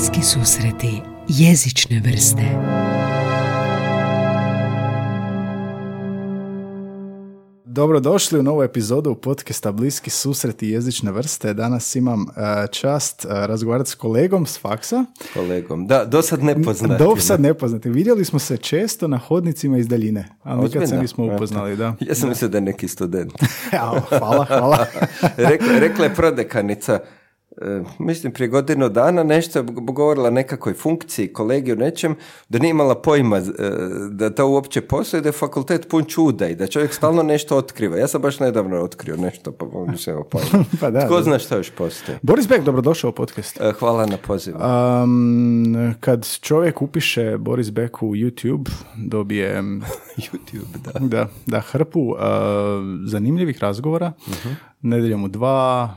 Bliski 0.00 0.22
susreti 0.22 1.02
jezične 1.28 2.02
vrste 2.04 2.42
Dobrodošli 7.64 8.38
u 8.38 8.42
novu 8.42 8.62
epizodu 8.62 9.14
podcasta 9.14 9.72
Bliski 9.72 10.10
susreti 10.10 10.68
jezične 10.68 11.12
vrste. 11.12 11.54
Danas 11.54 11.96
imam 11.96 12.22
e, 12.22 12.66
čast 12.72 13.24
uh, 13.24 13.30
razgovarati 13.30 13.90
s 13.90 13.94
kolegom 13.94 14.46
s 14.46 14.60
faksa. 14.60 15.04
Kolegom, 15.34 15.86
da, 15.86 16.04
do 16.04 16.22
sad 16.22 16.42
nepoznati. 16.42 17.04
Do 17.04 17.16
sad 17.16 17.40
nepoznati. 17.40 17.90
Vidjeli 17.90 18.24
smo 18.24 18.38
se 18.38 18.56
često 18.56 19.08
na 19.08 19.18
hodnicima 19.18 19.78
iz 19.78 19.88
daljine, 19.88 20.28
ali 20.42 20.62
nikad 20.62 20.88
se 20.88 20.96
nismo 20.96 21.34
upoznali. 21.34 21.76
Da. 21.76 21.94
Ja 22.00 22.14
sam 22.14 22.28
mislio 22.28 22.48
da 22.48 22.56
je 22.58 22.62
neki 22.62 22.88
student. 22.88 23.32
hvala, 24.18 24.44
hvala. 24.44 24.86
rekla, 25.36 25.78
rekla 25.78 26.04
je 26.04 26.14
prodekanica, 26.14 26.94
E, 26.94 27.19
mislim 27.98 28.32
prije 28.32 28.48
godinu 28.48 28.88
dana 28.88 29.22
nešto 29.22 29.62
govorila 29.62 30.30
nekakvoj 30.30 30.74
funkciji, 30.74 31.32
kolegi 31.32 31.72
u 31.72 31.76
nečem, 31.76 32.16
da 32.48 32.58
nije 32.58 32.70
imala 32.70 32.94
pojma 32.94 33.36
e, 33.36 33.42
da 34.10 34.30
to 34.30 34.48
uopće 34.48 34.80
postoji, 34.80 35.22
da 35.22 35.28
je 35.28 35.32
fakultet 35.32 35.88
pun 35.88 36.04
čuda 36.04 36.48
i 36.48 36.54
da 36.54 36.66
čovjek 36.66 36.94
stalno 36.94 37.22
nešto 37.22 37.56
otkriva. 37.56 37.96
Ja 37.96 38.08
sam 38.08 38.22
baš 38.22 38.40
nedavno 38.40 38.80
otkrio 38.80 39.16
nešto, 39.16 39.52
pa 39.52 39.66
mislim, 39.92 40.16
pojma. 40.30 40.64
pa 40.80 40.90
da, 40.90 41.06
Tko 41.06 41.22
zna 41.22 41.38
što 41.38 41.56
još 41.56 41.70
postoji? 41.70 42.18
Boris 42.22 42.48
Beck, 42.48 42.64
dobrodošao 42.64 43.10
u 43.10 43.12
podcast. 43.12 43.60
E, 43.60 43.72
hvala 43.78 44.06
na 44.06 44.16
pozivu. 44.16 44.58
Um, 45.02 45.94
kad 46.00 46.28
čovjek 46.40 46.82
upiše 46.82 47.38
Boris 47.38 47.70
Beck 47.70 48.02
u 48.02 48.06
YouTube, 48.06 48.70
dobije 48.96 49.62
YouTube, 50.26 50.76
da. 50.84 51.06
Da, 51.06 51.28
da 51.46 51.60
hrpu 51.60 52.00
uh, 52.00 52.18
zanimljivih 53.06 53.58
razgovora. 53.58 54.12
Uh-huh 54.26 54.69
Nedjeljom 54.82 55.24
u 55.24 55.28
dva, 55.28 55.94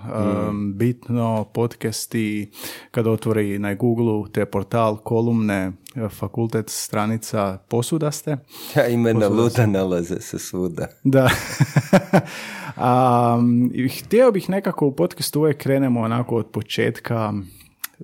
mm. 0.51 0.77
bitno, 0.77 1.45
podcasti, 1.53 2.51
kada 2.91 3.09
otvori 3.09 3.59
na 3.59 3.73
Google 3.73 4.31
te 4.31 4.45
portal, 4.45 4.97
kolumne, 4.97 5.71
fakultet, 6.09 6.69
stranica, 6.69 7.57
posudaste. 7.67 8.37
Ja, 8.75 8.87
imena 8.87 9.27
luda 9.27 9.65
nalaze 9.65 10.21
se 10.21 10.39
svuda. 10.39 10.87
Da. 11.03 11.29
um, 13.37 13.71
htio 13.99 14.31
bih 14.31 14.49
nekako 14.49 14.87
u 14.87 14.95
podcastu 14.95 15.39
uvijek 15.39 15.57
krenemo 15.57 16.01
onako 16.01 16.35
od 16.35 16.51
početka, 16.51 17.33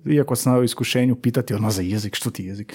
iako 0.06 0.36
sam 0.36 0.54
na 0.54 0.64
iskušenju 0.64 1.16
pitati 1.16 1.54
ono 1.54 1.72
za 1.72 1.82
jezik, 1.82 2.16
što 2.16 2.30
ti 2.30 2.44
jezik? 2.44 2.74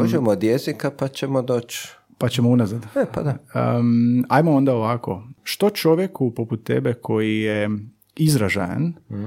Možemo 0.00 0.30
od 0.30 0.42
jezika 0.42 0.90
pa 0.90 1.08
ćemo 1.08 1.42
doći 1.42 1.97
pa 2.18 2.28
ćemo 2.28 2.48
unazad. 2.48 2.86
E, 2.96 3.04
pa 3.14 3.22
da. 3.22 3.36
Um, 3.78 4.24
ajmo 4.28 4.52
onda 4.52 4.74
ovako. 4.74 5.22
Što 5.42 5.70
čovjeku 5.70 6.34
poput 6.34 6.64
tebe 6.64 6.94
koji 6.94 7.40
je 7.40 7.70
izražajan, 8.16 8.92
mm. 9.10 9.24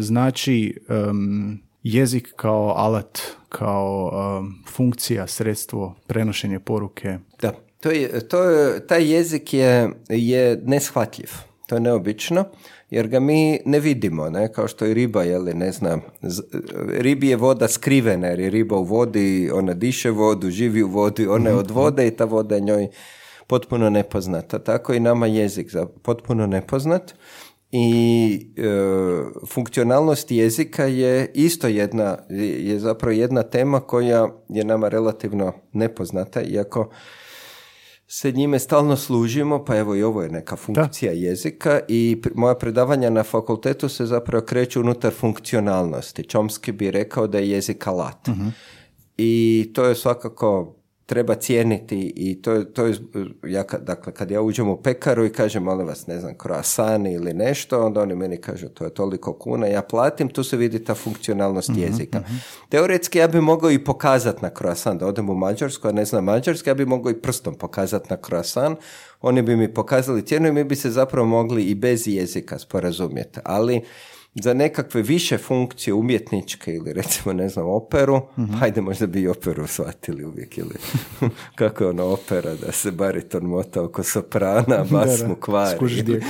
znači 0.00 0.76
um, 1.08 1.60
jezik 1.82 2.32
kao 2.36 2.74
alat, 2.76 3.18
kao 3.48 4.10
um, 4.38 4.54
funkcija, 4.68 5.26
sredstvo, 5.26 5.96
prenošenje 6.06 6.60
poruke? 6.60 7.18
Da, 7.42 7.52
to 7.80 7.90
je, 7.90 8.28
to 8.28 8.42
je, 8.42 8.86
taj 8.86 9.12
jezik 9.12 9.54
je, 9.54 9.90
je 10.08 10.62
neshvatljiv. 10.64 11.30
To 11.66 11.74
je 11.74 11.80
neobično 11.80 12.44
jer 12.94 13.08
ga 13.08 13.20
mi 13.20 13.58
ne 13.64 13.80
vidimo, 13.80 14.30
ne? 14.30 14.52
kao 14.52 14.68
što 14.68 14.84
je 14.84 14.94
riba, 14.94 15.22
li 15.22 15.54
ne 15.54 15.72
znam, 15.72 16.00
ribi 16.98 17.28
je 17.28 17.36
voda 17.36 17.68
skrivena, 17.68 18.26
jer 18.26 18.40
je 18.40 18.50
riba 18.50 18.76
u 18.76 18.84
vodi, 18.84 19.50
ona 19.52 19.74
diše 19.74 20.10
vodu, 20.10 20.50
živi 20.50 20.82
u 20.82 20.88
vodi, 20.88 21.26
ona 21.26 21.50
je 21.50 21.56
od 21.56 21.66
mhm. 21.66 21.74
vode 21.74 22.06
i 22.06 22.10
ta 22.10 22.24
voda 22.24 22.54
je 22.54 22.60
njoj 22.60 22.88
potpuno 23.46 23.90
nepoznata. 23.90 24.58
Tako 24.58 24.94
i 24.94 25.00
nama 25.00 25.26
jezik 25.26 25.70
za 25.70 25.86
potpuno 25.86 26.46
nepoznat 26.46 27.14
i 27.72 28.48
e, 28.56 28.62
funkcionalnost 29.46 30.30
jezika 30.30 30.84
je 30.84 31.30
isto 31.34 31.68
jedna, 31.68 32.18
je 32.30 32.78
zapravo 32.78 33.12
jedna 33.12 33.42
tema 33.42 33.80
koja 33.80 34.28
je 34.48 34.64
nama 34.64 34.88
relativno 34.88 35.52
nepoznata, 35.72 36.42
iako 36.42 36.90
se 38.06 38.32
njime 38.32 38.58
stalno 38.58 38.96
služimo, 38.96 39.64
pa 39.64 39.76
evo 39.76 39.96
i 39.96 40.02
ovo 40.02 40.22
je 40.22 40.28
neka 40.28 40.56
funkcija 40.56 41.12
jezika 41.12 41.80
i 41.88 42.22
moja 42.34 42.54
predavanja 42.54 43.10
na 43.10 43.22
fakultetu 43.22 43.88
se 43.88 44.06
zapravo 44.06 44.44
kreću 44.44 44.80
unutar 44.80 45.12
funkcionalnosti. 45.12 46.24
Čomski 46.24 46.72
bi 46.72 46.90
rekao 46.90 47.26
da 47.26 47.38
je 47.38 47.50
jezik 47.50 47.86
alat. 47.86 48.26
Mhm. 48.28 48.48
I 49.16 49.70
to 49.74 49.84
je 49.84 49.94
svakako 49.94 50.76
treba 51.06 51.34
cijeniti 51.34 52.12
i 52.16 52.42
to 52.42 52.64
to 52.64 52.86
je 52.86 52.96
ja, 53.46 53.64
dakle, 53.80 54.12
kad 54.12 54.30
ja 54.30 54.40
uđem 54.40 54.68
u 54.68 54.76
pekaru 54.76 55.24
i 55.24 55.32
kažem, 55.32 55.62
molim 55.62 55.86
vas, 55.86 56.06
ne 56.06 56.20
znam, 56.20 56.34
croissant 56.42 57.06
ili 57.06 57.34
nešto, 57.34 57.86
onda 57.86 58.00
oni 58.00 58.14
meni 58.14 58.36
kažu, 58.36 58.68
to 58.68 58.84
je 58.84 58.94
toliko 58.94 59.32
kuna, 59.32 59.66
ja 59.66 59.82
platim, 59.82 60.28
tu 60.28 60.44
se 60.44 60.56
vidi 60.56 60.84
ta 60.84 60.94
funkcionalnost 60.94 61.68
mhm, 61.68 61.80
jezika. 61.80 62.20
Mhm. 62.20 62.34
Teoretski 62.68 63.18
ja 63.18 63.28
bi 63.28 63.40
mogao 63.40 63.70
i 63.70 63.84
pokazati 63.84 64.42
na 64.42 64.50
croissant, 64.58 65.00
da 65.00 65.06
odem 65.06 65.30
u 65.30 65.34
Mađarsku, 65.34 65.88
a 65.88 65.92
ne 65.92 66.04
znam 66.04 66.24
Mađarski, 66.24 66.70
ja 66.70 66.74
bi 66.74 66.86
mogao 66.86 67.10
i 67.10 67.20
prstom 67.20 67.54
pokazati 67.54 68.06
na 68.10 68.16
croissant, 68.26 68.78
oni 69.20 69.42
bi 69.42 69.56
mi 69.56 69.74
pokazali 69.74 70.26
cijenu 70.26 70.48
i 70.48 70.52
mi 70.52 70.64
bi 70.64 70.76
se 70.76 70.90
zapravo 70.90 71.26
mogli 71.26 71.64
i 71.64 71.74
bez 71.74 72.08
jezika 72.08 72.58
sporazumjeti, 72.58 73.40
ali 73.44 73.82
za 74.34 74.54
nekakve 74.54 75.02
više 75.02 75.38
funkcije 75.38 75.94
umjetničke 75.94 76.74
ili 76.74 76.92
recimo 76.92 77.32
ne 77.32 77.48
znam 77.48 77.66
operu, 77.66 78.20
mm 78.38 78.44
hajde 78.54 78.80
možda 78.80 79.06
bi 79.06 79.20
i 79.20 79.28
operu 79.28 79.66
shvatili 79.66 80.24
uvijek 80.24 80.58
ili 80.58 80.74
kako 81.58 81.84
je 81.84 81.90
ono 81.90 82.04
opera 82.04 82.54
da 82.54 82.72
se 82.72 82.90
bariton 82.90 83.44
mota 83.44 83.82
oko 83.82 84.02
soprana, 84.02 84.84
bas 84.90 85.22
mu 85.28 85.34
kvari. 85.34 85.78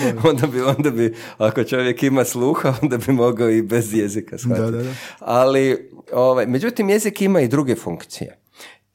onda 0.30 0.46
bi, 0.46 0.60
onda 0.60 0.90
bi, 0.90 1.14
ako 1.38 1.64
čovjek 1.64 2.02
ima 2.02 2.24
sluha, 2.24 2.74
onda 2.82 2.96
bi 2.96 3.12
mogao 3.12 3.50
i 3.50 3.62
bez 3.62 3.94
jezika 3.94 4.38
shvatiti. 4.38 4.88
Ali, 5.18 5.90
ovaj, 6.12 6.46
međutim, 6.46 6.90
jezik 6.90 7.22
ima 7.22 7.40
i 7.40 7.48
druge 7.48 7.74
funkcije. 7.74 8.38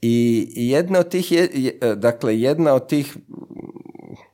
I 0.02 0.48
jedna 0.56 1.00
od 1.00 1.10
tih, 1.10 1.32
je, 1.32 1.50
dakle, 1.96 2.40
jedna 2.40 2.74
od 2.74 2.88
tih 2.88 3.18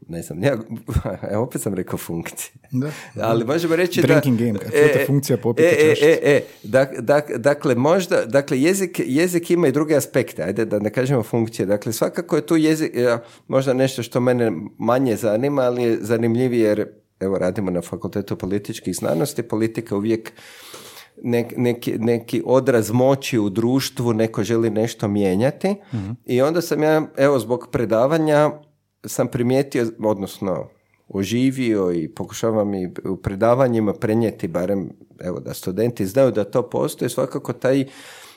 ne 0.08 0.22
znam, 0.22 0.44
ja, 0.44 0.58
evo 1.32 1.44
opet 1.44 1.62
sam 1.62 1.74
rekao 1.74 1.98
funkcije. 1.98 2.52
Da, 2.72 2.92
Ali 3.30 3.46
možemo 3.46 3.76
reći 3.76 4.02
Drinking 4.02 4.40
da... 4.40 4.46
game, 4.46 4.60
e, 4.74 5.06
funkcija 5.08 5.38
popita 5.38 5.68
e, 5.68 5.96
e, 6.02 6.20
e, 6.24 6.42
e, 6.64 7.38
dakle, 7.38 7.76
možda, 7.76 8.26
dakle, 8.26 8.62
jezik, 8.62 9.02
jezik 9.06 9.52
ima 9.52 9.68
i 9.68 9.72
druge 9.72 9.96
aspekte, 9.96 10.44
ajde 10.44 10.66
da 10.66 10.80
ne 10.80 10.90
kažemo 10.90 11.24
funkcije. 11.24 11.66
Dakle, 11.66 11.94
svakako 11.94 12.36
je 12.36 12.46
tu 12.46 12.56
jezik, 12.56 12.92
možda 13.48 13.74
nešto 13.74 14.04
što 14.04 14.20
mene 14.20 14.52
manje 14.78 15.16
zanima, 15.16 15.62
ali 15.62 15.84
je 15.84 15.98
zanimljivije 16.02 16.68
jer, 16.68 16.88
evo, 17.20 17.38
radimo 17.38 17.72
na 17.72 17.82
fakultetu 17.82 18.36
političkih 18.36 18.96
znanosti, 18.96 19.44
politika 19.44 19.96
uvijek 19.98 20.32
neki, 21.58 21.98
neki 21.98 22.44
odraz 22.46 22.92
moći 22.92 23.40
u 23.40 23.50
društvu, 23.50 24.14
neko 24.14 24.44
želi 24.44 24.70
nešto 24.70 25.08
mijenjati 25.08 25.76
mhm. 25.94 26.12
i 26.26 26.42
onda 26.42 26.62
sam 26.62 26.84
ja, 26.84 27.08
evo, 27.18 27.40
zbog 27.40 27.68
predavanja 27.72 28.52
sam 29.06 29.28
primijetio, 29.28 29.92
odnosno 30.00 30.70
oživio 31.08 31.92
i 31.92 32.08
pokušavam 32.08 32.74
i 32.74 32.92
u 33.06 33.18
predavanjima 33.18 33.94
prenijeti 33.94 34.48
barem 34.48 34.90
evo 35.20 35.40
da 35.40 35.54
studenti 35.54 36.06
znaju 36.06 36.32
da 36.32 36.44
to 36.44 36.70
postoji 36.70 37.10
svakako 37.10 37.54
taj 37.54 37.86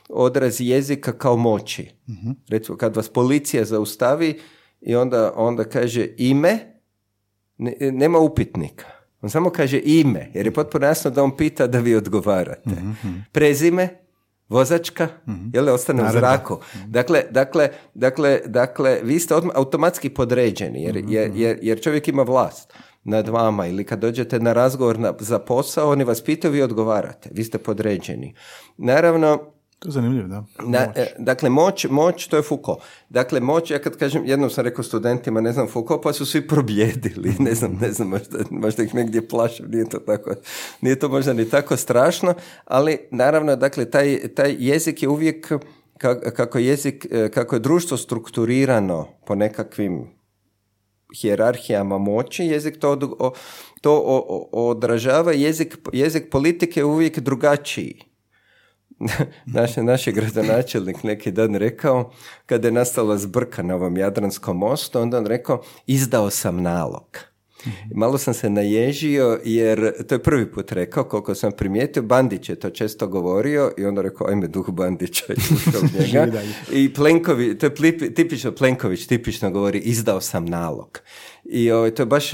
odraz 0.08 0.60
jezika 0.60 1.12
kao 1.12 1.36
moći. 1.36 1.90
uh 2.06 2.34
Recimo 2.48 2.78
kad 2.78 2.96
vas 2.96 3.08
policija 3.08 3.64
zaustavi 3.64 4.40
i 4.80 4.96
onda, 4.96 5.32
onda 5.36 5.64
kaže 5.64 6.08
ime, 6.16 6.80
nema 7.92 8.18
upitnika. 8.18 8.86
On 9.20 9.30
samo 9.30 9.50
kaže 9.50 9.80
ime, 9.84 10.30
jer 10.34 10.46
je 10.46 10.54
potpuno 10.54 10.86
jasno 10.86 11.10
da 11.10 11.22
on 11.22 11.36
pita 11.36 11.66
da 11.66 11.78
vi 11.78 11.94
odgovarate. 11.94 12.70
uh 12.70 13.08
Prezime, 13.32 13.88
vozačka, 14.48 15.04
mm-hmm. 15.04 15.50
jel 15.54 15.68
ostane 15.68 16.04
u 16.04 16.12
zraku. 16.12 16.60
Mhm. 16.76 16.90
Dakle, 16.90 17.22
dakle, 17.30 17.68
dakle, 17.94 18.40
dakle, 18.46 19.00
vi 19.02 19.20
ste 19.20 19.34
automatski 19.54 20.10
podređeni, 20.10 20.82
jer, 20.82 20.98
mhm, 20.98 21.12
jer, 21.12 21.30
jer, 21.34 21.58
jer 21.62 21.80
čovjek 21.80 22.08
ima 22.08 22.22
vlast 22.22 22.74
nad 23.04 23.28
vama 23.28 23.66
ili 23.66 23.84
kad 23.84 23.98
dođete 23.98 24.40
na 24.40 24.52
razgovor 24.52 24.98
na, 24.98 25.12
za 25.20 25.38
posao, 25.38 25.90
oni 25.90 26.04
vas 26.04 26.24
pitaju, 26.24 26.52
vi 26.52 26.62
odgovarate, 26.62 27.30
vi 27.32 27.44
ste 27.44 27.58
podređeni. 27.58 28.34
Naravno, 28.76 29.52
to 29.78 29.88
je 29.88 29.92
zanimljivo, 29.92 30.28
da. 30.28 30.44
E, 30.96 31.14
dakle, 31.18 31.50
moć, 31.50 31.86
moć, 31.90 32.26
to 32.26 32.36
je 32.36 32.42
Foucault. 32.42 32.78
Dakle, 33.08 33.40
moć, 33.40 33.70
ja 33.70 33.78
kad 33.78 33.96
kažem, 33.96 34.26
jednom 34.26 34.50
sam 34.50 34.64
rekao 34.64 34.84
studentima, 34.84 35.40
ne 35.40 35.52
znam, 35.52 35.68
Foucault, 35.68 36.02
pa 36.02 36.12
su 36.12 36.26
svi 36.26 36.48
probjedili, 36.48 37.34
ne 37.48 37.54
znam, 37.54 37.78
ne 37.80 37.92
znam, 37.92 38.08
možda, 38.08 38.38
možda 38.50 38.82
ih 38.82 38.94
negdje 38.94 39.28
plašim, 39.28 39.66
nije 39.70 39.88
to 39.88 39.98
tako, 39.98 40.34
nije 40.80 40.98
to 40.98 41.08
možda 41.08 41.32
ni 41.32 41.50
tako 41.50 41.76
strašno, 41.76 42.34
ali 42.64 42.98
naravno, 43.10 43.56
dakle, 43.56 43.90
taj, 43.90 44.18
taj 44.34 44.56
jezik 44.58 45.02
je 45.02 45.08
uvijek, 45.08 45.52
kako, 46.34 46.58
jezik, 46.58 47.06
e, 47.10 47.28
kako 47.28 47.56
je 47.56 47.60
društvo 47.60 47.96
strukturirano 47.96 49.08
po 49.26 49.34
nekakvim 49.34 50.18
hijerarhijama 51.20 51.98
moći, 51.98 52.44
jezik 52.44 52.78
to, 52.80 52.96
to 53.80 53.98
odražava, 54.52 55.32
jezik, 55.32 55.78
jezik 55.92 56.30
politike 56.30 56.80
je 56.80 56.84
uvijek 56.84 57.18
drugačiji 57.18 58.07
naš, 59.46 59.76
naš 59.76 60.06
je 60.06 60.12
gradonačelnik 60.12 61.02
neki 61.02 61.30
dan 61.30 61.54
rekao, 61.54 62.10
kada 62.46 62.68
je 62.68 62.72
nastala 62.72 63.18
zbrka 63.18 63.62
na 63.62 63.74
ovom 63.74 63.96
Jadranskom 63.96 64.56
mostu, 64.56 65.00
onda 65.00 65.18
on 65.18 65.26
rekao, 65.26 65.62
izdao 65.86 66.30
sam 66.30 66.62
nalog. 66.62 67.18
Malo 67.94 68.18
sam 68.18 68.34
se 68.34 68.50
naježio 68.50 69.40
jer 69.44 70.06
to 70.06 70.14
je 70.14 70.22
prvi 70.22 70.52
put 70.52 70.72
rekao, 70.72 71.04
koliko 71.04 71.34
sam 71.34 71.52
primijetio, 71.52 72.02
Bandić 72.02 72.48
je 72.48 72.54
to 72.54 72.70
često 72.70 73.06
govorio 73.06 73.72
i 73.78 73.84
onda 73.84 74.02
rekao, 74.02 74.26
ajme 74.26 74.48
duh 74.48 74.70
Bandića 74.70 75.24
i 76.08 76.12
njega. 76.12 76.42
I 76.72 76.94
Plenković, 76.94 77.58
to 77.58 77.66
je 77.66 77.74
plip- 77.74 78.14
tipično 78.14 78.52
Plenković, 78.52 79.06
tipično 79.06 79.50
govori, 79.50 79.78
izdao 79.78 80.20
sam 80.20 80.44
nalog. 80.44 81.00
I 81.44 81.70
ovaj, 81.70 81.90
to 81.90 82.02
je 82.02 82.06
baš 82.06 82.30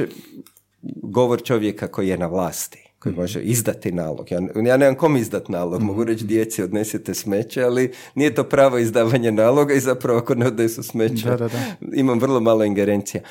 govor 1.03 1.43
čovjeka 1.43 1.89
koji 1.89 2.09
je 2.09 2.19
na 2.19 2.27
vlasti 2.27 2.84
koji 3.05 3.15
može 3.15 3.41
izdati 3.41 3.93
nalog. 3.93 4.33
Ja, 4.33 4.41
ja 4.67 4.77
nemam 4.77 4.95
kom 4.95 5.17
izdat 5.17 5.49
nalog, 5.49 5.83
mogu 5.83 6.05
reći 6.05 6.25
djeci 6.25 6.63
odnesite 6.63 7.15
smeće, 7.15 7.63
ali 7.63 7.93
nije 8.15 8.35
to 8.35 8.45
pravo 8.45 8.79
izdavanje 8.79 9.33
naloga 9.33 9.75
i 9.75 9.81
zapravo 9.81 10.19
ako 10.19 10.35
ne 10.35 10.47
odnesu 10.47 10.83
smeće, 10.83 11.29
Da, 11.29 11.37
da, 11.37 11.49
da. 11.49 11.59
imam 11.95 12.19
vrlo 12.21 12.41
malo 12.41 12.65
ingerencija. 12.65 13.23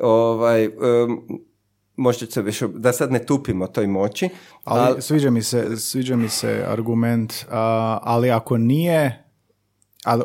Ovaj, 0.00 0.66
um, 0.66 1.22
možda 1.96 2.26
se 2.26 2.42
više, 2.42 2.68
da 2.68 2.92
sad 2.92 3.12
ne 3.12 3.26
tupimo 3.26 3.66
toj 3.66 3.86
moći, 3.86 4.28
Ali 4.64 5.02
sviđa 5.02 5.30
mi 5.30 5.42
se, 5.42 5.76
sviđa 5.76 6.16
mi 6.16 6.28
se 6.28 6.64
argument, 6.68 7.34
a, 7.50 7.98
ali 8.02 8.30
ako 8.30 8.58
nije, 8.58 9.24
ali 10.04 10.22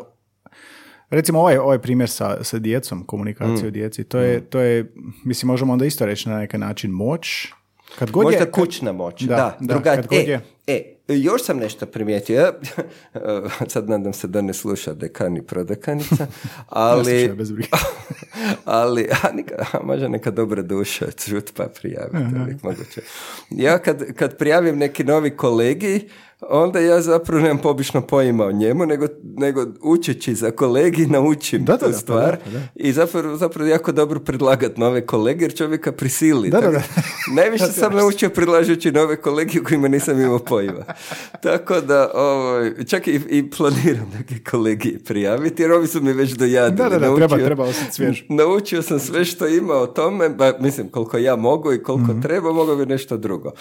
recimo 1.10 1.40
ovaj, 1.40 1.56
ovaj 1.58 1.78
primjer 1.78 2.10
sa, 2.10 2.44
sa 2.44 2.58
djecom, 2.58 3.04
komunikacije 3.04 3.68
Mm. 3.70 3.72
djeci, 3.72 4.04
to 4.04 4.18
je, 4.18 4.40
to 4.40 4.60
je, 4.60 4.92
mislim, 5.24 5.46
možemo 5.46 5.72
onda 5.72 5.84
isto 5.84 6.06
reći 6.06 6.28
na 6.28 6.38
neki 6.38 6.58
način 6.58 6.90
moć. 6.90 7.52
Kad 7.98 8.10
god 8.10 8.24
Možda 8.24 8.40
je, 8.40 8.50
kućna 8.50 8.92
moć, 8.92 9.22
da, 9.22 9.36
Da, 9.36 9.56
da, 9.60 9.74
druga- 9.74 9.94
kad 9.96 10.06
god 10.06 10.18
e, 10.18 10.22
je. 10.22 10.40
e, 10.66 10.94
još 11.08 11.42
sam 11.44 11.58
nešto 11.58 11.86
primijetio, 11.86 12.54
sad 13.72 13.88
nadam 13.88 14.12
se 14.12 14.26
da 14.26 14.40
ne 14.40 14.54
sluša 14.54 14.94
dekan 14.94 15.36
i 15.36 15.42
prodekanica, 15.42 16.26
ali, 16.68 17.28
bez 17.28 17.52
ali 18.64 19.08
a, 19.22 19.32
nikad, 19.32 19.58
a 19.72 19.78
možda 19.84 20.08
neka 20.08 20.30
dobra 20.30 20.62
duša 20.62 21.06
čut 21.10 21.52
pa 21.56 21.64
prijaviti, 21.80 22.56
moguće. 22.62 23.00
Ja 23.50 23.78
kad, 23.78 24.12
kad 24.12 24.36
prijavim 24.38 24.78
neki 24.78 25.04
novi 25.04 25.30
kolegi, 25.30 26.08
onda 26.42 26.80
ja 26.80 27.00
zapravo 27.00 27.42
nemam 27.42 27.58
pobično 27.58 28.00
pojma 28.02 28.44
o 28.44 28.52
njemu, 28.52 28.86
nego, 28.86 29.06
nego 29.24 29.66
učeći 29.82 30.34
za 30.34 30.50
kolegi 30.50 31.06
naučim 31.06 31.64
Da, 31.64 31.72
da, 31.72 31.78
tu 31.78 31.84
da, 31.84 31.90
pa 31.90 31.98
stvar 31.98 32.30
da, 32.30 32.38
pa 32.44 32.50
da. 32.50 32.60
i 32.76 32.92
zapravo, 32.92 33.36
zapravo 33.36 33.68
jako 33.68 33.92
dobro 33.92 34.20
predlagat 34.20 34.76
nove 34.76 35.00
kolege 35.02 35.44
jer 35.44 35.54
čovjeka 35.54 35.92
prisili. 35.92 36.50
Da, 36.50 36.60
da, 36.60 36.70
da. 36.70 36.82
Najviše 37.32 37.66
sam 37.74 37.94
naučio 37.94 38.30
predlažući 38.30 38.92
nove 38.92 39.16
kolege 39.16 39.60
u 39.60 39.64
kojima 39.64 39.88
nisam 39.88 40.20
imao 40.20 40.38
pojma. 40.40 40.84
Tako 41.42 41.80
da, 41.80 42.10
ovaj, 42.14 42.72
čak 42.84 43.08
i, 43.08 43.20
i 43.28 43.50
planiram 43.50 44.12
neke 44.12 44.34
kolegi 44.42 44.98
prijaviti, 45.00 45.62
jer 45.62 45.72
ovi 45.72 45.86
su 45.86 46.02
mi 46.02 46.12
već 46.12 46.30
dojadili. 46.30 46.76
Da, 46.78 46.88
da, 46.88 46.98
da, 46.98 47.06
Naučio- 47.06 47.16
treba- 47.18 47.44
treba 47.44 47.66
svjež. 47.90 48.22
Naučio 48.28 48.82
sam 48.82 48.98
sve 49.00 49.24
što 49.24 49.46
ima 49.48 49.74
o 49.74 49.86
tome, 49.86 50.28
ba, 50.28 50.52
mislim 50.60 50.88
koliko 50.88 51.18
ja 51.18 51.36
mogu 51.36 51.72
i 51.72 51.82
koliko 51.82 52.12
Mhm. 52.12 52.20
treba, 52.20 52.52
mogu 52.52 52.76
bi 52.76 52.86
nešto 52.86 53.16
drugo. 53.16 53.52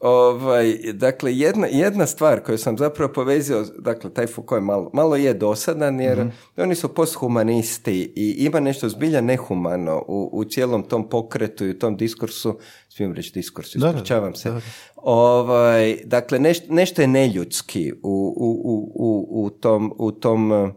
Ovaj, 0.00 0.64
dakle, 0.84 1.32
jedna, 1.32 1.66
jedna 1.68 2.06
stvar 2.06 2.40
koju 2.40 2.58
sam 2.58 2.78
zapravo 2.78 3.12
povezio, 3.12 3.64
dakle, 3.78 4.10
taj 4.10 4.26
Foucault 4.26 4.56
je 4.56 4.62
malo, 4.62 4.90
malo 4.92 5.16
je 5.16 5.34
dosadan, 5.34 6.00
jer 6.00 6.18
Mhm. 6.18 6.28
oni 6.56 6.74
su 6.74 6.88
posthumanisti 6.90 8.12
i 8.16 8.36
ima 8.38 8.60
nešto 8.60 8.88
zbilja 8.88 9.20
nehumano 9.20 10.04
u, 10.08 10.30
u 10.32 10.44
cijelom 10.44 10.82
tom 10.82 11.08
pokretu 11.08 11.66
i 11.66 11.70
u 11.70 11.78
tom 11.78 11.96
diskursu, 11.96 12.58
smijem 12.88 13.12
reći 13.12 13.32
diskursu, 13.32 13.78
ispričavam 13.80 14.34
se. 14.34 14.48
da, 14.48 14.54
da. 14.54 14.60
Ovaj, 14.96 15.96
dakle, 16.04 16.38
neš- 16.38 16.66
nešto 16.68 17.02
je 17.02 17.08
neljudski 17.08 17.92
u, 17.94 18.34
u, 18.36 18.50
u, 18.64 18.92
u, 18.96 19.44
u 19.44 19.50
tom, 19.50 19.92
u, 19.98 20.12
tom, 20.12 20.72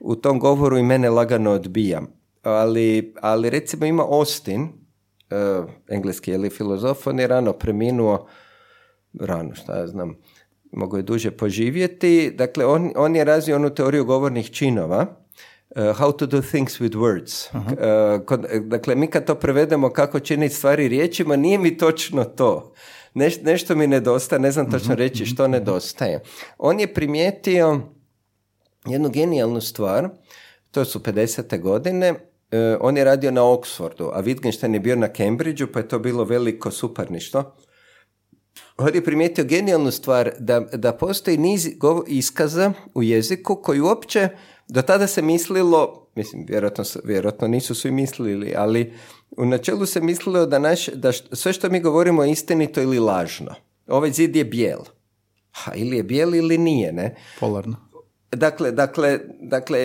u 0.00 0.14
tom 0.14 0.38
govoru 0.38 0.78
i 0.78 0.82
mene 0.82 1.10
lagano 1.10 1.50
odbija. 1.50 2.02
Ali, 2.42 3.14
ali 3.20 3.50
recimo 3.50 3.86
ima 3.86 4.02
Austin, 4.04 4.62
uh, 4.62 4.68
engleski 5.88 6.30
je 6.30 6.38
li 6.38 6.50
filozof, 6.50 7.06
on 7.06 7.18
je 7.20 7.26
rano 7.26 7.52
preminuo, 7.52 8.26
rano 9.20 9.54
šta 9.54 9.78
ja 9.78 9.86
znam, 9.86 10.16
mogu 10.72 10.96
je 10.96 11.02
duže 11.02 11.30
poživjeti. 11.30 12.30
Dakle, 12.30 12.66
on, 12.66 12.92
on 12.96 13.16
je 13.16 13.24
razvio 13.24 13.56
onu 13.56 13.70
teoriju 13.70 14.04
govornih 14.04 14.50
činova, 14.50 15.06
uh, 15.70 15.82
how 15.82 16.16
to 16.16 16.26
do 16.26 16.40
things 16.40 16.80
with 16.80 16.96
words. 16.96 17.48
Uh, 17.54 18.24
kod- 18.24 18.46
dakle, 18.60 18.94
mi 18.94 19.06
kad 19.06 19.24
to 19.26 19.34
prevedemo 19.34 19.90
kako 19.90 20.20
činiti 20.20 20.54
stvari 20.54 20.88
riječima, 20.88 21.36
nije 21.36 21.58
mi 21.58 21.76
točno 21.76 22.24
to. 22.24 22.72
Neš- 23.14 23.44
nešto 23.44 23.74
mi 23.74 23.86
nedostaje, 23.86 24.40
ne 24.40 24.50
znam 24.50 24.70
točno 24.70 24.94
reći 24.94 25.26
što 25.26 25.48
nedostaje. 25.48 26.20
On 26.58 26.80
je 26.80 26.94
primijetio 26.94 27.80
jednu 28.86 29.08
genijalnu 29.10 29.60
stvar, 29.60 30.08
to 30.70 30.84
su 30.84 31.00
50. 31.00 31.60
godine, 31.60 32.14
e, 32.50 32.76
on 32.80 32.96
je 32.96 33.04
radio 33.04 33.30
na 33.30 33.42
Oxfordu, 33.42 34.10
a 34.12 34.22
Wittgenstein 34.22 34.74
je 34.74 34.80
bio 34.80 34.96
na 34.96 35.08
Cambridgeu, 35.08 35.66
pa 35.72 35.78
je 35.78 35.88
to 35.88 35.98
bilo 35.98 36.24
veliko 36.24 36.70
suparništvo. 36.70 37.54
On 38.78 38.94
je 38.94 39.04
primijetio 39.04 39.44
genijalnu 39.44 39.90
stvar 39.90 40.30
da, 40.38 40.60
da 40.60 40.92
postoji 40.92 41.36
niz 41.36 41.68
iskaza 42.06 42.72
u 42.94 43.02
jeziku 43.02 43.56
koji 43.56 43.80
uopće 43.80 44.28
do 44.68 44.82
tada 44.82 45.06
se 45.06 45.22
mislilo, 45.22 46.06
mislim, 46.14 46.46
vjerojatno, 46.48 46.84
vjerojatno 47.04 47.48
nisu 47.48 47.74
svi 47.74 47.90
mislili, 47.90 48.54
ali 48.56 48.92
u 49.30 49.44
načelu 49.44 49.86
se 49.86 50.00
mislilo 50.00 50.46
da, 50.46 50.58
naš, 50.58 50.86
da 50.86 51.12
š- 51.12 51.24
sve 51.32 51.52
što 51.52 51.70
mi 51.70 51.80
govorimo 51.80 52.24
je 52.24 52.30
istinito 52.30 52.82
ili 52.82 52.98
lažno. 52.98 53.54
Ovaj 53.86 54.10
zid 54.10 54.36
je 54.36 54.44
bijel. 54.44 54.78
Ha, 55.52 55.72
ili 55.74 55.96
je 55.96 56.02
bijel 56.02 56.34
ili 56.34 56.58
nije, 56.58 56.92
ne? 56.92 57.14
Polarno. 57.40 57.76
Dakle, 58.30 58.70
dakle, 58.70 59.18
dakle, 59.40 59.78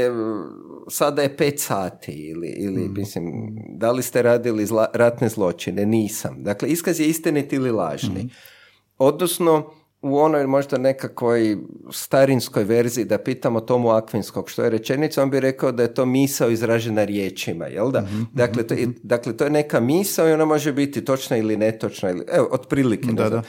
sada 0.89 1.21
je 1.21 1.37
pet 1.37 1.59
sati 1.59 2.11
ili, 2.13 2.47
ili 2.49 2.89
mislim, 2.89 3.31
da 3.69 3.91
li 3.91 4.03
ste 4.03 4.21
radili 4.21 4.65
zla- 4.65 4.89
ratne 4.93 5.29
zločine? 5.29 5.85
Nisam. 5.85 6.35
Dakle, 6.39 6.69
iskaz 6.69 6.99
je 6.99 7.07
istinit 7.07 7.53
ili 7.53 7.71
lažni. 7.71 8.29
Odnosno, 8.97 9.71
u 10.01 10.17
onoj 10.17 10.47
možda 10.47 10.77
nekakvoj 10.77 11.57
starinskoj 11.91 12.63
verziji 12.63 13.05
da 13.05 13.17
pitamo 13.17 13.59
Tomu 13.59 13.89
Akvinskog 13.89 14.49
što 14.49 14.63
je 14.63 14.69
rečenica, 14.69 15.23
on 15.23 15.29
bi 15.29 15.39
rekao 15.39 15.71
da 15.71 15.83
je 15.83 15.93
to 15.93 16.05
misao 16.05 16.49
izražena 16.49 17.03
riječima, 17.03 17.67
jel 17.67 17.91
da? 17.91 18.07
dakle, 18.33 18.67
to 18.67 18.73
je, 18.73 18.87
dakle, 19.03 19.37
to 19.37 19.43
je 19.43 19.49
neka 19.49 19.79
misao 19.79 20.29
i 20.29 20.31
ona 20.31 20.45
može 20.45 20.73
biti 20.73 21.05
točna 21.05 21.37
ili 21.37 21.57
netočna, 21.57 22.09
ili, 22.09 22.25
evo, 22.31 22.47
otprilike. 22.51 23.11
Da, 23.11 23.29
da. 23.29 23.43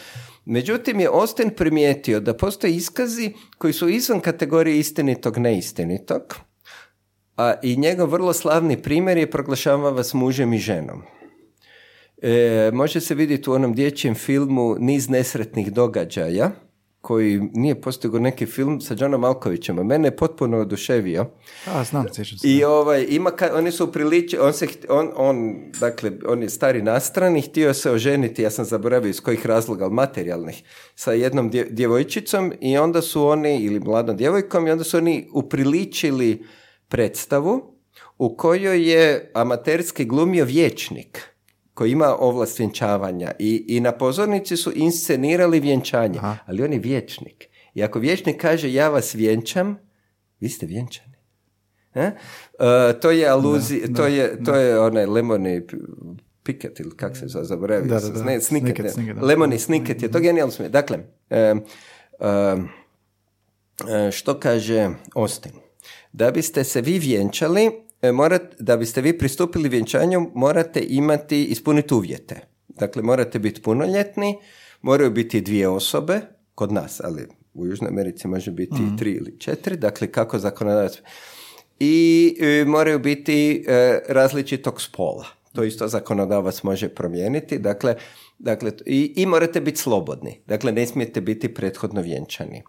Međutim, 0.44 1.00
je 1.00 1.10
Osten 1.10 1.50
primijetio 1.50 2.20
da 2.20 2.34
postoje 2.34 2.76
iskazi 2.76 3.32
koji 3.58 3.72
su 3.72 3.88
izvan 3.88 4.20
kategorije 4.20 4.78
istinitog, 4.78 5.38
neistinitog, 5.38 6.22
a 7.36 7.54
i 7.62 7.76
njegov 7.76 8.10
vrlo 8.10 8.32
slavni 8.32 8.82
primjer 8.82 9.18
je 9.18 9.30
proglašava 9.30 9.90
vas 9.90 10.14
mužem 10.14 10.52
i 10.52 10.58
ženom. 10.58 11.02
E, 12.22 12.70
može 12.72 13.00
se 13.00 13.14
vidjeti 13.14 13.50
u 13.50 13.52
onom 13.52 13.74
dječjem 13.74 14.14
filmu 14.14 14.76
Niz 14.78 15.08
nesretnih 15.08 15.72
događaja, 15.72 16.50
koji 17.00 17.40
nije 17.52 17.80
postigao 17.80 18.20
neki 18.20 18.46
film 18.46 18.80
sa 18.80 18.94
Johnom 18.98 19.20
Malkovićem, 19.20 19.78
a 19.78 19.82
mene 19.82 20.08
je 20.08 20.16
potpuno 20.16 20.58
oduševio. 20.58 21.26
A, 21.66 21.84
znam, 21.84 22.06
sjećam 22.12 22.38
se. 22.38 22.48
I 22.48 22.64
ovaj, 22.64 23.06
ima 23.08 23.30
ka, 23.30 23.50
oni 23.54 23.72
su 23.72 23.92
priliči, 23.92 24.38
on 24.38 24.52
se, 24.52 24.66
on, 24.88 25.10
on, 25.16 25.56
dakle, 25.80 26.12
on 26.26 26.42
je 26.42 26.48
stari 26.48 26.82
nastrani, 26.82 27.42
htio 27.42 27.74
se 27.74 27.90
oženiti, 27.90 28.42
ja 28.42 28.50
sam 28.50 28.64
zaboravio 28.64 29.10
iz 29.10 29.20
kojih 29.20 29.46
razloga, 29.46 29.84
ali 29.84 29.94
materijalnih, 29.94 30.62
sa 30.94 31.12
jednom 31.12 31.50
dje- 31.50 31.70
djevojčicom 31.70 32.52
i 32.60 32.78
onda 32.78 33.02
su 33.02 33.26
oni, 33.26 33.58
ili 33.58 33.80
mladom 33.80 34.16
djevojkom, 34.16 34.66
i 34.66 34.70
onda 34.70 34.84
su 34.84 34.96
oni 34.96 35.28
upriličili 35.32 36.44
predstavu 36.88 37.74
u 38.18 38.36
kojoj 38.36 38.90
je 38.90 39.30
amaterski 39.34 40.04
glumio 40.04 40.44
vječnik 40.44 41.37
koji 41.78 41.92
ima 41.92 42.16
ovlast 42.18 42.58
vjenčavanja 42.58 43.32
i, 43.38 43.64
i 43.68 43.80
na 43.80 43.92
pozornici 43.92 44.56
su 44.56 44.72
inscenirali 44.74 45.60
vjenčanje, 45.60 46.20
ali 46.46 46.62
on 46.62 46.72
je 46.72 46.78
vječnik. 46.78 47.48
I 47.74 47.82
ako 47.82 47.98
vječnik 47.98 48.40
kaže 48.40 48.72
ja 48.72 48.88
vas 48.88 49.14
vjenčam, 49.14 49.78
vi 50.40 50.48
ste 50.48 50.66
vjenčani. 50.66 51.14
E? 51.94 52.00
E, 52.00 52.12
to 53.00 53.10
je 53.10 53.28
aluzija, 53.28 53.86
to, 53.96 54.06
je, 54.06 54.44
to 54.44 54.54
je 54.54 54.80
onaj 54.80 55.06
lemoni 55.06 55.62
piket 56.42 56.80
ili 56.80 56.96
kak 56.96 57.16
se 57.16 57.26
zove, 57.28 57.44
zaboravio 57.44 57.88
Da, 57.88 58.00
da, 58.00 58.08
da. 58.08 58.24
Ne, 58.24 58.40
sniket, 58.40 58.86
da. 59.14 59.22
Lemoni 59.22 59.58
sniket 59.58 60.02
je 60.02 60.10
to 60.10 60.20
genijalno 60.20 60.52
smije. 60.52 60.68
Dakle, 60.68 60.98
em, 61.30 61.60
em, 62.20 62.68
e, 63.88 64.10
što 64.10 64.40
kaže 64.40 64.90
Austin? 65.14 65.52
Da 66.12 66.30
biste 66.30 66.64
se 66.64 66.80
vi 66.80 66.98
vjenčali, 66.98 67.64
e, 67.66 67.87
morat, 68.12 68.42
da 68.58 68.76
biste 68.76 69.00
vi 69.00 69.18
pristupili 69.18 69.68
vjenčanju, 69.68 70.30
morate 70.34 70.84
imati, 70.88 71.44
ispuniti 71.44 71.94
uvjete. 71.94 72.40
Dakle, 72.68 73.02
morate 73.02 73.38
biti 73.38 73.62
punoljetni, 73.62 74.38
moraju 74.82 75.10
biti 75.10 75.40
dvije 75.40 75.68
osobe, 75.68 76.20
kod 76.54 76.72
nas, 76.72 77.00
ali 77.04 77.26
u 77.54 77.66
Južnoj 77.66 77.88
Americi 77.88 78.28
može 78.28 78.50
biti 78.50 78.76
i 78.76 78.96
tri 78.98 79.10
ili 79.10 79.38
četiri, 79.38 79.76
dakle 79.76 80.06
kako 80.06 80.38
zakonodavac 80.38 80.92
i 81.80 82.36
e, 82.40 82.64
moraju 82.64 82.98
biti 82.98 83.64
e, 83.68 84.00
različitog 84.08 84.82
spola. 84.82 85.26
To 85.52 85.64
isto 85.64 85.88
zakonodavac 85.88 86.62
može 86.62 86.88
promijeniti. 86.88 87.58
Dakle, 87.58 87.96
dakle 88.38 88.72
i, 88.86 89.12
i 89.16 89.26
morate 89.26 89.60
biti 89.60 89.78
slobodni. 89.78 90.40
Dakle, 90.46 90.72
ne 90.72 90.86
smijete 90.86 91.20
biti 91.20 91.54
prethodno 91.54 92.00
vjenčani. 92.00 92.62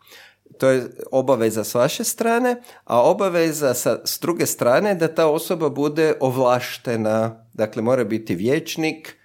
To 0.60 0.70
je 0.70 0.90
obaveza 1.12 1.64
s 1.64 1.74
vaše 1.74 2.04
strane, 2.04 2.62
a 2.84 3.02
obaveza 3.02 3.74
sa, 3.74 4.00
s 4.06 4.20
druge 4.20 4.46
strane 4.46 4.96
da 4.96 5.08
ta 5.08 5.28
osoba 5.28 5.70
bude 5.70 6.14
ovlaštena. 6.20 7.46
Dakle, 7.54 7.82
mora 7.82 8.04
biti 8.04 8.36
vječnik, 8.36 9.16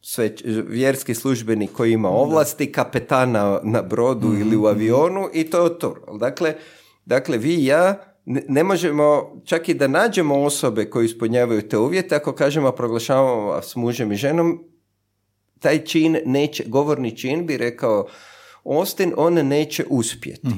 sve, 0.00 0.34
vjerski 0.68 1.14
službenik 1.14 1.72
koji 1.72 1.92
ima 1.92 2.08
ovlasti, 2.08 2.72
kapetana 2.72 3.60
na 3.62 3.82
brodu 3.82 4.34
ili 4.40 4.56
u 4.56 4.66
avionu 4.66 5.28
i 5.34 5.50
to 5.50 5.64
je 5.64 5.78
to. 5.78 5.94
Dakle, 6.20 6.54
dakle, 7.04 7.38
vi 7.38 7.54
i 7.54 7.66
ja 7.66 8.12
ne, 8.24 8.64
možemo, 8.64 9.36
čak 9.44 9.68
i 9.68 9.74
da 9.74 9.88
nađemo 9.88 10.42
osobe 10.42 10.90
koji 10.90 11.06
ispunjavaju 11.06 11.68
te 11.68 11.78
uvjete, 11.78 12.16
ako 12.16 12.32
kažemo 12.32 12.72
proglašavamo 12.72 13.42
vas 13.42 13.76
mužem 13.76 14.12
i 14.12 14.16
ženom, 14.16 14.64
taj 15.58 15.84
čin 15.84 16.18
neće, 16.26 16.64
govorni 16.66 17.16
čin 17.16 17.46
bi 17.46 17.56
rekao 17.56 18.06
Austin, 18.64 19.12
on 19.16 19.34
neće 19.34 19.84
uspjeti. 19.90 20.48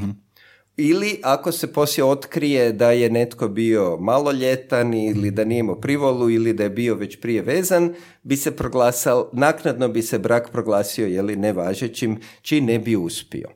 Ili 0.76 1.20
ako 1.23 1.52
se 1.52 1.73
poslije 1.73 2.04
otkrije 2.04 2.73
da 2.73 2.90
je 2.90 3.11
netko 3.11 3.49
bio 3.49 3.96
maloljetan 4.00 4.94
ili 4.94 5.30
da 5.30 5.44
nije 5.44 5.58
imao 5.58 5.80
privolu 5.80 6.30
ili 6.30 6.52
da 6.52 6.62
je 6.62 6.70
bio 6.70 6.94
već 6.94 7.20
prije 7.20 7.42
vezan, 7.42 7.94
bi 8.23 8.37
se 8.37 8.56
proglasal, 8.56 9.28
naknadno 9.32 9.88
bi 9.88 10.02
se 10.02 10.18
brak 10.18 10.50
proglasio 10.50 11.06
jeli 11.06 11.37
nevažećim, 11.37 12.20
čin 12.42 12.64
ne 12.64 12.78
bi 12.78 12.96
uspio. 12.96 13.49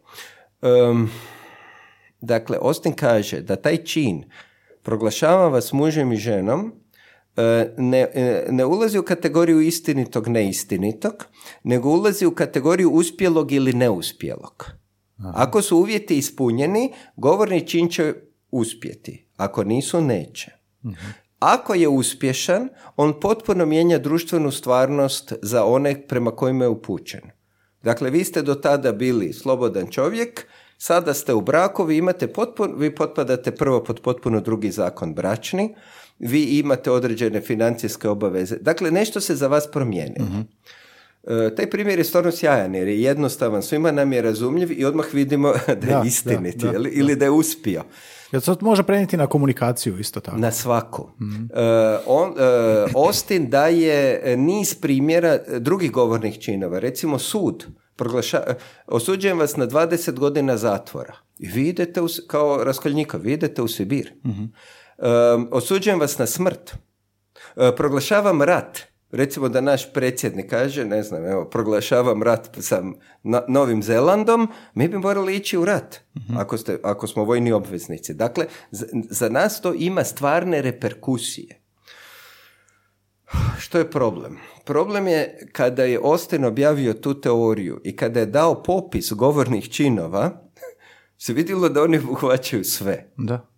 Um, 0.63 1.11
dakle, 2.21 2.59
Austin 2.63 2.93
kaže 2.93 3.41
da 3.41 3.57
taj 3.57 3.77
čin 3.77 4.25
proglašava 4.83 5.49
vas 5.49 5.73
mužem 5.73 6.13
i 6.13 6.17
ženom, 6.17 6.73
ne, 7.77 8.01
e, 8.15 8.47
ne 8.51 8.65
ulazi 8.65 8.99
u 8.99 9.03
kategoriju 9.03 9.61
istinitog, 9.61 10.29
neistinitog, 10.29 11.27
nego 11.65 11.89
ulazi 11.89 12.27
u 12.27 12.35
kategoriju 12.35 12.91
uspjelog 12.91 13.53
ili 13.53 13.73
neuspjelog. 13.73 14.71
Ako 15.35 15.63
su 15.63 15.77
uvjeti 15.77 16.19
ispunjeni, 16.19 16.93
govorni 17.17 17.67
čin 17.67 17.89
će 17.89 18.15
uspjeti. 18.51 19.27
Ako 19.37 19.65
nisu, 19.65 20.01
neće. 20.01 20.51
Ako 21.39 21.75
je 21.75 21.89
uspješan, 21.89 22.69
on 22.97 23.21
potpuno 23.21 23.67
mijenja 23.67 23.99
društvenu 23.99 24.51
stvarnost 24.51 25.33
za 25.43 25.65
one 25.65 26.07
prema 26.09 26.31
kojima 26.31 26.65
je 26.65 26.69
upućen. 26.69 27.21
Dakle, 27.83 28.11
vi 28.11 28.25
ste 28.25 28.43
do 28.43 28.55
tada 28.55 28.93
bili 28.93 29.33
slobodan 29.33 29.87
čovjek, 29.87 30.47
sada 30.79 31.15
ste 31.15 31.35
u 31.35 31.41
braku, 31.41 31.85
vi 31.85 31.97
imate 31.97 32.27
potpuno, 32.27 32.75
vi 32.77 32.95
potpadate 32.95 33.51
prvo 33.51 33.85
pod 33.85 34.01
potpuno 34.01 34.41
drugi 34.41 34.71
zakon 34.71 35.15
bračni, 35.15 35.75
vi 36.19 36.43
imate 36.43 36.91
određene 36.91 37.41
financijske 37.41 38.09
obaveze. 38.09 38.57
Dakle, 38.57 38.91
nešto 38.91 39.21
se 39.21 39.35
za 39.35 39.47
vas 39.47 39.71
promijenilo. 39.71 40.27
E, 41.27 41.55
taj 41.55 41.71
primjer 41.71 41.99
je 41.99 42.05
stvarno 42.05 42.31
sjajan 42.31 42.75
jer 42.75 42.89
je 42.89 43.03
jednostavan, 43.03 43.63
svima 43.63 43.93
nam 43.93 44.13
je 44.13 44.23
razumljiv 44.23 44.81
i 44.81 44.85
odmah 44.85 45.07
vidimo 45.13 45.53
da 45.67 45.73
je 45.73 45.77
Da, 45.77 46.03
istinit 46.07 46.57
da, 46.57 46.67
da, 46.67 46.73
jeli? 46.73 46.91
ili 46.91 47.17
da 47.17 47.25
je 47.25 47.31
uspio. 47.31 47.83
Jer 48.33 48.43
to 48.43 48.57
može 48.61 48.83
prenijeti 48.83 49.17
na 49.17 49.27
komunikaciju 49.27 49.99
isto 49.99 50.21
tako. 50.21 50.37
Na 50.37 50.51
svaku. 50.53 51.11
E, 51.55 51.99
on, 52.07 52.35
e, 52.39 52.87
Austin 52.95 53.51
daje 53.51 54.23
niz 54.37 54.75
primjera 54.75 55.39
drugih 55.59 55.91
govornih 55.91 56.39
činova. 56.39 56.79
Recimo 56.79 57.19
sud. 57.19 57.67
Proglaša, 57.97 58.43
osuđujem 58.87 59.39
vas 59.39 59.57
na 59.57 59.67
20 59.67 60.13
godina 60.13 60.57
zatvora. 60.57 61.17
I 61.39 61.47
vi 61.49 61.69
idete 61.69 62.01
u, 62.03 62.07
kao 62.27 62.65
raskoljnika, 62.65 63.19
vi 63.19 63.33
idete 63.33 63.63
u 63.63 63.69
Sibir. 63.69 64.13
E, 64.25 64.29
osuđujem 65.51 66.01
vas 66.01 66.19
na 66.19 66.27
smrt. 66.27 66.75
Proglašavam 67.77 68.43
rat. 68.43 68.79
Recimo 69.11 69.49
da 69.49 69.61
naš 69.61 69.93
predsjednik 69.93 70.51
kaže, 70.51 70.85
ne 70.85 71.03
znam, 71.03 71.25
evo, 71.27 71.45
proglašavam 71.45 72.23
rat 72.23 72.49
sa 72.61 72.83
na- 73.23 73.45
Novim 73.49 73.83
Zelandom, 73.83 74.49
mi 74.75 74.89
bi 74.89 74.99
morali 74.99 75.37
ići 75.37 75.59
u 75.59 75.65
rat, 75.65 76.01
ako, 76.37 76.59
ste, 76.59 76.79
ako 76.83 77.07
smo 77.07 77.25
vojni 77.25 77.53
obveznici. 77.53 78.15
Dakle, 78.15 78.47
za, 78.71 78.87
za 79.11 79.29
nas 79.29 79.61
to 79.61 79.75
ima 79.75 80.05
stvarne 80.05 80.63
reperkusije. 80.63 81.61
Što 83.59 83.79
je 83.79 83.91
problem? 83.91 84.37
Problem 84.65 85.07
je 85.09 85.49
kada 85.53 85.85
je 85.85 86.01
Austin 86.05 86.45
objavio 86.45 86.93
tu 86.93 87.21
teoriju 87.21 87.81
i 87.85 87.97
kada 87.97 88.21
je 88.21 88.27
dao 88.27 88.63
popis 88.63 89.13
govornih 89.13 89.71
činova, 89.71 90.43
se 91.25 91.33
vidjelo 91.33 91.69
da 91.69 91.83
oni 91.83 91.99
uhvaćaju 92.01 92.65
sve. 92.65 93.13
Da. 93.17 93.49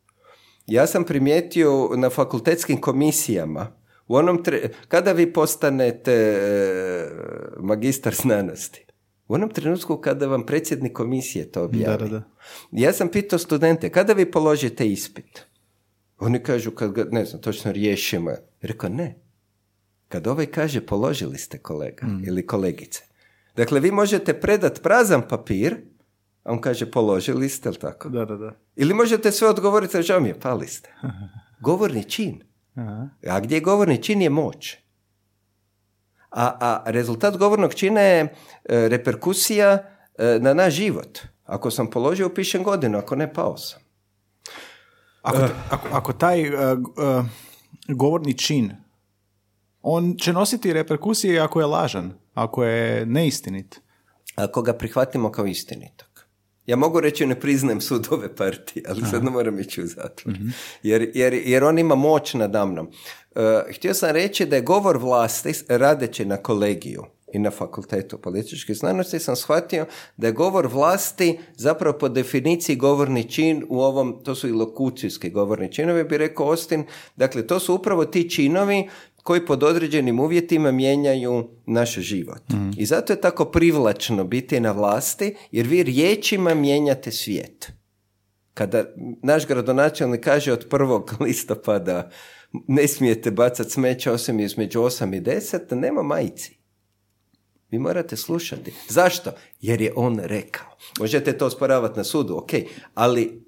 Ja 0.71 0.87
sam 0.87 1.05
primijetio 1.05 1.91
na 1.97 2.11
fakultetskim 2.11 2.81
komisijama, 2.81 3.73
u 4.09 4.17
onom 4.17 4.45
tre- 4.45 4.69
kada 4.89 5.13
vi 5.13 5.33
postanete 5.33 6.13
e, 6.13 7.11
magistar 7.59 8.15
znanosti, 8.15 8.85
u 9.29 9.35
onom 9.35 9.51
trenutku 9.51 9.97
kada 9.97 10.27
vam 10.27 10.47
predsjednik 10.47 10.93
komisije 10.93 11.51
to 11.53 11.65
objavi. 11.65 11.99
Da, 11.99 12.05
da, 12.05 12.09
da. 12.09 12.23
Ja 12.73 12.93
sam 12.93 13.09
pitao 13.09 13.39
studente, 13.39 13.91
kada 13.91 14.13
vi 14.13 14.31
položite 14.31 14.89
ispit? 14.89 15.47
Oni 16.19 16.43
kažu, 16.43 16.71
kad 16.71 16.93
ga, 16.93 17.05
ne 17.11 17.25
znam, 17.25 17.43
točno 17.43 17.73
riješimo. 17.73 18.31
Rekao, 18.61 18.91
ne. 18.91 19.15
Kad 20.09 20.27
ovaj 20.27 20.47
kaže, 20.47 20.81
položili 20.87 21.39
ste 21.39 21.59
kolega 21.59 22.07
ili 22.27 22.47
kolegice. 22.47 23.03
Dakle, 23.57 23.81
vi 23.81 23.91
možete 23.91 24.41
predat 24.41 24.83
prazan 24.83 25.23
papir, 25.29 25.77
a 26.51 26.53
on 26.53 26.61
kaže, 26.61 26.91
položili 26.91 27.49
ste, 27.49 27.69
ili 27.69 27.79
tako? 27.79 28.09
Da, 28.09 28.25
da, 28.25 28.37
da. 28.37 28.53
Ili 28.77 28.95
možete 28.95 29.33
sve 29.33 29.49
odgovoriti, 29.49 30.03
žao 30.03 30.21
mi 30.21 30.29
je, 30.29 30.41
pali 30.41 30.67
ste. 30.67 30.91
Govorni 31.67 32.05
čin. 32.05 32.43
Aha. 32.75 33.09
A 33.29 33.41
gdje 33.41 33.57
je 33.57 33.61
govorni 33.61 34.03
čin 34.03 34.23
je 34.23 34.31
moć. 34.31 34.77
A, 36.31 36.57
a 36.61 36.83
rezultat 36.91 37.37
govornog 37.37 37.75
čina 37.75 38.01
je 38.01 38.21
e, 38.21 38.29
reperkusija 38.89 39.79
e, 40.19 40.39
na 40.41 40.55
naš 40.55 40.75
život. 40.75 41.19
Ako 41.45 41.71
sam 41.71 41.91
položio, 41.91 42.27
upišem 42.27 42.63
godinu, 42.63 42.99
ako 42.99 43.17
ne, 43.17 43.33
pao 43.33 43.57
sam. 43.57 43.81
Ako, 45.23 45.49
ako, 45.71 45.89
ako 45.93 46.13
taj 46.13 46.49
uh, 46.49 46.79
uh, 46.79 47.27
govorni 47.89 48.39
čin, 48.39 48.73
on 49.83 50.15
će 50.19 50.33
nositi 50.33 50.73
reperkusije 50.73 51.41
ako 51.41 51.61
je 51.61 51.67
lažan, 51.67 52.13
ako 52.35 52.65
je 52.65 53.07
neistinit. 53.07 53.81
Ako 54.37 54.63
ga 54.63 54.73
prihvatimo 54.73 55.33
kao 55.33 55.47
istinitog. 55.47 56.10
Ja 56.71 56.77
mogu 56.77 57.01
reći 57.01 57.27
ne 57.27 57.41
priznajem 57.41 57.81
sudove 57.81 58.35
partije, 58.35 58.85
ali 58.89 59.01
sad 59.11 59.25
ne 59.25 59.31
moram 59.31 59.59
ići 59.59 59.83
u 59.83 59.87
zatvor. 59.87 60.35
Jer, 60.83 61.11
jer, 61.15 61.35
jer 61.35 61.65
on 61.65 61.79
ima 61.79 61.95
moć 61.95 62.35
nadamnom. 62.35 62.87
Uh, 62.87 63.43
htio 63.75 63.95
sam 63.95 64.11
reći 64.11 64.47
da 64.47 64.57
je 64.57 64.63
govor 64.63 64.97
vlasti, 64.97 65.53
radeći 65.69 66.25
na 66.25 66.37
kolegiju 66.37 67.05
i 67.33 67.39
na 67.39 67.51
fakultetu 67.51 68.19
političkih 68.19 68.77
znanosti, 68.77 69.19
sam 69.19 69.37
shvatio 69.37 69.87
da 70.17 70.27
je 70.27 70.33
govor 70.33 70.67
vlasti 70.67 71.39
zapravo 71.57 71.99
po 71.99 72.09
definiciji 72.09 72.77
govorni 72.77 73.31
čin 73.31 73.65
u 73.69 73.81
ovom, 73.81 74.21
to 74.25 74.35
su 74.35 74.49
i 74.49 74.53
lokucijski 74.53 75.31
govorni 75.31 75.73
činovi, 75.73 76.05
bi 76.05 76.19
rekao 76.19 76.47
Austin, 76.47 76.85
dakle 77.17 77.47
to 77.47 77.61
su 77.61 77.75
upravo 77.75 78.05
ti 78.05 78.31
činovi 78.31 78.89
koji 79.23 79.47
pod 79.47 79.63
određenim 79.63 80.21
uvjetima 80.21 80.73
mijenjaju 80.73 81.49
naš 81.67 81.95
život. 81.99 82.43
I 82.77 82.87
zato 82.87 83.13
je 83.13 83.21
tako 83.21 83.45
privlačno 83.45 84.25
biti 84.25 84.61
na 84.61 84.73
vlasti, 84.73 85.37
jer 85.53 85.67
vi 85.67 85.83
riječima 85.83 86.55
mijenjate 86.55 87.11
svijet. 87.11 87.73
Kada 88.55 88.85
naš 89.23 89.47
gradonačelnik 89.47 90.21
kaže 90.21 90.53
od 90.53 90.69
1. 90.69 91.21
listopada 91.25 92.11
ne 92.53 92.89
smijete 92.89 93.31
bacati 93.31 93.71
smeće 93.71 94.11
osim 94.11 94.41
između 94.41 94.81
8 94.81 95.17
i 95.17 95.21
10, 95.21 95.75
nema 95.75 96.03
majici. 96.03 96.57
Vi 97.71 97.79
morate 97.79 98.17
slušati. 98.17 98.73
Zašto? 98.89 99.31
Jer 99.61 99.81
je 99.81 99.93
on 99.97 100.19
rekao. 100.19 100.67
Možete 100.99 101.39
to 101.39 101.47
osporavati 101.47 101.97
na 101.97 102.05
sudu, 102.05 102.37
ok, 102.37 102.51
ali 102.95 103.43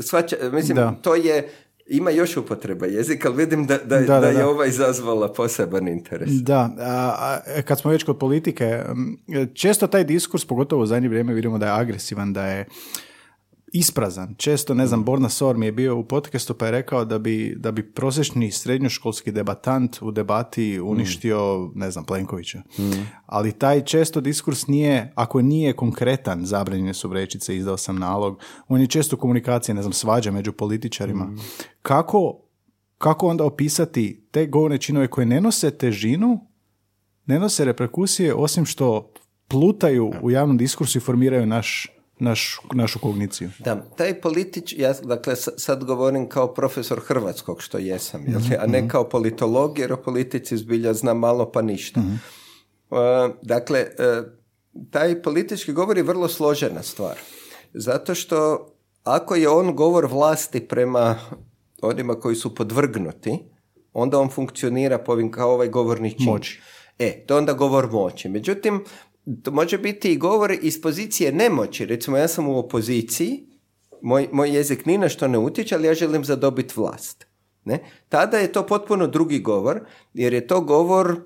svača, 0.00 0.36
mislim, 0.52 0.76
Da. 0.76 0.98
to 1.02 1.14
je 1.14 1.48
ima 1.86 2.10
još 2.10 2.36
upotreba 2.36 2.86
jezika, 2.86 3.28
ali 3.28 3.36
vidim 3.36 3.66
da, 3.66 3.78
da, 3.78 3.98
Da, 3.98 4.06
da, 4.06 4.20
da, 4.20 4.26
je 4.26 4.34
da. 4.34 4.48
ova 4.48 4.66
izazvala 4.66 5.32
poseban 5.32 5.88
interes. 5.88 6.30
Da, 6.30 6.70
a, 6.78 7.40
a, 7.58 7.62
kad 7.62 7.80
smo 7.80 7.90
već 7.90 8.02
kod 8.02 8.18
politike, 8.18 8.82
često 9.54 9.86
taj 9.86 10.04
diskurs, 10.04 10.44
pogotovo 10.44 10.82
u 10.82 10.86
zadnje 10.86 11.08
vrijeme, 11.08 11.34
vidimo 11.34 11.58
da 11.58 11.66
je 11.66 11.72
agresivan, 11.72 12.32
da 12.32 12.46
je 12.46 12.66
isprazan. 13.72 14.34
Često, 14.38 14.74
ne 14.74 14.86
znam, 14.86 15.04
Borna 15.04 15.28
Sor 15.28 15.56
mi 15.56 15.66
je 15.66 15.72
bio 15.72 15.96
u 15.96 16.04
podcastu 16.04 16.54
pa 16.54 16.66
je 16.66 16.72
rekao 16.72 17.04
da 17.04 17.18
bi, 17.18 17.54
da 17.58 17.72
bi 17.72 17.92
prosječni 17.92 18.50
srednjoškolski 18.50 19.32
debatant 19.32 20.02
u 20.02 20.10
debati 20.10 20.80
uništio, 20.80 21.70
ne 21.74 21.90
znam, 21.90 22.04
Plenkovića. 22.04 22.62
Ali 23.26 23.52
taj 23.52 23.84
često 23.84 24.20
diskurs 24.20 24.66
nije, 24.66 25.12
ako 25.14 25.42
nije 25.42 25.72
konkretan, 25.72 26.46
zabranjene 26.46 26.94
su 26.94 27.08
vrećice, 27.08 27.56
izdao 27.56 27.76
sam 27.76 27.98
nalog, 27.98 28.40
on 28.68 28.80
je 28.80 28.86
često 28.86 29.16
komunikacija, 29.16 29.74
ne 29.74 29.82
znam, 29.82 29.92
svađa 29.92 30.30
među 30.30 30.52
političarima. 30.52 31.32
Kako, 31.82 32.40
kako 32.98 33.26
onda 33.26 33.44
opisati 33.44 34.26
te 34.30 34.46
govorne 34.46 34.78
činove 34.78 35.08
koje 35.08 35.26
ne 35.26 35.40
nose 35.40 35.70
težinu, 35.70 36.46
ne 37.26 37.38
nose 37.38 37.64
reperkusije, 37.64 38.34
osim 38.34 38.66
što 38.66 39.12
plutaju 39.48 40.12
u 40.22 40.30
javnom 40.30 40.56
diskursu 40.56 40.98
i 40.98 41.00
formiraju 41.00 41.46
naš, 41.46 41.88
naš, 42.22 42.60
našu 42.74 42.98
kogniciju. 42.98 43.50
Da, 43.58 43.84
taj 43.96 44.20
politič, 44.20 44.74
ja 44.78 44.92
dakle 44.92 45.36
sad 45.36 45.84
govorim 45.84 46.28
kao 46.28 46.54
profesor 46.54 47.00
hrvatskog 47.00 47.62
što 47.62 47.78
jesam, 47.78 48.24
jel, 48.26 48.40
a 48.60 48.66
ne 48.66 48.88
kao 48.88 49.08
politolog 49.08 49.78
jer 49.78 49.92
o 49.92 49.96
politici 49.96 50.56
zbilja 50.56 50.94
znam 50.94 51.18
malo 51.18 51.52
pa 51.52 51.62
ništa. 51.62 52.00
Uh, 52.00 52.98
dakle, 53.42 53.86
uh, 53.98 54.26
taj 54.90 55.22
politički 55.22 55.72
govor 55.72 55.96
je 55.96 56.02
vrlo 56.02 56.28
složena 56.28 56.82
stvar. 56.82 57.18
Zato 57.74 58.14
što 58.14 58.68
ako 59.04 59.34
je 59.34 59.48
on 59.48 59.76
govor 59.76 60.06
vlasti 60.06 60.60
prema 60.60 61.18
onima 61.82 62.14
koji 62.14 62.36
su 62.36 62.54
podvrgnuti, 62.54 63.38
onda 63.92 64.18
on 64.18 64.30
funkcionira 64.30 64.98
po 64.98 65.12
ovim 65.12 65.30
kao 65.30 65.52
ovaj 65.52 65.68
govorni 65.68 66.10
čin. 66.10 66.26
Moći. 66.26 66.60
E, 66.98 67.24
to 67.26 67.34
je 67.34 67.38
onda 67.38 67.52
govor 67.52 67.90
moći. 67.92 68.28
Međutim, 68.28 68.84
to 69.42 69.50
može 69.50 69.78
biti 69.78 70.12
i 70.12 70.16
govor 70.16 70.56
iz 70.62 70.80
pozicije 70.80 71.32
nemoći. 71.32 71.86
Recimo, 71.86 72.16
ja 72.16 72.28
sam 72.28 72.48
u 72.48 72.58
opoziciji, 72.58 73.46
moj, 74.02 74.28
moj 74.32 74.56
jezik 74.56 74.86
ni 74.86 74.98
na 74.98 75.08
što 75.08 75.28
ne 75.28 75.38
utječe, 75.38 75.74
ali 75.74 75.86
ja 75.86 75.94
želim 75.94 76.24
zadobiti 76.24 76.74
vlast. 76.76 77.26
Ne? 77.64 77.78
Tada 78.08 78.38
je 78.38 78.52
to 78.52 78.66
potpuno 78.66 79.06
drugi 79.06 79.38
govor, 79.38 79.80
jer 80.14 80.32
je 80.32 80.46
to 80.46 80.60
govor 80.60 81.20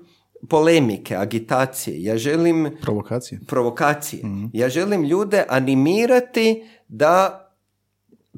polemike, 0.49 1.15
agitacije. 1.15 2.03
Ja 2.03 2.17
želim... 2.17 2.71
Provokacije. 2.81 3.39
Provokacije. 3.47 4.23
Ja 4.53 4.69
želim 4.69 5.03
ljude 5.03 5.45
animirati 5.49 6.63
da 6.87 7.43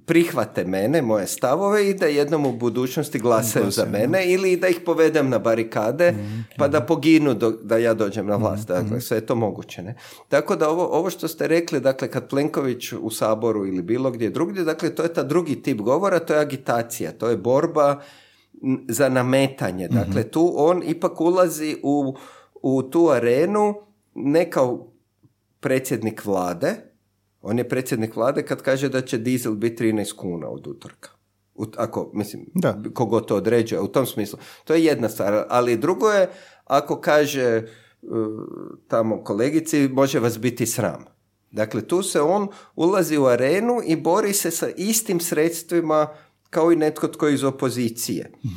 prihvate 0.05 0.63
mene, 0.65 1.01
moje 1.01 1.27
stavove 1.27 1.89
i 1.89 1.93
da 1.93 2.05
jednom 2.05 2.45
u 2.45 2.51
budućnosti 2.51 3.19
glasaju 3.19 3.71
za 3.71 3.85
mene 3.85 4.31
ili 4.31 4.57
da 4.57 4.67
ih 4.67 4.79
povedem 4.85 5.29
na 5.29 5.39
barikade 5.39 6.13
pa 6.57 6.67
da 6.67 6.81
poginu 6.81 7.33
do, 7.33 7.51
da 7.51 7.77
ja 7.77 7.93
dođem 7.93 8.27
na 8.27 8.35
vlast. 8.35 8.67
Dakle, 8.67 9.01
sve 9.01 9.17
je 9.17 9.25
to 9.25 9.35
moguće. 9.35 9.81
Ne? 9.81 9.95
Tako 10.29 10.55
da 10.55 10.69
ovo, 10.69 10.85
ovo 10.85 11.09
što 11.09 11.27
ste 11.27 11.47
rekli, 11.47 11.79
dakle, 11.79 12.11
kad 12.11 12.29
Plenković 12.29 12.93
u 13.01 13.09
Saboru 13.09 13.67
ili 13.67 13.81
bilo 13.81 14.11
gdje 14.11 14.29
drugdje, 14.29 14.63
dakle, 14.63 14.95
to 14.95 15.03
je 15.03 15.13
ta 15.13 15.23
drugi 15.23 15.61
tip 15.61 15.77
govora, 15.77 16.19
to 16.19 16.33
je 16.33 16.39
agitacija, 16.39 17.11
to 17.11 17.29
je 17.29 17.37
borba 17.37 18.01
za 18.87 19.09
nametanje. 19.09 19.87
Dakle, 19.87 20.23
tu 20.23 20.53
on 20.55 20.83
ipak 20.85 21.21
ulazi 21.21 21.77
u, 21.83 22.15
u 22.61 22.83
tu 22.83 23.09
arenu 23.09 23.75
ne 24.15 24.49
kao 24.49 24.91
predsjednik 25.59 26.25
vlade, 26.25 26.88
on 27.41 27.57
je 27.57 27.69
predsjednik 27.69 28.15
vlade 28.15 28.45
kad 28.45 28.61
kaže 28.61 28.89
da 28.89 29.01
će 29.01 29.17
dizel 29.17 29.53
biti 29.53 29.83
13 29.83 30.15
kuna 30.15 30.49
od 30.49 30.67
utorka. 30.67 31.09
U, 31.55 31.65
ako, 31.77 32.11
mislim, 32.13 32.45
Da. 32.55 32.81
kogo 32.93 33.21
to 33.21 33.35
određuje, 33.35 33.81
u 33.81 33.87
tom 33.87 34.05
smislu. 34.05 34.39
To 34.63 34.73
je 34.73 34.85
jedna 34.85 35.09
stvar, 35.09 35.45
ali 35.49 35.77
drugo 35.77 36.09
je 36.09 36.29
ako 36.65 37.01
kaže 37.01 37.63
uh, 38.01 38.09
tamo 38.87 39.23
kolegici, 39.23 39.87
može 39.87 40.19
vas 40.19 40.39
biti 40.39 40.65
sram. 40.65 41.05
Dakle, 41.51 41.87
tu 41.87 42.03
se 42.03 42.21
on 42.21 42.47
ulazi 42.75 43.17
u 43.17 43.25
arenu 43.25 43.81
i 43.85 43.95
bori 43.95 44.33
se 44.33 44.51
sa 44.51 44.69
istim 44.77 45.19
sredstvima 45.19 46.07
kao 46.49 46.71
i 46.71 46.75
netko 46.75 47.07
tko 47.07 47.27
je 47.27 47.33
iz 47.33 47.43
opozicije. 47.43 48.31
Uh, 48.43 48.49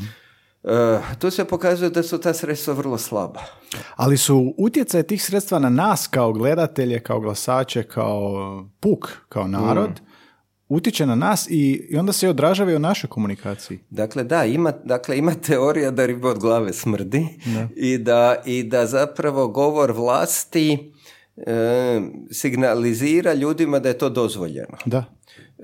tu 1.18 1.30
se 1.30 1.44
pokazuje 1.44 1.90
da 1.90 2.02
su 2.02 2.18
ta 2.18 2.34
sredstva 2.34 2.74
vrlo 2.74 2.98
slaba. 2.98 3.40
Ali 3.96 4.16
su 4.16 4.54
utjecaj 4.58 5.02
tih 5.02 5.24
sredstva 5.24 5.58
na 5.58 5.68
nas 5.68 6.06
kao 6.06 6.32
gledatelje, 6.32 7.00
kao 7.00 7.20
glasače, 7.20 7.82
kao 7.82 8.32
puk, 8.80 9.08
kao 9.28 9.48
narod, 9.48 9.90
Mm. 9.90 10.74
utječe 10.74 11.06
na 11.06 11.14
nas 11.14 11.46
i, 11.50 11.86
i 11.90 11.96
onda 11.96 12.12
se 12.12 12.26
i 12.26 12.28
odražava 12.28 12.72
i 12.72 12.76
u 12.76 12.78
našoj 12.78 13.10
komunikaciji. 13.10 13.78
Dakle, 13.90 14.24
da, 14.24 14.44
ima, 14.44 14.72
dakle, 14.84 15.18
ima 15.18 15.34
teorija 15.34 15.90
da 15.90 16.06
riba 16.06 16.28
od 16.30 16.38
glave 16.38 16.72
smrdi 16.72 17.28
i 17.76 17.98
da, 17.98 18.36
i 18.46 18.62
da 18.62 18.86
zapravo 18.86 19.48
govor 19.48 19.92
vlasti 19.92 20.92
e, 21.36 22.00
signalizira 22.30 23.34
ljudima 23.34 23.78
da 23.78 23.88
je 23.88 23.98
to 23.98 24.08
dozvoljeno. 24.08 24.76
Da. 24.84 25.04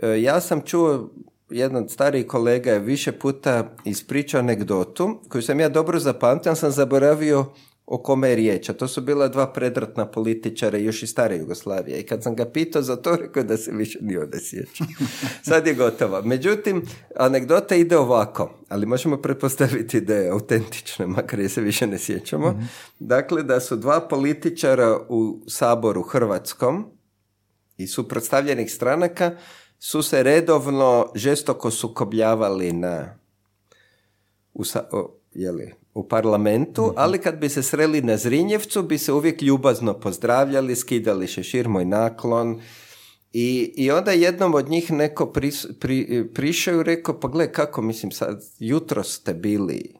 E, 0.02 0.22
ja 0.22 0.40
sam 0.40 0.60
čuo, 0.60 1.10
jedan 1.50 1.82
od 1.82 1.90
starijih 1.90 2.26
kolega 2.26 2.72
je 2.72 2.78
više 2.78 3.12
puta 3.12 3.76
ispričao 3.84 4.38
anegdotu 4.38 5.20
koju 5.28 5.42
sam 5.42 5.60
ja 5.60 5.68
dobro 5.68 5.98
zapamtio, 5.98 6.54
sam 6.54 6.70
zaboravio 6.70 7.46
o 7.90 8.02
kome 8.02 8.28
je 8.28 8.36
riječ. 8.36 8.68
A 8.68 8.72
to 8.72 8.88
su 8.88 9.00
bila 9.00 9.28
dva 9.28 9.52
predratna 9.52 10.06
političara 10.06 10.78
još 10.78 11.02
iz 11.02 11.10
stare 11.10 11.36
Jugoslavije. 11.36 12.00
I 12.00 12.06
kad 12.06 12.22
sam 12.22 12.36
ga 12.36 12.44
pitao 12.44 12.82
za 12.82 12.96
to, 12.96 13.16
rekao 13.16 13.42
da 13.42 13.56
se 13.56 13.72
više 13.72 13.98
ni 14.02 14.14
ne 14.14 14.40
sjeća. 14.40 14.84
Sad 15.48 15.66
je 15.66 15.74
gotova. 15.74 16.22
Međutim, 16.22 16.82
anegdota 17.16 17.74
ide 17.74 17.96
ovako, 17.96 18.50
ali 18.68 18.86
možemo 18.86 19.16
pretpostaviti 19.16 20.00
da 20.00 20.14
je 20.14 20.30
autentična, 20.30 21.06
makar 21.06 21.40
je 21.40 21.48
se 21.48 21.60
više 21.60 21.86
ne 21.86 21.98
sjećamo. 21.98 22.62
Dakle, 22.98 23.42
da 23.42 23.60
su 23.60 23.76
dva 23.76 24.00
političara 24.00 25.00
u 25.08 25.40
Saboru 25.46 26.02
Hrvatskom, 26.02 26.98
i 27.78 27.86
suprotstavljenih 27.86 28.72
stranaka 28.72 29.36
su 29.78 30.02
se 30.02 30.22
redovno 30.22 31.12
žestoko 31.14 31.70
sukobljavali 31.70 32.72
na 32.72 33.18
u, 34.54 34.62
jeli, 35.34 35.74
u 35.94 36.08
parlamentu, 36.08 36.92
ali 36.96 37.18
kad 37.18 37.38
bi 37.38 37.48
se 37.48 37.62
sreli 37.62 38.02
na 38.02 38.16
Zrinjevcu 38.16 38.82
bi 38.82 38.98
se 38.98 39.12
uvijek 39.12 39.42
ljubazno 39.42 39.94
pozdravljali, 39.94 40.76
skidali 40.76 41.26
šešir 41.26 41.68
moj 41.68 41.84
naklon 41.84 42.60
i, 43.32 43.72
i 43.76 43.90
onda 43.90 44.12
jednom 44.12 44.54
od 44.54 44.68
njih 44.68 44.92
neko 44.92 45.26
pris, 45.26 45.66
pri, 45.80 46.28
prišao 46.34 46.80
i 46.80 46.82
rekao, 46.82 47.20
pa 47.20 47.28
gle 47.28 47.52
kako, 47.52 47.82
mislim, 47.82 48.12
sad, 48.12 48.42
jutro 48.58 49.02
ste 49.02 49.34
bili 49.34 49.94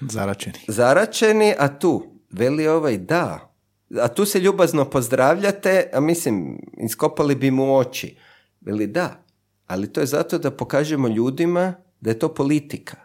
Zaračeni. 0.00 0.58
zaračeni, 0.68 1.54
a 1.58 1.78
tu, 1.78 2.02
veli 2.30 2.68
ovaj, 2.68 2.98
da. 2.98 3.53
A 4.00 4.08
tu 4.08 4.24
se 4.24 4.40
ljubazno 4.40 4.90
pozdravljate, 4.90 5.90
a 5.92 6.00
mislim, 6.00 6.58
iskopali 6.84 7.34
bi 7.34 7.50
mu 7.50 7.76
oči. 7.76 8.16
Veli, 8.60 8.86
da. 8.86 9.24
Ali 9.66 9.92
to 9.92 10.00
je 10.00 10.06
zato 10.06 10.38
da 10.38 10.50
pokažemo 10.50 11.08
ljudima 11.08 11.74
da 12.00 12.10
je 12.10 12.18
to 12.18 12.34
politika. 12.34 12.96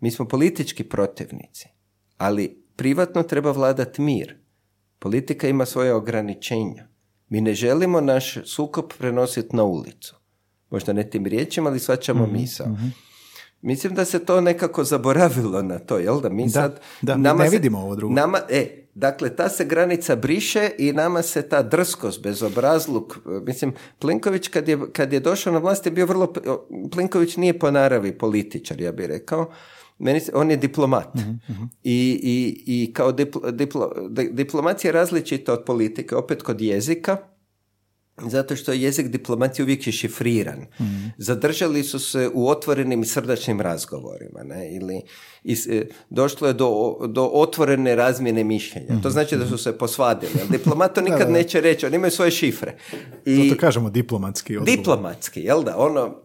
Mi 0.00 0.10
smo 0.10 0.28
politički 0.28 0.84
protivnici. 0.84 1.68
Ali 2.16 2.62
privatno 2.76 3.22
treba 3.22 3.50
vladati 3.50 4.02
mir. 4.02 4.36
Politika 4.98 5.48
ima 5.48 5.66
svoje 5.66 5.94
ograničenja. 5.94 6.88
Mi 7.28 7.40
ne 7.40 7.54
želimo 7.54 8.00
naš 8.00 8.36
sukob 8.44 8.84
prenositi 8.98 9.56
na 9.56 9.64
ulicu. 9.64 10.16
Možda 10.70 10.92
ne 10.92 11.10
tim 11.10 11.26
riječima, 11.26 11.70
ali 11.70 11.78
svačamo 11.78 12.26
misao. 12.26 12.66
Mislim 13.62 13.94
da 13.94 14.04
se 14.04 14.18
to 14.18 14.40
nekako 14.40 14.84
zaboravilo 14.84 15.62
na 15.62 15.78
to, 15.78 15.98
jel 15.98 16.20
da? 16.20 16.28
Mi 16.28 16.44
Da, 16.44 16.50
sad, 16.50 16.80
da, 17.02 17.16
mi 17.16 17.22
ne 17.22 17.50
vidimo 17.50 17.78
ovo 17.78 17.96
drugo. 17.96 18.14
Nama, 18.14 18.38
e, 18.48 18.66
dakle, 18.94 19.30
ta 19.30 19.48
se 19.48 19.64
granica 19.64 20.16
briše 20.16 20.70
i 20.78 20.92
nama 20.92 21.22
se 21.22 21.42
ta 21.42 21.62
drskost, 21.62 22.22
bezobrazluk, 22.22 23.16
mislim, 23.42 23.72
Plenković 23.98 24.48
kad 24.48 24.68
je, 24.68 24.78
kad 24.92 25.12
je 25.12 25.20
došao 25.20 25.52
na 25.52 25.58
vlast 25.58 25.86
je 25.86 25.92
bio 25.92 26.06
vrlo, 26.06 26.32
Plenković 26.90 27.36
nije 27.36 27.58
po 27.58 27.70
naravi 27.70 28.12
političar, 28.12 28.80
ja 28.80 28.92
bih 28.92 29.06
rekao, 29.06 29.50
meni, 29.98 30.20
se- 30.20 30.32
on 30.34 30.50
je 30.50 30.56
diplomat. 30.56 31.14
Mhm, 31.14 31.62
I, 31.84 32.20
i, 32.22 32.62
i 32.66 32.92
kao 32.92 33.12
diplo, 33.12 33.40
diplo- 33.42 34.08
di- 34.08 34.30
diplomacija 34.32 34.88
je 34.88 34.92
različita 34.92 35.52
od 35.52 35.64
politike, 35.64 36.16
opet 36.16 36.42
kod 36.42 36.60
jezika, 36.60 37.16
zato 38.18 38.56
što 38.56 38.72
je 38.72 38.82
jezik 38.82 39.08
diplomacije 39.08 39.62
uvijek 39.62 39.86
je 39.86 39.92
šifriran. 39.92 40.66
Mhm. 40.80 41.06
Zadržali 41.18 41.82
su 41.82 41.98
se 42.00 42.30
u 42.34 42.48
otvorenim 42.48 43.02
i 43.02 43.06
srdačnim 43.06 43.60
razgovorima. 43.60 44.42
Ne? 44.44 44.72
Ili, 44.72 45.00
i 45.44 45.56
s- 45.56 45.66
e, 45.66 45.86
došlo 46.10 46.48
je 46.48 46.54
do, 46.54 46.70
do 47.06 47.24
otvorene 47.24 47.94
razmjene 47.94 48.44
mišljenja. 48.44 49.00
To 49.02 49.10
znači 49.10 49.36
da 49.36 49.46
su 49.46 49.58
se 49.58 49.72
posvadili. 49.72 50.32
Diplomat 50.50 50.94
to 50.94 51.00
nikad 51.10 51.30
neće 51.30 51.60
reći. 51.60 51.86
Oni 51.86 51.96
imaju 51.96 52.10
svoje 52.10 52.30
šifre. 52.30 52.74
I, 53.24 53.36
Zato 53.38 53.60
kažemo 53.60 53.90
diplomatski 53.90 54.56
odgovor. 54.56 54.78
Diplomatski, 54.78 55.40
jel 55.40 55.62
da? 55.62 55.76
Ono, 55.78 56.16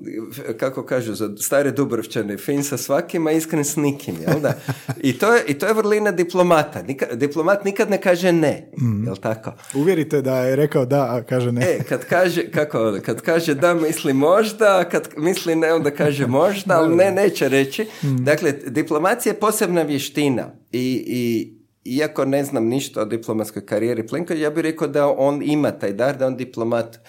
kako 0.58 0.84
kažu 0.84 1.14
za 1.14 1.30
stare 1.38 1.72
Dubrovčane, 1.72 2.38
fin 2.38 2.64
sa 2.64 2.78
svakima, 2.78 3.32
iskren 3.32 3.66
s 3.66 3.76
nikim, 3.76 4.16
jel 4.22 4.40
da? 4.40 4.54
I 4.98 5.14
to 5.14 5.34
je, 5.34 5.44
i 5.48 5.54
to 5.54 5.66
je 5.66 5.74
vrlina 5.74 6.12
diplomata. 6.12 6.84
Nika- 6.84 7.16
diplomat 7.16 7.66
nikad 7.66 7.90
ne 7.90 8.02
kaže 8.02 8.32
ne, 8.32 8.72
jel 9.06 9.16
tako? 9.16 9.52
Uvjerite 9.76 10.22
da 10.22 10.38
je 10.38 10.56
rekao 10.56 10.86
da, 10.86 11.02
a 11.06 11.24
kaže 11.24 11.52
ne. 11.52 11.62
E, 11.64 11.77
kad 11.90 12.06
kaže, 12.06 12.52
kako 12.52 12.88
ono, 12.88 13.02
kad 13.02 13.22
kaže 13.22 13.54
da 13.54 13.74
misli 13.74 14.14
možda, 14.14 14.90
kad 14.90 15.10
misli 15.18 15.56
ne, 15.56 15.74
onda 15.74 15.92
kaže 15.92 16.28
možda, 16.28 16.78
ali 16.78 16.96
ne, 16.96 17.12
neće 17.12 17.50
reći. 17.50 17.86
Dakle, 18.02 18.52
diplomacija 18.52 19.34
je 19.34 19.40
posebna 19.40 19.82
vještina 19.82 20.52
i, 20.72 21.04
i 21.08 21.54
iako 21.84 22.26
ne 22.26 22.44
znam 22.44 22.66
ništa 22.66 23.02
o 23.02 23.06
diplomatskoj 23.06 23.66
karijeri 23.66 24.08
Plenkovića, 24.08 24.44
ja 24.44 24.50
bih 24.50 24.64
rekao 24.64 24.88
da 24.88 25.08
on 25.08 25.42
ima 25.44 25.72
taj 25.72 25.94
dar, 25.94 26.18
da 26.18 26.28
on 26.28 26.38
diplomat 26.38 27.00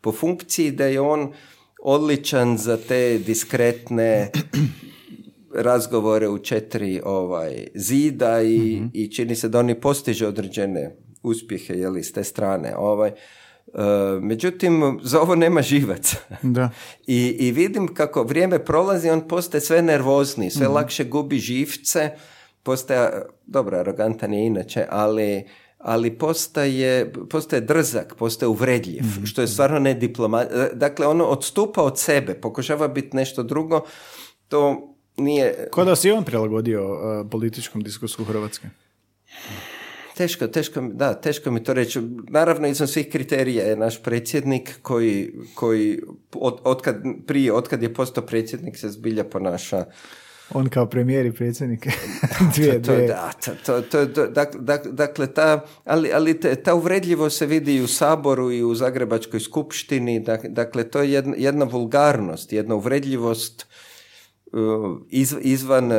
po 0.00 0.12
funkciji, 0.12 0.70
da 0.70 0.86
je 0.86 1.00
on 1.00 1.32
odličan 1.82 2.58
za 2.58 2.76
te 2.76 3.18
diskretne 3.18 4.30
razgovore 5.68 6.28
u 6.28 6.38
četiri 6.38 7.00
ovaj, 7.04 7.66
zida 7.74 8.42
i, 8.42 8.82
i 8.92 9.12
čini 9.12 9.36
se 9.36 9.48
da 9.48 9.58
oni 9.58 9.80
postiže 9.80 10.26
određene 10.26 10.96
uspjehe 11.22 11.74
jeli, 11.74 12.04
s 12.04 12.12
te 12.12 12.24
strane. 12.24 12.76
Ovaj. 12.76 13.10
E, 13.74 14.20
međutim, 14.20 15.00
za 15.02 15.20
ovo 15.20 15.34
nema 15.34 15.62
živaca. 15.62 16.16
Da. 16.42 16.70
I, 17.06 17.36
I 17.38 17.52
vidim 17.52 17.94
kako 17.94 18.22
vrijeme 18.22 18.64
prolazi, 18.64 19.10
on 19.10 19.28
postaje 19.28 19.60
sve 19.60 19.82
nervozniji, 19.82 20.50
sve 20.50 20.68
lakše 20.68 21.04
gubi 21.04 21.38
živce, 21.38 22.10
postaje, 22.62 23.22
dobro, 23.46 23.78
arogantan 23.78 24.34
je 24.34 24.46
inače, 24.46 24.86
ali, 24.90 25.44
ali 25.78 26.18
postaje, 26.18 27.12
postaje 27.30 27.60
drzak, 27.60 28.14
postaje 28.18 28.48
uvredljiv, 28.48 29.02
što 29.24 29.40
je 29.40 29.48
stvarno 29.48 29.78
ne 29.78 29.94
diploma... 29.94 30.44
Dakle, 30.72 31.06
ono 31.06 31.24
odstupa 31.24 31.82
od 31.82 31.98
sebe, 31.98 32.34
pokušava 32.34 32.88
biti 32.88 33.16
nešto 33.16 33.42
drugo, 33.42 33.80
to 34.48 34.94
nije... 35.16 35.68
Ko 35.70 35.84
da 35.84 35.96
si 35.96 36.10
on 36.10 36.24
prilagodio 36.24 36.92
uh, 36.92 37.30
političkom 37.30 37.82
diskursu 37.82 38.24
Hrvatske? 38.24 38.68
Teško, 40.18 40.46
teško, 40.46 40.80
da, 40.80 41.14
teško 41.14 41.50
mi 41.50 41.64
to 41.64 41.74
reći. 41.74 42.00
Naravno, 42.28 42.68
izvan 42.68 42.88
svih 42.88 43.08
kriterija 43.08 43.64
je 43.64 43.76
naš 43.76 44.02
predsjednik 44.02 44.78
koji, 44.82 45.32
koji 45.54 46.00
od, 46.34 46.58
otkad, 46.64 46.96
prije, 47.26 47.52
otkad 47.52 47.82
je 47.82 47.94
postao 47.94 48.26
predsjednik 48.26 48.76
se 48.76 48.88
zbilja 48.88 49.24
ponaša 49.24 49.84
On 50.54 50.68
kao 50.68 50.86
premijer 50.86 51.26
i 51.26 51.32
predsjednik. 51.32 51.86
dvije, 52.54 52.82
to, 52.82 52.96
da, 52.96 53.30
to, 53.44 53.52
to, 53.66 53.80
to, 53.82 54.06
to- 54.06 54.26
dak- 54.26 54.58
dak- 54.58 54.90
dakle, 54.90 55.26
ta, 55.26 55.64
ali, 55.84 56.12
ali 56.12 56.40
te- 56.40 56.54
ta 56.54 56.74
uvredljivo 56.74 57.30
se 57.30 57.46
vidi 57.46 57.76
i 57.76 57.82
u 57.82 57.86
Saboru 57.86 58.52
i 58.52 58.62
u 58.62 58.74
Zagrebačkoj 58.74 59.40
skupštini, 59.40 60.24
dak- 60.24 60.48
dakle, 60.48 60.84
to 60.84 61.02
je 61.02 61.12
jedna, 61.12 61.34
jedna 61.38 61.64
vulgarnost, 61.64 62.52
jedna 62.52 62.74
uvredljivost 62.74 63.66
uh, 63.68 63.77
iz, 65.10 65.34
izvan 65.40 65.92
uh, 65.92 65.98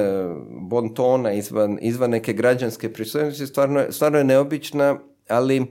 bontona, 0.62 1.34
izvan, 1.34 1.78
izvan 1.82 2.10
neke 2.10 2.34
građanske 2.34 2.94
pristojnosti, 2.94 3.48
stvarno, 3.48 3.86
stvarno 3.90 4.18
je 4.18 4.24
neobična, 4.24 5.00
ali 5.28 5.66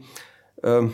um, 0.62 0.92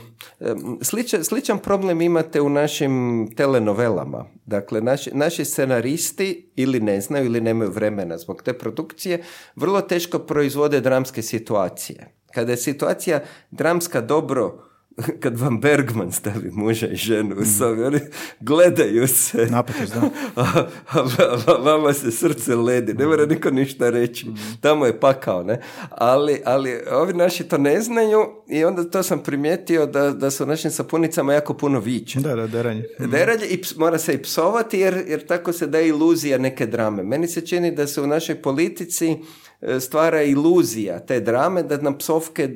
sličan, 0.83 1.25
sličan 1.25 1.59
problem 1.59 2.01
imate 2.01 2.41
u 2.41 2.49
našim 2.49 3.27
telenovelama. 3.37 4.25
Dakle, 4.47 4.81
naši, 4.81 5.11
naši 5.15 5.45
scenaristi 5.45 6.53
ili 6.57 6.81
ne 6.81 7.01
znaju 7.01 7.27
ili 7.27 7.41
nemaju 7.41 7.71
vremena 7.71 8.19
zbog 8.19 8.43
te 8.43 8.53
produkcije, 8.53 9.23
vrlo 9.57 9.81
teško 9.81 10.19
proizvode 10.19 10.81
dramske 10.81 11.23
situacije. 11.23 12.15
Kada 12.35 12.53
je 12.53 12.57
situacija 12.57 13.23
dramska 13.51 14.01
dobro, 14.01 14.74
kad 15.23 15.39
vam 15.39 15.61
Bergman 15.61 16.13
stavi 16.13 16.51
muža 16.53 16.87
i 16.87 16.97
ženu 16.97 17.37
u 17.41 17.45
sobi, 17.45 17.83
oni 17.83 18.01
gledaju 18.41 19.07
se. 19.07 19.47
Napetost, 19.51 19.95
da. 19.95 20.01
a, 20.43 20.67
a, 20.93 21.05
a 21.47 21.53
vama 21.53 21.93
se 21.93 22.11
srce 22.11 22.55
ledi, 22.55 22.95
ne 22.95 23.07
mora 23.07 23.27
niko 23.27 23.51
ništa 23.51 23.91
reći. 23.91 24.27
Tamo 24.61 24.87
je 24.87 25.01
pakao, 25.01 25.43
ne? 25.43 25.61
Ali, 25.91 26.43
ali 26.45 26.81
ovi 26.91 27.13
naši 27.13 27.45
to 27.45 27.59
ne 27.59 27.81
znaju 27.81 28.27
i 28.49 28.65
onda 28.65 28.85
to 28.85 29.03
sam 29.03 29.23
primijetio 29.23 29.87
da, 29.87 30.11
da 30.11 30.31
su 30.31 30.47
našim 30.47 30.71
sapunicama 30.71 31.35
jako 31.35 31.55
puno 31.55 31.81
viće. 31.81 32.21
Da, 32.21 32.35
da, 32.35 32.47
deranje. 32.47 32.85
Deranje 32.99 33.47
i 33.47 33.63
ps- 33.63 33.79
mora 33.79 33.99
se 33.99 34.15
i 34.15 34.23
psovati 34.23 34.79
jer, 34.79 35.05
jer 35.07 35.27
tako 35.27 35.53
se 35.53 35.67
da 35.67 35.81
iluzija 35.81 36.39
neke 36.39 36.67
drame. 36.67 37.03
Meni 37.03 37.29
se 37.29 37.47
čini 37.47 37.75
da 37.75 37.87
se 37.87 38.01
u 38.01 38.07
našoj 38.07 38.43
politici 38.43 39.17
e, 39.61 39.81
stvara 39.81 40.23
iluzija 40.23 40.99
te 40.99 41.21
drame, 41.21 41.63
da 41.63 41.77
nam 41.77 41.99
psovke 41.99 42.49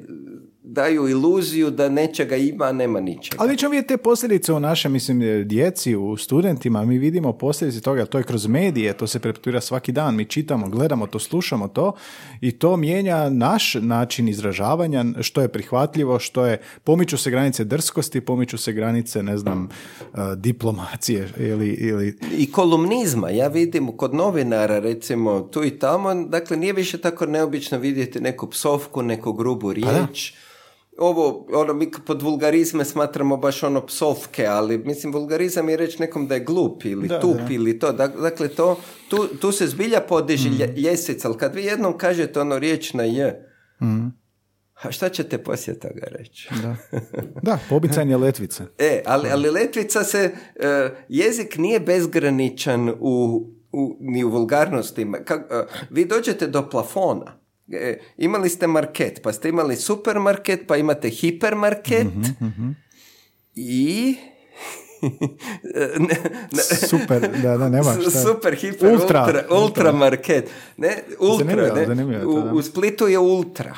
daju 0.71 1.09
iluziju 1.09 1.71
da 1.71 1.89
nečega 1.89 2.37
ima, 2.37 2.65
a 2.65 2.73
nema 2.73 3.01
ničega. 3.01 3.37
Ali 3.39 3.57
ćemo 3.57 3.71
vidjeti 3.71 3.89
te 3.89 3.97
posljedice 3.97 4.53
u 4.53 4.61
našem, 4.61 4.93
mislim, 4.93 5.49
djeci, 5.49 5.97
u 5.97 6.17
studentima, 6.17 6.85
mi 6.85 6.99
vidimo 6.99 7.33
posljedice 7.33 7.81
toga, 7.81 8.07
to 8.07 8.19
je 8.19 8.25
kroz 8.25 8.47
medije, 8.47 8.93
to 8.93 9.07
se 9.07 9.19
perpetuira 9.19 9.61
svaki 9.61 9.93
dan, 9.93 10.17
mi 10.17 10.25
čitamo, 10.25 10.69
gledamo 10.69 11.07
to, 11.07 11.19
slušamo 11.19 11.69
to 11.69 11.93
i 12.41 12.53
to 12.53 12.77
mijenja 12.77 13.31
naš 13.31 13.75
način 13.75 14.29
izražavanja, 14.29 15.05
što 15.21 15.41
je 15.41 15.49
prihvatljivo, 15.49 16.19
što 16.19 16.47
je, 16.47 16.61
pomiču 16.85 17.17
se 17.17 17.31
granice 17.31 17.65
drskosti, 17.65 18.21
pomiču 18.21 18.59
se 18.59 18.73
granice, 18.73 19.23
ne 19.23 19.39
znam, 19.39 19.69
diplomacije 20.37 21.29
ili, 21.39 21.69
ili 21.69 22.19
i 22.39 22.53
kolumnizma. 22.53 23.31
Ja 23.31 23.49
vidim 23.49 23.97
kod 23.97 24.15
novinara, 24.15 24.79
recimo, 24.79 25.41
tu 25.41 25.65
i 25.65 25.79
tamo, 25.79 26.15
dakle, 26.15 26.57
nije 26.57 26.73
više 26.73 26.99
tako 26.99 27.27
neobično 27.27 27.79
vidjeti 27.79 28.21
neku 28.21 28.51
psovku, 28.51 29.03
neku 29.03 29.33
grubu 29.33 29.73
riječ. 29.73 30.33
Ovo, 30.99 31.47
ono, 31.53 31.75
mi 31.75 31.91
pod 32.07 32.23
vulgarizme 32.23 32.85
smatramo 32.85 33.37
baš 33.37 33.63
ono 33.63 33.87
psovke, 33.87 34.47
ali 34.47 34.79
mislim, 34.79 35.13
vulgarizam 35.13 35.69
je 35.69 35.77
reći 35.77 36.01
nekom 36.01 36.27
da 36.27 36.35
je 36.35 36.41
glup 36.41 36.85
ili 36.85 37.09
Da, 37.09 37.21
tup 37.21 37.37
da. 37.39 37.47
ili 37.51 37.79
to. 37.79 37.89
Dak- 37.89 38.21
Dakle, 38.21 38.49
to, 38.49 38.79
tu, 39.09 39.27
tu 39.31 39.53
se 39.53 39.67
zbilja 39.67 40.01
podiže 40.01 40.49
lje- 40.51 40.75
ljestvica, 40.77 41.29
ali 41.29 41.39
kad 41.39 41.55
vi 41.55 41.65
jednom 41.65 41.99
kažete 41.99 42.41
ono 42.41 42.59
riječ 42.59 42.93
na 42.93 43.03
je, 43.03 43.49
a 44.75 44.91
šta 44.91 45.09
ćete 45.09 45.39
poslije 45.39 45.79
toga 45.79 46.07
reći? 46.09 46.49
da, 46.63 46.77
da 47.43 47.59
pobicanje 47.69 48.17
letvice. 48.17 48.65
E, 48.79 49.03
ali, 49.07 49.29
ali 49.31 49.51
letvica 49.51 50.05
se, 50.05 50.31
e, 50.57 50.91
jezik 51.09 51.59
nije 51.59 51.81
bezgraničan 51.81 52.89
u, 52.91 53.47
u, 53.73 53.97
ni 54.01 54.25
u 54.25 54.31
vulgarnostima. 54.31 55.19
Kak, 55.19 55.41
e, 55.51 55.63
vi 55.91 56.05
dođete 56.05 56.47
do 56.47 56.69
plafona. 56.69 57.41
E, 57.73 57.99
imali 58.17 58.49
ste 58.49 58.67
market, 58.67 59.23
pa 59.23 59.33
ste 59.33 59.49
imali 59.49 59.77
supermarket, 59.77 60.67
pa 60.67 60.77
imate 60.77 61.09
hipermarket 61.09 62.07
i... 63.55 64.17
ne, 65.99 66.17
ne, 66.53 66.63
Super, 66.89 67.31
da, 67.43 67.57
da, 67.57 67.69
nema 67.69 67.93
šta. 68.01 68.11
Super, 68.27 68.55
hiper, 68.55 68.93
ultra, 68.93 69.25
Ultra, 69.25 69.45
ultra, 69.51 69.93
market. 69.93 70.51
Ne, 70.77 71.03
ultra, 71.21 71.47
Zanimljivo, 71.47 71.75
ne. 71.77 71.87
zanimljivo 71.87 72.23
to, 72.23 72.31
u, 72.31 72.43
da. 72.43 72.53
u 72.53 72.63
Splitu 72.63 73.09
je 73.09 73.19
ultra. 73.19 73.77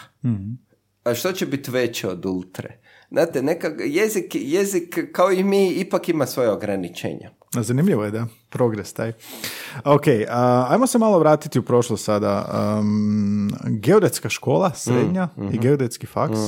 A 1.05 1.15
što 1.15 1.33
će 1.33 1.47
biti 1.47 1.71
veće 1.71 2.09
od 2.09 2.27
ultre? 2.27 2.81
Znate, 3.11 3.43
neka, 3.43 3.69
jezik, 3.85 4.35
jezik 4.35 4.99
kao 5.13 5.33
i 5.33 5.45
mi 5.45 5.69
ipak 5.69 6.09
ima 6.09 6.27
svoje 6.27 6.51
ograničenja. 6.51 7.31
Zanimljivo 7.53 8.05
je, 8.05 8.11
da. 8.11 8.27
Progres 8.51 8.93
taj. 8.93 9.13
Ok, 9.85 10.07
a, 10.29 10.67
ajmo 10.71 10.87
se 10.87 10.99
malo 10.99 11.19
vratiti 11.19 11.59
u 11.59 11.63
prošlost 11.63 12.05
sada. 12.05 12.51
Um, 12.81 13.51
geodetska 13.67 14.29
škola, 14.29 14.71
srednja 14.75 15.29
i 15.53 15.59
geodetski 15.59 16.07
faks. 16.07 16.39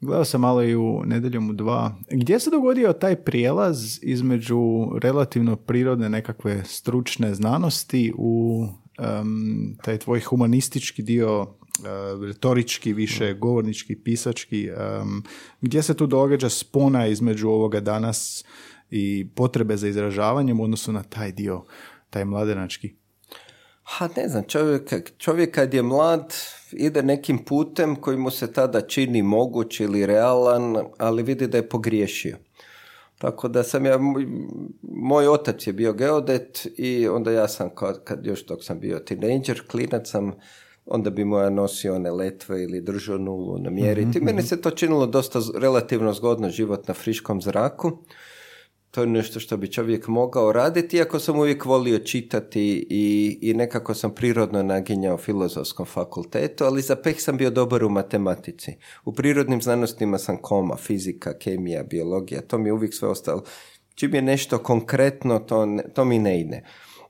Gledao 0.00 0.24
sam 0.24 0.40
malo 0.40 0.62
i 0.62 0.76
u 0.76 1.02
nedeljom 1.04 1.50
u 1.50 1.52
dva. 1.52 1.94
Gdje 2.10 2.40
se 2.40 2.50
dogodio 2.50 2.92
taj 2.92 3.16
prijelaz 3.16 3.98
između 4.02 4.60
relativno 5.02 5.56
prirodne 5.56 6.08
nekakve 6.08 6.64
stručne 6.64 7.34
znanosti 7.34 8.12
u 8.18 8.66
em, 8.98 9.76
taj 9.82 9.98
tvoj 9.98 10.20
humanistički 10.20 11.02
dio, 11.02 11.54
retorički, 12.26 12.92
više 12.92 13.34
govornički, 13.34 13.96
pisački. 13.96 14.66
em, 14.66 15.22
gdje 15.60 15.82
se 15.82 15.94
tu 15.94 16.06
događa 16.06 16.48
spona 16.48 17.06
između 17.06 17.48
ovoga 17.48 17.80
danas 17.80 18.44
i 18.90 19.28
potrebe 19.34 19.76
za 19.76 19.88
izražavanjem 19.88 20.60
u 20.60 20.64
odnosu 20.64 20.92
na 20.92 21.02
taj 21.02 21.32
dio, 21.32 21.64
taj 22.10 22.24
mladenački? 22.24 22.94
Ha, 23.82 24.08
ne 24.16 24.28
znam, 24.28 24.44
čovjek, 24.48 25.12
čovjek 25.18 25.54
kad 25.54 25.74
je 25.74 25.82
mlad 25.82 26.34
ide 26.72 27.02
nekim 27.02 27.44
putem 27.44 27.96
koji 27.96 28.16
mu 28.16 28.30
se 28.30 28.52
tada 28.52 28.80
čini 28.80 29.22
moguć 29.22 29.80
ili 29.80 30.06
realan, 30.06 30.76
ali 30.98 31.22
vidi 31.22 31.46
da 31.46 31.56
je 31.56 31.68
pogriješio. 31.68 32.36
Tako 33.18 33.48
da 33.48 33.62
sam 33.62 33.86
ja, 33.86 33.98
moj, 34.82 35.28
otac 35.28 35.66
je 35.66 35.72
bio 35.72 35.92
geodet 35.92 36.66
i 36.76 37.08
onda 37.08 37.30
ja 37.32 37.48
sam, 37.48 37.70
kad, 37.74 38.04
kad 38.04 38.26
još 38.26 38.46
dok 38.46 38.64
sam 38.64 38.80
bio 38.80 38.98
tinejdžer, 38.98 39.62
klinac 39.70 40.10
sam, 40.10 40.32
onda 40.86 41.10
bi 41.10 41.24
mu 41.24 41.36
ja 41.38 41.50
nosio 41.50 41.94
one 41.94 42.10
letve 42.10 42.62
ili 42.62 42.80
držao 42.80 43.18
nulu 43.18 43.58
namjeriti. 43.58 44.20
Meni 44.20 44.42
se 44.42 44.60
to 44.60 44.70
činilo 44.70 45.06
dosta 45.06 45.40
relativno 45.54 46.12
zgodno 46.12 46.50
život 46.50 46.88
na 46.88 46.94
friškom 46.94 47.42
zraku. 47.42 47.98
To 48.90 49.00
je 49.00 49.06
nešto 49.06 49.40
što 49.40 49.56
bi 49.56 49.72
čovjek 49.72 50.08
mogao 50.08 50.52
raditi, 50.52 50.96
iako 50.96 51.18
sam 51.18 51.38
uvijek 51.38 51.64
volio 51.64 51.98
čitati 51.98 52.86
i, 52.90 53.38
i 53.40 53.54
nekako 53.54 53.94
sam 53.94 54.14
prirodno 54.14 54.62
naginjao 54.62 55.16
filozofskom 55.16 55.86
fakultetu, 55.86 56.64
ali 56.64 56.82
za 56.82 56.96
peh 56.96 57.20
sam 57.20 57.36
bio 57.36 57.50
dobar 57.50 57.84
u 57.84 57.88
matematici. 57.88 58.76
U 59.04 59.12
prirodnim 59.12 59.62
znanostima 59.62 60.18
sam 60.18 60.36
koma, 60.36 60.76
fizika, 60.76 61.38
kemija, 61.38 61.82
biologija, 61.82 62.40
to 62.40 62.58
mi 62.58 62.68
je 62.68 62.72
uvijek 62.72 62.94
sve 62.94 63.08
ostalo. 63.08 63.42
Čim 63.94 64.14
je 64.14 64.22
nešto 64.22 64.58
konkretno, 64.58 65.38
to, 65.38 65.66
ne- 65.66 65.84
to 65.94 66.04
mi 66.04 66.18
ne 66.18 66.40
ide. 66.40 66.62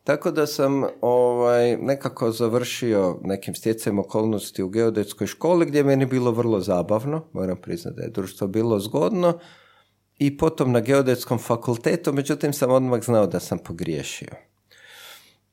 Tako 0.05 0.31
da 0.31 0.47
sam 0.47 0.85
ovaj, 1.01 1.77
nekako 1.77 2.31
završio 2.31 3.19
nekim 3.23 3.55
stjecajem 3.55 3.99
okolnosti 3.99 4.63
u 4.63 4.69
geodetskoj 4.69 5.27
školi 5.27 5.67
gdje 5.67 5.79
je 5.79 5.85
meni 5.85 6.07
bilo 6.07 6.31
vrlo 6.31 6.61
zabavno, 6.61 7.25
moram 7.33 7.57
priznati 7.57 7.97
da 7.97 8.03
je 8.03 8.11
društvo 8.11 8.47
bilo 8.47 8.81
zgodno, 8.81 9.39
i 10.19 10.37
potom 10.37 10.73
na 10.73 10.81
geodetskom 10.81 11.39
fakultetu, 11.39 12.13
međutim 12.13 12.53
sam 12.53 12.71
odmah 12.71 13.03
znao 13.03 13.27
da 13.27 13.41
sam 13.41 13.59
pogriješio. 13.59 14.29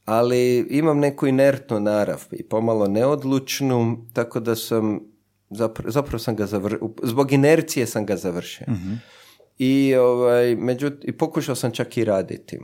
Ali 0.05 0.67
imam 0.69 0.99
neku 0.99 1.27
inertnu 1.27 1.79
narav 1.79 2.27
i 2.31 2.43
pomalo 2.43 2.87
neodlučnu, 2.87 4.05
tako 4.13 4.39
da 4.39 4.55
sam, 4.55 4.99
zapravo, 5.49 5.91
zapravo 5.91 6.19
sam 6.19 6.35
ga 6.35 6.45
završio, 6.45 6.89
zbog 7.03 7.31
inercije 7.31 7.87
sam 7.87 8.05
ga 8.05 8.15
završio. 8.15 8.67
I, 9.57 9.95
ovaj, 9.95 10.55
međut, 10.55 10.93
I 11.05 11.11
pokušao 11.11 11.55
sam 11.55 11.71
čak 11.71 11.97
i 11.97 12.05
raditi, 12.05 12.59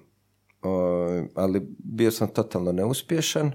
ali 1.35 1.61
bio 1.79 2.11
sam 2.11 2.27
totalno 2.27 2.71
neuspješan. 2.71 3.51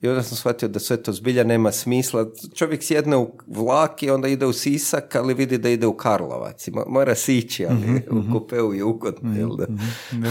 I 0.00 0.08
onda 0.08 0.22
sam 0.22 0.36
shvatio 0.36 0.68
da 0.68 0.78
sve 0.78 1.02
to 1.02 1.12
zbilja 1.12 1.44
nema 1.44 1.72
smisla. 1.72 2.26
Čovjek 2.54 2.82
sjedne 2.82 3.16
u 3.16 3.30
vlak 3.46 4.02
i 4.02 4.10
onda 4.10 4.28
ide 4.28 4.46
u 4.46 4.52
Sisak, 4.52 5.14
ali 5.16 5.34
vidi 5.34 5.58
da 5.58 5.68
ide 5.68 5.86
u 5.86 5.96
Karlovac. 5.96 6.68
Mora 6.86 7.14
sići, 7.14 7.66
ali 7.66 8.02
u 8.10 8.32
kupeu 8.32 8.74
je 8.74 8.84
ugodno. 8.84 9.38
jel 9.38 9.56
da? 9.56 9.66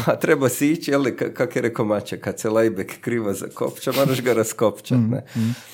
A 0.05 0.19
treba 0.19 0.49
sići, 0.49 0.93
ali 0.93 1.17
kako 1.17 1.57
je 1.57 1.61
rekao 1.61 1.85
Mače, 1.85 2.19
kad 2.19 2.39
se 2.39 2.49
lajbek 2.49 3.01
krivo 3.01 3.33
zakopča, 3.33 3.91
moraš 3.91 4.21
ga 4.21 4.33
raskopčat. 4.33 4.97
Ne? 5.09 5.25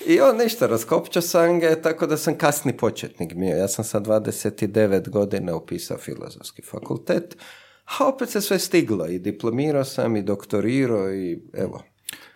I 0.07 0.19
on 0.19 0.37
ništa, 0.37 0.67
raskopčao 0.67 1.21
sam 1.21 1.59
ga, 1.59 1.75
tako 1.81 2.07
da 2.07 2.17
sam 2.17 2.37
kasni 2.37 2.77
početnik 2.77 3.33
bio. 3.33 3.57
Ja 3.57 3.67
sam 3.67 3.85
sa 3.85 3.99
29 3.99 5.09
godina 5.09 5.55
upisao 5.55 5.97
filozofski 5.97 6.61
fakultet, 6.61 7.37
a 7.85 8.07
opet 8.07 8.29
se 8.29 8.41
sve 8.41 8.59
stiglo 8.59 9.07
i 9.07 9.19
diplomirao 9.19 9.83
sam 9.83 10.15
i 10.15 10.23
doktorirao 10.23 11.13
i 11.13 11.39
evo, 11.53 11.83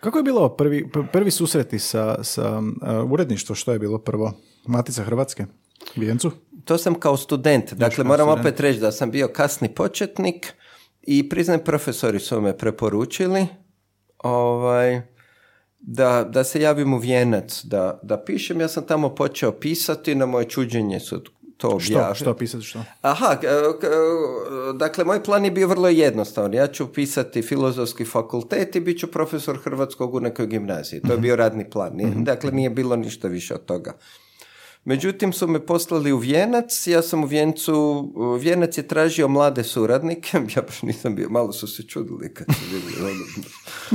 Kako 0.00 0.18
je 0.18 0.22
bilo 0.22 0.48
prvi, 0.48 0.90
prvi 1.12 1.30
susreti 1.30 1.78
sa, 1.78 2.24
sa 2.24 2.58
uh, 2.58 3.12
uredništvom? 3.12 3.56
Što 3.56 3.72
je 3.72 3.78
bilo 3.78 3.98
prvo? 3.98 4.32
Matica 4.66 5.02
Hrvatske? 5.02 5.46
Vijencu? 5.96 6.30
To 6.64 6.78
sam 6.78 6.94
kao 6.94 7.16
student, 7.16 7.72
dakle 7.72 8.04
moram 8.04 8.26
student. 8.26 8.46
opet 8.46 8.60
reći 8.60 8.80
da 8.80 8.92
sam 8.92 9.10
bio 9.10 9.28
kasni 9.28 9.74
početnik 9.74 10.52
i 11.02 11.28
priznam 11.28 11.60
profesori 11.64 12.20
su 12.20 12.40
me 12.40 12.58
preporučili 12.58 13.46
ovaj, 14.18 15.02
da, 15.80 16.28
da 16.32 16.44
se 16.44 16.60
javim 16.60 16.94
u 16.94 16.98
Vijenac, 16.98 17.64
da, 17.64 18.00
da 18.02 18.24
pišem. 18.24 18.60
Ja 18.60 18.68
sam 18.68 18.86
tamo 18.86 19.14
počeo 19.14 19.52
pisati, 19.52 20.14
na 20.14 20.26
moje 20.26 20.48
čuđenje 20.48 21.00
su 21.00 21.22
to 21.60 21.80
Što, 21.80 22.14
što 22.14 22.34
pisati 22.34 22.64
što? 22.64 22.78
Aha, 23.02 23.36
k- 23.36 23.46
k- 23.80 23.86
dakle, 24.74 25.04
moj 25.04 25.22
plan 25.22 25.44
je 25.44 25.50
bio 25.50 25.68
vrlo 25.68 25.88
jednostavan. 25.88 26.54
Ja 26.54 26.66
ću 26.66 26.86
pisati 26.86 27.42
filozofski 27.42 28.04
fakultet 28.04 28.76
i 28.76 28.80
bit 28.80 28.98
ću 28.98 29.06
profesor 29.06 29.58
hrvatskog 29.58 30.14
u 30.14 30.20
nekoj 30.20 30.46
gimnaziji. 30.46 31.00
To 31.00 31.12
je 31.12 31.18
bio 31.18 31.36
radni 31.36 31.70
plan. 31.70 31.92
Nije- 31.94 32.14
Dakle, 32.16 32.52
nije 32.52 32.70
bilo 32.70 32.96
ništa 32.96 33.28
više 33.28 33.54
od 33.54 33.64
toga. 33.64 33.92
Međutim, 34.84 35.32
su 35.32 35.48
me 35.48 35.66
poslali 35.66 36.12
u 36.12 36.18
Vijenac, 36.18 36.86
ja 36.86 37.02
sam 37.02 37.24
u 37.24 37.26
Vijencu, 37.26 38.08
Vijenac 38.40 38.78
je 38.78 38.88
tražio 38.88 39.28
mlade 39.28 39.64
suradnike, 39.64 40.38
ja 40.56 40.62
baš 40.62 40.82
nisam 40.82 41.14
bio, 41.14 41.28
malo 41.28 41.52
su 41.52 41.66
se 41.66 41.82
čudili 41.82 42.34
kad 42.34 42.46
su 42.46 42.64
vidjeli 42.74 43.10
ono. 43.10 43.24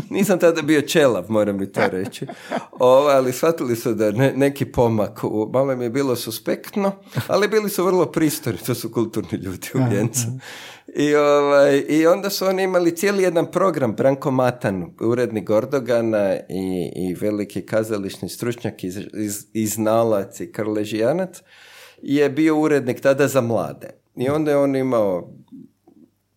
Nisam 0.15 0.39
tada 0.39 0.61
bio 0.61 0.81
čelav, 0.81 1.25
moram 1.29 1.57
mi 1.57 1.71
to 1.71 1.81
reći, 1.91 2.27
o, 2.71 2.87
ali 2.87 3.33
shvatili 3.33 3.75
su 3.75 3.93
da 3.93 4.11
ne- 4.11 4.33
neki 4.35 4.65
pomak, 4.65 5.23
u, 5.23 5.49
malo 5.53 5.75
mi 5.75 5.83
je 5.83 5.89
bilo 5.89 6.15
suspektno, 6.15 6.91
ali 7.27 7.47
bili 7.47 7.69
su 7.69 7.85
vrlo 7.85 8.05
pristojni, 8.05 8.59
to 8.65 8.75
su 8.75 8.91
kulturni 8.91 9.37
ljudi 9.37 9.67
u 9.73 9.89
Vijencu. 9.89 10.27
I, 10.95 11.15
ovaj, 11.15 11.85
I 11.89 12.07
onda 12.07 12.29
su 12.29 12.45
oni 12.45 12.63
imali 12.63 12.95
cijeli 12.95 13.23
jedan 13.23 13.51
program, 13.51 13.95
Branko 13.95 14.31
Matan, 14.31 14.93
urednik 15.01 15.47
Gordogana 15.47 16.35
i, 16.49 16.91
i 16.95 17.13
veliki 17.13 17.65
kazališni 17.65 18.29
stručnjak 18.29 18.83
iz, 18.83 18.97
iz, 19.13 19.45
iz 19.53 19.77
Nalac 19.77 20.39
i 20.39 20.51
Krležijanac, 20.51 21.41
je 22.01 22.29
bio 22.29 22.57
urednik 22.57 23.01
tada 23.01 23.27
za 23.27 23.41
mlade. 23.41 23.89
I 24.15 24.29
onda 24.29 24.51
je 24.51 24.57
on 24.57 24.75
imao 24.75 25.29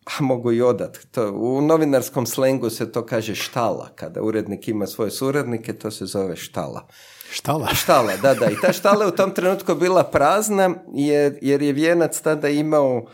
a 0.04 0.22
mogu 0.22 0.52
i 0.52 0.62
odat. 0.62 0.98
To, 1.10 1.32
u 1.32 1.60
novinarskom 1.60 2.26
slengu 2.26 2.70
se 2.70 2.92
to 2.92 3.06
kaže 3.06 3.34
štala. 3.34 3.88
Kada 3.94 4.22
urednik 4.22 4.68
ima 4.68 4.86
svoje 4.86 5.10
suradnike, 5.10 5.72
to 5.72 5.90
se 5.90 6.06
zove 6.06 6.36
štala. 6.36 6.86
Štala? 7.30 7.68
Štala, 7.82 8.16
da, 8.22 8.34
da. 8.34 8.50
I 8.50 8.56
ta 8.62 8.72
štala 8.72 9.04
je 9.04 9.08
u 9.08 9.16
tom 9.16 9.30
trenutku 9.30 9.74
bila 9.74 10.04
prazna 10.04 10.74
jer, 10.94 11.38
jer 11.42 11.62
je 11.62 11.72
Vijenac 11.72 12.20
tada 12.20 12.48
imao 12.48 13.06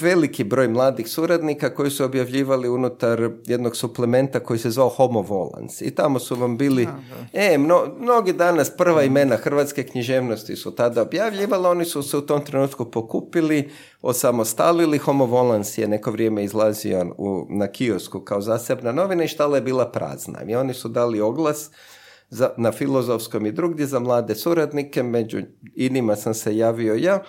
veliki 0.00 0.44
broj 0.44 0.68
mladih 0.68 1.08
suradnika 1.08 1.74
koji 1.74 1.90
su 1.90 2.04
objavljivali 2.04 2.68
unutar 2.68 3.30
jednog 3.46 3.76
suplementa 3.76 4.40
koji 4.40 4.58
se 4.58 4.70
zvao 4.70 4.88
Homo 4.88 5.22
Volans. 5.22 5.80
I 5.82 5.90
tamo 5.90 6.18
su 6.18 6.34
vam 6.34 6.56
bili, 6.56 6.88
e, 7.32 7.58
mno- 7.58 7.94
mnogi 7.98 8.32
danas 8.32 8.76
prva 8.76 9.02
imena 9.02 9.36
hrvatske 9.36 9.82
književnosti 9.82 10.56
su 10.56 10.70
tada 10.74 11.02
objavljivali, 11.02 11.66
oni 11.66 11.84
su 11.84 12.02
se 12.02 12.16
u 12.16 12.20
tom 12.20 12.44
trenutku 12.44 12.90
pokupili, 12.90 13.70
osamostalili, 14.02 14.98
Homo 14.98 15.26
Volans 15.26 15.78
je 15.78 15.88
neko 15.88 16.10
vrijeme 16.10 16.44
izlazio 16.44 17.14
u, 17.18 17.46
na 17.50 17.66
kiosku 17.66 18.20
kao 18.20 18.40
zasebna 18.40 18.92
novina 18.92 19.24
i 19.24 19.28
štala 19.28 19.56
je 19.56 19.62
bila 19.62 19.90
prazna. 19.90 20.42
I 20.48 20.54
oni 20.54 20.74
su 20.74 20.88
dali 20.88 21.20
oglas 21.20 21.70
za, 22.30 22.50
na 22.56 22.72
filozofskom 22.72 23.46
i 23.46 23.52
drugdje 23.52 23.86
za 23.86 23.98
mlade 23.98 24.34
suradnike, 24.34 25.02
među 25.02 25.38
inima 25.74 26.16
sam 26.16 26.34
se 26.34 26.56
javio 26.56 26.94
ja 26.94 27.22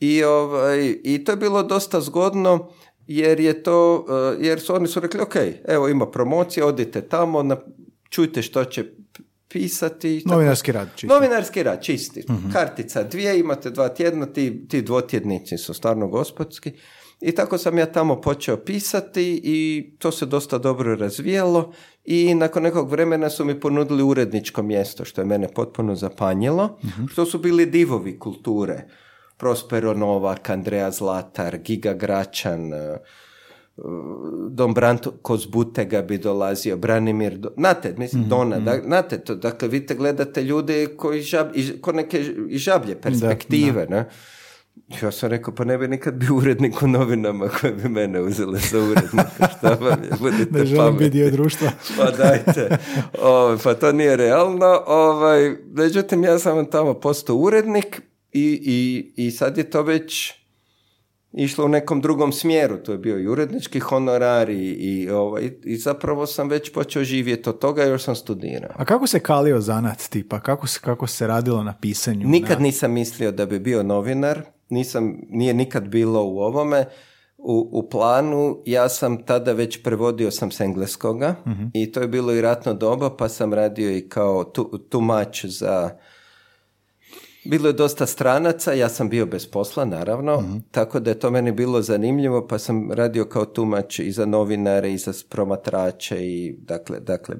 i, 0.00 0.24
ovaj, 0.24 0.96
i 1.02 1.24
to 1.24 1.32
je 1.32 1.36
bilo 1.36 1.62
dosta 1.62 2.00
zgodno 2.00 2.68
jer 3.06 3.40
je 3.40 3.62
to, 3.62 4.06
eh, 4.08 4.44
jer 4.44 4.60
su 4.60 4.74
oni 4.74 4.88
su 4.88 5.00
rekli, 5.00 5.20
ok, 5.20 5.34
evo 5.68 5.88
ima 5.88 6.10
promocija, 6.10 6.66
odite 6.66 7.08
tamo, 7.08 7.42
na, 7.42 7.56
čujte 8.10 8.42
što 8.42 8.64
će 8.64 8.84
pisati. 9.48 10.22
Novinarski 10.26 10.72
rad, 10.72 10.88
čisto. 10.96 11.14
Novinarski 11.14 11.62
rad, 11.62 11.82
čisti. 11.82 12.24
Kartica 12.52 13.02
dvije, 13.02 13.40
imate 13.40 13.70
dva 13.70 13.88
tjedna, 13.88 14.26
ti, 14.26 14.68
ti 14.68 14.82
dvotjednici 14.82 15.58
su 15.58 15.74
stvarno 15.74 16.08
gospodski. 16.08 16.72
I 17.20 17.32
tako 17.32 17.58
sam 17.58 17.78
ja 17.78 17.86
tamo 17.86 18.20
počeo 18.20 18.56
pisati 18.56 19.40
i 19.44 19.90
to 19.98 20.12
se 20.12 20.26
dosta 20.26 20.58
dobro 20.58 20.94
razvijalo 20.94 21.72
i 22.04 22.34
nakon 22.34 22.62
nekog 22.62 22.90
vremena 22.90 23.30
su 23.30 23.44
mi 23.44 23.60
ponudili 23.60 24.02
uredničko 24.02 24.62
mjesto, 24.62 25.04
što 25.04 25.20
je 25.20 25.24
mene 25.24 25.48
potpuno 25.54 25.94
zapanjilo, 25.94 26.78
što 27.08 27.24
su 27.26 27.38
bili 27.38 27.66
divovi 27.66 28.18
kulture. 28.18 28.88
Prospero 29.36 29.94
Novak, 29.94 30.50
Andreja 30.50 30.90
Zlatar, 30.90 31.58
Giga 31.58 31.92
Gračan, 31.92 32.72
eh, 32.72 32.96
Dom 34.50 34.74
Branko 34.74 35.10
Kozbutega 35.22 36.02
bi 36.02 36.18
dolazio, 36.18 36.76
Branimir, 36.76 37.38
Do- 37.38 37.52
znate, 37.56 37.94
mislim, 37.98 38.28
Dona, 38.28 38.58
da, 38.58 38.80
znate, 38.84 39.18
to, 39.18 39.34
dakle, 39.34 39.68
vidite, 39.68 39.94
gledate 39.94 40.42
ljude 40.42 40.86
koji 40.96 41.20
žab, 41.20 41.46
iz, 41.54 41.72
ko 41.80 41.92
neke 41.92 42.20
iz 42.48 42.60
žablje 42.60 43.00
perspektive, 43.00 43.86
ne? 43.90 44.08
Ja 45.02 45.10
sam 45.12 45.30
rekao, 45.30 45.54
pa 45.54 45.64
ne 45.64 45.78
bi 45.78 45.88
nikad 45.88 46.14
bio 46.14 46.34
urednik 46.34 46.82
u 46.82 46.86
novinama 46.86 47.48
koje 47.48 47.72
bi 47.72 47.88
mene 47.88 48.20
uzele 48.20 48.58
za 48.58 48.78
urednika, 48.78 49.48
šta 49.58 49.68
vam 49.80 50.02
je, 50.04 50.10
budite 50.20 50.58
Ne 50.58 50.64
želim 50.64 50.96
biti 50.96 51.10
dio 51.10 51.30
društva. 51.30 51.70
Pa 51.98 52.10
dajte, 52.10 52.76
Ovaj, 53.22 53.56
pa 53.64 53.74
to 53.74 53.92
nije 53.92 54.16
realno. 54.16 54.82
Ovaj, 54.86 55.56
međutim, 55.72 56.24
ja 56.24 56.38
sam 56.38 56.66
tamo 56.66 56.94
postao 56.94 57.36
urednik 57.36 58.02
i, 58.34 58.60
i, 58.64 59.12
i 59.26 59.30
sad 59.30 59.58
je 59.58 59.70
to 59.70 59.82
već 59.82 60.32
išlo 61.32 61.64
u 61.64 61.68
nekom 61.68 62.00
drugom 62.00 62.32
smjeru. 62.32 62.76
To 62.76 62.92
je 62.92 62.98
bio 62.98 63.18
i 63.18 63.28
urednički 63.28 63.80
honorar 63.80 64.50
i, 64.50 64.70
i, 64.70 65.10
ovaj, 65.10 65.50
i 65.64 65.76
zapravo 65.76 66.26
sam 66.26 66.48
već 66.48 66.72
počeo 66.72 67.04
živjeti 67.04 67.48
od 67.48 67.58
toga 67.58 67.84
još 67.84 68.02
sam 68.02 68.16
studirao. 68.16 68.70
A 68.74 68.84
kako 68.84 69.06
se 69.06 69.20
kalio 69.20 69.60
zanat 69.60 70.08
tipa? 70.08 70.40
Kako 70.40 70.66
se, 70.66 70.80
kako 70.82 71.06
se 71.06 71.26
radilo 71.26 71.62
na 71.62 71.74
pisanju? 71.80 72.28
Nikad 72.28 72.58
na... 72.58 72.62
nisam 72.62 72.92
mislio 72.92 73.32
da 73.32 73.46
bi 73.46 73.58
bio 73.58 73.82
novinar, 73.82 74.42
nisam, 74.68 75.16
nije 75.28 75.54
nikad 75.54 75.88
bilo 75.88 76.24
u 76.24 76.38
ovome. 76.38 76.84
U, 77.38 77.68
u 77.72 77.88
planu 77.88 78.62
ja 78.66 78.88
sam 78.88 79.24
tada 79.24 79.52
već 79.52 79.82
prevodio 79.82 80.30
sam 80.30 80.50
s 80.50 80.60
engleskoga 80.60 81.34
i 81.74 81.92
to 81.92 82.00
je 82.00 82.08
bilo 82.08 82.32
i 82.32 82.40
ratno 82.40 82.74
doba 82.74 83.16
pa 83.16 83.28
sam 83.28 83.54
radio 83.54 83.96
i 83.96 84.08
kao 84.08 84.44
tu, 84.44 84.78
tumač 84.78 85.44
za 85.44 85.90
bilo 87.44 87.68
je 87.68 87.72
dosta 87.72 88.06
stranaca, 88.06 88.72
ja 88.72 88.88
sam 88.88 89.08
bio 89.08 89.26
bez 89.26 89.46
posla 89.46 89.84
naravno, 89.84 90.60
tako 90.70 91.00
da 91.00 91.10
je 91.10 91.18
to 91.18 91.30
meni 91.30 91.52
bilo 91.52 91.82
zanimljivo 91.82 92.46
pa 92.46 92.58
sam 92.58 92.92
radio 92.92 93.24
kao 93.24 93.44
tumač 93.44 93.98
i 93.98 94.12
za 94.12 94.26
novinare 94.26 94.92
i 94.92 94.98
za 94.98 95.12
promatrače 95.28 96.26
i 96.26 96.56
dakle, 96.58 97.00
dakle 97.00 97.36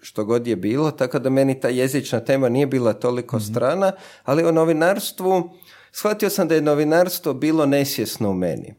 što 0.00 0.24
god 0.24 0.46
je 0.46 0.56
bilo, 0.56 0.90
tako 0.90 1.18
da 1.18 1.30
meni 1.30 1.60
ta 1.60 1.68
jezična 1.68 2.20
tema 2.20 2.48
nije 2.48 2.66
bila 2.66 2.92
toliko 2.92 3.40
strana, 3.40 3.92
ali 4.24 4.44
o 4.44 4.52
novinarstvu, 4.52 5.50
shvatio 5.92 6.30
sam 6.30 6.48
da 6.48 6.54
je 6.54 6.60
novinarstvo 6.60 7.34
bilo 7.34 7.66
nesvjesno 7.66 8.30
u 8.30 8.34
meni. 8.34 8.74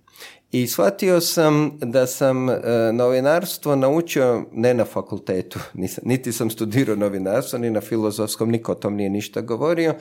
I 0.51 0.67
shvatio 0.67 1.21
sam 1.21 1.77
da 1.79 2.07
sam 2.07 2.49
e, 2.49 2.59
novinarstvo 2.93 3.75
naučio 3.75 4.45
ne 4.51 4.73
na 4.73 4.85
fakultetu, 4.85 5.59
nisam, 5.73 6.03
niti 6.07 6.31
sam 6.31 6.49
studirao 6.49 6.95
novinarstvo, 6.95 7.59
ni 7.59 7.71
na 7.71 7.81
filozofskom, 7.81 8.51
niko 8.51 8.71
o 8.71 8.75
tom 8.75 8.95
nije 8.95 9.09
ništa 9.09 9.41
govorio, 9.41 9.93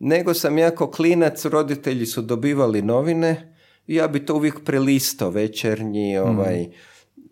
nego 0.00 0.34
sam 0.34 0.58
jako 0.58 0.90
klinac, 0.90 1.44
roditelji 1.44 2.06
su 2.06 2.22
dobivali 2.22 2.82
novine 2.82 3.54
i 3.86 3.94
ja 3.94 4.08
bi 4.08 4.26
to 4.26 4.34
uvijek 4.34 4.64
prelistao, 4.64 5.30
večernji, 5.30 6.18
ovaj, 6.18 6.68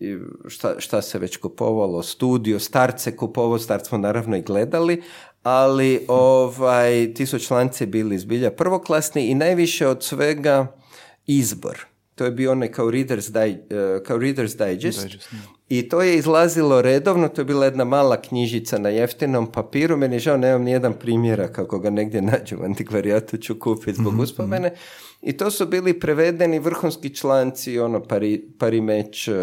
i 0.00 0.16
šta, 0.48 0.74
šta 0.78 1.02
se 1.02 1.18
već 1.18 1.36
kupovalo, 1.36 2.02
studio, 2.02 2.58
starce 2.58 3.16
kupovao, 3.16 3.58
starce 3.58 3.88
smo 3.88 3.98
naravno 3.98 4.36
i 4.36 4.42
gledali, 4.42 5.02
ali 5.42 6.04
ovaj, 6.08 7.14
ti 7.14 7.26
su 7.26 7.38
članci 7.38 7.86
bili 7.86 8.18
zbilja 8.18 8.50
prvoklasni 8.50 9.26
i 9.26 9.34
najviše 9.34 9.86
od 9.86 10.04
svega 10.04 10.76
izbor. 11.26 11.86
To 12.18 12.24
je 12.24 12.30
bio 12.30 12.52
onaj 12.52 12.68
kao 12.68 12.90
Reader's, 12.90 13.30
Di- 13.32 13.58
eh, 13.70 14.02
kao 14.04 14.18
Reader's 14.18 14.66
Digest. 14.66 15.02
Digest. 15.02 15.28
I 15.68 15.88
to 15.88 16.02
je 16.02 16.16
izlazilo 16.16 16.82
redovno, 16.82 17.28
to 17.28 17.40
je 17.40 17.44
bila 17.44 17.64
jedna 17.64 17.84
mala 17.84 18.22
knjižica 18.22 18.78
na 18.78 18.88
jeftinom 18.88 19.52
papiru, 19.52 19.96
meni 19.96 20.14
je 20.16 20.20
žao, 20.20 20.36
nemam 20.36 20.62
ni 20.62 20.70
jedan 20.70 20.92
primjera 20.92 21.48
kako 21.48 21.78
ga 21.78 21.90
negdje 21.90 22.22
nađem, 22.22 22.62
antikvarijatu 22.64 23.36
ću 23.36 23.58
kupiti 23.60 23.94
zbog 23.94 24.18
uspomene. 24.18 24.70
I 25.22 25.36
to 25.36 25.50
su 25.50 25.66
bili 25.66 26.00
prevedeni 26.00 26.58
vrhunski 26.58 27.14
članci, 27.14 27.78
ono, 27.78 28.02
pari, 28.02 28.44
parimeć, 28.58 29.28
eh, 29.28 29.34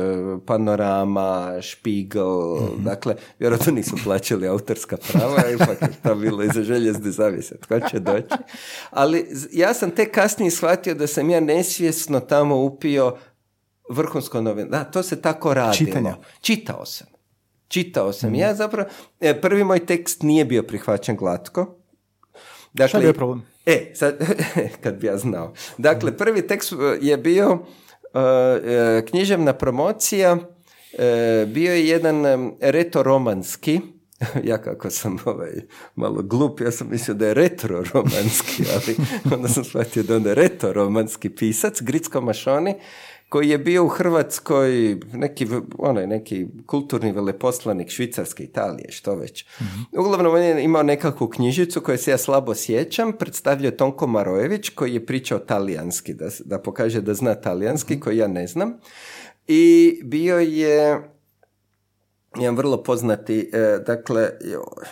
panorama, 0.46 1.62
špigel, 1.62 2.58
dakle, 2.78 3.16
vjerojatno 3.40 3.74
nisu 3.74 3.96
plaćali 4.04 4.48
autorska 4.48 4.98
prava, 5.12 5.44
ipak 5.56 5.82
je 5.82 5.94
to 6.04 6.16
bilo 6.16 6.44
iza 6.44 6.64
željezne 6.64 7.12
zavise, 7.12 7.58
tko 7.58 7.80
će 7.80 8.00
doći. 8.00 8.28
Ali 8.90 9.28
ja 9.52 9.74
sam 9.74 9.92
tek 9.92 10.12
kasnije 10.14 10.52
shvatio 10.52 10.96
da 10.96 11.08
sam 11.08 11.30
ja 11.30 11.40
nesvjesno 11.40 12.20
tamo 12.20 12.56
upio 12.56 13.18
vrhunsko 13.90 14.42
novin. 14.42 14.70
Da, 14.70 14.84
to 14.84 15.04
se 15.04 15.22
tako 15.22 15.54
radilo. 15.54 15.74
Čitanja. 15.74 16.16
Čitao 16.42 16.86
sam. 16.86 17.08
Čitao 17.68 18.14
sam. 18.14 18.36
Ja 18.36 18.56
zapravo, 18.56 18.90
e, 19.20 19.42
prvi 19.42 19.64
moj 19.64 19.86
tekst 19.86 20.24
nije 20.24 20.46
bio 20.46 20.64
prihvaćen 20.64 21.16
glatko. 21.16 21.76
Dakle, 22.74 22.88
Šta 22.88 22.98
je 22.98 23.02
bio 23.02 23.14
problem? 23.14 23.55
E, 23.66 23.92
sad, 23.96 24.20
kad 24.84 24.96
bi 24.96 25.08
ja 25.08 25.18
znao. 25.18 25.54
Dakle, 25.78 26.18
prvi 26.18 26.48
tekst 26.48 26.72
e, 26.74 26.76
je 27.02 27.18
bio 27.18 27.52
uh, 27.54 27.60
književna 29.10 29.54
promocija, 29.54 30.38
e, 30.98 31.46
bio 31.46 31.74
je 31.74 31.88
jedan 31.88 32.26
retoromanski 32.62 33.82
ja 34.50 34.58
kako 34.58 34.90
sam 34.90 35.18
ovaj, 35.26 35.54
malo 35.96 36.22
glup, 36.22 36.62
ja 36.62 36.72
sam 36.72 36.90
mislio 36.92 37.16
da 37.16 37.28
je 37.28 37.34
retro 37.34 37.84
romanski, 37.94 38.64
ali 38.74 38.96
onda 39.36 39.48
sam 39.48 39.64
shvatio 39.64 40.04
da 40.04 40.16
onda 40.16 40.30
je 40.30 40.36
retro 40.36 40.74
romanski 40.74 41.30
pisac, 41.30 41.82
Gricko 41.82 42.22
Mašoni, 42.22 42.76
koji 43.30 43.50
je 43.50 43.58
bio 43.58 43.86
u 43.86 43.88
Hrvatskoj 43.88 44.98
neki, 45.14 45.48
onaj, 45.78 46.08
neki 46.08 46.48
kulturni 46.66 47.12
veleposlanik 47.12 47.90
Švicarske, 47.90 48.44
Italije, 48.44 48.92
što 48.92 49.16
već. 49.16 49.46
Uglavnom, 49.92 50.34
on 50.34 50.42
je 50.42 50.64
imao 50.64 50.84
nekakvu 50.84 51.28
knjižicu 51.28 51.82
koju 51.82 51.98
se 51.98 52.12
ja 52.12 52.18
slabo 52.18 52.56
sjećam, 52.56 53.14
predstavljao 53.14 53.72
Tonko 53.72 54.08
Marojević, 54.08 54.70
koji 54.70 54.94
je 54.94 55.06
pričao 55.06 55.40
talijanski, 55.40 56.14
da, 56.14 56.30
da 56.46 56.60
pokaže 56.60 57.02
da 57.02 57.14
zna 57.14 57.36
talijanski, 57.36 58.00
koji 58.00 58.18
ja 58.18 58.28
ne 58.28 58.48
znam. 58.48 58.74
I 59.48 60.00
bio 60.04 60.40
je 60.40 61.02
jedan 62.38 62.56
vrlo 62.56 62.84
poznati, 62.84 63.50
e, 63.54 63.80
dakle, 63.88 64.30
joj, 64.42 64.86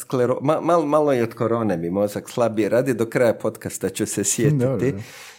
Sklero, 0.00 0.38
ma, 0.42 0.60
malo, 0.60 0.86
malo 0.86 1.12
je 1.12 1.22
od 1.22 1.34
korone 1.34 1.76
mi 1.76 1.90
mozak 1.90 2.30
slabije 2.30 2.68
radi, 2.68 2.94
do 2.94 3.06
kraja 3.06 3.34
podcasta 3.34 3.88
ću 3.88 4.06
se 4.06 4.24
sjetiti. 4.24 4.64
Dobro. 4.64 4.92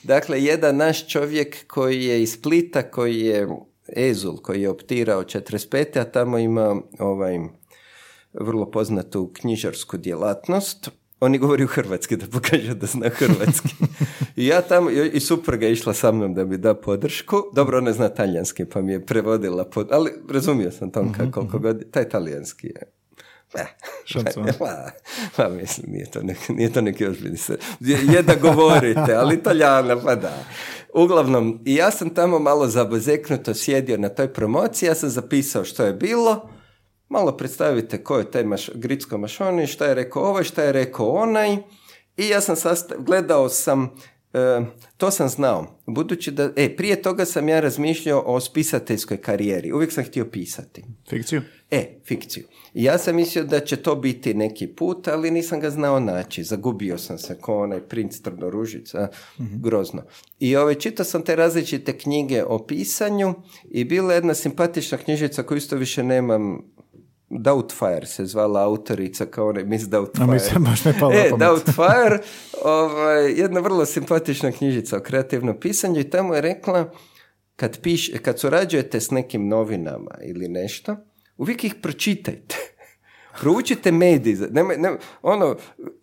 Dakle, 0.04 0.44
jedan 0.44 0.78
naš 0.78 1.08
čovjek 1.08 1.68
koji 1.68 2.04
je 2.04 2.24
iz 2.24 2.34
Splita, 2.34 2.92
koji 2.92 3.20
je 3.20 3.48
Ezul, 3.96 4.38
koji 4.38 4.62
je 4.62 4.70
optirao 4.70 5.24
45. 5.24 6.00
a 6.00 6.04
tamo 6.04 6.38
ima 6.38 6.82
ovaj, 7.00 7.40
vrlo 8.34 8.72
poznatu 8.72 9.32
knjižarsku 9.34 9.98
djelatnost. 9.98 10.90
On 11.20 11.34
je 11.34 11.40
govori 11.40 11.64
u 11.64 11.68
hrvatski, 11.68 12.18
da 12.18 12.26
pokaže 12.28 12.74
da 12.74 12.86
zna 12.86 13.10
hrvatski. 13.10 13.76
I 14.36 14.48
ja 14.48 14.62
tamo, 14.62 14.90
i 14.90 15.10
i 15.14 15.20
supruga 15.20 15.66
je 15.66 15.72
išla 15.72 15.94
sa 15.94 16.12
mnom 16.12 16.34
da 16.34 16.46
mi 16.46 16.58
da 16.58 16.76
podršku. 16.76 17.38
Dobro, 17.56 17.78
ona 17.78 17.94
zna 17.94 18.10
talijanski, 18.10 18.66
pa 18.66 18.82
mi 18.82 18.92
je 18.92 19.06
prevodila, 19.06 19.66
pod, 19.66 19.88
ali 19.92 20.12
razumio 20.30 20.72
sam 20.72 20.92
Tonka 20.92 21.32
koliko 21.32 21.60
god, 21.60 21.92
taj 21.92 22.10
talijanski 22.10 22.68
je 22.68 22.97
Ne. 23.56 23.66
Šansu, 24.06 24.40
a? 24.42 24.44
Pa, 24.60 24.92
pa 25.36 25.50
mislim, 25.50 25.92
nije 25.92 26.12
to 26.12 26.22
neki, 26.24 26.54
nije 26.54 26.74
to 26.74 26.82
neki 26.82 27.06
ozbiljni 27.06 27.38
se. 27.38 27.58
Je, 27.80 28.22
da 28.22 28.36
govorite, 28.36 29.14
ali 29.16 29.36
italijana, 29.36 30.02
pa 30.02 30.16
da. 30.16 30.44
Uglavnom, 30.94 31.62
i 31.66 31.76
ja 31.76 31.92
sam 31.92 32.10
tamo 32.10 32.40
malo 32.40 32.68
zabozeknuto 32.68 33.54
sjedio 33.54 33.98
na 33.98 34.10
toj 34.10 34.34
promociji, 34.34 34.88
ja 34.88 34.96
sam 34.96 35.10
zapisao 35.10 35.64
što 35.66 35.84
je 35.84 35.94
bilo, 35.94 36.50
malo 37.10 37.38
predstavite 37.38 38.04
ko 38.04 38.18
je 38.18 38.32
taj 38.32 38.44
maš, 38.44 38.70
Gricko 38.76 39.18
Mašoni, 39.18 39.68
šta 39.68 39.86
je 39.86 39.94
rekao 39.94 40.24
ovaj, 40.24 40.44
šta 40.44 40.64
je 40.64 40.72
rekao 40.72 41.10
onaj, 41.10 41.58
i 42.18 42.28
ja 42.28 42.42
sam 42.42 42.56
sasta- 42.56 42.96
gledao 42.98 43.50
sam, 43.50 43.90
e, 44.34 44.62
to 44.98 45.12
sam 45.12 45.30
znao, 45.30 45.82
budući 45.86 46.32
da, 46.32 46.50
e, 46.56 46.76
prije 46.76 47.02
toga 47.02 47.26
sam 47.26 47.50
ja 47.50 47.60
razmišljao 47.60 48.24
o 48.26 48.40
spisateljskoj 48.40 49.18
karijeri, 49.18 49.72
uvijek 49.72 49.92
sam 49.94 50.04
htio 50.04 50.26
pisati. 50.26 50.84
Fikciju? 51.10 51.42
E, 51.72 52.00
fikciju. 52.06 52.46
I 52.74 52.84
ja 52.84 52.98
sam 52.98 53.16
mislio 53.16 53.44
da 53.44 53.60
će 53.60 53.76
to 53.76 53.96
biti 53.96 54.34
neki 54.34 54.68
put, 54.68 55.08
ali 55.08 55.32
nisam 55.32 55.60
ga 55.60 55.70
znao 55.70 56.00
naći. 56.00 56.44
Zagubio 56.44 56.98
sam 56.98 57.18
se 57.18 57.38
ko 57.38 57.58
onaj 57.58 57.80
princ 57.80 58.22
Trnoružica, 58.22 59.08
grozno. 59.38 60.04
I 60.40 60.56
ove, 60.56 60.76
čitao 60.76 61.06
sam 61.06 61.22
te 61.22 61.36
različite 61.36 61.98
knjige 61.98 62.44
o 62.44 62.66
pisanju 62.66 63.34
i 63.70 63.84
bila 63.84 64.14
je 64.14 64.18
jedna 64.18 64.34
simpatična 64.34 64.98
knjižica 64.98 65.44
koju 65.44 65.58
isto 65.58 65.76
više 65.76 66.04
nemam, 66.04 66.62
Doubtfire 67.30 68.06
se 68.06 68.26
zvala 68.26 68.64
autorica 68.64 69.26
kao 69.26 69.48
onaj 69.48 69.64
Miss 69.64 69.86
Doubtfire. 69.86 70.24
A 70.24 70.34
mi 70.34 70.40
se 70.40 70.60
baš 70.60 70.86
ne 70.86 70.94
palo 71.00 71.14
E. 71.14 71.30
Doubtfire, 71.40 72.20
ovaj, 72.64 73.32
jedna 73.32 73.60
vrlo 73.60 73.86
simpatična 73.86 74.52
knjižica 74.52 74.98
o 74.98 75.00
kreativnom 75.00 75.60
pisanju 75.60 76.00
i 76.00 76.10
tamo 76.10 76.36
je 76.36 76.42
rekla 76.42 76.92
kad, 77.56 77.82
piš, 77.82 78.12
kad 78.22 78.40
surađujete 78.40 79.00
s 79.00 79.12
nekim 79.12 79.48
novinama 79.48 80.12
ili 80.24 80.48
nešto, 80.48 80.96
uvijek 81.38 81.64
ih 81.64 81.76
pročitajte. 81.82 82.56
Proučite 83.42 83.92
medij. 83.92 84.36
Nemoj- 84.36 84.98
ono, 85.22 85.56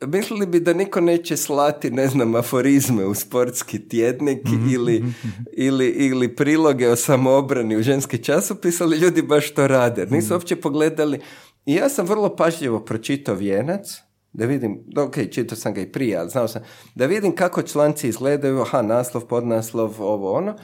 mislili 0.06 0.46
bi 0.46 0.60
da 0.60 0.72
niko 0.72 1.00
neće 1.00 1.36
slati, 1.36 1.90
ne 1.90 2.08
znam, 2.08 2.34
aforizme 2.34 3.04
u 3.06 3.14
sportski 3.14 3.88
tjednik 3.88 4.38
ili, 4.72 5.04
ili, 5.52 5.86
ili 5.88 6.36
priloge 6.36 6.90
o 6.90 6.96
samoobrani 6.96 7.76
u 7.76 7.82
ženski 7.82 8.18
časopis, 8.18 8.80
ali 8.80 8.98
ljudi 8.98 9.22
baš 9.22 9.54
to 9.54 9.66
rade. 9.66 10.06
Nisu 10.06 10.34
uopće 10.34 10.56
pogledali. 10.56 11.20
I 11.66 11.74
ja 11.74 11.88
sam 11.88 12.06
vrlo 12.06 12.36
pažljivo 12.36 12.80
pročitao 12.84 13.34
Vijenac, 13.34 13.86
da 14.32 14.46
vidim, 14.46 14.84
ok, 14.96 15.14
čitao 15.32 15.56
sam 15.56 15.74
ga 15.74 15.80
i 15.80 15.92
prije, 15.92 16.16
ali 16.18 16.30
znao 16.30 16.48
sam, 16.48 16.62
da 16.94 17.06
vidim 17.06 17.34
kako 17.34 17.62
članci 17.62 18.08
izgledaju, 18.08 18.60
aha, 18.60 18.82
naslov, 18.82 19.26
podnaslov, 19.26 20.02
ovo, 20.02 20.32
ono, 20.32 20.56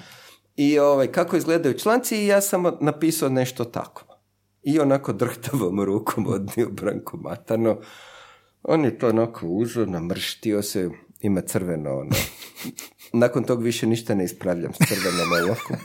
i 0.56 0.78
ovaj, 0.78 1.06
kako 1.06 1.37
izgledaju 1.37 1.78
članci 1.78 2.16
i 2.16 2.26
ja 2.26 2.40
sam 2.40 2.64
napisao 2.80 3.28
nešto 3.28 3.64
tako. 3.64 4.10
I 4.62 4.81
onako 4.81 5.12
drhtavom 5.12 5.85
rukom 5.85 6.27
odnio 6.27 6.68
Branko 6.70 7.16
Matano. 7.16 7.81
On 8.62 8.85
je 8.85 8.99
to 8.99 9.09
onako 9.09 9.46
uzeo, 9.46 9.87
namrštio 9.87 10.62
se, 10.62 10.90
ima 11.20 11.40
crveno 11.40 11.90
ono. 11.90 12.11
Nakon 13.12 13.44
tog 13.44 13.62
više 13.62 13.87
ništa 13.87 14.14
ne 14.14 14.25
ispravljam 14.25 14.73
s 14.73 14.79
crvenom 14.88 15.33
olovkom. 15.44 15.77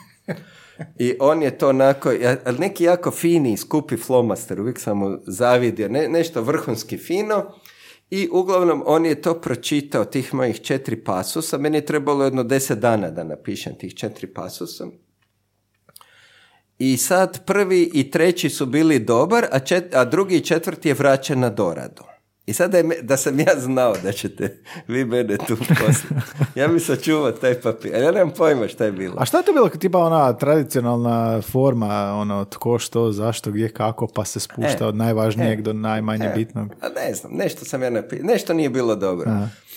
I 1.00 1.16
on 1.20 1.44
je 1.44 1.58
to 1.58 1.70
onako, 1.70 2.12
ali 2.46 2.60
neki 2.60 2.84
jako 2.84 3.12
fini, 3.12 3.58
skupi 3.58 3.98
flomaster, 3.98 4.62
uvijek 4.62 4.80
sam 4.80 4.98
mu 4.98 5.18
zavidio, 5.28 5.90
ne, 5.90 6.08
nešto 6.08 6.42
vrhunski 6.42 6.98
fino. 6.98 7.54
I 8.10 8.30
uglavnom 8.32 8.84
on 8.86 9.06
je 9.06 9.22
to 9.22 9.42
pročitao, 9.42 10.06
tih 10.06 10.34
mojih 10.34 10.62
četiri 10.62 11.04
pasusa. 11.04 11.58
Meni 11.58 11.78
je 11.78 11.86
trebalo 11.86 12.24
jedno 12.24 12.44
deset 12.44 12.80
dana 12.80 13.12
da 13.12 13.24
napišem 13.24 13.78
tih 13.78 13.96
četiri 13.96 14.28
pasusa. 14.34 14.88
I 16.80 16.98
sad 16.98 17.46
prvi 17.46 17.92
i 17.94 18.12
treći 18.12 18.50
su 18.50 18.66
bili 18.66 19.00
dobar, 19.00 19.46
a, 19.52 19.60
čet- 19.60 19.94
a 19.94 20.06
drugi 20.06 20.36
i 20.36 20.42
četvrti 20.42 20.88
je 20.88 20.94
vraćen 20.94 21.40
na 21.40 21.50
doradu. 21.50 22.04
I 22.46 22.54
sada 22.54 22.78
je 22.78 22.84
me- 22.84 23.02
da 23.02 23.18
sam 23.18 23.40
ja 23.40 23.54
znao 23.58 23.94
da 23.96 24.12
ćete 24.12 24.58
vi 24.88 25.06
mene 25.06 25.38
tu 25.38 25.56
poslati. 25.58 26.16
Ja 26.56 26.68
bi 26.68 26.80
sačuvao 26.80 27.32
taj 27.32 27.54
papir. 27.56 27.96
A 27.96 27.98
ja 27.98 28.12
nemam 28.12 28.32
pojma 28.32 28.68
šta 28.68 28.86
je 28.86 28.92
bilo. 28.92 29.16
A 29.18 29.26
šta 29.26 29.38
je 29.38 29.44
to 29.44 29.54
bilo 29.54 29.70
tipa 29.70 29.98
ona 30.00 30.34
tradicionalna 30.34 31.42
forma, 31.44 31.88
ono, 32.14 32.46
tko, 32.46 32.80
što, 32.80 33.12
zašto, 33.12 33.52
gdje, 33.52 33.70
kako, 33.70 34.08
pa 34.08 34.26
se 34.26 34.40
spušta 34.40 34.78
E, 34.82 34.88
od 34.88 34.96
najvažnijeg 34.96 35.60
e, 35.60 35.62
do 35.62 35.74
najmanje 35.74 36.26
e. 36.26 36.34
bitnog? 36.36 36.70
A 36.82 36.88
ne 36.90 37.14
znam, 37.14 37.32
nešto 37.34 37.66
sam 37.66 37.84
ja 37.84 37.90
napisao, 37.90 38.26
nešto 38.26 38.54
nije 38.54 38.70
bilo 38.70 38.96
dobro. 38.96 39.32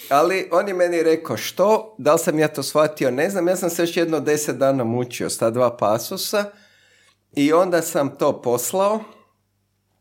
Ali 0.08 0.48
on 0.52 0.68
je 0.68 0.74
meni 0.74 1.02
rekao 1.02 1.36
što, 1.36 1.94
da 1.98 2.12
li 2.12 2.18
sam 2.18 2.38
ja 2.38 2.48
to 2.48 2.62
shvatio, 2.62 3.10
ne 3.10 3.30
znam, 3.30 3.48
ja 3.48 3.56
sam 3.56 3.70
se 3.70 3.82
još 3.82 3.96
jedno 3.96 4.20
deset 4.20 4.56
dana 4.56 4.84
mučio 4.84 5.30
s 5.30 5.38
ta 5.38 5.50
dva 5.50 5.76
pasusa 5.76 6.44
i 7.32 7.52
onda 7.52 7.82
sam 7.82 8.10
to 8.10 8.42
poslao, 8.42 9.00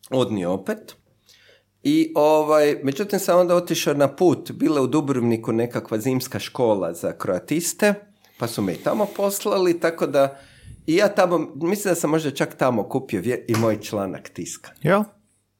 odnio 0.09 0.51
opet. 0.51 0.95
I 1.83 2.11
ovaj, 2.15 2.79
međutim 2.83 3.19
sam 3.19 3.39
onda 3.39 3.55
otišao 3.55 3.93
na 3.93 4.07
put, 4.07 4.51
bila 4.51 4.77
je 4.77 4.83
u 4.83 4.87
Dubrovniku 4.87 5.51
nekakva 5.51 5.97
zimska 5.99 6.39
škola 6.39 6.93
za 6.93 7.11
kroatiste, 7.11 7.93
pa 8.37 8.47
su 8.47 8.61
me 8.61 8.73
i 8.73 8.77
tamo 8.77 9.05
poslali, 9.07 9.79
tako 9.79 10.07
da 10.07 10.39
i 10.85 10.95
ja 10.95 11.07
tamo, 11.09 11.37
mislim 11.55 11.91
da 11.91 11.95
sam 11.95 12.09
možda 12.09 12.31
čak 12.31 12.55
tamo 12.55 12.83
kupio 12.83 13.21
vje- 13.21 13.45
i 13.47 13.55
moj 13.55 13.81
članak 13.81 14.29
tiska. 14.29 14.71
Jel? 14.81 15.03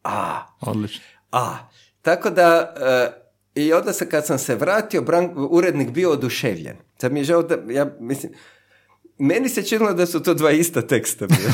A, 0.04 0.42
Odlično. 0.62 1.04
a, 1.32 1.56
tako 2.02 2.30
da, 2.30 2.74
e, 2.78 3.22
i 3.56 3.74
onda 3.74 3.94
se 3.94 4.10
kad 4.10 4.26
sam 4.26 4.38
se 4.40 4.56
vratio, 4.56 5.02
Bran- 5.02 5.48
urednik 5.50 5.90
bio 5.90 6.12
oduševljen. 6.12 6.78
Sad 6.98 7.12
mi 7.12 7.20
je 7.20 7.24
žao 7.24 7.44
da, 7.44 7.58
ja 7.70 7.96
mislim, 8.00 8.32
meni 9.20 9.50
se 9.50 9.64
činilo 9.64 9.94
da 9.94 10.06
su 10.06 10.20
to 10.20 10.34
dva 10.34 10.52
ista 10.52 10.82
teksta 10.84 11.28
bila. 11.28 11.52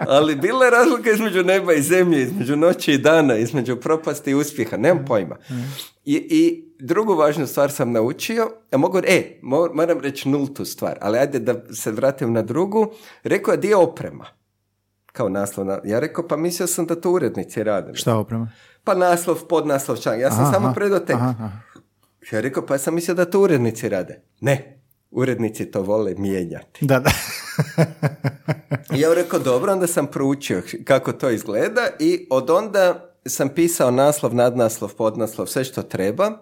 Ali 0.00 0.36
bila 0.36 0.64
je 0.64 0.70
razlika 0.70 1.10
između 1.10 1.42
neba 1.42 1.72
i 1.72 1.82
zemlje, 1.82 2.22
između 2.22 2.56
noći 2.56 2.92
i 2.92 2.98
dana, 2.98 3.36
između 3.36 3.76
propasti 3.76 4.30
i 4.30 4.34
uspjeha, 4.34 4.76
nemam 4.76 5.04
pojma. 5.04 5.36
I, 6.04 6.14
I 6.16 6.64
drugu 6.78 7.14
važnu 7.14 7.46
stvar 7.46 7.70
sam 7.70 7.92
naučio, 7.92 8.50
a 8.70 8.76
mogu, 8.76 8.98
e, 8.98 9.38
mo- 9.42 9.74
moram 9.74 10.00
reći 10.00 10.28
nultu 10.28 10.64
stvar, 10.64 10.98
ali 11.00 11.18
ajde 11.18 11.38
da 11.38 11.74
se 11.74 11.90
vratim 11.90 12.32
na 12.32 12.42
drugu, 12.42 12.92
rekao 13.24 13.52
je 13.52 13.58
dio 13.58 13.80
oprema 13.80 14.26
kao 15.06 15.28
naslov. 15.28 15.66
na- 15.66 15.80
Ja 15.84 16.00
rekao, 16.00 16.28
pa 16.28 16.36
mislio 16.36 16.66
sam 16.66 16.86
da 16.86 16.94
to 16.96 17.10
urednici 17.10 17.62
rade. 17.62 17.94
Šta 17.94 18.16
oprema? 18.16 18.50
Pa 18.84 18.94
naslov, 18.94 19.38
podnaslov, 19.38 19.96
čak. 19.96 20.20
Ja 20.20 20.30
sam 20.30 20.40
Aha, 20.40 20.52
samo 20.52 20.72
predao 20.74 20.98
tekst. 20.98 21.20
aha. 21.20 21.50
Ja 22.32 22.40
rekao, 22.40 22.66
pa 22.66 22.74
ja 22.74 22.78
sam 22.78 22.94
mislio 22.94 23.14
da 23.14 23.24
to 23.24 23.40
urednici 23.40 23.88
rade. 23.88 24.20
Ne, 24.40 24.79
urednici 25.10 25.70
to 25.70 25.82
vole 25.82 26.14
mijenjati. 26.18 26.86
Da, 26.86 26.98
da. 27.00 27.10
I 28.96 29.00
ja 29.00 29.14
rekao, 29.14 29.38
dobro, 29.38 29.72
onda 29.72 29.86
sam 29.86 30.06
proučio 30.06 30.62
kako 30.84 31.12
to 31.12 31.30
izgleda 31.30 31.88
i 31.98 32.26
od 32.30 32.50
onda 32.50 33.14
sam 33.26 33.48
pisao 33.48 33.90
naslov, 33.90 34.34
nadnaslov, 34.34 34.94
podnaslov, 34.94 35.46
sve 35.46 35.64
što 35.64 35.82
treba. 35.82 36.32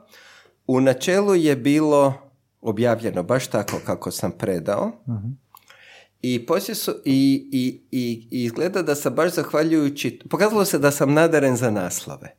U 0.66 0.80
načelu 0.80 1.34
je 1.34 1.56
bilo 1.56 2.14
objavljeno 2.60 3.22
baš 3.22 3.46
tako 3.46 3.76
kako 3.86 4.10
sam 4.10 4.32
predao. 4.32 4.92
I 6.22 6.46
poslije 6.46 6.74
su, 6.74 6.94
i, 7.04 7.48
i, 7.52 7.82
i, 7.90 8.28
i 8.30 8.44
izgleda 8.44 8.82
da 8.82 8.94
sam 8.94 9.14
baš 9.14 9.32
zahvaljujući, 9.32 10.20
pokazalo 10.30 10.64
se 10.64 10.78
da 10.78 10.90
sam 10.90 11.12
nadaren 11.12 11.56
za 11.56 11.70
naslove. 11.70 12.34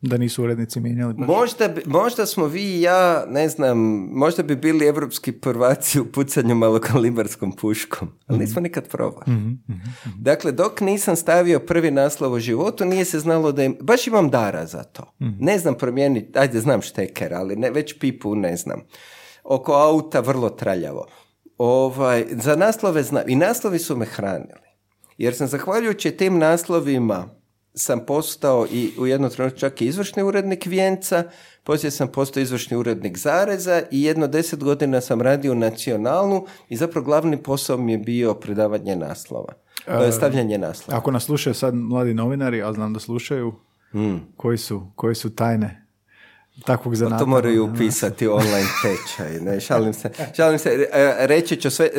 Da 0.00 0.16
nisu 0.16 0.42
urednici 0.42 0.80
mijenjali. 0.80 1.14
Možda, 1.16 1.68
bi- 1.68 1.82
možda 1.86 2.26
smo 2.26 2.46
vi 2.46 2.62
i 2.62 2.80
ja, 2.82 3.24
ne 3.28 3.48
znam, 3.48 3.78
možda 4.12 4.42
bi 4.42 4.56
bili 4.56 4.86
evropski 4.86 5.32
prvaci 5.32 6.00
u 6.00 6.12
pucanju 6.12 6.54
malokalibarskom 6.54 7.52
puškom, 7.52 8.08
ali 8.26 8.38
nismo 8.38 8.60
nikad 8.60 8.88
probali. 8.88 9.24
Dakle, 10.18 10.52
dok 10.52 10.80
nisam 10.80 11.16
stavio 11.16 11.58
prvi 11.60 11.90
naslov 11.90 12.32
u 12.32 12.38
životu, 12.38 12.84
nije 12.84 13.04
se 13.04 13.18
znalo 13.18 13.52
da 13.52 13.64
im, 13.64 13.76
baš 13.80 14.06
imam 14.06 14.30
dara 14.30 14.66
za 14.66 14.82
to. 14.82 15.14
Ne 15.18 15.58
znam 15.58 15.74
promijeniti, 15.74 16.38
ajde 16.38 16.60
znam 16.60 16.82
šteker, 16.82 17.34
ali 17.34 17.56
ne, 17.56 17.70
već 17.70 17.98
pipu 17.98 18.34
ne 18.34 18.56
znam. 18.56 18.80
Oko 19.44 19.72
auta 19.72 20.20
vrlo 20.20 20.50
traljavo. 20.50 21.06
Ovaj, 21.58 22.26
za 22.30 22.56
naslove 22.56 23.02
znam, 23.02 23.22
i 23.26 23.36
naslovi 23.36 23.78
su 23.78 23.96
me 23.96 24.06
hranili. 24.06 24.68
Jer 25.18 25.34
sam 25.34 25.46
zahvaljujući 25.46 26.10
tim 26.10 26.38
naslovima 26.38 27.37
sam 27.78 28.00
postao 28.06 28.66
i 28.70 28.92
u 28.98 29.06
jednom 29.06 29.30
trenutku 29.30 29.58
čak 29.58 29.82
i 29.82 29.86
izvršni 29.86 30.22
urednik 30.22 30.66
Vijenca, 30.66 31.24
poslije 31.64 31.90
sam 31.90 32.08
postao 32.08 32.40
izvršni 32.40 32.76
urednik 32.76 33.18
Zareza 33.18 33.82
i 33.90 34.02
jedno 34.02 34.26
deset 34.26 34.64
godina 34.64 35.00
sam 35.00 35.22
radio 35.22 35.52
u 35.52 35.54
Nacionalu 35.54 36.46
i 36.68 36.76
zapravo 36.76 37.04
glavni 37.04 37.42
posao 37.42 37.76
mi 37.76 37.92
je 37.92 37.98
bio 37.98 38.34
predavanje 38.34 38.96
naslova. 38.96 39.52
E, 39.86 40.12
stavljanje 40.12 40.58
naslova. 40.58 40.98
Ako 40.98 41.10
nas 41.10 41.24
slušaju 41.24 41.54
sad 41.54 41.74
mladi 41.74 42.14
novinari, 42.14 42.62
a 42.62 42.72
znam 42.72 42.92
da 42.92 43.00
slušaju, 43.00 43.54
koji, 44.36 44.58
su, 44.58 44.86
koji 44.94 45.14
su 45.14 45.30
tajne 45.30 45.86
takvog 46.64 46.96
zanata? 46.96 47.16
Pa 47.16 47.24
To 47.24 47.26
moraju 47.26 47.64
upisati 47.74 48.26
online 48.26 48.68
tečaj, 48.82 49.40
ne, 49.40 49.60
šalim 49.60 49.92
se. 49.92 50.10
Šalim 50.36 50.58
se, 50.58 50.88
e, 50.92 51.26
reći 51.26 51.56
ću 51.56 51.70
sve, 51.70 51.90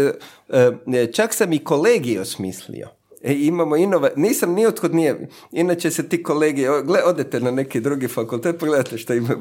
e, 0.49 0.71
e, 0.93 1.11
čak 1.11 1.34
sam 1.34 1.53
i 1.53 1.63
kolegij 1.63 2.19
osmislio. 2.19 2.99
E, 3.22 3.34
imamo 3.34 3.76
inova, 3.76 4.09
nisam 4.15 4.53
ni 4.53 4.65
otkud 4.65 4.95
nije, 4.95 5.28
inače 5.51 5.91
se 5.91 6.09
ti 6.09 6.24
kolegi, 6.24 6.67
o, 6.67 6.84
gle, 6.84 6.99
odete 7.03 7.39
na 7.39 7.51
neki 7.51 7.80
drugi 7.80 8.07
fakultet, 8.07 8.59
pogledajte 8.59 8.97
što 8.97 9.13
imaju 9.13 9.39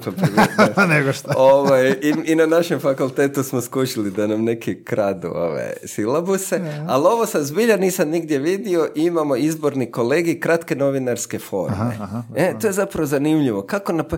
pa. 0.75 0.87
Nego 0.95 1.13
šta. 1.13 1.35
ovaj, 1.37 1.89
i, 1.91 2.15
I 2.25 2.35
na 2.35 2.47
našem 2.47 2.81
fakultetu 2.81 3.43
smo 3.43 3.61
skušali 3.61 4.11
da 4.11 4.27
nam 4.27 4.45
neki 4.45 4.85
kradu 4.85 5.29
ove 5.29 5.73
silabuse, 5.85 6.61
ali 6.89 7.07
ovo 7.07 7.27
sam 7.27 7.43
zbilja 7.43 7.77
nisam 7.77 8.09
nigdje 8.09 8.39
vidio, 8.39 8.89
imamo 8.95 9.37
izborni 9.37 9.91
kolegi 9.91 10.41
kratke 10.41 10.77
novinarske 10.77 11.39
forme. 11.39 11.99
e, 12.37 12.59
to 12.61 12.67
je 12.67 12.73
zapravo 12.73 13.07
zanimljivo. 13.07 13.63
Kako 13.63 13.93
nap... 13.93 14.13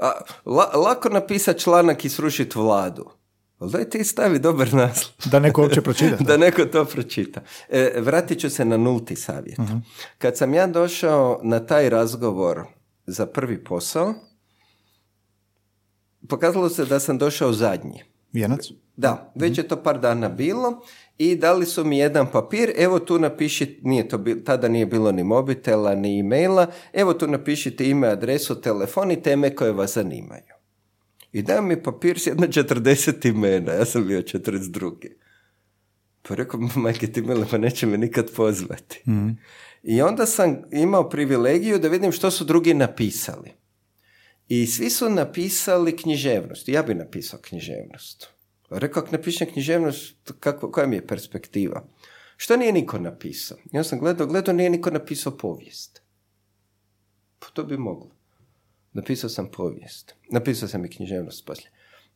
a, 0.00 0.12
la- 0.44 0.76
lako 0.76 1.08
napisati 1.08 1.60
članak 1.60 2.04
i 2.04 2.08
srušiti 2.08 2.58
vladu. 2.58 3.10
Ali 3.58 3.72
daj 3.72 3.90
ti 3.90 4.04
stavi 4.04 4.38
dobar 4.38 4.74
naslov. 4.74 5.12
Da 5.32 5.38
neko 5.38 5.62
uopće 5.62 5.80
pročita. 5.80 6.16
da 6.16 6.36
neko 6.36 6.64
to 6.64 6.84
pročita. 6.84 7.40
E, 7.68 7.92
vratit 7.96 8.40
ću 8.40 8.50
se 8.50 8.64
na 8.64 8.76
nulti 8.76 9.16
savjet. 9.16 9.58
Kad 10.18 10.36
sam 10.36 10.54
ja 10.54 10.66
došao 10.66 11.40
na 11.42 11.66
taj 11.66 11.90
razgovor 11.90 12.62
za 13.06 13.26
prvi 13.26 13.64
posao, 13.64 14.14
pokazalo 16.28 16.68
se 16.68 16.84
da 16.84 17.00
sam 17.00 17.18
došao 17.18 17.52
zadnji. 17.52 18.02
Vijenac? 18.32 18.60
Da, 18.96 19.32
već 19.34 19.58
je 19.58 19.68
to 19.68 19.82
par 19.82 20.00
dana 20.00 20.28
bilo 20.28 20.82
i 21.18 21.36
dali 21.36 21.66
su 21.66 21.84
mi 21.84 21.98
jedan 21.98 22.30
papir, 22.32 22.72
evo 22.76 22.98
tu 22.98 23.18
napiši, 23.18 23.80
nije 23.82 24.08
to 24.08 24.18
bil- 24.18 24.44
tada 24.44 24.68
nije 24.68 24.86
bilo 24.86 25.12
ni 25.12 25.24
mobitela, 25.24 25.94
ni 25.94 26.20
e-maila, 26.20 26.66
evo 26.92 27.14
tu 27.14 27.26
napišite 27.26 27.88
ime, 27.88 28.08
adresu, 28.08 28.60
telefon 28.60 29.10
i 29.10 29.22
teme 29.22 29.54
koje 29.54 29.72
vas 29.72 29.94
zanimaju. 29.94 30.55
I 31.36 31.42
dao 31.42 31.62
mi 31.62 31.82
papir 31.82 32.18
s 32.18 32.26
jedno 32.26 32.46
40 32.46 33.28
imena, 33.28 33.72
ja 33.72 33.84
sam 33.84 34.06
bio 34.06 34.22
42. 34.22 35.08
Pa 36.22 36.34
rekao, 36.34 36.60
majke 36.76 37.12
ti 37.12 37.22
mile, 37.22 37.46
pa 37.50 37.58
neće 37.58 37.86
me 37.86 37.98
nikad 37.98 38.30
pozvati. 38.36 39.02
I 39.82 40.02
onda 40.02 40.26
sam 40.26 40.62
imao 40.72 41.08
privilegiju 41.08 41.78
da 41.78 41.88
vidim 41.88 42.12
što 42.12 42.30
su 42.30 42.44
drugi 42.44 42.74
napisali. 42.74 43.52
I 44.48 44.66
svi 44.66 44.90
su 44.90 45.10
napisali 45.10 45.96
književnost. 45.96 46.68
Ja 46.68 46.82
bi 46.82 46.94
napisao 46.94 47.40
književnost. 47.42 48.26
Rekao, 48.70 49.02
ako 49.02 49.12
napišem 49.12 49.52
književnost, 49.52 50.32
kako, 50.40 50.70
koja 50.70 50.86
mi 50.86 50.96
je 50.96 51.06
perspektiva? 51.06 51.88
Što 52.36 52.56
nije 52.56 52.72
niko 52.72 52.98
napisao? 52.98 53.58
Ja 53.72 53.84
sam 53.84 53.98
gledao, 53.98 54.26
gledao, 54.26 54.54
nije 54.54 54.70
niko 54.70 54.90
napisao 54.90 55.36
povijest. 55.36 56.02
Pa 57.38 57.46
to 57.46 57.64
bi 57.64 57.76
moglo. 57.76 58.15
Napisao 58.96 59.30
sam 59.30 59.50
povijest. 59.50 60.14
Napisao 60.30 60.68
sam 60.68 60.84
i 60.84 60.90
književnost 60.90 61.46
poslije. 61.46 61.70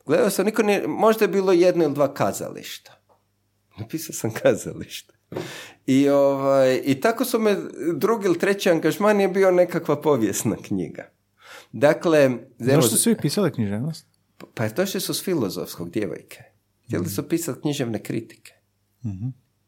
Gledao 0.05 0.29
sam, 0.29 0.45
niko 0.45 0.63
nije, 0.63 0.87
možda 0.87 1.25
je 1.25 1.29
bilo 1.29 1.51
jedno 1.51 1.83
ili 1.83 1.93
dva 1.93 2.13
kazališta. 2.13 3.01
Napisao 3.79 4.13
sam 4.13 4.31
kazalište. 4.43 5.13
I, 5.85 6.09
ovaj, 6.09 6.81
I 6.85 7.01
tako 7.01 7.25
su 7.25 7.39
me, 7.39 7.57
drugi 7.95 8.25
ili 8.25 8.39
treći 8.39 8.69
angažman 8.69 9.21
je 9.21 9.27
bio 9.27 9.51
nekakva 9.51 10.01
povijesna 10.01 10.55
knjiga. 10.67 11.09
Dakle, 11.71 12.29
Zašto 12.59 12.89
su 12.89 12.97
svi 12.97 13.17
pisali 13.21 13.51
književnost? 13.51 14.05
pa 14.53 14.69
došli 14.69 15.01
su 15.01 15.13
s 15.13 15.23
filozofskog 15.23 15.89
djevojke. 15.89 16.43
Htjeli 16.85 17.09
su 17.09 17.29
pisati 17.29 17.61
književne 17.61 18.03
kritike. 18.03 18.53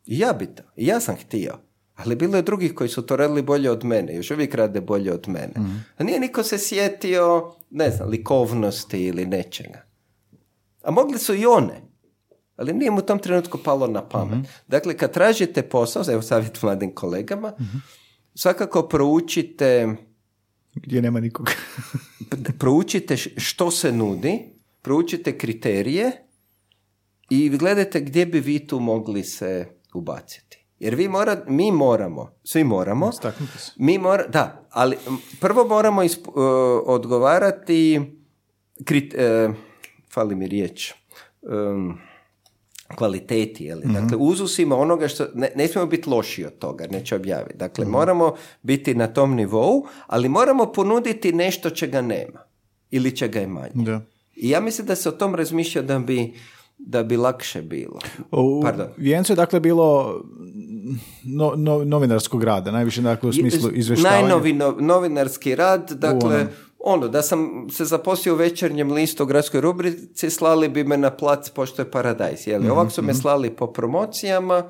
I 0.06 0.20
ja 0.20 0.34
bi 0.34 0.46
to. 0.46 0.64
I 0.76 0.86
ja 0.86 1.00
sam 1.00 1.16
htio. 1.16 1.60
Ali 1.96 2.16
bilo 2.16 2.36
je 2.36 2.42
drugih 2.42 2.74
koji 2.74 2.90
su 2.90 3.02
to 3.02 3.16
radili 3.16 3.42
bolje 3.42 3.72
od 3.72 3.84
mene. 3.86 4.16
Još 4.16 4.32
uvijek 4.32 4.56
rade 4.56 4.82
bolje 4.82 5.14
od 5.14 5.28
mene. 5.28 5.54
A 5.98 6.04
nije 6.04 6.20
niko 6.20 6.44
se 6.44 6.58
sjetio, 6.58 7.54
ne 7.70 7.90
znam, 7.92 8.10
likovnosti 8.10 9.06
ili 9.06 9.26
nečega. 9.26 9.86
A 10.84 10.92
mogli 10.92 11.20
su 11.20 11.36
i 11.36 11.46
one. 11.46 11.82
Ali 12.56 12.74
nije 12.74 12.92
mu 12.92 12.98
u 12.98 13.02
tom 13.02 13.20
trenutku 13.20 13.58
palo 13.58 13.88
na 13.88 14.10
pamet. 14.10 14.48
Dakle, 14.68 14.98
kad 14.98 15.14
tražite 15.14 15.62
posao, 15.62 16.04
evo 16.12 16.22
savjet 16.22 16.62
mladim 16.62 16.96
kolegama, 16.96 17.54
svakako 18.36 18.82
proučite 18.82 19.96
Gdje 20.76 21.02
nema 21.02 21.20
nikog. 21.20 21.50
proučite 22.60 23.18
što 23.18 23.72
se 23.72 23.92
nudi, 23.92 24.54
proučite 24.82 25.38
kriterije 25.38 26.12
i 27.30 27.50
gledajte 27.50 28.02
gdje 28.02 28.26
bi 28.26 28.40
vi 28.40 28.68
tu 28.68 28.80
mogli 28.80 29.24
se 29.24 29.68
ubaciti. 29.94 30.53
Jer 30.80 30.96
vi 30.96 31.08
mora, 31.08 31.44
mi 31.48 31.72
moramo, 31.72 32.32
svi 32.44 32.64
moramo, 32.64 33.12
mi 33.76 33.98
mora, 33.98 34.28
da, 34.28 34.68
ali 34.70 34.98
prvo 35.40 35.68
moramo 35.68 36.04
isp- 36.04 36.28
e, 36.38 36.42
odgovarati 36.86 38.02
krit, 38.86 39.14
e, 39.14 39.50
fali 40.14 40.36
mi 40.36 40.48
riječ, 40.48 40.94
em, 41.52 41.98
kvaliteti, 42.96 43.64
je 43.66 43.76
li? 43.76 43.84
dakle 43.94 44.18
uzusima 44.20 44.78
onoga 44.78 45.08
što, 45.08 45.26
ne, 45.34 45.52
ne 45.56 45.68
smijemo 45.68 45.90
biti 45.90 46.10
loši 46.10 46.46
od 46.46 46.58
toga, 46.58 46.88
neće 46.92 47.16
objaviti. 47.16 47.58
Dakle, 47.58 47.86
moramo 47.86 48.34
biti 48.62 48.96
na 48.96 49.08
tom 49.08 49.36
nivou, 49.36 49.86
ali 50.08 50.30
moramo 50.30 50.72
ponuditi 50.72 51.32
nešto 51.34 51.70
čega 51.70 52.02
nema 52.02 52.40
ili 52.92 53.16
čega 53.18 53.40
je 53.40 53.48
manje. 53.48 53.72
Da. 53.74 54.02
I 54.36 54.50
ja 54.50 54.60
mislim 54.60 54.88
da 54.88 54.96
se 54.96 55.10
o 55.10 55.12
tom 55.12 55.36
razmišlja 55.36 55.82
da 55.82 56.00
bi, 56.00 56.34
da 56.78 57.04
bi 57.04 57.18
lakše 57.18 57.62
bilo. 57.62 58.00
U 58.32 58.62
Pardon. 58.64 58.88
Vijencu 58.98 59.32
je 59.32 59.36
dakle 59.36 59.60
bilo 59.60 60.22
no, 61.24 61.54
no- 61.56 61.84
novinarskog 61.84 62.44
rada, 62.44 62.72
najviše 62.72 63.02
dakle 63.02 63.30
u 63.30 63.34
smislu 63.34 63.70
izvještavanja. 63.74 64.22
Najnovi 64.22 64.54
no- 64.54 64.76
novinarski 64.80 65.56
rad, 65.56 65.92
dakle, 65.92 66.48
ono, 66.80 67.08
da 67.08 67.22
sam 67.22 67.68
se 67.72 67.86
zaposlio 67.86 68.34
u 68.34 68.38
večernjem 68.38 68.92
listu 68.92 69.24
u 69.24 69.26
gradskoj 69.26 69.62
rubrici, 69.62 70.30
slali 70.30 70.70
bi 70.70 70.84
me 70.84 70.98
na 70.98 71.12
plac 71.12 71.50
pošto 71.50 71.82
je 71.82 71.92
paradajz. 71.92 72.48
Jeli? 72.48 72.70
Ovako 72.70 72.90
su 72.90 73.02
me 73.02 73.14
slali 73.14 73.50
po 73.50 73.68
promocijama, 73.68 74.64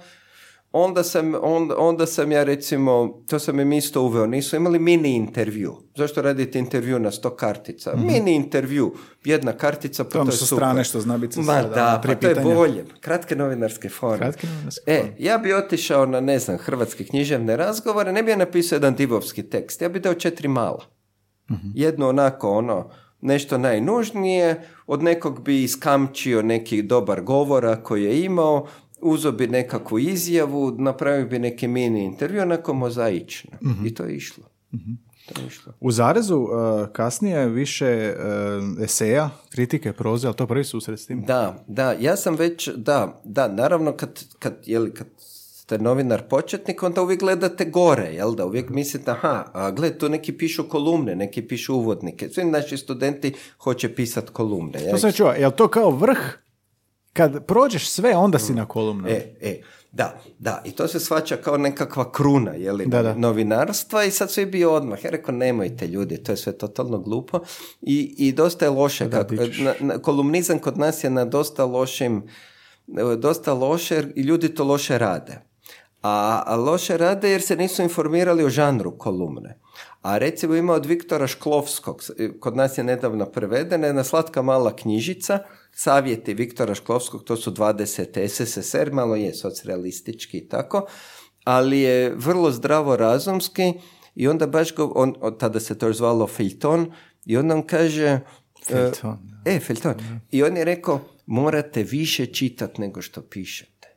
onda 0.75 1.03
sam, 1.03 1.33
onda, 1.41 1.75
onda 1.77 2.05
sam 2.05 2.31
ja 2.31 2.43
recimo, 2.43 3.21
to 3.27 3.39
sam 3.39 3.59
im 3.59 3.73
isto 3.73 4.01
uveo, 4.01 4.25
nisu 4.25 4.55
imali 4.55 4.79
mini 4.79 5.09
intervju. 5.09 5.75
Zašto 5.95 6.21
radite 6.21 6.59
intervju 6.59 6.99
na 6.99 7.11
sto 7.11 7.29
kartica? 7.29 7.93
Mini 7.95 8.35
intervju, 8.35 8.93
jedna 9.25 9.51
kartica, 9.51 10.03
pa 10.03 10.09
To 10.09 10.13
to, 10.13 10.21
ono 10.21 10.31
je 10.31 10.37
sa 10.37 10.45
super. 10.45 10.57
strane 10.59 10.83
što 10.83 10.99
zna 11.01 11.17
biti 11.17 11.39
Ma 11.39 11.61
da, 11.63 12.01
tri 12.01 12.15
pa 12.15 12.19
to 12.21 12.27
je 12.27 12.35
bolje. 12.35 12.85
Kratke 12.99 13.35
novinarske 13.35 13.89
forme. 13.89 14.17
Kratke 14.17 14.47
novinarske 14.47 14.81
E, 14.85 14.97
forme. 14.97 15.15
ja 15.19 15.37
bi 15.37 15.53
otišao 15.53 16.05
na, 16.05 16.19
ne 16.19 16.39
znam, 16.39 16.57
hrvatske 16.57 17.03
književne 17.03 17.57
razgovore, 17.57 18.11
ne 18.11 18.23
bi 18.23 18.31
ja 18.31 18.37
napisao 18.37 18.75
jedan 18.75 18.95
divovski 18.95 19.43
tekst, 19.43 19.81
ja 19.81 19.89
bi 19.89 19.99
dao 19.99 20.13
četiri 20.13 20.47
mala. 20.47 20.85
Jedno 21.75 22.09
onako, 22.09 22.49
ono, 22.51 22.89
nešto 23.21 23.57
najnužnije, 23.57 24.61
od 24.87 25.03
nekog 25.03 25.43
bi 25.43 25.63
iskamčio 25.63 26.41
neki 26.41 26.81
dobar 26.81 27.21
govora 27.21 27.83
koji 27.83 28.03
je 28.03 28.23
imao, 28.23 28.67
uzo 29.03 29.31
bi 29.31 29.47
nekakvu 29.47 29.99
izjavu, 29.99 30.75
napravio 30.77 31.25
bi 31.25 31.39
neki 31.39 31.67
mini 31.67 32.03
intervju, 32.03 32.41
onako 32.41 32.73
mozaično. 32.73 33.51
I 33.85 33.93
to 33.93 34.03
je 34.03 34.15
išlo. 34.15 34.43
To 35.25 35.41
je 35.41 35.47
išlo. 35.47 35.73
U 35.79 35.91
zarezu 35.91 36.37
uh, 36.37 36.49
kasnije 36.91 37.49
više 37.49 38.15
uh, 38.17 38.83
eseja, 38.83 39.29
kritike, 39.49 39.93
proze, 39.93 40.27
ali 40.27 40.35
to 40.35 40.47
prvi 40.47 40.63
susret 40.63 40.99
s 40.99 41.05
tim. 41.05 41.21
Da, 41.21 41.63
da, 41.67 41.95
ja 41.99 42.15
sam 42.15 42.35
već, 42.35 42.69
da, 42.75 43.21
da, 43.23 43.47
naravno 43.47 43.91
kad, 43.91 44.23
kad, 44.39 44.53
jeli, 44.65 44.93
kad 44.93 45.07
ste 45.63 45.77
novinar 45.77 46.27
početnik, 46.27 46.83
onda 46.83 47.01
uvijek 47.01 47.19
gledate 47.19 47.65
gore, 47.65 48.13
jel 48.13 48.35
da, 48.35 48.45
uvijek 48.45 48.69
mislite, 48.69 49.11
aha, 49.11 49.45
a 49.53 49.71
gled, 49.71 49.97
tu 49.97 50.09
neki 50.09 50.37
pišu 50.37 50.63
kolumne, 50.69 51.15
neki 51.15 51.47
pišu 51.47 51.75
uvodnike, 51.75 52.29
svi 52.29 52.43
naši 52.43 52.77
studenti 52.77 53.33
hoće 53.59 53.95
pisati 53.95 54.31
kolumne. 54.31 54.83
Ja 54.83 54.91
To 54.91 54.97
sam 54.97 55.11
čuo, 55.11 55.31
je 55.31 55.47
li 55.47 55.53
to 55.55 55.67
kao 55.67 55.91
vrh 55.91 56.17
kad 57.13 57.45
prođeš 57.45 57.89
sve, 57.89 58.15
onda 58.15 58.39
si 58.39 58.53
na 58.53 58.65
kolumnu. 58.65 59.07
E, 59.09 59.35
e, 59.41 59.61
da, 59.91 60.19
da, 60.39 60.61
i 60.65 60.71
to 60.71 60.87
se 60.87 60.99
svača 60.99 61.37
kao 61.37 61.57
nekakva 61.57 62.11
kruna, 62.11 62.51
je 62.51 62.71
li, 62.71 62.85
Da, 62.85 63.01
da. 63.01 63.13
novinarstva 63.15 64.03
i 64.03 64.11
sad 64.11 64.31
svi 64.31 64.45
bio 64.45 64.73
odmah. 64.73 65.03
Ja 65.03 65.09
rekao, 65.09 65.35
nemojte 65.35 65.87
ljudi, 65.87 66.17
to 66.17 66.31
je 66.31 66.37
sve 66.37 66.51
totalno 66.53 66.97
glupo 66.99 67.39
i, 67.81 68.15
i 68.17 68.31
dosta 68.31 68.65
je 68.65 68.71
loše. 68.71 69.05
Da, 69.05 69.17
kako- 69.19 69.35
na, 69.59 69.73
na- 69.79 69.97
kolumnizam 69.97 70.59
kod 70.59 70.77
nas 70.77 71.03
je 71.03 71.09
na 71.09 71.25
dosta 71.25 71.65
lošim, 71.65 72.23
e, 72.89 73.15
dosta 73.15 73.53
loše 73.53 74.03
i 74.15 74.21
ljudi 74.21 74.55
to 74.55 74.63
loše 74.63 74.97
rade. 74.97 75.39
A, 76.01 76.43
a 76.45 76.55
loše 76.55 76.97
rade 76.97 77.29
jer 77.29 77.41
se 77.41 77.55
nisu 77.55 77.81
informirali 77.81 78.43
o 78.43 78.49
žanru 78.49 78.97
kolumne. 78.97 79.59
A 80.01 80.17
recimo 80.17 80.55
ima 80.55 80.73
od 80.73 80.85
Viktora 80.85 81.27
Šklovskog, 81.27 82.01
kod 82.39 82.55
nas 82.55 82.77
je 82.77 82.83
nedavno 82.83 83.25
prevedena 83.25 83.87
jedna 83.87 84.03
slatka 84.03 84.41
mala 84.41 84.75
knjižica, 84.75 85.39
savjeti 85.73 86.33
Viktora 86.33 86.75
Šklovskog, 86.75 87.23
to 87.23 87.35
su 87.35 87.51
20. 87.51 88.27
SSSR, 88.27 88.91
malo 88.91 89.15
je 89.15 89.33
socrealistički 89.33 90.37
i 90.37 90.47
tako, 90.47 90.87
ali 91.43 91.79
je 91.79 92.13
vrlo 92.15 92.51
zdravo 92.51 92.95
razumski 92.95 93.73
i 94.15 94.27
onda 94.27 94.47
baš 94.47 94.75
go, 94.75 94.91
on, 94.95 95.15
od 95.21 95.39
tada 95.39 95.59
se 95.59 95.77
to 95.77 95.93
zvalo 95.93 96.27
Filton, 96.27 96.91
i 97.25 97.37
on 97.37 97.63
kaže... 97.67 98.19
Feljton, 98.67 99.17
E, 99.45 99.59
Felton. 99.59 99.95
I 100.31 100.43
on 100.43 100.57
je 100.57 100.65
rekao, 100.65 101.01
morate 101.25 101.83
više 101.83 102.25
čitati 102.25 102.81
nego 102.81 103.01
što 103.01 103.21
pišete. 103.21 103.87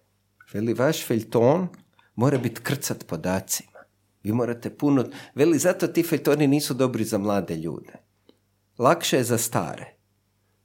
Veli, 0.52 0.74
vaš 0.74 1.06
Felton 1.06 1.68
mora 2.14 2.38
biti 2.38 2.60
krcat 2.60 3.06
podacima. 3.06 3.78
Vi 4.22 4.32
morate 4.32 4.70
puno... 4.70 5.04
Veli, 5.34 5.58
zato 5.58 5.86
ti 5.86 6.02
Feltoni 6.02 6.46
nisu 6.46 6.74
dobri 6.74 7.04
za 7.04 7.18
mlade 7.18 7.56
ljude. 7.56 7.92
Lakše 8.78 9.16
je 9.16 9.24
za 9.24 9.38
stare. 9.38 9.95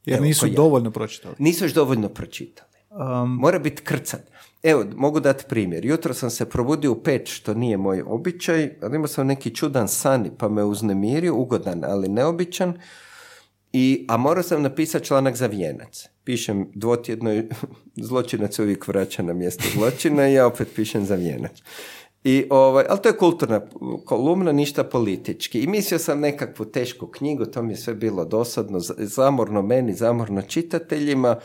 Jer 0.06 0.18
Evo, 0.18 0.26
nisu 0.26 0.40
ko 0.40 0.46
ja. 0.46 0.54
dovoljno 0.54 0.92
pročitali. 0.92 1.36
Nisu 1.40 1.66
još 1.66 1.74
dovoljno 1.74 2.10
pročitali. 2.10 2.72
Um, 2.90 3.36
Mora 3.36 3.60
biti 3.60 3.82
krcat. 3.84 4.22
Evo, 4.64 4.86
mogu 4.96 5.20
dati 5.20 5.44
primjer. 5.48 5.86
Jutro 5.86 6.14
sam 6.14 6.30
se 6.30 6.50
probudio 6.50 6.92
u 6.92 7.04
pet, 7.04 7.28
što 7.28 7.54
nije 7.54 7.78
moj 7.78 8.04
običaj, 8.06 8.76
ali 8.82 8.96
imao 8.96 9.08
sam 9.08 9.28
neki 9.28 9.56
čudan 9.56 9.88
san, 9.88 10.30
pa 10.38 10.50
me 10.50 10.64
uznemirio, 10.64 11.36
ugodan, 11.36 11.84
ali 11.84 12.08
neobičan. 12.08 12.74
I, 13.74 14.06
a 14.10 14.18
morao 14.18 14.44
sam 14.44 14.62
napisati 14.62 15.06
članak 15.06 15.36
za 15.36 15.48
vijenac. 15.48 16.10
Pišem 16.24 16.72
dvotjedno, 16.76 17.44
zločinac 18.08 18.60
uvijek 18.60 18.88
vraća 18.88 19.24
na 19.24 19.34
mjesto 19.34 19.64
zločina 19.74 20.30
i 20.30 20.34
ja 20.34 20.48
opet 20.48 20.68
pišem 20.76 21.06
za 21.06 21.16
vijenac. 21.16 21.62
I, 22.24 22.46
ovaj, 22.50 22.86
ali 22.90 23.02
to 23.02 23.10
je 23.10 23.18
kulturna 23.18 23.62
kolumna, 24.06 24.52
ništa 24.52 24.84
politički. 24.84 25.60
I 25.60 25.68
mislio 25.68 26.00
sam 26.00 26.20
nekakvu 26.20 26.66
tešku 26.66 27.08
knjigu, 27.08 27.46
to 27.46 27.62
mi 27.64 27.74
je 27.74 27.78
sve 27.78 27.94
bilo 27.94 28.26
dosadno, 28.26 28.80
zamorno 28.98 29.62
meni, 29.62 29.94
zamorno 29.94 30.42
čitateljima. 30.42 31.40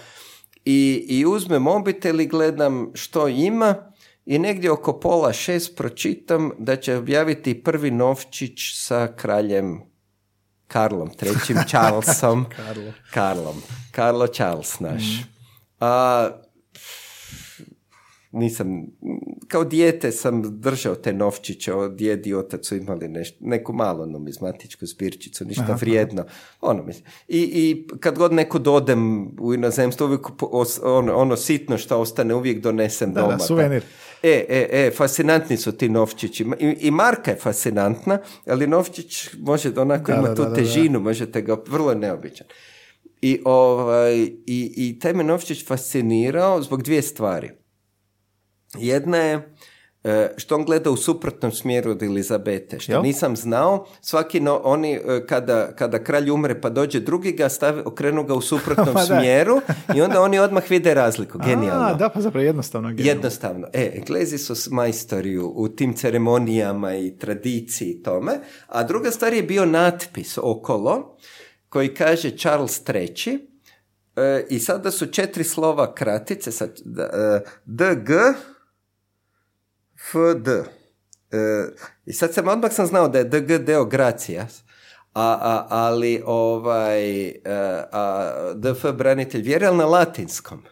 I, 0.65 1.07
i 1.09 1.27
uzmem 1.27 1.63
mobitel 1.63 2.21
i 2.21 2.27
gledam 2.27 2.91
što 2.95 3.29
ima 3.29 3.75
i 4.27 4.39
negdje 4.39 4.71
oko 4.71 5.01
pola 5.01 5.33
šest 5.33 5.77
pročitam 5.77 6.51
da 6.59 6.77
će 6.77 6.97
objaviti 6.97 7.63
prvi 7.63 7.91
novčić 7.91 8.59
sa 8.75 9.09
kraljem 9.17 9.81
Karlom 10.67 11.11
III. 11.23 11.57
Charlesom. 11.71 12.47
Karlo. 12.57 12.93
Karlom. 13.11 13.63
Karlo 13.93 14.27
Charles 14.27 14.81
naš. 14.81 15.03
A 15.81 16.29
nisam, 18.37 18.87
kao 19.49 19.65
dijete 19.65 20.13
sam 20.13 20.61
držao 20.61 20.95
te 20.95 21.13
novčiće, 21.13 21.75
od 21.75 21.97
djed 21.97 22.27
i 22.27 22.35
otac 22.35 22.67
su 22.67 22.77
imali 22.77 23.09
neš, 23.09 23.29
neku 23.41 23.73
malu 23.73 24.07
numizmatičku 24.07 24.87
zbirčicu, 24.87 25.45
ništa 25.45 25.77
vrijedno. 25.81 26.25
Ono, 26.61 26.83
mislim. 26.83 27.05
I, 27.29 27.41
I 27.41 27.99
kad 28.01 28.19
god 28.19 28.33
neko 28.33 28.59
dodem 28.59 29.27
u 29.41 29.55
inozemstvo, 29.55 30.07
uvijek 30.07 30.21
os- 30.41 30.81
ono, 30.83 31.17
ono 31.17 31.37
sitno 31.37 31.79
što 31.79 31.99
ostane, 31.99 32.35
uvijek 32.35 32.61
donesem 32.61 33.13
Da, 33.13 33.21
da, 33.21 33.27
doma. 33.27 33.39
suvenir. 33.39 33.83
E, 34.23 34.45
e, 34.49 34.69
e, 34.73 34.91
fascinantni 34.91 35.57
su 35.57 35.73
ti 35.73 35.89
novčići. 35.89 36.47
I, 36.61 36.77
I 36.81 36.91
marka 36.91 37.31
je 37.31 37.37
fascinantna, 37.37 38.19
ali 38.47 38.67
novčić 38.67 39.29
može 39.39 39.71
da 39.71 39.83
onako 39.83 40.13
Da, 40.13 40.19
ima 40.19 40.29
da, 40.29 40.35
tu 40.35 40.43
da, 40.43 40.49
da, 40.49 40.51
da. 40.51 40.57
težinu, 40.57 41.01
možete 41.01 41.43
ga, 41.43 41.57
vrlo 41.67 41.91
je 41.91 41.97
neobičan. 41.97 42.47
I, 43.23 43.41
ovaj, 43.45 44.15
i, 44.23 44.31
i 44.77 44.99
taj 44.99 45.13
me 45.13 45.25
novčić 45.25 45.67
fascinirao 45.67 46.63
zbog 46.63 46.83
dvije 46.83 47.03
stvari. 47.03 47.51
Jedna 48.81 49.17
je 49.17 49.55
e, 50.07 50.35
što 50.37 50.55
on 50.55 50.65
gleda 50.65 50.91
u 50.91 50.97
suprotnom 50.97 51.53
smjeru 51.53 51.91
od 51.91 52.03
Elizabete, 52.03 52.79
što 52.81 52.93
Jel? 52.93 53.03
nisam 53.03 53.37
znao. 53.37 53.87
Svaki 54.01 54.41
no, 54.41 54.61
oni, 54.65 54.93
e, 54.93 55.27
kada, 55.29 55.73
kada 55.77 56.05
kralj 56.05 56.31
umre 56.31 56.61
pa 56.61 56.71
dođe 56.71 57.01
drugi 57.01 57.33
ga 57.33 57.49
stave, 57.49 57.83
okrenu 57.85 58.25
ga 58.25 58.35
u 58.35 58.41
suprotnom 58.41 58.95
da. 58.95 59.07
smjeru 59.07 59.61
i 59.97 60.01
onda 60.01 60.23
oni 60.23 60.39
odmah 60.39 60.71
vide 60.71 60.95
razliku. 60.95 61.39
Genijalno. 61.47 61.87
A, 61.87 61.95
da, 61.95 62.09
pa 62.09 62.21
zapravo 62.21 62.45
jednostavno. 62.45 62.89
genijalno. 62.89 63.11
Jednostavno. 63.11 63.67
E, 63.73 63.93
Englezi 63.95 64.39
su 64.39 64.55
majstori 64.75 65.39
u, 65.39 65.69
tim 65.69 65.95
ceremonijama 65.95 66.97
i 66.97 67.19
tradiciji 67.19 67.89
i 67.89 68.03
tome. 68.03 68.33
A 68.67 68.83
druga 68.83 69.11
stvar 69.11 69.33
je 69.33 69.43
bio 69.43 69.65
natpis 69.67 70.39
okolo 70.43 71.17
koji 71.69 71.95
kaže 71.95 72.31
Charles 72.31 72.83
III. 72.89 73.49
E, 74.17 74.47
I 74.51 74.59
sada 74.59 74.91
su 74.91 75.07
četiri 75.07 75.45
slova 75.45 75.95
kratice. 75.95 76.53
Sad, 76.53 76.71
e, 76.71 77.41
DG 77.65 78.11
FD. 80.11 80.49
E, 80.49 80.63
I 82.07 82.13
sad 82.13 82.35
sam 82.35 82.49
odmah 82.49 82.73
sam 82.73 82.87
znao 82.87 83.09
da 83.09 83.19
je 83.19 83.25
DG 83.25 83.59
deo 83.65 83.85
Gracias. 83.85 84.63
A, 85.15 85.39
a, 85.41 85.67
ali 85.71 86.23
ovaj 86.27 87.29
e, 87.29 87.41
a, 87.93 88.53
DF 88.55 88.85
branitelj 88.93 89.43
vjere, 89.43 89.67
ali 89.67 89.77
na 89.77 89.87
latinskom. 89.87 90.63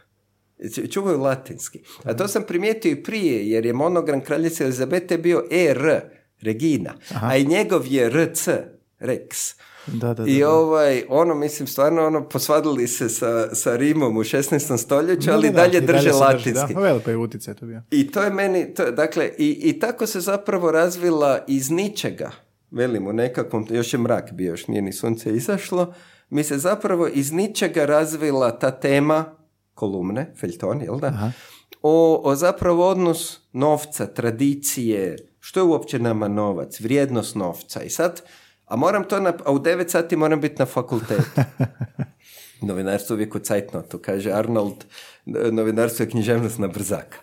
Ču- 0.60 0.92
Čuvaju 0.92 1.20
latinski. 1.20 1.82
A 2.04 2.16
to 2.16 2.28
sam 2.28 2.42
primijetio 2.42 2.90
i 2.90 3.02
prije, 3.02 3.50
jer 3.50 3.66
je 3.66 3.72
monogram 3.72 4.20
kraljice 4.20 4.64
Elizabete 4.64 5.18
bio 5.18 5.44
ER, 5.50 6.00
Regina, 6.42 6.94
a 7.22 7.36
i 7.36 7.44
njegov 7.44 7.86
je 7.86 8.10
RC, 8.10 8.48
Rex. 9.00 9.54
Da, 9.86 10.14
da, 10.14 10.14
da, 10.14 10.30
I 10.30 10.40
da. 10.40 10.50
ovaj, 10.50 11.04
ono, 11.08 11.34
mislim, 11.34 11.68
stvarno, 11.68 12.06
ono, 12.06 12.28
posvadili 12.28 12.88
se 12.88 13.08
sa, 13.08 13.54
sa 13.54 13.76
Rimom 13.76 14.16
u 14.16 14.20
16. 14.20 14.78
stoljeću, 14.78 15.26
Da, 15.26 15.34
ali 15.34 15.50
da, 15.50 15.52
da, 15.52 15.60
dalje 15.60 15.80
drže 15.80 16.12
se 16.12 16.18
latinski. 16.18 16.74
Da, 16.74 16.80
veliko 16.80 17.10
je 17.10 17.16
utjecaj 17.16 17.54
to 17.54 17.66
bio. 17.66 17.82
I 17.90 18.10
to 18.10 18.22
je 18.22 18.30
meni, 18.30 18.74
to, 18.74 18.90
dakle, 18.90 19.30
i, 19.38 19.60
i 19.62 19.78
tako 19.78 20.06
se 20.06 20.20
zapravo 20.20 20.70
razvila 20.70 21.44
iz 21.48 21.70
ničega, 21.70 22.30
velim, 22.70 23.06
u 23.06 23.12
nekakvom, 23.12 23.66
još 23.70 23.92
je 23.92 23.98
mrak 23.98 24.32
bio, 24.32 24.50
još 24.50 24.66
nije 24.66 24.82
ni 24.82 24.92
sunce 24.92 25.36
izašlo, 25.36 25.94
mi 26.30 26.44
se 26.44 26.58
zapravo 26.58 27.08
iz 27.08 27.32
ničega 27.32 27.84
razvila 27.84 28.58
ta 28.58 28.70
tema 28.70 29.24
kolumne, 29.74 30.32
feljton, 30.40 30.82
jel 30.82 30.98
da? 30.98 31.32
O, 31.82 32.20
o 32.24 32.34
zapravo 32.34 32.88
odnos 32.88 33.40
novca, 33.52 34.06
tradicije, 34.06 35.16
što 35.40 35.60
je 35.60 35.64
uopće 35.64 35.98
nama 35.98 36.28
novac, 36.28 36.80
vrijednost 36.80 37.34
novca. 37.34 37.82
I 37.82 37.90
sad, 37.90 38.22
a 38.66 38.76
moram 38.76 39.04
to, 39.04 39.20
na, 39.20 39.32
a 39.44 39.52
u 39.52 39.58
9 39.58 39.88
sati 39.88 40.16
moram 40.16 40.40
biti 40.40 40.56
na 40.58 40.66
fakultetu. 40.66 41.40
Novinarstvo 42.62 43.14
uvijek 43.14 43.34
u 43.34 43.38
cajtnotu, 43.38 43.98
kaže 43.98 44.32
Arnold, 44.32 44.84
novinarstvo 45.26 46.02
je 46.02 46.10
književnost 46.10 46.58
na 46.58 46.68
brzak. 46.68 47.18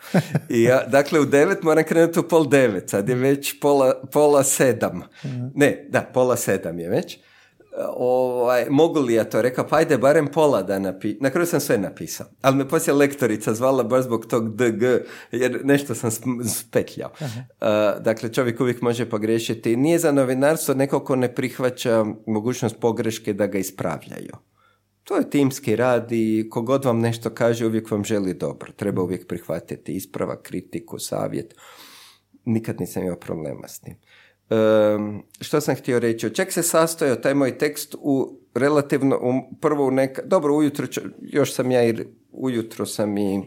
I 0.49 0.63
ja, 0.63 0.83
dakle, 0.87 1.19
u 1.19 1.25
devet 1.25 1.63
moram 1.63 1.83
krenuti 1.83 2.19
u 2.19 2.23
pol 2.23 2.47
devet, 2.47 2.89
sad 2.89 3.09
je 3.09 3.15
već 3.15 3.59
pola, 3.59 4.01
pola 4.11 4.43
sedam. 4.43 5.03
Ne, 5.55 5.85
da, 5.89 6.01
pola 6.01 6.37
sedam 6.37 6.79
je 6.79 6.89
već. 6.89 7.19
Ovaj, 7.97 8.65
mogu 8.69 8.99
li 8.99 9.13
ja 9.13 9.23
to? 9.23 9.41
Rekao, 9.41 9.67
pa 9.67 9.77
ajde, 9.77 9.97
barem 9.97 10.27
pola 10.27 10.63
da 10.63 10.79
napi... 10.79 11.17
Na 11.19 11.29
kraju 11.29 11.47
sam 11.47 11.59
sve 11.59 11.77
napisao. 11.77 12.27
Ali 12.41 12.55
me 12.55 12.67
poslije 12.67 12.93
lektorica 12.93 13.53
zvala 13.53 13.83
baš 13.83 14.03
zbog 14.03 14.25
tog 14.25 14.55
DG, 14.55 14.83
jer 15.31 15.61
nešto 15.63 15.95
sam 15.95 16.11
spetljao. 16.47 17.11
Uh, 17.19 17.27
dakle, 18.01 18.33
čovjek 18.33 18.61
uvijek 18.61 18.81
može 18.81 19.09
pogriješiti. 19.09 19.75
Nije 19.75 19.99
za 19.99 20.11
novinarstvo 20.11 20.73
neko 20.73 20.99
ko 20.99 21.15
ne 21.15 21.35
prihvaća 21.35 22.05
mogućnost 22.27 22.75
pogreške 22.79 23.33
da 23.33 23.47
ga 23.47 23.57
ispravljaju. 23.57 24.35
To 25.03 25.15
je 25.17 25.29
timski 25.29 25.75
rad 25.75 26.11
i 26.11 26.47
kogod 26.49 26.85
vam 26.85 26.99
nešto 26.99 27.29
kaže 27.29 27.65
uvijek 27.65 27.91
vam 27.91 28.03
želi 28.03 28.33
dobro. 28.33 28.71
Treba 28.71 29.01
uvijek 29.01 29.27
prihvatiti 29.27 29.95
ispravak, 29.95 30.41
kritiku, 30.41 30.99
savjet. 30.99 31.55
Nikad 32.45 32.79
nisam 32.79 33.03
imao 33.03 33.19
problema 33.19 33.67
s 33.67 33.79
tim. 33.79 33.95
Ehm, 34.51 35.17
što 35.41 35.61
sam 35.61 35.75
htio 35.75 35.99
reći? 35.99 36.25
Od 36.25 36.39
se 36.49 36.63
sastojao 36.63 37.15
taj 37.15 37.33
moj 37.33 37.57
tekst 37.57 37.95
u 37.99 38.39
relativno, 38.53 39.15
u, 39.21 39.55
prvo 39.61 39.87
u 39.87 39.91
neka, 39.91 40.21
dobro 40.25 40.55
ujutro, 40.55 40.87
ću- 40.87 41.01
još 41.21 41.53
sam 41.53 41.71
ja 41.71 41.83
i 41.83 41.95
ujutro 42.31 42.85
sam 42.85 43.17
i 43.17 43.41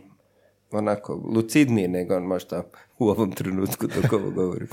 onako 0.70 1.14
lucidniji 1.34 1.88
nego 1.88 2.16
on 2.16 2.22
možda 2.22 2.70
u 2.99 3.09
ovom 3.09 3.32
trenutku 3.32 3.86
dok 3.86 4.12
ovo 4.12 4.30
govorim. 4.30 4.68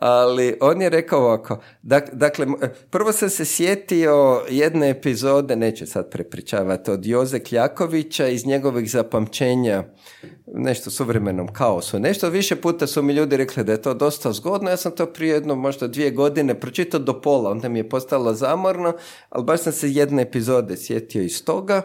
Ali 0.00 0.58
on 0.60 0.82
je 0.82 0.90
rekao 0.90 1.20
ovako, 1.20 1.58
dak- 1.82 2.12
dakle, 2.12 2.46
prvo 2.90 3.12
sam 3.12 3.30
se 3.30 3.44
sjetio 3.44 4.42
jedne 4.50 4.90
epizode, 4.90 5.56
neću 5.56 5.86
sad 5.86 6.10
prepričavati, 6.10 6.90
od 6.90 7.06
Joze 7.06 7.38
Kljakovića 7.38 8.28
iz 8.28 8.46
njegovih 8.46 8.90
zapamćenja 8.90 9.84
nešto 10.46 10.90
suvremenom 10.90 11.48
kaosu. 11.52 11.98
Nešto 11.98 12.28
više 12.30 12.56
puta 12.56 12.86
su 12.86 13.02
mi 13.02 13.12
ljudi 13.12 13.36
rekli 13.36 13.64
da 13.64 13.72
je 13.72 13.82
to 13.82 13.94
dosta 13.94 14.32
zgodno, 14.32 14.70
ja 14.70 14.76
sam 14.76 14.92
to 14.92 15.06
prije 15.06 15.34
jedno 15.34 15.54
možda 15.54 15.88
dvije 15.88 16.10
godine 16.10 16.60
pročitao 16.60 17.00
do 17.00 17.20
pola, 17.20 17.50
onda 17.50 17.68
mi 17.68 17.78
je 17.78 17.88
postalo 17.88 18.34
zamorno, 18.34 18.92
ali 19.30 19.44
baš 19.44 19.60
sam 19.60 19.72
se 19.72 19.92
jedne 19.92 20.22
epizode 20.22 20.76
sjetio 20.76 21.22
iz 21.22 21.44
toga. 21.44 21.82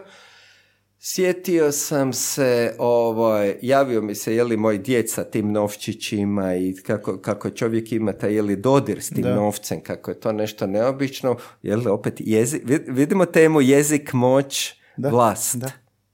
Sjetio 1.04 1.72
sam 1.72 2.12
se, 2.12 2.74
ovaj, 2.78 3.56
javio 3.62 4.02
mi 4.02 4.14
se, 4.14 4.34
je 4.34 4.44
li 4.44 4.56
moj 4.56 4.78
djeca 4.78 5.24
tim 5.24 5.52
novčićima 5.52 6.54
i 6.54 6.74
kako, 6.86 7.18
kako 7.18 7.50
čovjek 7.50 7.92
ima 7.92 8.12
taj, 8.12 8.34
je 8.34 8.42
li 8.42 8.56
dodir 8.56 9.02
s 9.02 9.08
tim 9.08 9.24
novcem, 9.24 9.80
kako 9.80 10.10
je 10.10 10.20
to 10.20 10.32
nešto 10.32 10.66
neobično, 10.66 11.36
je 11.62 11.76
li 11.76 11.86
opet 11.86 12.14
jezik, 12.18 12.62
vidimo 12.88 13.26
temu 13.26 13.60
jezik, 13.60 14.12
moć, 14.12 14.74
vlast, 14.96 15.56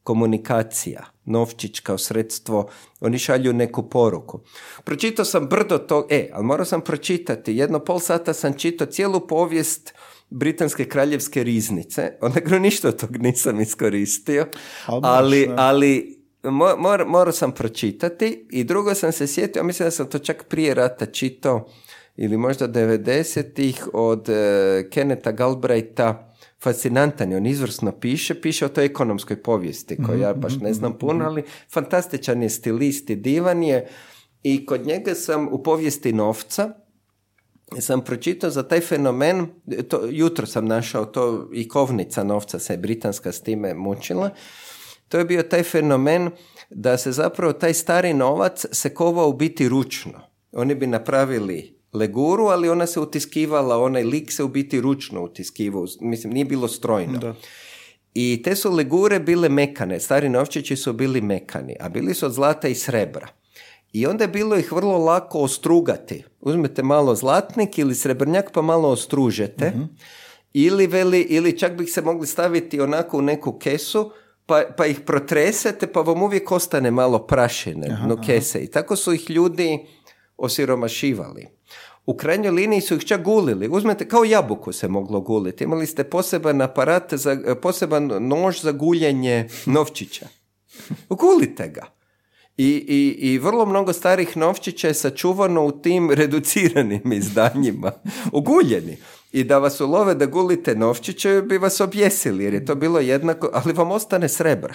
komunikacija, 0.03 1.05
novčić 1.25 1.81
kao 1.81 1.99
sredstvo, 1.99 2.71
oni 3.01 3.19
šalju 3.19 3.53
neku 3.53 3.89
poruku. 3.91 4.41
Pročitao 4.85 5.25
sam 5.25 5.49
brdo 5.49 5.79
to, 5.79 6.07
e, 6.11 6.31
ali 6.33 6.45
morao 6.45 6.65
sam 6.65 6.81
pročitati, 6.81 7.57
jedno 7.57 7.79
pol 7.79 8.01
sata 8.01 8.33
sam 8.33 8.59
čitao 8.59 8.87
cijelu 8.87 9.27
povijest 9.27 9.95
britanske 10.31 10.85
kraljevske 10.85 11.45
riznice, 11.45 12.13
onda 12.21 12.59
ništa 12.59 12.89
od 12.89 13.01
tog 13.01 13.17
nisam 13.17 13.61
iskoristio, 13.61 14.47
ali, 14.87 15.51
ali 15.57 16.19
mor, 16.79 17.05
morao 17.07 17.33
sam 17.33 17.53
pročitati 17.53 18.47
i 18.51 18.65
drugo 18.65 18.95
sam 18.95 19.13
se 19.13 19.27
sjetio, 19.27 19.65
mislim 19.65 19.87
da 19.87 19.91
sam 19.91 20.11
to 20.11 20.19
čak 20.19 20.45
prije 20.49 20.75
rata 20.75 21.07
čitao, 21.07 21.69
ili 22.17 22.37
možda 22.37 22.69
90-ih 22.69 23.89
od 23.93 24.29
uh, 24.29 24.35
Keneta 24.91 25.33
Galbraitha, 25.33 26.35
fascinantan 26.63 27.31
je, 27.31 27.37
on 27.37 27.47
izvrsno 27.47 27.93
piše, 27.93 28.41
piše 28.41 28.65
o 28.65 28.69
toj 28.69 28.85
ekonomskoj 28.85 29.43
povijesti 29.43 29.97
koju 30.07 30.21
ja 30.21 30.35
baš 30.35 30.57
ne 30.61 30.73
znam 30.75 30.99
puno, 30.99 31.25
ali 31.25 31.43
fantastičan 31.73 32.43
je 32.43 32.49
stilist 32.49 33.11
i 33.11 33.17
divan 33.17 33.63
je. 33.63 33.89
I 34.43 34.67
kod 34.67 34.87
njega 34.87 35.15
sam 35.15 35.49
u 35.53 35.63
povijesti 35.63 36.13
novca 36.13 36.75
sam 37.81 38.05
pročitao 38.05 38.51
za 38.51 38.63
taj 38.63 38.81
fenomen, 38.81 39.47
to, 39.89 40.01
jutro 40.11 40.47
sam 40.47 40.67
našao 40.67 41.05
to 41.05 41.49
i 41.53 41.69
kovnica 41.69 42.25
novca 42.25 42.59
se 42.59 42.77
britanska 42.77 43.33
s 43.33 43.43
time 43.43 43.75
mučila, 43.75 44.31
to 45.09 45.19
je 45.19 45.25
bio 45.25 45.43
taj 45.43 45.63
fenomen 45.63 46.31
da 46.71 46.99
se 46.99 47.13
zapravo 47.13 47.53
taj 47.53 47.75
stari 47.75 48.15
novac 48.15 48.67
se 48.73 48.95
kovao 48.95 49.29
u 49.29 49.33
biti 49.33 49.69
ručno. 49.69 50.21
Oni 50.53 50.75
bi 50.75 50.87
napravili 50.87 51.79
leguru, 51.93 52.45
ali 52.45 52.69
ona 52.69 52.87
se 52.87 53.01
utiskivala, 53.01 53.83
onaj 53.83 54.03
lik 54.03 54.33
se 54.33 54.43
u 54.43 54.49
biti 54.49 54.81
ručno 54.81 55.23
utiskivao, 55.23 55.87
mislim 56.01 56.33
nije 56.33 56.45
bilo 56.45 56.69
strojno. 56.69 57.19
Da. 57.19 57.35
I 58.15 58.43
te 58.45 58.57
su 58.57 58.71
legure 58.71 59.21
bile 59.21 59.49
mekane, 59.49 60.01
stari 60.01 60.29
novčići 60.29 60.77
su 60.77 60.93
bili 60.93 61.21
mekani, 61.21 61.77
a 61.81 61.89
bili 61.89 62.15
su 62.15 62.27
od 62.27 62.33
zlata 62.33 62.69
i 62.69 62.75
srebra. 62.75 63.29
I 63.93 64.07
onda 64.07 64.25
je 64.25 64.29
bilo 64.29 64.57
ih 64.57 64.73
vrlo 64.73 64.99
lako 64.99 65.39
ostrugati. 65.39 66.25
Uzmete 66.41 66.83
malo 66.83 67.15
zlatnik 67.15 67.79
ili 67.79 67.95
srebrnjak 67.95 68.51
pa 68.53 68.63
malo 68.63 68.89
ostružete. 68.89 69.71
Mhm. 69.71 69.83
Ili, 70.53 70.87
veli, 70.87 71.21
ili 71.21 71.59
čak 71.59 71.77
bih 71.77 71.93
se 71.93 72.03
mogli 72.03 72.27
staviti 72.27 72.81
onako 72.81 73.19
u 73.19 73.23
neku 73.23 73.59
kesu 73.59 74.11
pa, 74.47 74.63
pa 74.77 74.87
ih 74.87 75.01
protresete 75.01 75.87
pa 75.87 76.01
vam 76.01 76.23
uvijek 76.23 76.53
ostane 76.53 76.91
malo 76.91 77.19
prašine 77.27 77.99
no 78.07 78.21
kese. 78.27 78.59
I 78.59 78.67
tako 78.67 78.97
su 78.97 79.13
ih 79.13 79.31
ljudi 79.31 79.87
osiromašivali. 80.37 81.47
U 82.07 82.17
krajnjoj 82.17 82.51
liniji 82.51 82.81
su 82.81 82.95
ih 82.95 83.05
čak 83.05 83.25
gulili. 83.25 83.69
Uzmete, 83.69 84.09
kao 84.09 84.25
jabuku 84.25 84.73
se 84.73 84.89
moglo 84.89 85.21
guliti. 85.21 85.65
Imali 85.65 85.87
ste 85.87 86.05
poseban 86.05 86.63
aparat, 86.63 87.15
za, 87.15 87.57
poseban 87.63 88.07
nož 88.21 88.61
za 88.61 88.73
guljenje 88.73 89.49
novčića. 89.67 90.27
Gulite 91.21 91.69
ga. 91.69 91.98
I, 92.59 92.85
i, 92.89 93.33
I 93.33 93.39
vrlo 93.39 93.67
mnogo 93.67 93.93
starih 93.93 94.37
novčića 94.37 94.89
je 94.89 94.95
sačuvano 94.95 95.65
u 95.65 95.73
tim 95.73 96.11
reduciranim 96.21 97.13
izdanjima. 97.13 97.93
Uguljeni. 98.33 98.97
I 99.33 99.45
da 99.45 99.59
vas 99.59 99.81
ulove 99.81 100.15
da 100.15 100.27
gulite 100.27 100.75
novčiće 100.75 101.43
bi 101.43 101.59
vas 101.59 101.81
objesili 101.81 102.45
jer 102.45 102.55
je 102.55 102.65
to 102.65 102.75
bilo 102.75 103.01
jednako, 103.01 103.51
ali 103.53 103.73
vam 103.73 103.91
ostane 103.91 104.29
srebra. 104.29 104.75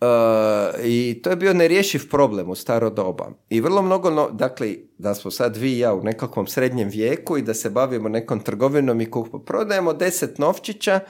Uh, 0.00 0.84
I 0.84 1.20
to 1.22 1.30
je 1.30 1.36
bio 1.36 1.54
nerješiv 1.54 2.08
problem 2.10 2.50
u 2.50 2.54
staro 2.54 2.90
doba. 2.90 3.30
I 3.48 3.60
vrlo 3.60 3.82
mnogo, 3.82 4.10
no, 4.10 4.30
dakle, 4.30 4.74
da 4.98 5.14
smo 5.14 5.30
sad 5.30 5.56
vi 5.56 5.72
i 5.72 5.78
ja 5.78 5.94
u 5.94 6.02
nekakvom 6.02 6.46
srednjem 6.46 6.88
vijeku 6.88 7.38
i 7.38 7.42
da 7.42 7.54
se 7.54 7.70
bavimo 7.70 8.08
nekom 8.08 8.40
trgovinom 8.40 9.00
i 9.00 9.08
prodajemo 9.46 9.92
deset 9.92 10.38
novčića, 10.38 11.00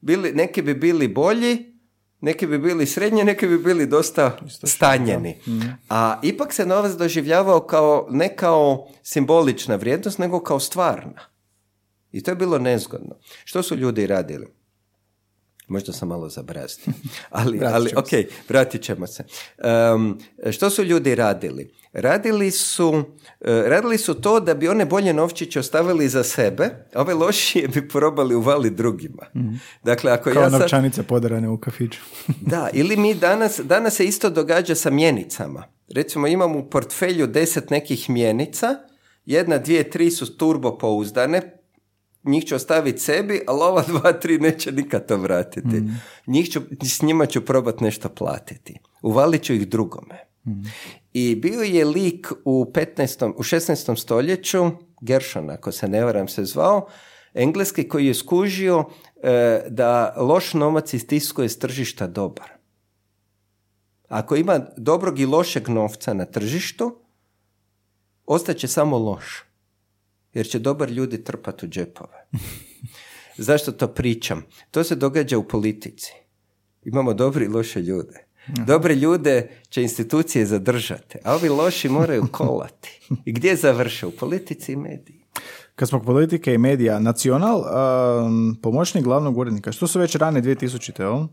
bili, 0.00 0.32
neki 0.32 0.62
bi 0.62 0.74
bili 0.74 1.08
bolji, 1.08 1.75
neki 2.26 2.46
bi 2.46 2.58
bili 2.58 2.86
srednji, 2.86 3.24
neki 3.24 3.46
bi 3.46 3.58
bili 3.58 3.86
dosta 3.86 4.38
stanjeni. 4.64 5.38
Mhm. 5.46 5.68
A 5.88 6.20
ipak 6.22 6.52
se 6.52 6.66
novac 6.66 6.92
doživljavao 6.92 7.60
kao, 7.60 8.06
ne 8.10 8.36
kao 8.36 8.88
simbolična 9.02 9.76
vrijednost, 9.76 10.18
nego 10.18 10.40
kao 10.40 10.60
stvarna. 10.60 11.20
I 12.12 12.22
to 12.22 12.30
je 12.30 12.34
bilo 12.34 12.58
nezgodno. 12.58 13.16
Što 13.44 13.62
su 13.62 13.76
ljudi 13.76 14.06
radili? 14.06 14.46
Možda 15.68 15.92
sam 15.92 16.08
malo 16.08 16.28
zabrazio. 16.28 16.92
Ali, 17.38 17.60
ali 17.64 17.90
ok, 17.96 18.08
vratit 18.48 18.82
ćemo 18.82 19.06
se. 19.06 19.24
Um, 19.94 20.18
što 20.50 20.70
su 20.70 20.84
ljudi 20.84 21.14
radili? 21.14 21.74
Radili 21.98 22.50
su, 22.50 22.88
uh, 22.88 23.04
radili 23.40 23.98
su 23.98 24.14
to 24.14 24.40
da 24.40 24.54
bi 24.54 24.68
one 24.68 24.84
bolje 24.84 25.12
novčiće 25.12 25.60
ostavili 25.60 26.08
za 26.08 26.24
sebe, 26.24 26.64
a 26.94 27.00
ove 27.00 27.14
lošije 27.14 27.68
bi 27.68 27.88
probali 27.88 28.34
uvali 28.34 28.70
drugima. 28.70 29.22
mm 29.34 29.60
Dakle, 29.84 30.12
ako 30.12 30.30
Kao 30.30 30.42
ja 30.42 30.50
sad... 30.50 30.60
novčanice 30.60 31.02
podarane 31.02 31.48
u 31.48 31.58
kafiću. 31.58 32.00
da, 32.52 32.68
ili 32.72 32.96
mi 32.96 33.14
danas, 33.14 33.60
danas 33.64 33.94
se 33.94 34.04
isto 34.04 34.30
događa 34.30 34.74
sa 34.74 34.90
mjenicama. 34.90 35.64
Recimo 35.94 36.26
imam 36.26 36.56
u 36.56 36.70
portfelju 36.70 37.26
deset 37.26 37.70
nekih 37.70 38.10
mjenica, 38.10 38.74
jedna, 39.26 39.58
dvije, 39.58 39.90
tri 39.90 40.10
su 40.10 40.36
turbo 40.36 40.78
pouzdane, 40.78 41.60
njih 42.24 42.44
ću 42.44 42.54
ostaviti 42.54 42.98
sebi, 42.98 43.40
ali 43.46 43.60
ova 43.62 43.82
dva, 43.88 44.12
tri 44.12 44.38
neće 44.38 44.72
nikad 44.72 45.06
to 45.06 45.16
vratiti. 45.16 45.76
Mm. 45.80 46.00
Njih 46.26 46.50
ću, 46.50 46.60
s 46.82 47.02
njima 47.02 47.26
ću 47.26 47.44
probati 47.44 47.84
nešto 47.84 48.08
platiti. 48.08 48.74
Uvalit 49.02 49.42
ću 49.42 49.54
ih 49.54 49.68
drugome. 49.68 50.25
I 51.12 51.36
bio 51.36 51.60
je 51.60 51.84
lik 51.84 52.32
u, 52.44 52.72
15. 52.74 53.32
u 53.36 53.42
16. 53.42 53.96
stoljeću, 53.96 54.70
Gershon, 55.00 55.50
ako 55.50 55.72
se 55.72 55.88
ne 55.88 56.04
varam 56.04 56.28
se 56.28 56.44
zvao, 56.44 56.88
engleski 57.34 57.88
koji 57.88 58.06
je 58.06 58.14
skužio 58.14 58.84
e, 59.22 59.62
da 59.68 60.14
loš 60.16 60.54
novac 60.54 60.94
istiskuje 60.94 61.48
s 61.48 61.58
tržišta 61.58 62.06
dobar. 62.06 62.48
Ako 64.08 64.36
ima 64.36 64.60
dobrog 64.76 65.18
i 65.18 65.26
lošeg 65.26 65.68
novca 65.68 66.14
na 66.14 66.24
tržištu, 66.24 66.98
ostaće 68.26 68.68
samo 68.68 68.98
loš 68.98 69.46
jer 70.36 70.46
će 70.46 70.58
dobar 70.58 70.90
ljudi 70.90 71.24
trpati 71.24 71.66
u 71.66 71.68
džepove. 71.68 72.26
Zašto 73.48 73.72
to 73.72 73.88
pričam? 73.88 74.44
To 74.70 74.84
se 74.84 74.96
događa 74.96 75.38
u 75.38 75.48
politici. 75.48 76.12
Imamo 76.84 77.14
dobri 77.14 77.44
i 77.44 77.48
loše 77.48 77.80
ljude. 77.80 78.25
Dobre 78.46 78.94
ljude 78.94 79.48
će 79.68 79.82
institucije 79.82 80.46
zadržati, 80.46 81.18
a 81.24 81.34
ovi 81.34 81.48
loši 81.48 81.88
moraju 81.88 82.26
kolati. 82.32 83.00
I 83.24 83.32
gdje 83.32 83.56
završe? 83.56 84.06
U 84.06 84.10
politici 84.10 84.72
i 84.72 84.76
mediji. 84.76 85.26
Kad 85.74 85.88
smo 85.88 86.02
politike 86.02 86.54
i 86.54 86.58
medija, 86.58 86.98
nacional, 86.98 87.58
um, 87.58 88.58
pomoćnik 88.62 89.04
glavnog 89.04 89.38
urednika, 89.38 89.72
što 89.72 89.86
su 89.86 89.98
već 89.98 90.16
rane 90.16 90.42
2000-te, 90.42 91.02
jel? 91.02 91.26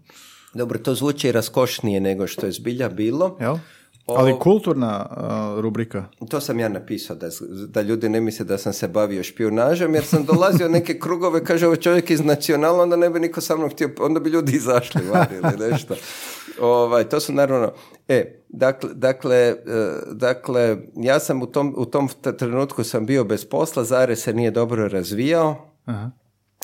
Dobro, 0.54 0.80
to 0.80 0.96
zvuči 0.96 1.32
raskošnije 1.32 2.02
nego 2.02 2.28
što 2.28 2.46
je 2.46 2.52
zbilja 2.52 2.90
bilo. 2.90 3.38
Jel? 3.40 3.58
Ali 4.06 4.40
kulturna 4.40 5.10
rubrika. 5.58 6.06
To 6.30 6.42
sam 6.42 6.60
ja 6.60 6.70
napisao, 6.70 7.16
da, 7.16 7.30
da 7.68 7.82
ljudi 7.82 8.10
ne 8.10 8.22
misle 8.22 8.46
da 8.46 8.58
sam 8.58 8.74
se 8.74 8.88
bavio 8.88 9.24
špionažem, 9.24 9.96
jer 9.96 10.06
sam 10.06 10.26
dolazio 10.26 10.70
neke 10.70 11.00
krugove, 11.00 11.44
kaže 11.44 11.68
ovo 11.68 11.76
čovjek 11.76 12.10
iz 12.10 12.26
nacionala, 12.26 12.84
onda 12.84 12.96
ne 12.96 13.10
bi 13.10 13.20
niko 13.20 13.42
sa 13.42 13.56
mnom 13.56 13.70
htio, 13.70 13.90
onda 14.00 14.20
bi 14.20 14.30
ljudi 14.30 14.52
izašli 14.56 15.02
van 15.12 15.28
ili 15.32 15.72
nešto. 15.72 15.96
Ovaj, 16.62 17.10
to 17.10 17.20
su 17.20 17.34
naravno, 17.34 17.72
e, 18.08 18.44
dakle, 18.50 18.90
dakle, 18.94 19.36
e, 19.36 19.56
dakle, 20.12 20.78
ja 20.96 21.20
sam 21.20 21.42
u 21.42 21.46
tom, 21.46 21.74
u 21.78 21.86
tom 21.86 22.10
trenutku 22.38 22.84
sam 22.84 23.06
bio 23.06 23.24
bez 23.24 23.46
posla, 23.46 23.84
Zare 23.84 24.16
se 24.16 24.34
nije 24.34 24.52
dobro 24.52 24.88
razvijao, 24.88 25.70
Aha. 25.86 26.12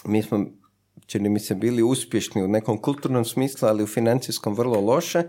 mi 0.06 0.24
smo, 0.24 0.46
čini 1.06 1.30
mi 1.30 1.40
se, 1.40 1.56
bili 1.56 1.84
uspješni 1.84 2.44
u 2.44 2.48
nekom 2.48 2.78
kulturnom 2.78 3.26
smislu, 3.26 3.68
ali 3.68 3.84
u 3.84 3.88
financijskom 3.88 4.54
vrlo 4.54 4.82
loše, 4.82 5.24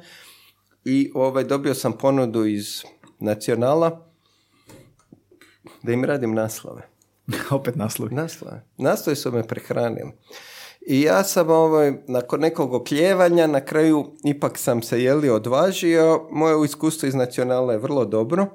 i 0.85 1.11
ovaj, 1.14 1.45
dobio 1.45 1.74
sam 1.74 1.93
ponudu 1.93 2.47
iz 2.47 2.83
nacionala 3.18 4.07
da 5.83 5.93
im 5.93 6.05
radim 6.05 6.35
naslove. 6.35 6.83
Opet 7.51 7.76
naslovi. 7.76 8.14
Naslove. 8.14 8.64
Naslovi 8.76 9.16
su 9.16 9.33
me 9.33 9.47
prehranili. 9.47 10.12
I 10.87 11.01
ja 11.01 11.24
sam 11.24 11.51
ovaj, 11.51 11.93
nakon 12.07 12.41
nekog 12.41 12.72
okljevanja 12.72 13.47
na 13.47 13.61
kraju 13.61 14.16
ipak 14.24 14.59
sam 14.59 14.83
se 14.83 15.03
jeli 15.03 15.28
odvažio. 15.28 16.28
Moje 16.31 16.64
iskustvo 16.64 17.09
iz 17.09 17.14
nacionala 17.14 17.72
je 17.72 17.78
vrlo 17.78 18.05
dobro. 18.05 18.47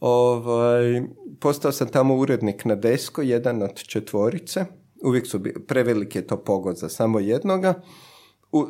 Ovaj, 0.00 1.02
postao 1.40 1.72
sam 1.72 1.88
tamo 1.88 2.16
urednik 2.16 2.64
na 2.64 2.74
desko, 2.74 3.22
jedan 3.22 3.62
od 3.62 3.74
četvorice. 3.74 4.64
Uvijek 5.04 5.26
su 5.26 5.40
preveliki 5.66 6.18
je 6.18 6.26
to 6.26 6.36
pogod 6.36 6.76
za 6.76 6.88
samo 6.88 7.20
jednoga. 7.20 7.74
U, 8.52 8.66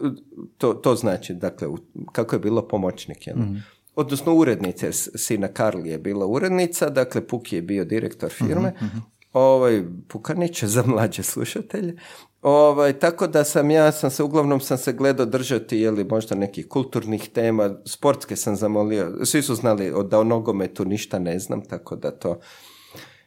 to, 0.58 0.74
to 0.74 0.94
znači, 0.94 1.34
dakle, 1.34 1.68
kako 2.12 2.36
je 2.36 2.40
bilo 2.40 2.68
pomoćnik, 2.68 3.26
jel? 3.26 3.36
mm 3.36 3.62
odnosno 4.00 4.34
urednice, 4.34 4.92
sina 4.92 5.48
Karli 5.48 5.88
je 5.88 5.98
bila 5.98 6.26
urednica, 6.26 6.90
dakle 6.90 7.26
Puki 7.26 7.56
je 7.56 7.62
bio 7.62 7.84
direktor 7.84 8.30
firme, 8.30 8.74
mm-hmm. 8.82 9.02
ovaj 9.32 9.84
Pukanić 10.08 10.64
za 10.74 10.82
mlađe 10.86 11.22
slušatelje, 11.22 11.96
Ovaj, 12.42 12.92
tako 12.92 13.26
da 13.26 13.44
sam 13.44 13.70
ja, 13.70 13.92
sam 13.92 14.10
se, 14.10 14.22
uglavnom 14.22 14.60
sam 14.60 14.78
se 14.78 14.92
gledao 14.92 15.26
držati, 15.26 15.78
jeli 15.78 16.04
možda 16.04 16.34
nekih 16.34 16.68
kulturnih 16.68 17.28
tema, 17.28 17.76
sportske 17.84 18.36
sam 18.36 18.56
zamolio, 18.56 19.24
svi 19.24 19.42
su 19.42 19.54
znali 19.54 19.92
da 20.10 20.18
o 20.18 20.24
nogometu 20.24 20.84
ništa 20.84 21.18
ne 21.18 21.38
znam, 21.38 21.64
tako 21.64 21.96
da 21.96 22.10
to 22.10 22.40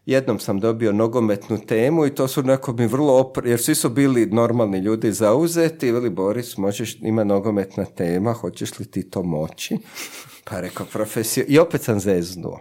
jednom 0.06 0.40
sam 0.40 0.60
dobio 0.60 0.92
nogometnu 0.92 1.58
temu 1.58 2.06
i 2.06 2.16
to 2.16 2.28
su 2.28 2.44
neko 2.44 2.74
mi 2.74 2.88
vrlo 2.88 3.20
opr... 3.20 3.48
jer 3.48 3.62
svi 3.62 3.76
su 3.76 3.90
bili 3.90 4.26
normalni 4.26 4.78
ljudi 4.78 5.12
zauzeti, 5.12 5.92
veli 5.92 6.10
Boris, 6.10 6.58
možeš, 6.58 6.98
ima 7.02 7.24
nogometna 7.24 7.86
tema, 7.86 8.34
hoćeš 8.34 8.80
li 8.80 8.86
ti 8.86 9.10
to 9.10 9.24
moći? 9.24 9.78
Pa 10.50 10.60
rekao 10.60 10.86
profesiju, 10.86 11.46
i 11.48 11.60
opet 11.60 11.82
sam 11.82 12.00
zeznuo. 12.00 12.60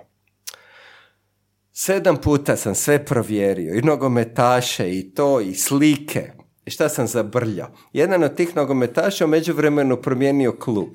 Sedam 1.73 2.17
puta 2.17 2.57
sam 2.57 2.75
sve 2.75 3.05
provjerio, 3.05 3.75
i 3.75 3.83
nogometaše, 3.83 4.99
i 4.99 5.15
to, 5.15 5.41
i 5.41 5.55
slike. 5.55 6.33
I 6.67 6.71
šta 6.71 6.89
sam 6.89 7.07
zabrljao? 7.07 7.69
Jedan 7.93 8.23
od 8.23 8.35
tih 8.35 8.57
nogometaša 8.57 9.25
u 9.25 9.29
međuvremenu 9.29 9.97
promijenio 9.97 10.53
klub. 10.53 10.89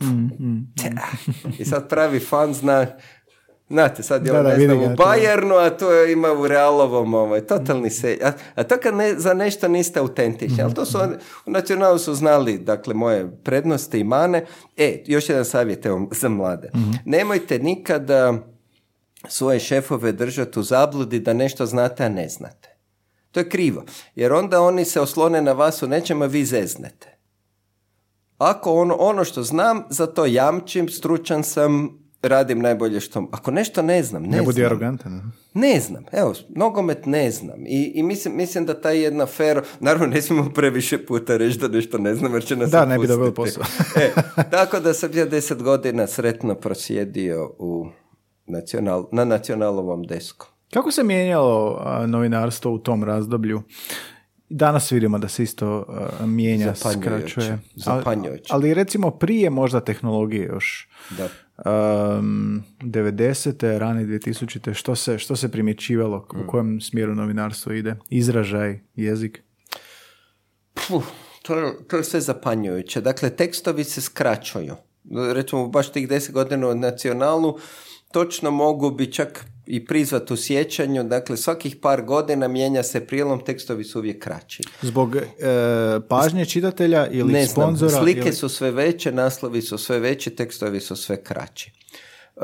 I 1.60 1.66
sad 1.66 1.90
pravi 1.90 2.20
fan 2.20 2.54
zna 2.54 2.88
Znate, 3.70 4.04
sad 4.04 4.26
je 4.26 4.32
Da, 4.32 4.40
on, 4.40 4.46
da, 4.46 4.50
ne 4.50 4.66
znam, 4.66 4.80
ga, 4.80 4.86
u. 4.86 4.96
Bajernu, 4.96 5.56
a 5.56 5.70
to 5.70 5.92
je 5.92 6.14
ima 6.14 6.32
u 6.32 6.48
Realovom, 6.48 7.14
ovaj, 7.14 7.42
totalni 7.42 7.90
se... 7.90 8.18
A, 8.24 8.32
a 8.56 8.64
to 8.64 8.78
kad 8.78 8.96
ne, 8.96 9.16
za 9.16 9.34
nešto 9.34 9.68
niste 9.68 10.00
autentični, 10.00 10.64
ali 10.64 10.74
to 10.74 10.86
su, 10.86 10.98
oni- 11.00 11.16
u 11.46 11.52
nacionalu 11.52 11.98
su 11.98 12.14
znali, 12.14 12.58
dakle, 12.58 12.94
moje 12.94 13.32
prednosti 13.44 14.00
i 14.00 14.04
mane. 14.04 14.46
E, 14.78 15.04
još 15.06 15.30
jedan 15.30 15.46
savjet 15.46 15.86
evo, 15.86 16.08
za 16.12 16.30
mlade. 16.30 16.70
Nemojte 17.06 17.60
nikada 17.60 18.34
svoje 19.28 19.60
šefove 19.60 20.12
držati 20.12 20.60
u 20.60 20.64
zabludi 20.64 21.20
da 21.20 21.34
nešto 21.34 21.66
znate, 21.66 22.04
a 22.06 22.10
ne 22.10 22.30
znate. 22.30 22.70
To 23.32 23.40
je 23.40 23.50
krivo, 23.50 23.84
jer 24.16 24.34
onda 24.34 24.62
oni 24.62 24.86
se 24.86 25.02
oslone 25.02 25.42
na 25.42 25.52
vas 25.52 25.84
u 25.84 25.88
nečemu, 25.88 26.24
a 26.24 26.28
vi 26.28 26.46
zeznete. 26.46 27.18
Ako 28.38 28.74
ono, 28.74 28.96
ono 28.96 29.24
što 29.24 29.44
znam, 29.44 29.84
za 29.90 30.08
to 30.08 30.26
jamčim, 30.26 30.90
stručan 30.90 31.44
sam, 31.44 32.00
radim 32.22 32.60
najbolje 32.60 33.00
što... 33.00 33.28
Ako 33.32 33.52
nešto 33.52 33.82
ne 33.82 34.04
znam, 34.04 34.24
ne, 34.24 34.38
Ne 34.38 34.42
budi 34.42 34.54
znam. 34.54 34.66
arogantan. 34.66 35.32
Ne 35.54 35.80
znam, 35.80 36.04
evo, 36.12 36.34
nogomet 36.50 37.06
ne 37.06 37.32
znam. 37.32 37.66
I, 37.66 37.92
i 37.96 38.04
mislim, 38.04 38.38
mislim 38.38 38.66
da 38.66 38.82
ta 38.82 38.92
jedna 38.92 39.26
fer, 39.26 39.62
naravno 39.80 40.08
ne 40.08 40.22
smijemo 40.22 40.50
previše 40.50 41.06
puta 41.06 41.38
reći 41.38 41.60
da 41.60 41.68
nešto 41.68 41.98
ne 41.98 42.16
znam 42.16 42.34
jer 42.34 42.46
će 42.46 42.56
nas 42.56 42.72
Da, 42.72 42.86
ne 42.86 43.00
bi 43.00 43.08
dobili 43.08 43.34
posao. 43.34 43.64
e, 44.04 44.12
tako 44.52 44.80
da 44.80 44.94
sam 44.94 45.10
ja 45.14 45.26
deset 45.26 45.64
godina 45.64 46.08
sretno 46.08 46.56
prosjedio 46.56 47.56
u 47.60 47.88
nacional, 48.46 49.08
na 49.12 49.26
nacionalovom 49.26 50.04
desku. 50.04 50.48
Kako 50.74 50.92
se 50.92 51.04
mijenjalo 51.04 51.82
novinarstvo 52.08 52.72
u 52.74 52.78
tom 52.78 53.04
razdoblju? 53.04 53.62
Danas 54.50 54.92
vidimo 54.92 55.20
da 55.20 55.28
se 55.28 55.44
isto 55.44 55.86
a, 56.20 56.26
mijenja, 56.26 56.76
skraćuje. 56.76 57.60
Ali-. 57.86 58.40
Ali, 58.50 58.74
recimo 58.74 59.12
prije 59.12 59.50
možda 59.50 59.80
tehnologije 59.80 60.46
još. 60.46 60.90
Da. 61.18 61.30
Um, 62.18 62.64
90. 62.82 63.78
rani 63.78 64.06
2000. 64.06 64.74
Što 64.74 64.96
se, 64.96 65.18
što 65.18 65.36
se 65.36 65.52
primjećivalo? 65.52 66.28
Mm. 66.34 66.40
U 66.40 66.48
kojem 66.48 66.82
smjeru 66.82 67.16
novinarstvo 67.16 67.74
ide? 67.74 67.96
Izražaj, 68.10 68.80
jezik? 68.96 69.44
Puh, 70.88 71.04
to, 71.42 71.74
to 71.90 71.98
je 71.98 72.04
sve 72.04 72.22
zapanjujuće. 72.22 73.02
Dakle, 73.02 73.30
tekstovi 73.30 73.84
se 73.84 74.02
skraćuju. 74.02 74.76
Recimo, 75.34 75.68
baš 75.68 75.92
tih 75.92 76.08
deset 76.08 76.34
godina 76.34 76.68
u 76.68 76.76
nacionalu 76.76 77.58
točno 78.12 78.52
mogu 78.52 78.92
bi 78.92 79.12
čak 79.12 79.46
i 79.68 79.86
prizvat 79.86 80.32
u 80.32 80.38
sjećanju. 80.38 81.04
Dakle, 81.04 81.38
svakih 81.38 81.76
par 81.76 82.02
godina 82.02 82.48
mijenja 82.48 82.84
se 82.84 83.06
prijelom, 83.06 83.46
tekstovi 83.46 83.84
su 83.84 84.00
uvijek 84.00 84.24
kraći. 84.24 84.64
Zbog 84.82 85.16
e, 85.16 85.22
pažnje 86.10 86.46
čitatelja 86.46 87.08
ili 87.08 87.34
ne 87.34 87.46
znam, 87.46 87.66
sponzora? 87.66 88.04
slike 88.04 88.20
ili... 88.20 88.34
su 88.34 88.50
sve 88.50 88.72
veće, 88.72 89.12
naslovi 89.12 89.62
su 89.62 89.78
sve 89.78 90.00
veći, 90.00 90.30
tekstovi 90.30 90.80
su 90.80 90.96
sve 90.96 91.24
kraći. 91.24 91.72
E, 92.36 92.42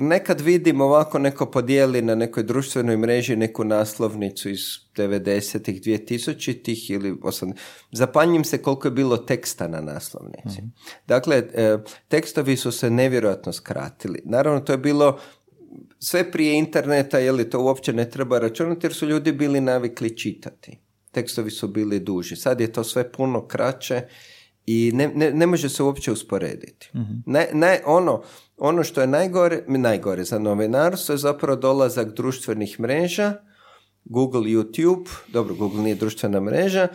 nekad 0.00 0.40
vidim 0.40 0.80
ovako 0.80 1.18
neko 1.18 1.46
podijeli 1.46 2.02
na 2.02 2.14
nekoj 2.14 2.42
društvenoj 2.42 2.96
mreži 2.96 3.36
neku 3.36 3.64
naslovnicu 3.64 4.50
iz 4.50 4.60
90-ih, 4.96 5.82
2000-ih 5.82 6.90
ili 6.90 7.12
80 7.12 7.52
Zapanjim 7.92 8.44
se 8.44 8.62
koliko 8.62 8.88
je 8.88 8.92
bilo 8.92 9.16
teksta 9.16 9.68
na 9.68 9.80
naslovnici. 9.80 10.62
Dakle, 11.06 11.36
e, 11.36 11.78
tekstovi 12.08 12.56
su 12.56 12.72
se 12.72 12.90
nevjerojatno 12.90 13.52
skratili. 13.52 14.22
Naravno, 14.24 14.60
to 14.60 14.72
je 14.72 14.78
bilo 14.78 15.18
sve 15.98 16.30
prije 16.30 16.58
interneta, 16.58 17.18
je 17.18 17.32
li 17.32 17.50
to 17.50 17.62
uopće 17.62 17.92
ne 17.92 18.10
treba 18.10 18.38
računati 18.38 18.86
jer 18.86 18.94
su 18.94 19.06
ljudi 19.06 19.32
bili 19.32 19.60
navikli 19.60 20.16
čitati. 20.16 20.78
Tekstovi 21.12 21.50
su 21.50 21.68
bili 21.68 22.00
duži. 22.00 22.36
Sad 22.36 22.60
je 22.60 22.72
to 22.72 22.84
sve 22.84 23.12
puno 23.12 23.46
kraće 23.46 24.02
i 24.66 24.92
ne, 24.94 25.08
ne, 25.14 25.30
ne 25.32 25.46
može 25.46 25.68
se 25.68 25.82
uopće 25.82 26.12
usporediti. 26.12 26.90
Ne, 27.26 27.48
ne, 27.52 27.82
ono, 27.86 28.22
ono 28.56 28.84
što 28.84 29.00
je 29.00 29.06
najgore, 29.06 29.64
najgore 29.68 30.24
za 30.24 30.38
novinarstvo 30.38 31.12
je 31.12 31.18
zapravo 31.18 31.56
dolazak 31.56 32.14
društvenih 32.14 32.80
mreža, 32.80 33.34
Google, 34.04 34.40
YouTube, 34.40 35.08
dobro, 35.32 35.54
Google 35.54 35.82
nije 35.82 35.94
društvena 35.94 36.40
mreža, 36.40 36.88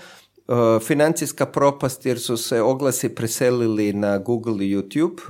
uh, 0.48 0.82
financijska 0.82 1.46
propast 1.46 2.06
jer 2.06 2.20
su 2.20 2.38
se 2.38 2.62
oglasi 2.62 3.16
preselili 3.16 3.94
na 3.94 4.18
Google 4.18 4.66
i 4.66 4.76
YouTube 4.76 5.22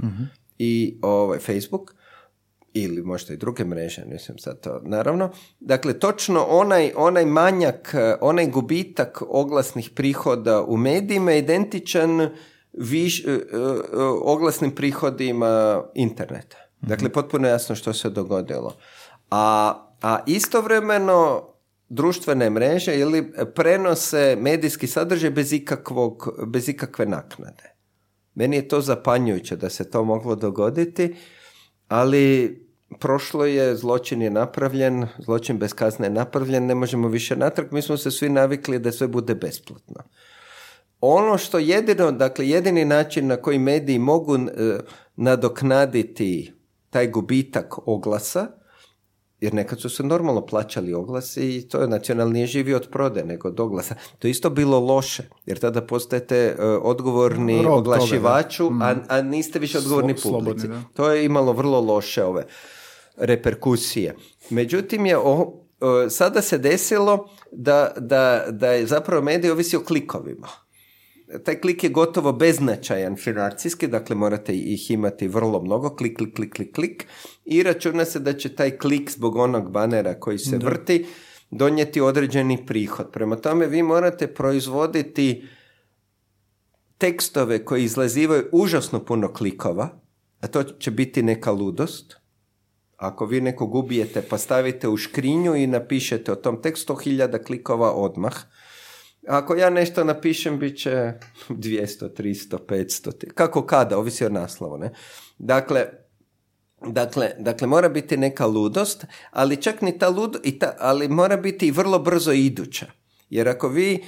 i 0.58 0.98
ovaj, 1.02 1.40
Facebook 1.40 1.96
ili 2.74 3.04
možda 3.04 3.34
i 3.34 3.38
druge 3.38 3.66
mreže, 3.66 4.06
nisam 4.06 4.38
sad 4.38 4.60
to, 4.60 4.82
naravno. 4.86 5.30
Dakle, 5.60 6.00
točno 6.00 6.46
onaj, 6.50 6.92
onaj 6.96 7.26
manjak, 7.26 7.94
eh, 7.94 8.16
onaj 8.22 8.48
gubitak 8.48 9.22
oglasnih 9.28 9.90
prihoda 9.90 10.64
u 10.64 10.78
medijima 10.78 11.32
je 11.32 11.40
identičan 11.40 12.30
viš, 12.74 13.26
eh, 13.26 13.32
eh, 13.32 13.58
oglasnim 14.22 14.72
prihodima 14.72 15.84
interneta. 15.96 16.58
Dakle, 16.82 17.10
potpuno 17.10 17.48
jasno 17.48 17.76
što 17.76 17.94
se 17.94 18.10
dogodilo. 18.10 18.76
A, 19.32 19.74
a 20.02 20.20
istovremeno 20.28 21.50
društvene 21.90 22.50
mreže 22.50 23.00
ili 23.00 23.34
prenose 23.56 24.38
medijski 24.40 24.88
sadržaj 24.88 25.30
bez, 25.30 25.54
ikakvog, 25.54 26.30
bez 26.48 26.70
ikakve 26.70 27.06
naknade. 27.06 27.76
Meni 28.36 28.56
je 28.56 28.68
to 28.68 28.82
zapanjujuće 28.82 29.56
da 29.56 29.70
se 29.70 29.90
to 29.90 30.04
moglo 30.04 30.36
dogoditi, 30.36 31.16
ali 31.88 32.58
prošlo 33.00 33.46
je, 33.46 33.76
zločin 33.76 34.22
je 34.22 34.30
napravljen, 34.30 35.08
zločin 35.20 35.58
bez 35.58 35.74
kazne 35.74 36.06
je 36.06 36.12
napravljen, 36.12 36.66
ne 36.66 36.76
možemo 36.76 37.08
više 37.08 37.36
natrag, 37.36 37.68
mi 37.72 37.82
smo 37.82 37.98
se 37.98 38.12
svi 38.12 38.30
navikli 38.30 38.80
da 38.80 38.92
sve 38.92 39.08
bude 39.08 39.36
besplatno. 39.36 40.04
Ono 41.02 41.38
što 41.38 41.60
jedino, 41.60 42.12
dakle 42.12 42.50
jedini 42.50 42.86
način 42.86 43.28
na 43.28 43.36
koji 43.36 43.60
mediji 43.60 44.00
mogu 44.00 44.36
e, 44.36 44.40
nadoknaditi 45.16 46.54
taj 46.90 47.08
gubitak 47.08 47.88
oglasa, 47.88 48.48
jer 49.44 49.54
nekad 49.54 49.82
su 49.82 49.90
se 49.90 50.04
normalno 50.04 50.46
plaćali 50.46 50.94
oglasi 50.94 51.58
i 51.58 51.68
to 51.68 51.82
je 51.82 51.88
nacionalni 51.88 52.34
nije 52.34 52.48
živio 52.48 52.78
od 52.78 52.88
prode 52.92 53.24
nego 53.24 53.48
od 53.48 53.60
oglasa. 53.60 53.96
To 54.20 54.28
je 54.28 54.32
isto 54.32 54.50
bilo 54.50 54.80
loše, 54.80 55.24
jer 55.46 55.60
tada 55.60 55.82
postajete 55.82 56.38
e, 56.38 56.66
odgovorni 56.66 57.56
Rob 57.58 57.66
toga, 57.66 57.78
oglašivaču, 57.78 58.72
a, 58.82 58.96
a 59.08 59.22
niste 59.22 59.60
više 59.60 59.78
odgovorni 59.78 60.14
Slo- 60.14 60.22
slobodni, 60.22 60.62
publici. 60.62 60.68
da. 60.68 60.82
To 60.94 61.12
je 61.12 61.26
imalo 61.26 61.54
vrlo 61.54 61.82
loše 61.82 62.24
ove 62.24 62.46
reperkusije. 63.18 64.16
Međutim, 64.50 65.06
je 65.06 65.18
o- 65.18 65.66
e, 66.06 66.10
sada 66.10 66.42
se 66.42 66.58
desilo 66.58 67.30
da, 67.52 67.94
da, 67.98 68.46
da 68.50 68.72
je 68.72 68.86
zapravo 68.86 69.22
medij 69.22 69.52
ovisi 69.52 69.76
o 69.76 69.84
klikovima. 69.84 70.48
Taj 71.46 71.62
klik 71.62 71.84
je 71.84 71.90
gotovo 71.90 72.32
beznačajan 72.34 73.16
financijski, 73.16 73.88
dakle 73.88 74.16
morate 74.16 74.54
ih 74.56 74.92
imati 74.92 75.28
vrlo 75.28 75.62
mnogo, 75.62 75.96
klik, 75.96 76.18
klik, 76.18 76.36
klik, 76.36 76.54
klik, 76.54 76.76
klik 76.76 77.08
i 77.46 77.64
računa 77.64 78.06
se 78.06 78.20
da 78.20 78.34
će 78.34 78.56
taj 78.56 78.78
klik 78.78 79.12
zbog 79.12 79.36
onog 79.36 79.72
banera 79.72 80.20
koji 80.20 80.38
se 80.38 80.58
vrti 80.58 81.06
donijeti 81.52 82.02
određeni 82.02 82.66
prihod. 82.66 83.12
Prema 83.12 83.36
tome 83.36 83.68
vi 83.68 83.84
morate 83.84 84.28
proizvoditi 84.28 85.48
tekstove 86.98 87.66
koji 87.66 87.84
izlazivaju 87.84 88.44
užasno 88.52 89.06
puno 89.06 89.34
klikova, 89.34 89.90
a 90.40 90.48
to 90.48 90.64
će 90.64 90.92
biti 90.92 91.24
neka 91.24 91.52
ludost. 91.52 92.16
Ako 93.04 93.26
vi 93.26 93.42
nekog 93.42 93.76
ubijete 93.76 94.22
pa 94.22 94.38
stavite 94.38 94.88
u 94.88 94.98
škrinju 94.98 95.56
i 95.56 95.68
napišete 95.68 96.32
o 96.32 96.36
tom 96.36 96.62
tekstu 96.62 96.94
100.000 96.94 97.44
klikova 97.44 97.92
odmah, 97.92 98.34
ako 99.28 99.56
ja 99.56 99.70
nešto 99.70 100.04
napišem, 100.04 100.60
bit 100.60 100.78
će 100.78 101.14
200, 101.50 102.10
300, 102.18 102.58
500, 102.68 103.18
ti- 103.18 103.30
kako 103.36 103.66
kada, 103.66 103.98
ovisi 103.98 104.26
o 104.26 104.30
naslovu, 104.30 104.78
ne? 104.78 104.92
Dakle, 105.38 105.86
Dakle, 106.88 107.32
dakle, 107.40 107.68
mora 107.68 107.90
biti 107.90 108.18
neka 108.18 108.46
ludost, 108.46 109.06
ali 109.32 109.62
čak 109.62 109.82
ni 109.82 109.98
ta 109.98 110.10
ludo, 110.10 110.40
i 110.44 110.60
ta, 110.60 110.76
ali 110.80 111.08
mora 111.08 111.38
biti 111.38 111.68
i 111.68 111.72
vrlo 111.72 112.00
brzo 112.00 112.32
iduća. 112.32 112.86
Jer 113.30 113.50
ako 113.50 113.68
vi 113.68 114.04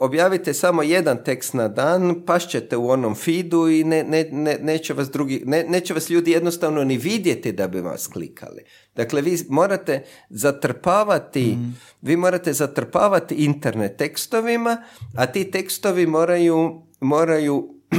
objavite 0.00 0.54
samo 0.54 0.82
jedan 0.82 1.24
tekst 1.24 1.54
na 1.54 1.68
dan, 1.68 2.22
pašćete 2.26 2.76
u 2.76 2.90
onom 2.90 3.14
feedu 3.14 3.68
i 3.68 3.84
ne, 3.84 4.04
ne, 4.04 4.28
ne, 4.32 4.58
neće, 4.62 4.94
vas 4.94 5.10
drugi, 5.10 5.42
ne, 5.46 5.64
neće 5.68 5.94
vas 5.94 6.10
ljudi 6.10 6.30
jednostavno 6.30 6.84
ni 6.84 6.96
vidjeti 6.96 7.52
da 7.52 7.68
bi 7.68 7.80
vas 7.80 8.06
klikali. 8.06 8.62
Dakle, 8.94 9.22
vi 9.22 9.38
morate 9.48 10.04
zatrpavati, 10.28 11.58
vi 12.02 12.16
morate 12.16 12.52
zatrpavati 12.52 13.34
internet 13.34 13.96
tekstovima, 13.96 14.82
a 15.16 15.26
ti 15.26 15.50
tekstovi 15.50 16.06
moraju, 16.06 16.82
moraju 17.00 17.74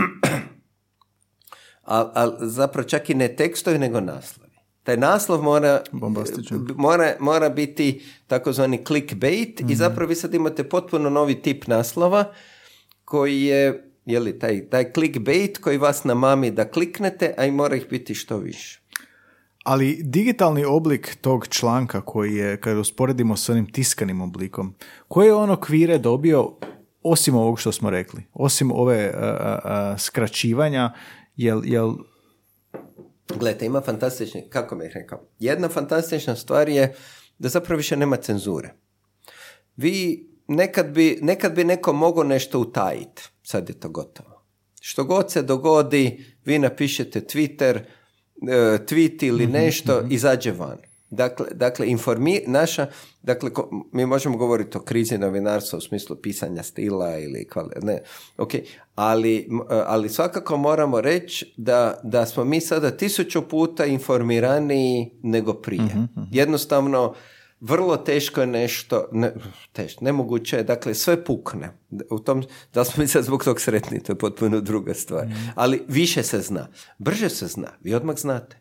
a, 1.84 2.12
a 2.16 2.38
zapravo 2.40 2.88
čak 2.88 3.10
i 3.10 3.14
ne 3.14 3.36
tekstovi, 3.36 3.80
nego 3.80 4.00
naslovi. 4.00 4.51
Taj 4.84 4.98
naslov 4.98 5.44
mora, 5.44 5.82
mora, 6.76 7.16
mora 7.20 7.50
biti 7.50 8.02
takozvani 8.28 8.86
clickbait 8.86 9.62
i 9.70 9.76
zapravo 9.76 10.10
vi 10.10 10.16
sad 10.16 10.34
imate 10.34 10.70
potpuno 10.70 11.10
novi 11.10 11.42
tip 11.42 11.68
naslova 11.68 12.34
koji 13.06 13.42
je, 13.42 13.92
je 14.06 14.20
li, 14.20 14.40
taj, 14.40 14.70
taj 14.70 14.92
clickbait 14.94 15.58
koji 15.58 15.78
vas 15.78 16.04
namami 16.04 16.52
da 16.52 16.70
kliknete, 16.72 17.34
a 17.38 17.46
i 17.46 17.52
mora 17.52 17.76
ih 17.76 17.86
biti 17.90 18.16
što 18.16 18.38
više. 18.38 18.82
Ali 19.64 20.00
digitalni 20.04 20.66
oblik 20.66 21.18
tog 21.22 21.48
članka 21.48 22.02
koji 22.02 22.36
je, 22.36 22.58
kada 22.58 22.80
usporedimo 22.80 23.38
s 23.38 23.50
onim 23.50 23.72
tiskanim 23.72 24.22
oblikom, 24.22 24.76
koje 25.08 25.28
je 25.28 25.34
on 25.34 25.50
okvire 25.50 25.98
dobio 25.98 26.58
osim 27.04 27.36
ovog 27.36 27.60
što 27.60 27.72
smo 27.72 27.90
rekli, 27.90 28.24
osim 28.34 28.72
ove 28.72 29.12
a, 29.16 29.20
a, 29.20 29.60
a, 29.64 29.98
skraćivanja, 29.98 30.94
jel, 31.36 31.62
jel 31.66 31.96
Gledajte, 33.40 33.66
ima 33.66 33.82
fantastični, 33.82 34.50
kako 34.50 34.76
bih 34.76 34.92
rekao, 34.94 35.22
jedna 35.40 35.70
fantastična 35.70 36.36
stvar 36.36 36.70
je 36.70 36.96
da 37.40 37.50
zapravo 37.50 37.78
više 37.78 37.98
nema 37.98 38.18
cenzure. 38.18 38.74
Vi, 39.76 40.28
nekad 40.48 40.90
bi, 40.90 41.20
nekad 41.22 41.56
bi 41.56 41.64
neko 41.64 41.94
mogao 41.94 42.24
nešto 42.24 42.60
utajiti, 42.60 43.24
sad 43.44 43.70
je 43.70 43.80
to 43.80 43.90
gotovo. 43.90 44.46
Što 44.82 45.04
god 45.04 45.32
se 45.32 45.42
dogodi, 45.42 46.26
vi 46.46 46.60
napišete 46.60 47.22
Twitter, 47.22 47.76
e, 47.76 47.86
tweet 48.86 49.26
ili 49.26 49.48
nešto, 49.48 50.04
izađe 50.10 50.52
van. 50.52 50.91
Dakle, 51.14 51.46
dakle 51.52 51.88
informi, 51.88 52.42
naša, 52.48 52.88
dakle, 53.22 53.50
ko- 53.50 53.70
mi 53.92 54.06
možemo 54.06 54.38
govoriti 54.38 54.78
o 54.78 54.82
krizi 54.82 55.18
novinarstva 55.18 55.78
u 55.78 55.82
smislu 55.82 56.16
pisanja 56.16 56.64
stila 56.64 57.18
ili 57.18 57.48
kvali, 57.48 57.70
ne, 57.82 58.02
ok, 58.38 58.52
ali, 58.96 59.50
ali 59.86 60.10
svakako 60.10 60.58
moramo 60.58 61.02
reći 61.02 61.54
da, 61.58 62.00
da 62.04 62.26
smo 62.26 62.44
mi 62.44 62.62
sada 62.62 62.92
tisuću 62.92 63.42
puta 63.42 63.86
informiraniji 63.86 65.12
nego 65.24 65.54
prije. 65.54 65.90
Jednostavno, 66.32 67.14
vrlo 67.60 67.98
teško 67.98 68.42
je 68.42 68.48
nešto, 68.48 69.10
ne, 69.12 69.34
teško, 69.74 70.06
nemoguće 70.06 70.58
je, 70.58 70.64
dakle, 70.64 70.94
sve 70.94 71.24
pukne. 71.26 71.72
U 72.10 72.20
tom, 72.20 72.44
da 72.74 72.84
smo 72.84 73.02
mi 73.02 73.08
sad 73.08 73.24
zbog 73.24 73.44
tog 73.44 73.62
sretni, 73.62 74.04
to 74.04 74.12
je 74.12 74.18
potpuno 74.18 74.62
druga 74.62 74.94
stvar. 74.94 75.28
Ali 75.56 75.84
više 75.88 76.24
se 76.24 76.42
zna, 76.42 76.68
brže 76.98 77.30
se 77.30 77.48
zna, 77.48 77.68
vi 77.82 77.94
odmah 77.94 78.18
znate. 78.18 78.61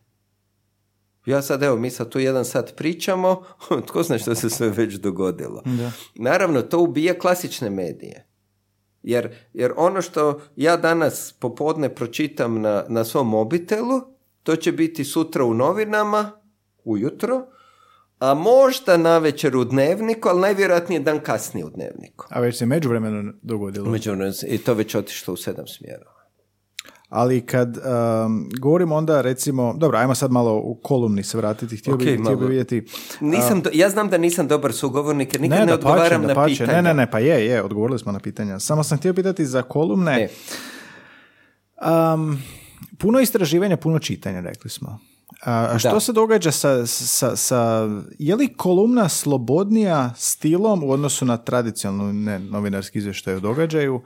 Ja 1.30 1.42
sad, 1.42 1.62
evo, 1.62 1.76
mi 1.76 1.90
sad 1.90 2.08
tu 2.08 2.18
jedan 2.18 2.44
sat 2.44 2.76
pričamo, 2.76 3.42
tko 3.86 4.02
zna 4.02 4.18
što 4.18 4.34
se 4.34 4.50
sve 4.50 4.68
već 4.68 4.94
dogodilo. 4.94 5.62
Naravno, 6.14 6.62
to 6.62 6.78
ubija 6.78 7.18
klasične 7.18 7.70
medije. 7.70 8.26
Jer, 9.02 9.34
jer 9.52 9.72
ono 9.76 10.02
što 10.02 10.40
ja 10.56 10.76
danas 10.76 11.34
popodne 11.38 11.94
pročitam 11.94 12.60
na, 12.60 12.84
na 12.88 13.04
svom 13.04 13.28
mobitelu, 13.28 14.00
to 14.42 14.56
će 14.56 14.72
biti 14.72 15.04
sutra 15.04 15.44
u 15.44 15.54
novinama, 15.54 16.30
ujutro, 16.84 17.46
a 18.18 18.34
možda 18.34 18.96
na 18.96 19.18
večer 19.18 19.56
u 19.56 19.64
dnevniku, 19.64 20.28
ali 20.28 20.40
najvjerojatnije 20.40 21.00
dan 21.00 21.20
kasnije 21.20 21.64
u 21.64 21.70
dnevniku. 21.70 22.26
a 22.30 22.40
već 22.40 22.58
se 22.58 22.66
međuvremeno 22.66 23.32
dogodilo. 23.42 23.90
Međuvremeno, 23.90 24.32
I 24.46 24.58
to 24.58 24.74
već 24.74 24.94
otišlo 24.94 25.34
u 25.34 25.36
sedam 25.36 25.66
smjerova. 25.66 26.19
Ali 27.10 27.40
kad 27.40 27.76
um, 27.76 27.82
govorimo 28.52 28.94
onda 28.94 29.20
recimo, 29.20 29.74
dobro, 29.74 29.98
ajmo 29.98 30.14
sad 30.14 30.30
malo 30.30 30.54
u 30.54 30.74
kolumni 30.74 31.22
se 31.22 31.36
vratiti, 31.36 31.76
htio 31.76 31.96
bi, 31.96 32.14
Ok, 32.14 32.20
htio 32.20 32.36
bi 32.36 32.46
vidjeti. 32.46 32.84
Nisam 33.20 33.62
do- 33.62 33.70
ja 33.72 33.90
znam 33.90 34.08
da 34.08 34.18
nisam 34.18 34.48
dobar 34.48 34.72
sugovornik 34.72 35.34
jer 35.34 35.40
nikad 35.40 35.58
ne, 35.58 35.66
dapače, 35.66 35.86
odgovaram 35.86 36.22
na 36.22 36.28
dapače. 36.28 36.54
pitanja. 36.54 36.72
Ne, 36.72 36.82
ne, 36.84 36.94
ne, 36.94 37.10
pa 37.10 37.18
je, 37.18 37.46
je, 37.46 37.62
odgovorili 37.62 37.98
smo 37.98 38.12
na 38.12 38.18
pitanja. 38.20 38.58
Samo 38.58 38.82
sam 38.82 38.98
htio 38.98 39.14
pitati 39.14 39.46
za 39.46 39.62
kolumne. 39.62 40.12
E. 40.14 40.28
Um, 42.14 42.38
puno 42.98 43.20
istraživanja, 43.20 43.76
puno 43.76 43.98
čitanja, 43.98 44.40
rekli 44.40 44.70
smo. 44.70 44.98
A, 45.42 45.78
što 45.78 45.90
Da. 45.90 46.00
se 46.00 46.12
događa 46.12 46.50
sa, 46.50 46.86
sa, 46.86 47.36
sa, 47.36 47.88
je 48.18 48.36
li 48.36 48.48
kolumna 48.48 49.08
slobodnija 49.08 50.14
stilom 50.16 50.84
u 50.84 50.90
odnosu 50.90 51.24
na 51.24 51.36
tradicionalnu 51.36 52.12
ne, 52.12 52.38
novinarski 52.38 52.98
izvještaj 52.98 53.34
o 53.34 53.40
događaju 53.40 54.00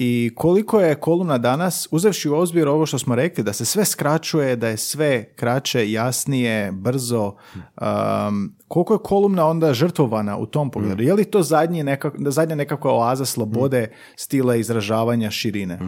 i 0.00 0.30
koliko 0.34 0.80
je 0.80 0.94
kolumna 0.94 1.38
danas, 1.38 1.88
uzevši 1.90 2.28
u 2.28 2.34
obzir 2.34 2.68
ovo 2.68 2.86
što 2.86 2.98
smo 2.98 3.14
rekli, 3.14 3.44
da 3.44 3.52
se 3.52 3.64
sve 3.64 3.84
skraćuje, 3.84 4.56
da 4.56 4.68
je 4.68 4.76
sve 4.76 5.24
kraće, 5.24 5.92
jasnije, 5.92 6.72
brzo, 6.72 7.34
um, 7.54 8.54
koliko 8.68 8.94
je 8.94 8.98
kolumna 9.04 9.46
onda 9.46 9.74
žrtvovana 9.74 10.38
u 10.38 10.46
tom 10.46 10.70
pogledu? 10.70 11.02
Je 11.02 11.14
li 11.14 11.24
to 11.24 11.42
zadnji 11.42 11.82
nekak, 11.82 12.14
zadnja 12.28 12.54
nekakva 12.54 12.92
oaza 12.92 13.24
slobode, 13.24 13.90
stila 14.16 14.56
izražavanja, 14.56 15.30
širine? 15.30 15.78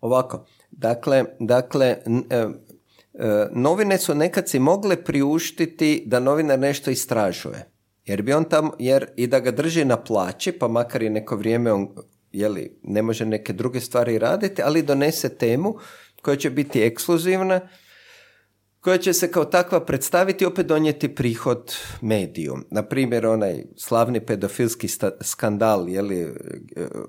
Ovako, 0.00 0.46
dakle, 0.70 1.24
dakle 1.40 1.96
n- 2.06 2.24
e, 2.30 2.36
e, 2.36 3.48
novine 3.52 3.98
su 3.98 4.14
nekad 4.14 4.48
si 4.48 4.58
mogle 4.58 5.04
priuštiti 5.04 6.02
da 6.06 6.20
novinar 6.20 6.58
nešto 6.58 6.90
istražuje. 6.90 7.68
Jer 8.04 8.22
bi 8.22 8.32
on 8.32 8.44
tam, 8.44 8.70
jer 8.78 9.06
i 9.16 9.26
da 9.26 9.40
ga 9.40 9.50
drži 9.50 9.84
na 9.84 9.96
plaći, 9.96 10.52
pa 10.52 10.68
makar 10.68 11.02
i 11.02 11.10
neko 11.10 11.36
vrijeme 11.36 11.72
on 11.72 11.88
jeli, 12.34 12.78
ne 12.82 13.02
može 13.02 13.26
neke 13.26 13.52
druge 13.52 13.80
stvari 13.80 14.18
raditi, 14.18 14.62
ali 14.62 14.82
donese 14.82 15.28
temu 15.28 15.74
koja 16.22 16.36
će 16.36 16.50
biti 16.50 16.82
ekskluzivna, 16.82 17.60
koja 18.80 18.98
će 18.98 19.12
se 19.12 19.30
kao 19.30 19.44
takva 19.44 19.84
predstaviti 19.84 20.44
i 20.44 20.46
opet 20.46 20.66
donijeti 20.66 21.14
prihod 21.14 21.72
mediju. 22.00 22.56
Na 22.70 22.82
primjer, 22.82 23.26
onaj 23.26 23.64
slavni 23.76 24.20
pedofilski 24.26 24.88
sta- 24.88 25.16
skandal 25.20 25.88
jeli, 25.88 26.20
e, 26.20 26.28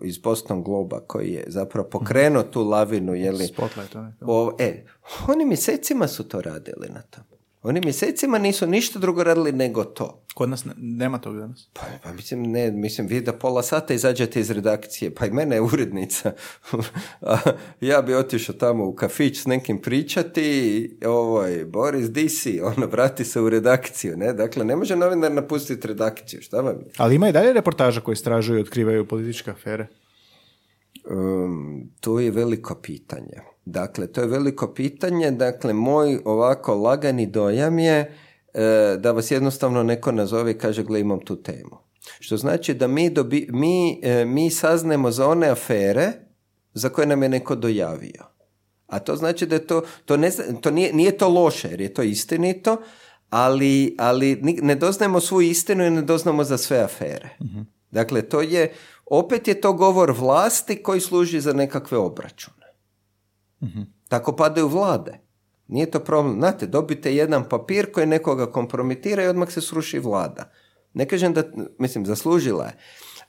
iz 0.02 0.18
Boston 0.18 0.64
Globa 0.64 1.00
koji 1.00 1.32
je 1.34 1.44
zapravo 1.48 1.90
pokrenuo 1.90 2.44
tu 2.44 2.64
lavinu. 2.64 3.16
Jeli, 3.16 3.48
Spotlight, 3.48 3.96
onaj. 3.96 4.12
o, 4.22 4.56
e, 4.60 4.86
oni 5.28 5.46
mjesecima 5.46 6.08
su 6.08 6.24
to 6.28 6.42
radili 6.42 6.88
na 6.90 7.02
to. 7.02 7.35
Oni 7.68 7.82
mjesecima 7.84 8.38
nisu 8.38 8.68
ništa 8.68 9.00
drugo 9.00 9.24
radili 9.24 9.52
nego 9.52 9.84
to. 9.84 10.26
Kod 10.34 10.50
nas 10.50 10.66
ne- 10.66 10.74
nema 10.78 11.18
toga 11.18 11.40
danas. 11.40 11.70
Pa, 11.74 11.82
pa 12.04 12.14
mislim, 12.14 12.44
ne, 12.44 12.72
mislim, 12.72 13.08
vi 13.08 13.22
da 13.22 13.34
pola 13.34 13.64
sata 13.64 13.94
izađete 13.94 14.40
iz 14.40 14.52
redakcije, 14.52 15.16
pa 15.16 15.26
i 15.26 15.32
mene 15.32 15.56
je 15.56 15.62
urednica. 15.62 16.32
Ja 17.82 18.02
bi 18.02 18.16
otišao 18.16 18.56
tamo 18.56 18.86
u 18.86 18.96
kafić 18.96 19.42
s 19.42 19.46
nekim 19.46 19.82
pričati, 19.82 20.98
ovoj, 21.06 21.66
Boris, 21.66 22.12
di 22.12 22.30
si? 22.30 22.62
Ono, 22.62 22.88
vrati 22.88 23.26
se 23.26 23.42
u 23.42 23.50
redakciju, 23.50 24.18
ne? 24.18 24.34
Dakle, 24.34 24.66
ne 24.66 24.76
može 24.76 24.96
novinar 24.96 25.32
napustiti 25.32 25.88
redakciju, 25.88 26.42
šta 26.42 26.62
vam 26.62 26.76
je? 26.80 26.92
Ali 26.98 27.16
ima 27.16 27.30
i 27.30 27.32
dalje 27.32 27.54
reportaža 27.54 28.02
koji 28.02 28.14
istražuju 28.14 28.58
i 28.60 28.62
otkrivaju 28.62 29.08
političke 29.08 29.52
afere. 29.52 29.88
Um, 31.10 31.92
to 32.00 32.20
je 32.20 32.32
veliko 32.32 32.76
pitanje. 32.76 33.55
Dakle, 33.66 34.08
to 34.08 34.22
je 34.22 34.28
veliko 34.28 34.74
pitanje. 34.74 35.32
Dakle, 35.32 35.74
moj 35.74 36.20
ovako 36.26 36.76
lagani 36.76 37.26
dojam 37.26 37.80
je 37.80 38.16
e, 38.54 38.98
da 39.00 39.12
vas 39.12 39.32
jednostavno 39.32 39.84
neko 39.84 40.12
nazove 40.12 40.52
i 40.52 40.58
kaže, 40.58 40.84
gle, 40.84 41.00
imam 41.00 41.20
tu 41.20 41.36
temu. 41.36 41.78
Što 42.20 42.38
znači 42.38 42.74
da 42.74 42.88
mi, 42.88 43.10
dobi, 43.10 43.48
mi, 43.52 44.00
e, 44.04 44.26
mi 44.26 44.50
saznemo 44.50 45.12
za 45.12 45.28
one 45.28 45.48
afere 45.48 46.12
za 46.74 46.90
koje 46.90 47.08
nam 47.08 47.24
je 47.24 47.30
neko 47.30 47.56
dojavio. 47.56 48.24
A 48.88 49.00
to 49.00 49.16
znači 49.16 49.46
da 49.46 49.56
je 49.56 49.68
to, 49.68 49.82
to, 50.06 50.18
ne, 50.18 50.32
to 50.62 50.72
nije, 50.72 50.94
nije 50.94 51.18
to 51.18 51.30
loše, 51.30 51.68
jer 51.70 51.82
je 51.82 51.94
to 51.94 52.04
istinito, 52.04 52.78
ali, 53.30 53.96
ali 54.00 54.36
ne 54.62 54.76
doznajemo 54.76 55.20
svu 55.20 55.42
istinu 55.42 55.86
i 55.86 55.90
ne 55.90 56.02
doznamo 56.02 56.44
za 56.44 56.58
sve 56.58 56.80
afere. 56.80 57.30
Dakle, 57.92 58.22
to 58.22 58.42
je, 58.42 58.74
opet 59.06 59.48
je 59.48 59.62
to 59.62 59.74
govor 59.74 60.12
vlasti 60.12 60.84
koji 60.84 61.02
služi 61.02 61.42
za 61.42 61.54
nekakve 61.54 61.98
obračune. 61.98 62.65
Tako 64.08 64.36
padaju 64.36 64.68
vlade. 64.68 65.20
Nije 65.68 65.92
to 65.92 66.00
problem. 66.00 66.36
Znate, 66.36 66.68
dobite 66.68 67.16
jedan 67.16 67.50
papir 67.50 67.92
koji 67.92 68.06
nekoga 68.06 68.52
kompromitira 68.52 69.24
i 69.24 69.28
odmah 69.28 69.52
se 69.52 69.62
sruši 69.62 70.00
vlada. 70.00 70.52
Ne 70.94 71.08
kažem 71.08 71.34
da, 71.34 71.44
mislim, 71.80 72.06
zaslužila 72.06 72.66
je. 72.66 72.78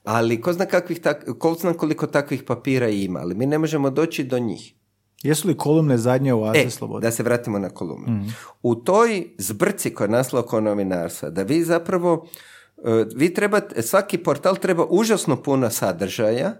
Ali 0.05 0.41
ko 0.41 0.53
zna, 0.53 0.67
kakvih 0.67 1.01
tak, 1.01 1.27
ko 1.39 1.55
zna 1.55 1.73
koliko 1.75 2.07
takvih 2.07 2.43
papira 2.43 2.89
ima, 2.89 3.21
ali 3.21 3.35
mi 3.35 3.47
ne 3.47 3.59
možemo 3.59 3.91
doći 3.91 4.25
do 4.25 4.39
njih. 4.39 4.75
Jesu 5.23 5.49
li 5.49 5.57
kolumne 5.57 5.99
zadnje 5.99 6.35
oaze 6.35 6.59
E, 6.59 6.71
slobode? 6.71 7.07
da 7.07 7.11
se 7.11 7.23
vratimo 7.23 7.59
na 7.59 7.71
kolumnu. 7.71 8.25
U 8.63 8.75
toj 8.75 9.27
zbrci 9.39 9.95
koja 9.95 10.05
je 10.05 10.11
naslov 10.11 10.43
oko 10.45 10.61
novinarstva, 10.61 11.31
da 11.31 11.43
vi 11.43 11.65
zapravo, 11.65 12.27
e, 12.85 13.05
vi 13.17 13.35
trebate, 13.35 13.83
svaki 13.83 14.19
portal 14.19 14.57
treba 14.57 14.87
užasno 14.91 15.43
puno 15.43 15.71
sadržaja, 15.71 16.55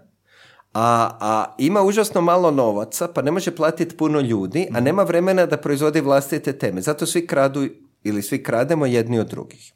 a, 0.73 1.17
a 1.19 1.55
ima 1.57 1.81
užasno 1.81 2.21
malo 2.21 2.51
novaca, 2.51 3.07
pa 3.07 3.21
ne 3.21 3.31
može 3.31 3.55
platiti 3.55 3.97
puno 3.97 4.21
ljudi, 4.21 4.67
a 4.73 4.79
nema 4.79 5.03
vremena 5.03 5.45
da 5.45 5.57
proizvodi 5.57 6.01
vlastite 6.01 6.53
teme. 6.53 6.81
Zato 6.81 7.05
svi 7.05 7.27
kradu 7.27 7.67
ili 8.03 8.21
svi 8.21 8.43
krademo 8.43 8.85
jedni 8.85 9.19
od 9.19 9.27
drugih. 9.27 9.73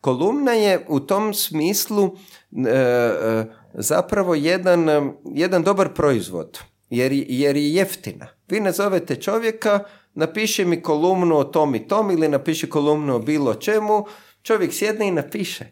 Kolumna 0.00 0.52
je 0.52 0.86
u 0.88 1.00
tom 1.00 1.34
smislu 1.34 2.16
e, 2.66 2.70
e, 2.70 3.44
zapravo 3.74 4.34
jedan, 4.34 5.12
jedan 5.34 5.62
dobar 5.62 5.94
proizvod, 5.94 6.58
jer, 6.90 7.12
jer 7.12 7.56
je 7.56 7.74
jeftina. 7.74 8.26
Vi 8.48 8.60
nazovete 8.60 9.16
čovjeka, 9.16 9.80
napiše 10.14 10.64
mi 10.64 10.82
kolumnu 10.82 11.36
o 11.36 11.44
tom 11.44 11.74
i 11.74 11.88
tom 11.88 12.10
ili 12.10 12.28
napiše 12.28 12.68
kolumnu 12.68 13.14
o 13.14 13.18
bilo 13.18 13.54
čemu, 13.54 14.06
čovjek 14.42 14.72
sjedne 14.72 15.08
i 15.08 15.10
napiše. 15.10 15.66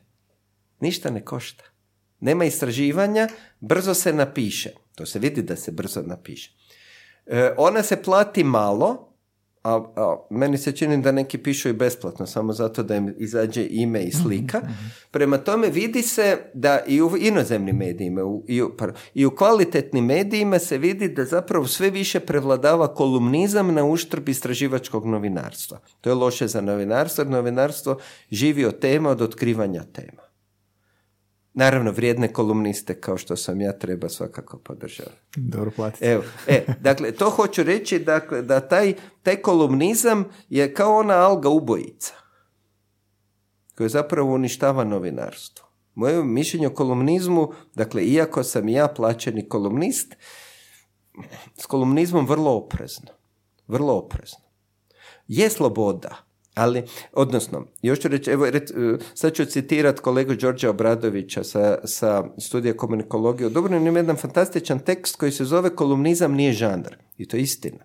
Ništa 0.81 1.11
ne 1.11 1.25
košta. 1.25 1.65
Nema 2.23 2.45
istraživanja, 2.45 3.29
brzo 3.61 3.95
se 3.95 4.13
napiše. 4.13 4.71
To 4.95 5.07
se 5.07 5.19
vidi 5.19 5.43
da 5.43 5.57
se 5.57 5.73
brzo 5.73 6.03
napiše. 6.03 6.53
E, 7.27 7.55
ona 7.57 7.83
se 7.83 8.03
plati 8.03 8.45
malo, 8.45 9.09
a, 9.63 9.75
a, 9.97 10.27
meni 10.31 10.59
se 10.59 10.73
čini 10.73 11.03
da 11.03 11.13
neki 11.13 11.39
pišu 11.39 11.69
i 11.69 11.73
besplatno, 11.73 12.27
samo 12.27 12.53
zato 12.53 12.83
da 12.83 12.97
im 12.97 13.15
izađe 13.19 13.67
ime 13.71 14.03
i 14.03 14.13
slika. 14.13 14.59
Mhm, 14.59 14.71
mhm. 14.71 14.87
Prema 15.11 15.39
tome 15.39 15.71
vidi 15.71 16.03
se 16.03 16.39
da 16.55 16.81
i 16.87 17.03
u 17.03 17.17
inozemnim 17.17 17.77
medijima 17.77 18.25
u, 18.25 18.45
i, 18.49 18.63
u, 18.63 18.77
i 19.15 19.27
u 19.27 19.37
kvalitetnim 19.37 20.05
medijima 20.05 20.59
se 20.59 20.79
vidi 20.79 21.09
da 21.09 21.25
zapravo 21.25 21.67
sve 21.67 21.91
više 21.91 22.21
prevladava 22.21 22.95
kolumnizam 22.95 23.75
na 23.75 23.85
uštrb 23.85 24.29
istraživačkog 24.29 25.07
novinarstva. 25.07 25.81
To 26.01 26.11
je 26.11 26.15
loše 26.15 26.49
za 26.49 26.61
novinarstvo, 26.61 27.23
jer 27.23 27.31
novinarstvo 27.31 27.99
živi 28.31 28.65
od 28.65 28.79
tema, 28.79 29.11
od 29.11 29.23
otkrivanja 29.23 29.85
tema. 29.93 30.32
Naravno, 31.55 31.91
vrijedne 31.91 32.33
kolumniste 32.33 33.01
kao 33.01 33.17
što 33.17 33.37
sam 33.37 33.61
ja 33.61 33.79
treba 33.79 34.09
svakako 34.09 34.59
podržavati. 34.59 35.17
Dobro 35.37 35.71
platiti. 35.77 36.05
Evo, 36.05 36.23
e, 36.47 36.65
dakle, 36.81 37.13
to 37.13 37.31
hoću 37.31 37.63
reći 37.63 37.99
dakle, 37.99 38.43
da 38.43 38.61
taj, 38.61 38.95
taj 39.23 39.37
kolumnizam 39.37 40.25
je 40.49 40.75
kao 40.75 40.99
ona 40.99 41.15
alga 41.15 41.49
ubojica 41.49 42.15
koja 43.75 43.89
zapravo 43.89 44.35
uništava 44.35 44.85
novinarstvo. 44.85 45.67
Moje 45.95 46.25
mišljenje 46.25 46.67
o 46.67 46.75
kolumnizmu, 46.75 47.53
dakle, 47.75 48.05
iako 48.05 48.43
sam 48.43 48.69
ja 48.69 48.89
plaćeni 48.89 49.49
kolumnist, 49.49 50.17
s 51.57 51.67
kolumnizmom 51.67 52.27
vrlo 52.27 52.51
oprezno. 52.51 53.09
Vrlo 53.69 53.95
oprezno. 53.95 54.39
Je 55.29 55.51
sloboda, 55.51 56.17
ali, 56.55 56.83
odnosno, 57.13 57.67
još 57.83 57.99
ću 57.99 58.09
reći, 58.09 58.31
evo, 58.31 58.51
red, 58.51 58.71
sad 59.15 59.35
ću 59.35 59.45
citirati 59.45 60.01
kolegu 60.01 60.35
Đorđa 60.35 60.71
Obradovića 60.71 61.45
sa, 61.45 61.79
sa 61.85 62.25
studija 62.39 62.77
komunikologije. 62.77 63.51
Dobro, 63.51 63.77
ima 63.77 63.99
jedan 63.99 64.17
fantastičan 64.17 64.79
tekst 64.79 65.17
koji 65.17 65.33
se 65.33 65.45
zove 65.45 65.77
kolumnizam 65.77 66.35
nije 66.35 66.53
žanr. 66.53 66.97
I 67.19 67.29
to 67.29 67.37
je 67.37 67.43
istina. 67.43 67.85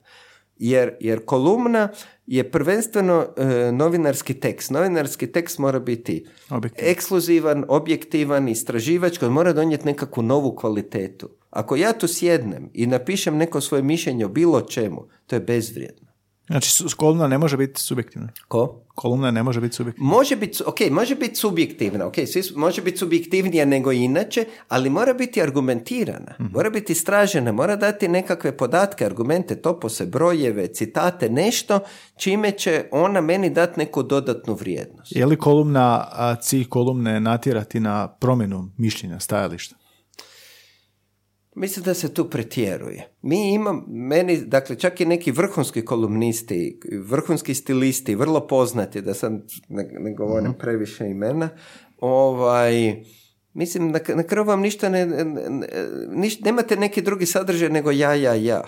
Jer, 0.58 0.96
jer 1.00 1.26
kolumna 1.26 1.90
je 2.28 2.52
prvenstveno 2.52 3.28
e, 3.38 3.72
novinarski 3.72 4.34
tekst. 4.34 4.72
Novinarski 4.72 5.28
tekst 5.32 5.60
mora 5.60 5.80
biti 5.80 6.26
Objektiv. 6.50 6.86
ekskluzivan, 6.88 7.66
objektivan, 7.68 8.48
istraživač, 8.48 9.18
koji 9.18 9.32
mora 9.32 9.54
donijeti 9.54 9.86
nekakvu 9.86 10.24
novu 10.24 10.56
kvalitetu. 10.56 11.30
Ako 11.50 11.76
ja 11.76 11.94
tu 11.94 12.08
sjednem 12.08 12.70
i 12.74 12.88
napišem 12.88 13.38
neko 13.38 13.62
svoje 13.62 13.84
mišljenje 13.84 14.26
o 14.26 14.30
bilo 14.30 14.62
čemu, 14.62 15.08
to 15.28 15.36
je 15.36 15.40
bezvrijedno. 15.40 16.07
Znači, 16.48 16.84
kolumna 16.98 17.28
ne 17.28 17.38
može 17.38 17.58
biti 17.58 17.82
subjektivna. 17.82 18.30
Ko? 18.48 18.82
Kolumna 18.96 19.32
ne 19.32 19.44
može 19.44 19.62
biti 19.62 19.76
subjektivna. 19.76 20.10
Može 20.10 20.36
biti, 20.36 20.64
ok, 20.66 20.80
može 20.92 21.16
biti 21.16 21.36
subjektivna, 21.36 22.08
ok, 22.08 22.16
može 22.56 22.82
biti 22.82 22.98
subjektivnija 22.98 23.66
nego 23.66 23.92
inače, 23.92 24.46
ali 24.68 24.90
mora 24.90 25.14
biti 25.14 25.42
argumentirana, 25.42 26.36
mm 26.40 26.48
mora 26.54 26.70
biti 26.70 26.92
istražena, 26.94 27.52
mora 27.52 27.76
dati 27.76 28.08
nekakve 28.08 28.58
podatke, 28.58 29.06
argumente, 29.06 29.56
topose, 29.62 30.06
brojeve, 30.06 30.68
citate, 30.68 31.30
nešto 31.30 31.80
čime 32.16 32.52
će 32.52 32.86
ona 32.92 33.22
meni 33.22 33.50
dati 33.50 33.80
neku 33.80 34.04
dodatnu 34.04 34.54
vrijednost. 34.54 35.12
Je 35.16 35.26
li 35.26 35.38
kolumna, 35.38 36.08
cilj 36.42 36.66
kolumne 36.70 37.20
natjerati 37.20 37.80
na 37.80 38.08
promjenu 38.08 38.70
mišljenja, 38.78 39.20
stajališta? 39.20 39.76
Mislim 41.58 41.86
da 41.86 41.94
se 41.94 42.14
tu 42.14 42.30
pretjeruje. 42.30 43.08
Mi 43.22 43.54
imam, 43.54 43.86
meni, 43.88 44.46
dakle, 44.46 44.76
čak 44.76 45.02
i 45.02 45.06
neki 45.06 45.32
vrhunski 45.32 45.86
kolumnisti, 45.86 46.80
vrhunski 47.06 47.54
stilisti, 47.54 48.16
vrlo 48.16 48.48
poznati, 48.48 49.02
da 49.02 49.14
sam 49.14 49.42
ne, 49.70 49.90
ne 50.00 50.14
govorim 50.14 50.50
mhm. 50.50 50.60
previše 50.60 51.08
imena, 51.08 51.50
ovaj, 51.98 53.04
mislim, 53.54 53.92
na, 53.92 54.00
na 54.16 54.24
kraju 54.24 54.46
vam 54.46 54.62
ništa 54.62 54.90
ne, 54.90 55.26
nemate 56.44 56.76
neki 56.76 57.02
drugi 57.02 57.26
sadržaj 57.26 57.70
nego 57.70 57.92
ja, 57.92 58.14
ja, 58.16 58.34
ja. 58.34 58.64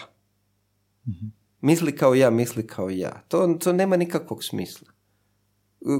Mhm. 1.07 1.27
Misli 1.61 1.95
kao 1.95 2.15
ja, 2.15 2.29
misli 2.29 2.67
kao 2.67 2.89
ja. 2.89 3.21
To, 3.27 3.57
to 3.59 3.73
nema 3.73 3.97
nikakvog 3.97 4.43
smisla 4.43 4.98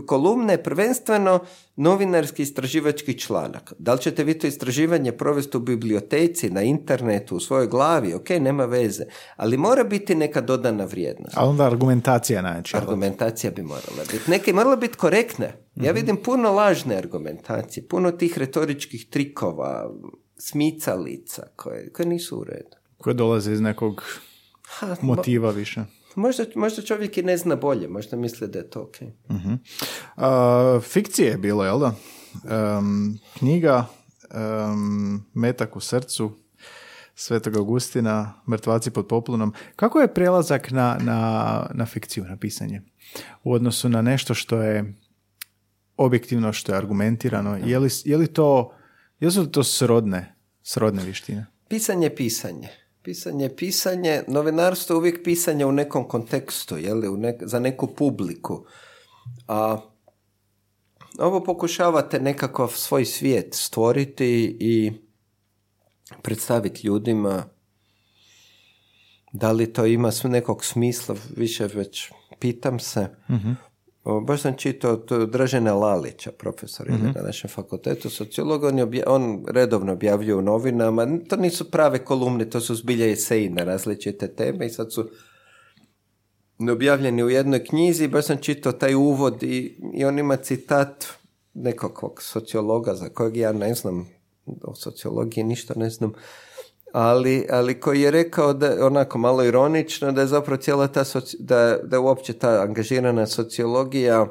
kolumne 0.06 0.64
prvenstveno 0.64 1.40
novinarski 1.76 2.42
istraživački 2.42 3.20
članak. 3.20 3.74
Da 3.80 3.94
li 3.94 4.02
ćete 4.02 4.24
vi 4.24 4.40
to 4.40 4.48
istraživanje 4.48 5.12
provesti 5.12 5.58
u 5.58 5.60
biblioteci, 5.60 6.50
na 6.50 6.62
internetu, 6.62 7.36
u 7.36 7.40
svojoj 7.40 7.68
glavi, 7.68 8.14
ok, 8.14 8.30
nema 8.30 8.66
veze, 8.66 9.04
ali 9.36 9.58
mora 9.58 9.84
biti 9.84 10.16
neka 10.16 10.42
dodana 10.42 10.86
vrijednost. 10.86 11.38
A 11.38 11.46
onda 11.46 11.66
argumentacija 11.66 12.42
znači. 12.42 12.78
Argumentacija 12.78 13.52
bi 13.52 13.62
morala 13.62 14.04
biti. 14.12 14.32
Neke 14.32 14.54
morala 14.54 14.76
biti 14.76 14.98
korektne. 14.98 15.46
Ja 15.76 15.92
mhm. 15.92 16.00
vidim 16.00 16.18
puno 16.18 16.52
lažne 16.52 16.96
argumentacije, 16.96 17.88
puno 17.88 18.12
tih 18.12 18.38
retoričkih 18.38 19.10
trikova, 19.10 19.92
smicalica 20.38 21.48
koje, 21.56 21.94
koje 21.94 22.06
nisu 22.06 22.40
u 22.40 22.44
redu. 22.44 22.78
Koje 22.98 23.14
dolaze 23.14 23.54
iz 23.54 23.62
nekog 23.62 24.04
motiva 25.02 25.52
više. 25.52 25.84
Možda, 26.16 26.46
možda 26.56 26.82
čovjek 26.82 27.18
i 27.18 27.24
ne 27.24 27.38
zna 27.38 27.56
bolje, 27.56 27.88
možda 27.88 28.18
misli 28.18 28.48
da 28.48 28.60
je 28.60 28.70
to 28.70 28.82
ok. 28.82 28.96
Uh-huh. 29.30 30.82
fikcije 30.82 31.28
je 31.28 31.38
bilo, 31.38 31.66
jel 31.66 31.80
da? 31.80 31.96
Um, 32.78 33.20
knjiga 33.38 33.86
um, 34.34 35.26
Metak 35.34 35.76
u 35.76 35.80
srcu 35.80 36.32
Svetog 37.16 37.56
Augustina, 37.56 38.34
Mrtvaci 38.50 38.92
pod 38.92 39.08
poplunom. 39.08 39.54
Kako 39.76 40.00
je 40.00 40.14
prelazak 40.14 40.72
na, 40.72 40.98
na, 41.02 41.70
na 41.74 41.86
fikciju, 41.86 42.26
na 42.26 42.38
pisanje? 42.38 42.82
U 43.44 43.54
odnosu 43.54 43.90
na 43.90 44.02
nešto 44.02 44.34
što 44.34 44.62
je 44.62 44.94
objektivno, 45.98 46.54
što 46.54 46.72
je 46.72 46.78
argumentirano. 46.78 47.58
Je 47.66 47.80
li, 47.80 47.90
je 48.06 48.18
li 48.18 48.28
to, 48.28 48.74
jesu 49.20 49.42
li 49.42 49.52
to 49.52 49.64
srodne, 49.64 50.36
srodne 50.64 51.04
vištine? 51.04 51.46
Pisanje, 51.68 52.10
pisanje 52.10 52.70
pisanje, 53.10 53.50
pisanje, 53.56 54.24
novinarstvo 54.28 54.94
je 54.94 54.98
uvijek 54.98 55.24
pisanje 55.24 55.66
u 55.66 55.72
nekom 55.72 56.08
kontekstu, 56.08 56.78
jeli, 56.78 57.08
u 57.08 57.18
za 57.42 57.60
neku 57.60 57.88
publiku. 57.88 58.66
A 59.48 59.82
ovo 61.20 61.44
pokušavate 61.44 62.20
nekakav 62.20 62.68
svoj 62.68 63.06
svijet 63.06 63.54
stvoriti 63.54 64.58
i 64.60 64.92
predstaviti 66.22 66.88
ljudima 66.88 67.44
da 69.34 69.52
li 69.52 69.74
to 69.74 69.86
ima 69.86 70.12
nekog 70.24 70.66
smisla, 70.66 71.16
više 71.36 71.68
već 71.68 72.12
pitam 72.40 72.80
se. 72.80 73.08
uh 73.30 73.69
Baš 74.04 74.42
sam 74.42 74.54
čitao 74.58 74.96
Dražena 75.32 75.74
Lalića, 75.74 76.32
profesor 76.32 76.92
mm 76.92 77.14
na 77.16 77.22
našem 77.22 77.50
fakultetu 77.50 78.10
sociologa, 78.10 78.68
on, 78.68 78.92
on 79.08 79.46
redovno 79.48 79.94
objavljuje 79.94 80.36
u 80.36 80.42
novinama, 80.42 81.08
to 81.30 81.36
nisu 81.36 81.72
prave 81.72 82.06
kolumne, 82.06 82.50
to 82.50 82.62
su 82.62 82.76
zbilja 82.76 83.12
eseji 83.12 83.50
na 83.50 83.64
različite 83.64 84.28
teme 84.28 84.66
i 84.66 84.70
sad 84.70 84.94
su 84.94 85.10
objavljeni 86.72 87.24
u 87.24 87.30
jednoj 87.30 87.64
knjizi, 87.64 88.08
baš 88.08 88.26
sam 88.26 88.38
čitao 88.38 88.72
taj 88.72 88.96
uvod 88.96 89.44
i, 89.44 89.78
i 89.94 90.06
on 90.06 90.20
ima 90.20 90.36
citat 90.36 91.06
nekakvog 91.54 92.22
sociologa 92.22 92.96
za 92.96 93.10
kojeg 93.10 93.38
ja 93.38 93.52
ne 93.52 93.74
znam, 93.74 94.10
o 94.46 94.76
sociologiji 94.76 95.44
ništa 95.44 95.74
ne 95.78 95.90
znam, 95.90 96.14
ali, 96.92 97.48
ali 97.50 97.80
koji 97.80 98.02
je 98.02 98.12
rekao 98.12 98.54
da 98.54 98.86
onako 98.86 99.18
malo 99.18 99.44
ironično 99.44 100.12
da 100.12 100.22
je 100.22 100.28
zapravo 100.28 100.62
cijela 100.62 100.88
ta 100.88 101.04
da, 101.40 101.78
da 101.84 101.96
je 101.96 102.00
uopće 102.00 102.34
ta 102.34 102.50
angažirana 102.50 103.28
sociologija 103.28 104.28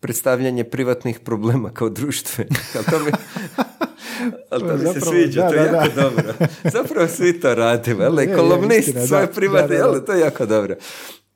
predstavljanje 0.00 0.64
privatnih 0.64 1.20
problema 1.20 1.70
kao 1.70 1.88
društve. 1.88 2.46
Ali 2.76 2.84
to 2.84 2.98
mi, 2.98 3.10
ali 4.50 4.68
to 4.68 4.76
mi 4.76 4.94
se 4.94 5.00
sviđa, 5.00 5.48
to 5.48 5.54
je 5.54 5.64
jako 5.72 6.00
dobro. 6.00 6.34
Zapravo 6.78 7.08
svi 7.08 7.40
to 7.40 7.54
radimo, 7.54 8.04
ali 8.04 8.34
kolumnist 8.36 8.96
svoje 9.08 9.32
privatne, 9.32 9.78
ali 9.78 10.04
to 10.04 10.12
je 10.12 10.20
jako 10.20 10.46
dobro. 10.46 10.74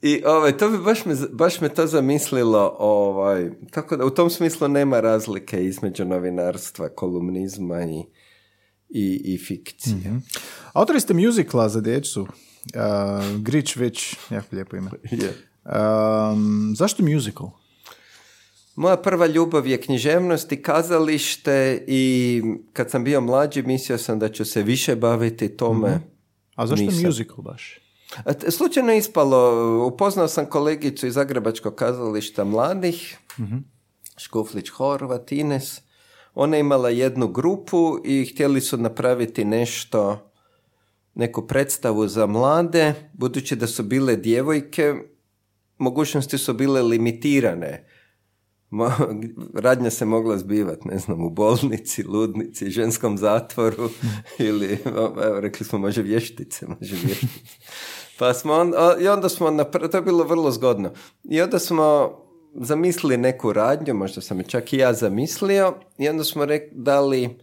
I 0.03 0.23
ovaj, 0.27 0.57
to 0.57 0.71
bi 0.71 0.79
baš 0.79 1.05
me, 1.05 1.15
baš 1.33 1.61
me 1.61 1.69
to 1.69 1.87
zamislilo, 1.87 2.77
ovaj, 2.79 3.51
tako 3.71 3.97
da 3.97 4.05
u 4.05 4.11
tom 4.11 4.31
smislu 4.31 4.69
nema 4.69 5.01
razlike 5.01 5.65
između 5.65 6.05
novinarstva, 6.05 6.89
kolumnizma 6.89 7.83
i, 7.83 8.03
i, 8.97 9.35
i 9.35 9.39
fikcije. 9.39 9.97
Mm-hmm. 9.97 10.23
Autori 10.73 11.01
ste 11.01 11.15
muzikla 11.15 11.69
za 11.69 11.81
djecu. 11.81 12.23
Uh, 12.23 13.41
Grič 13.41 13.77
već, 13.77 14.17
jako 14.31 14.47
lijepo 14.53 14.77
ime. 14.77 14.91
Yeah. 15.67 16.33
Um, 16.33 16.75
zašto 16.77 17.03
musical? 17.03 17.51
Moja 18.77 18.97
prva 18.97 19.27
ljubav 19.27 19.67
je 19.67 19.81
književnost 19.81 20.53
i 20.53 20.63
kazalište 20.63 21.85
i 21.87 22.43
kad 22.73 22.91
sam 22.91 23.05
bio 23.05 23.21
mlađi 23.21 23.63
mislio 23.63 23.99
sam 23.99 24.19
da 24.19 24.29
ću 24.29 24.45
se 24.45 24.63
više 24.63 24.97
baviti 24.97 25.49
tome. 25.49 25.89
Mm-hmm. 25.89 26.11
A 26.55 26.67
zašto 26.67 26.85
Nisam. 26.85 27.07
musical 27.07 27.37
baš? 27.43 27.81
Slučajno 28.49 28.93
ispalo, 28.93 29.87
upoznao 29.87 30.29
sam 30.29 30.47
kolegicu 30.47 31.07
iz 31.07 31.15
Zagrebačkog 31.15 31.75
kazališta 31.75 32.45
mladih, 32.45 33.19
mm-hmm. 33.39 33.65
Škuflić 34.17 34.69
Horvat, 34.69 35.33
Ines, 35.33 35.81
ona 36.39 36.57
je 36.57 36.61
imala 36.61 36.91
jednu 36.91 37.29
grupu 37.29 37.99
i 38.05 38.25
htjeli 38.25 38.61
su 38.61 38.77
napraviti 38.77 39.45
nešto, 39.45 40.31
neku 41.15 41.47
predstavu 41.47 42.09
za 42.09 42.27
mlade, 42.27 42.95
budući 43.13 43.57
da 43.57 43.67
su 43.67 43.83
bile 43.83 44.17
djevojke, 44.17 44.95
mogućnosti 45.79 46.39
su 46.39 46.55
bile 46.55 46.83
limitirane. 46.83 47.89
Radnja 49.55 49.91
se 49.91 50.05
mogla 50.05 50.39
zbivati, 50.39 50.89
ne 50.89 50.99
znam, 50.99 51.25
u 51.25 51.31
bolnici, 51.31 52.03
ludnici, 52.03 52.71
ženskom 52.71 53.19
zatvoru 53.19 53.89
ili, 54.39 54.79
evo, 54.85 55.41
rekli 55.41 55.67
smo, 55.67 55.79
može 55.79 56.03
vještice, 56.03 56.67
može 56.67 56.97
vještice. 57.05 57.27
Pa 58.19 58.35
smo 58.35 58.53
onda, 58.53 58.97
i 59.01 59.09
onda 59.09 59.29
smo, 59.29 59.65
to 59.91 59.97
je 59.97 60.03
bilo 60.03 60.25
vrlo 60.25 60.51
zgodno. 60.51 60.93
I 61.25 61.41
onda 61.41 61.59
smo 61.59 62.11
zamislili 62.61 63.17
neku 63.17 63.53
radnju, 63.53 63.95
možda 63.95 64.21
sam 64.21 64.39
je 64.39 64.45
čak 64.45 64.73
i 64.73 64.77
ja 64.77 64.93
zamislio, 64.93 65.75
i 65.99 66.09
onda 66.09 66.25
smo 66.25 66.45
rek, 66.45 66.63
dali 66.73 67.25
uh, 67.27 67.35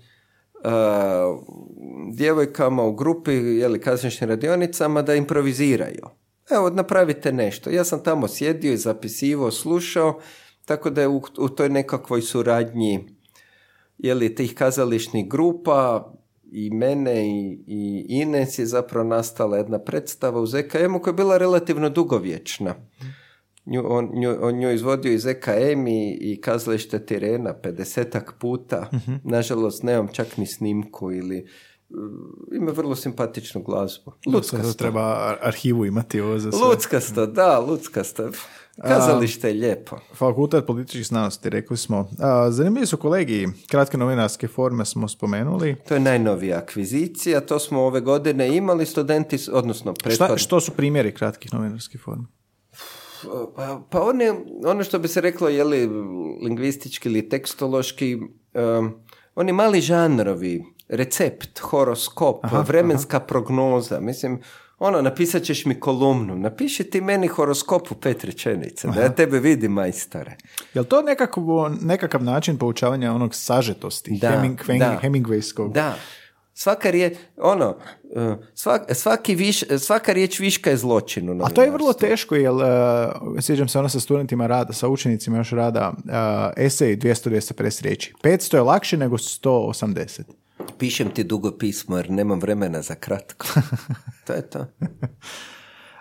djevojkama 2.14 2.84
u 2.84 2.93
grupi, 2.93 3.32
jeli, 3.32 3.82
kazničnim 3.82 4.30
radionicama 4.30 5.01
da 5.01 5.16
improviziraju. 5.16 6.07
Evo, 6.49 6.70
napravite 6.70 7.32
nešto. 7.32 7.70
Ja 7.70 7.84
sam 7.84 8.03
tamo 8.03 8.28
sjedio 8.28 8.74
i 8.74 8.78
zapisivao, 8.78 9.51
slušao, 9.51 10.20
tako 10.66 10.89
da 10.89 11.01
je 11.01 11.07
u, 11.07 11.22
u 11.38 11.49
toj 11.49 11.70
nekakvoj 11.70 12.22
suradnji 12.22 13.07
jeli, 13.97 14.36
tih 14.36 14.55
kazališnih 14.55 15.30
grupa 15.30 16.11
i 16.51 16.70
mene 16.70 17.28
i, 17.28 17.64
i 17.68 18.05
Ines 18.07 18.59
je 18.59 18.66
zapravo 18.66 19.07
nastala 19.07 19.57
jedna 19.57 19.80
predstava 19.80 20.41
u 20.41 20.45
ZKM-u 20.45 21.01
koja 21.01 21.11
je 21.11 21.16
bila 21.16 21.38
relativno 21.38 21.89
dugovječna. 21.89 22.76
Nju, 23.66 23.84
on, 23.88 24.09
nju, 24.14 24.38
on 24.41 24.55
nju 24.55 24.72
izvodio 24.72 25.14
iz 25.14 25.26
EKM 25.26 25.88
i, 25.88 26.18
i 26.22 26.41
kazalište 26.41 27.05
Tirena 27.05 27.53
50 27.64 28.22
puta. 28.39 28.89
uh 28.91 29.14
Nažalost, 29.24 29.84
nemam 29.84 30.07
čak 30.07 30.38
ni 30.38 30.47
snimku 30.47 31.11
ili 31.11 31.47
ima 32.55 32.72
vrlo 32.72 32.95
simpatičnu 32.95 33.64
glazbu. 33.64 34.11
Luckasto. 34.26 34.74
treba 34.74 35.36
arhivu 35.41 35.86
imati 35.86 36.22
ovo 36.22 36.39
za 36.39 36.51
sve. 36.51 36.68
Luckasto, 36.68 37.26
da, 37.26 37.59
luckasto. 37.59 38.30
Kazalište 38.82 39.47
je 39.47 39.53
lijepo. 39.53 39.97
Fakultet 40.14 40.66
političkih 40.66 41.07
znanosti, 41.07 41.49
rekli 41.49 41.78
smo. 41.78 42.09
A, 42.20 42.51
zanimljivi 42.51 42.86
su 42.86 42.97
kolegi, 42.97 43.47
kratke 43.68 43.97
novinarske 43.97 44.47
forme 44.47 44.86
smo 44.86 45.07
spomenuli. 45.07 45.76
To 45.88 45.93
je 45.93 45.99
najnovija 45.99 46.57
akvizicija, 46.57 47.41
to 47.41 47.59
smo 47.59 47.82
ove 47.82 48.01
godine 48.01 48.57
imali 48.57 48.86
studenti, 48.86 49.38
odnosno 49.51 49.93
Šta, 50.14 50.38
što 50.38 50.61
su 50.61 50.72
primjeri 50.72 51.14
kratkih 51.14 51.53
novinarskih 51.53 52.01
forma? 52.01 52.26
Pa, 53.55 53.82
pa 53.89 54.01
ono 54.65 54.84
što 54.84 54.99
bi 54.99 55.07
se 55.07 55.21
reklo, 55.21 55.49
je 55.49 55.63
li 55.63 55.88
lingvistički 56.41 57.09
ili 57.09 57.30
tekstološki, 57.30 58.15
um, 58.15 58.93
oni 59.36 59.53
mali 59.53 59.82
žanrovi, 59.82 60.63
recept, 60.89 61.59
horoskop, 61.59 62.45
vremenska 62.67 63.19
prognoza, 63.19 63.99
mislim, 63.99 64.39
ono, 64.80 65.01
napisat 65.01 65.43
ćeš 65.43 65.65
mi 65.65 65.80
kolumnu, 65.80 66.36
napiši 66.36 66.84
ti 66.84 67.01
meni 67.01 67.28
horoskop 67.28 67.91
u 67.91 67.95
pet 67.95 68.24
rečenica, 68.24 68.88
da 68.88 69.01
ja 69.01 69.09
tebe 69.09 69.39
vidim 69.39 69.71
majstore. 69.71 70.38
Je 70.74 70.84
to 70.84 71.01
nekakav, 71.01 71.43
nekakav 71.82 72.24
način 72.24 72.57
poučavanja 72.57 73.13
onog 73.13 73.36
sažetosti, 73.36 74.17
da, 74.21 74.30
Heming, 74.30 74.59
da, 74.80 74.99
Hemingwayskog? 75.03 75.74
Da, 75.74 75.95
Svaka 76.53 76.89
riječ, 76.89 77.17
ono, 77.37 77.75
e, 78.89 78.93
svaki 78.93 79.35
viš, 79.35 79.63
svaka 79.79 80.13
riječ 80.13 80.39
viška 80.39 80.69
je 80.69 80.77
zločinu. 80.77 81.45
A 81.45 81.49
to 81.49 81.61
je 81.61 81.71
vrlo 81.71 81.93
teško, 81.93 82.35
jer 82.35 82.51
uh, 82.51 82.61
sjećam 83.41 83.67
se 83.67 83.79
ono 83.79 83.89
sa 83.89 83.99
studentima 83.99 84.47
rada, 84.47 84.73
sa 84.73 84.87
učenicima 84.87 85.37
još 85.37 85.49
rada, 85.49 85.93
uh, 85.97 86.13
esej 86.57 86.97
250 86.97 87.81
riječi. 87.81 88.13
500 88.23 88.55
je 88.55 88.61
lakše 88.61 88.97
nego 88.97 89.17
180. 89.17 90.21
Pišem 90.77 91.09
ti 91.09 91.23
dugo 91.23 91.51
pismo 91.51 91.97
jer 91.97 92.09
nemam 92.09 92.39
vremena 92.39 92.81
za 92.81 92.95
kratko. 92.95 93.47
to 94.27 94.33
je 94.33 94.49
to. 94.49 94.65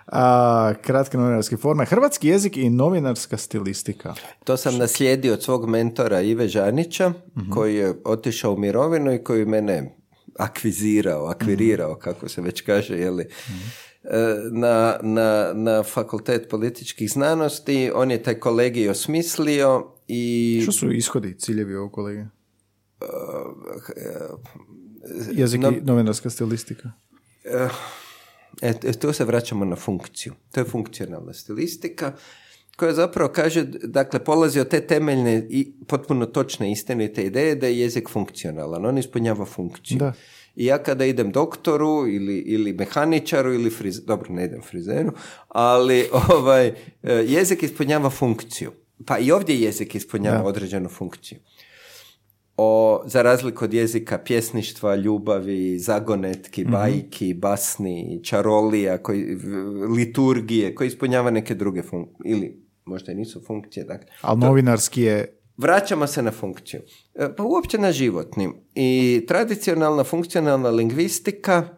A, 0.07 0.73
kratke 0.83 1.17
novinarske 1.17 1.57
forme. 1.57 1.85
Hrvatski 1.85 2.29
jezik 2.29 2.57
i 2.57 2.71
novinarska 2.71 3.37
stilistika. 3.37 4.15
To 4.45 4.57
sam 4.57 4.79
naslijedio 4.79 5.33
od 5.33 5.43
svog 5.43 5.69
mentora 5.69 6.21
Ive 6.21 6.49
Žanića, 6.49 7.09
uh 7.09 7.43
koji 7.51 7.77
je 7.77 7.95
otišao 8.05 8.53
u 8.53 8.59
mirovinu 8.59 9.15
i 9.15 9.25
koji 9.25 9.47
mene 9.47 10.02
akvizirao, 10.39 11.27
akvirirao, 11.27 11.95
kako 11.95 12.29
se 12.29 12.41
već 12.41 12.61
kaže, 12.61 12.99
jeli, 12.99 13.29
na, 14.51 14.99
na, 15.03 15.53
na 15.55 15.83
fakultet 15.83 16.49
političkih 16.49 17.11
znanosti. 17.11 17.91
On 17.95 18.11
je 18.11 18.23
taj 18.23 18.35
kolegij 18.35 18.89
osmislio 18.89 19.93
i... 20.09 20.61
Što 20.63 20.73
su 20.73 20.93
ishodi, 20.93 21.39
ciljevi 21.39 21.75
ovog 21.75 21.93
kolegija? 21.93 22.29
Jezik 25.33 25.61
i 25.63 25.81
novinarska 25.81 26.31
stilistika. 26.31 26.91
E, 27.45 27.69
e, 28.63 28.93
tu 28.93 29.13
se 29.13 29.25
vraćamo 29.25 29.65
na 29.65 29.77
funkciju. 29.77 30.33
To 30.53 30.61
je 30.61 30.65
funkcionalna 30.65 31.33
stilistika 31.33 32.13
koja 32.77 32.93
zapravo 32.93 33.33
kaže, 33.33 33.65
dakle, 33.85 34.25
polazi 34.25 34.61
od 34.61 34.69
te 34.69 34.81
temeljne 34.81 35.47
i 35.51 35.73
potpuno 35.87 36.27
točne 36.27 36.73
istinite 36.73 37.23
ideje 37.23 37.55
da 37.55 37.67
je 37.67 37.79
jezik 37.79 38.09
funkcionalan, 38.09 38.87
on 38.87 38.99
ispunjava 38.99 39.45
funkciju. 39.45 39.99
Da. 39.99 40.13
I 40.57 40.67
ja 40.67 40.79
kada 40.79 41.05
idem 41.05 41.31
doktoru 41.31 42.09
ili, 42.09 42.39
ili 42.39 42.73
mehaničaru 42.73 43.55
ili 43.55 43.71
friz, 43.71 44.01
dobro 44.05 44.35
ne 44.35 44.45
idem 44.45 44.63
frizeru, 44.63 45.13
ali 45.49 46.09
ovaj, 46.31 46.67
e, 46.67 46.75
jezik 47.13 47.63
ispunjava 47.63 48.11
funkciju. 48.11 48.73
Pa 49.07 49.19
i 49.19 49.33
ovdje 49.33 49.61
jezik 49.61 49.95
ispunjava 49.95 50.45
određenu 50.45 50.89
funkciju. 50.89 51.39
O, 52.57 53.03
za 53.07 53.23
razliku 53.23 53.65
od 53.65 53.75
jezika 53.75 54.19
pjesništva, 54.19 54.97
ljubavi, 54.97 55.79
zagonetki, 55.79 56.63
mhm. 56.63 56.73
bajki, 56.73 57.35
basni, 57.35 58.21
čarolija, 58.25 58.99
koji, 58.99 59.39
liturgije, 59.97 60.75
koji 60.75 60.87
ispunjava 60.89 61.31
neke 61.31 61.55
druge 61.55 61.83
funkcije, 61.83 62.33
ili 62.33 62.62
možda 62.85 63.13
i 63.13 63.15
nisu 63.15 63.43
funkcije. 63.47 63.85
Dakle, 63.85 64.07
Ali 64.21 64.41
novinarski 64.41 65.03
je 65.03 65.39
Vraćamo 65.57 66.07
se 66.07 66.23
na 66.23 66.31
funkciju. 66.31 66.81
E, 67.15 67.37
pa 67.37 67.43
uopće 67.43 67.79
na 67.79 67.93
životni. 67.93 68.51
I 68.75 69.25
tradicionalna 69.29 70.05
funkcionalna 70.05 70.71
lingvistika 70.71 71.69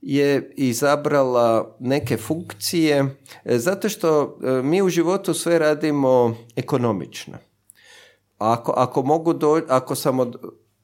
je 0.00 0.52
izabrala 0.56 1.76
neke 1.80 2.16
funkcije 2.16 3.16
e, 3.44 3.58
zato 3.58 3.88
što 3.88 4.38
e, 4.42 4.62
mi 4.62 4.82
u 4.82 4.88
životu 4.88 5.34
sve 5.34 5.58
radimo 5.58 6.36
ekonomično. 6.56 7.38
Ako, 8.38 8.72
ako, 8.76 9.02
mogu 9.02 9.32
do, 9.32 9.60
ako 9.68 9.94
sam 9.94 10.20
od, 10.20 10.36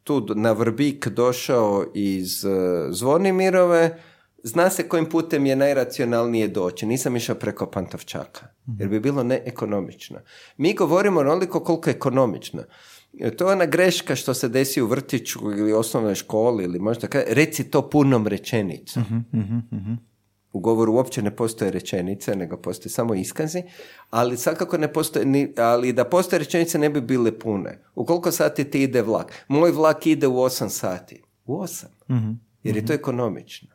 tu 0.02 0.26
na 0.34 0.52
Vrbik 0.52 1.08
došao 1.08 1.84
iz 1.94 2.44
Zvonimirove, 2.90 3.98
zna 4.44 4.70
se 4.70 4.88
kojim 4.88 5.06
putem 5.06 5.46
je 5.46 5.56
najracionalnije 5.56 6.48
doći. 6.48 6.86
Nisam 6.86 7.16
išao 7.16 7.36
preko 7.36 7.66
Pantovčaka, 7.66 8.46
jer 8.78 8.88
bi 8.88 9.00
bilo 9.00 9.22
neekonomično. 9.22 10.18
Mi 10.56 10.74
govorimo 10.74 11.20
onoliko 11.20 11.60
koliko 11.60 11.90
je 11.90 11.94
ekonomično. 11.94 12.62
To 13.36 13.48
je 13.48 13.52
ona 13.52 13.66
greška 13.66 14.16
što 14.16 14.34
se 14.34 14.48
desi 14.48 14.82
u 14.82 14.86
vrtiću 14.86 15.38
ili 15.58 15.72
osnovnoj 15.72 16.14
školi 16.14 16.64
ili 16.64 16.78
možda 16.78 17.06
kaj, 17.06 17.24
reci 17.28 17.70
to 17.70 17.90
punom 17.90 18.26
rečenicom. 18.26 19.02
uh 19.32 19.98
U 20.52 20.60
govoru 20.60 20.92
uopće 20.94 21.22
ne 21.22 21.36
postoje 21.36 21.70
rečenice, 21.70 22.36
nego 22.36 22.56
postoje 22.56 22.90
samo 22.90 23.14
iskazi, 23.14 23.62
ali 24.10 24.36
svakako 24.36 24.78
ne 24.78 24.92
postoje, 24.92 25.24
ni, 25.26 25.52
ali 25.56 25.92
da 25.92 26.04
postoje 26.04 26.38
rečenice 26.38 26.78
ne 26.78 26.90
bi 26.90 27.00
bile 27.00 27.38
pune. 27.38 27.78
U 27.94 28.04
koliko 28.04 28.32
sati 28.32 28.64
ti 28.64 28.82
ide 28.82 29.02
vlak? 29.02 29.32
Moj 29.48 29.70
vlak 29.70 30.06
ide 30.06 30.26
u 30.26 30.32
8 30.32 30.68
sati. 30.68 31.22
U 31.46 31.58
8. 31.58 31.84
Jer 32.62 32.76
je 32.76 32.86
to 32.86 32.92
ekonomično. 32.92 33.73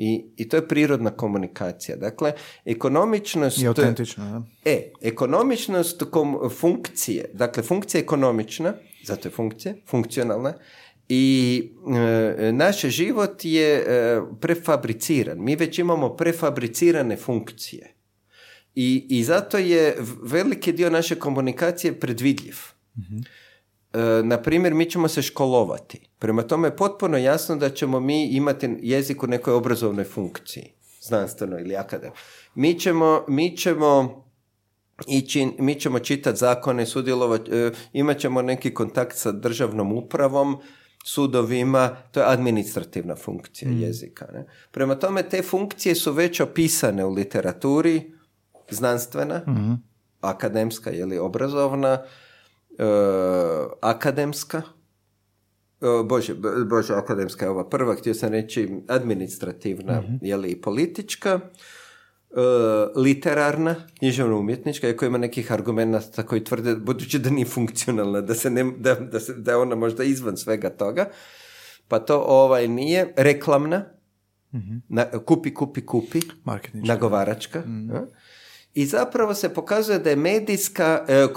I, 0.00 0.24
I 0.36 0.48
to 0.48 0.56
je 0.56 0.68
prirodna 0.68 1.10
komunikacija. 1.10 1.96
Dakle, 1.96 2.32
ekonomičnost... 2.64 3.58
I 3.58 3.66
autentično, 3.66 4.24
da. 4.24 4.42
E, 4.70 4.92
ekonomičnost 5.00 6.02
kom, 6.10 6.38
funkcije, 6.50 7.30
dakle, 7.34 7.62
funkcija 7.62 7.98
je 7.98 8.02
ekonomična, 8.02 8.74
zato 9.04 9.28
je 9.28 9.32
funkcija, 9.32 9.74
funkcionalna, 9.86 10.54
i 11.08 11.62
e, 12.38 12.52
naš 12.52 12.80
život 12.80 13.44
je 13.44 13.74
e, 13.74 14.20
prefabriciran. 14.40 15.38
Mi 15.40 15.56
već 15.56 15.78
imamo 15.78 16.16
prefabricirane 16.16 17.16
funkcije. 17.16 17.94
I, 18.74 19.06
I 19.08 19.24
zato 19.24 19.58
je 19.58 19.96
veliki 20.22 20.72
dio 20.72 20.90
naše 20.90 21.14
komunikacije 21.14 22.00
predvidljiv. 22.00 22.56
mm 22.96 23.18
E, 23.22 23.47
na 24.24 24.42
primjer, 24.42 24.74
mi 24.74 24.90
ćemo 24.90 25.08
se 25.08 25.22
školovati. 25.22 26.10
Prema 26.18 26.42
tome 26.42 26.68
je 26.68 26.76
potpuno 26.76 27.16
jasno 27.16 27.56
da 27.56 27.70
ćemo 27.70 28.00
mi 28.00 28.26
imati 28.26 28.76
jezik 28.80 29.22
u 29.22 29.26
nekoj 29.26 29.54
obrazovnoj 29.54 30.04
funkciji, 30.04 30.72
znanstveno 31.02 31.58
ili 31.58 31.76
akadem. 31.76 32.10
Mi 32.54 32.78
ćemo, 32.78 33.24
mi 33.28 33.56
ćemo 33.56 34.24
ići, 35.06 35.48
mi 35.58 35.74
ćemo 35.74 35.98
čitati 35.98 36.38
zakone, 36.38 36.86
sudjelovati, 36.86 37.50
e, 37.50 37.70
imat 37.92 38.18
ćemo 38.18 38.42
neki 38.42 38.74
kontakt 38.74 39.16
sa 39.16 39.32
državnom 39.32 39.92
upravom, 39.92 40.58
sudovima, 41.04 41.96
to 42.12 42.20
je 42.20 42.26
administrativna 42.26 43.16
funkcija 43.16 43.70
mm. 43.70 43.82
jezika. 43.82 44.26
Ne? 44.32 44.46
Prema 44.70 44.94
tome, 44.94 45.22
te 45.22 45.42
funkcije 45.42 45.94
su 45.94 46.12
već 46.12 46.40
opisane 46.40 47.04
u 47.04 47.10
literaturi, 47.10 48.12
znanstvena, 48.70 49.38
mm. 49.38 49.82
akademska 50.20 50.90
ili 50.90 51.18
obrazovna, 51.18 51.92
E, 51.92 52.27
akademska. 53.80 54.62
O, 55.80 56.02
Bože, 56.04 56.34
bo- 56.34 56.64
bože, 56.64 56.94
akademska 56.94 57.44
je 57.44 57.50
ova 57.50 57.68
prva, 57.68 57.94
htio 57.94 58.14
sam 58.14 58.32
reći 58.32 58.70
administrativna, 58.88 60.02
je 60.20 60.36
li 60.36 60.48
i 60.48 60.60
politička, 60.60 61.40
e, 61.40 61.40
literarna, 62.96 63.74
književno 63.98 64.38
umjetnička, 64.38 64.88
iako 64.88 65.06
ima 65.06 65.18
nekih 65.18 65.52
argumenata 65.52 66.22
koji 66.22 66.44
tvrde, 66.44 66.76
budući 66.76 67.18
da 67.18 67.30
nije 67.30 67.46
funkcionalna, 67.46 68.20
da, 68.20 68.34
se 68.34 68.50
ne, 68.50 68.64
da, 68.78 68.94
da, 68.94 69.20
se, 69.20 69.34
da 69.34 69.50
je 69.50 69.56
ona 69.56 69.74
možda 69.74 70.04
izvan 70.04 70.36
svega 70.36 70.70
toga, 70.70 71.10
pa 71.88 71.98
to 71.98 72.18
ovaj 72.18 72.68
nije, 72.68 73.12
reklamna, 73.16 73.84
na, 74.88 75.06
kupi, 75.26 75.54
kupi, 75.54 75.86
kupi, 75.86 76.20
nagovaračka, 76.74 77.62
a? 77.92 78.06
I 78.74 78.86
zapravo 78.86 79.34
se 79.34 79.48
pokazuje 79.48 79.98
da 79.98 80.10
je 80.10 80.16
medijska 80.16 81.04
e, 81.08 81.14
e, 81.14 81.28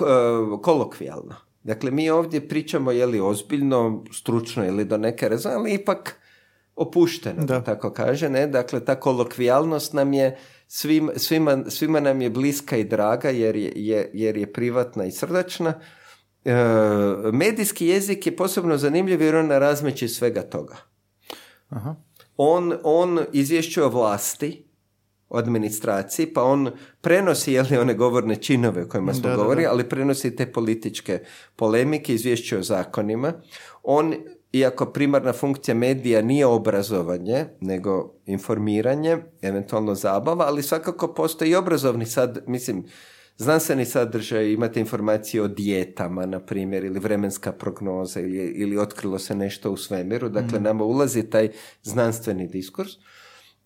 kolokvijalna. 0.61 1.35
Dakle, 1.63 1.91
mi 1.91 2.09
ovdje 2.09 2.47
pričamo 2.47 2.91
je 2.91 3.05
li 3.05 3.19
ozbiljno, 3.19 4.03
stručno 4.13 4.65
ili 4.65 4.85
do 4.85 4.97
neke 4.97 5.29
razine, 5.29 5.53
ali 5.53 5.73
ipak 5.73 6.15
opušteno, 6.75 7.45
da. 7.45 7.63
Tako 7.63 7.91
kaže. 7.91 8.29
Ne? 8.29 8.47
Dakle, 8.47 8.85
ta 8.85 8.99
kolokvijalnost 8.99 9.93
nam 9.93 10.13
je 10.13 10.37
svim, 10.67 11.09
svima, 11.15 11.63
svima 11.67 11.99
nam 11.99 12.21
je 12.21 12.29
bliska 12.29 12.77
i 12.77 12.83
draga 12.83 13.29
jer 13.29 13.55
je, 13.55 13.71
je- 13.75 14.11
jer 14.13 14.37
je 14.37 14.53
privatna 14.53 15.05
i 15.05 15.11
srdačna. 15.11 15.79
E, 16.45 16.53
medijski 17.33 17.87
jezik 17.87 18.25
je 18.25 18.35
posebno 18.35 18.77
zanimljiv 18.77 19.21
jer 19.21 19.35
on 19.35 19.47
na 19.47 19.59
razmeći 19.59 20.07
svega 20.07 20.41
toga. 20.41 20.75
Aha. 21.69 21.95
On, 22.37 22.73
on 22.83 23.19
izvješćuje 23.33 23.85
o 23.85 23.89
vlasti, 23.89 24.70
administraciji, 25.37 26.25
pa 26.33 26.43
on 26.43 26.71
prenosi 27.01 27.53
jeli, 27.53 27.77
one 27.77 27.93
govorne 27.93 28.35
činove 28.35 28.83
o 28.83 28.87
kojima 28.87 29.13
smo 29.13 29.23
Da, 29.23 29.29
da, 29.29 29.35
govorili, 29.35 29.63
da. 29.63 29.71
ali 29.71 29.89
prenosi 29.89 30.35
te 30.35 30.51
političke 30.51 31.19
polemike, 31.55 32.13
izvješćuje 32.13 32.59
o 32.59 32.63
zakonima. 32.63 33.33
On, 33.83 34.13
iako 34.53 34.85
primarna 34.85 35.33
funkcija 35.33 35.75
medija 35.75 36.21
nije 36.21 36.45
obrazovanje, 36.45 37.45
nego 37.61 38.13
informiranje, 38.25 39.17
eventualno 39.41 39.95
zabava, 39.95 40.45
ali 40.45 40.63
svakako 40.63 41.13
postoji 41.13 41.51
i 41.51 41.55
obrazovni 41.55 42.05
sad, 42.05 42.43
mislim, 42.47 42.85
znanstveni 43.37 43.85
sadržaj, 43.85 44.51
imate 44.51 44.79
informacije 44.79 45.41
o 45.41 45.47
dijetama, 45.47 46.25
na 46.25 46.39
primjer, 46.39 46.85
ili 46.85 46.99
vremenska 46.99 47.51
prognoza, 47.51 48.19
ili, 48.19 48.37
ili 48.37 48.77
otkrilo 48.77 49.19
se 49.19 49.35
nešto 49.35 49.71
u 49.71 49.77
svemiru, 49.77 50.29
dakle 50.29 50.59
nama 50.59 50.83
ulazi 50.83 51.23
taj 51.23 51.49
znanstveni 51.83 52.47
diskurs. 52.47 52.91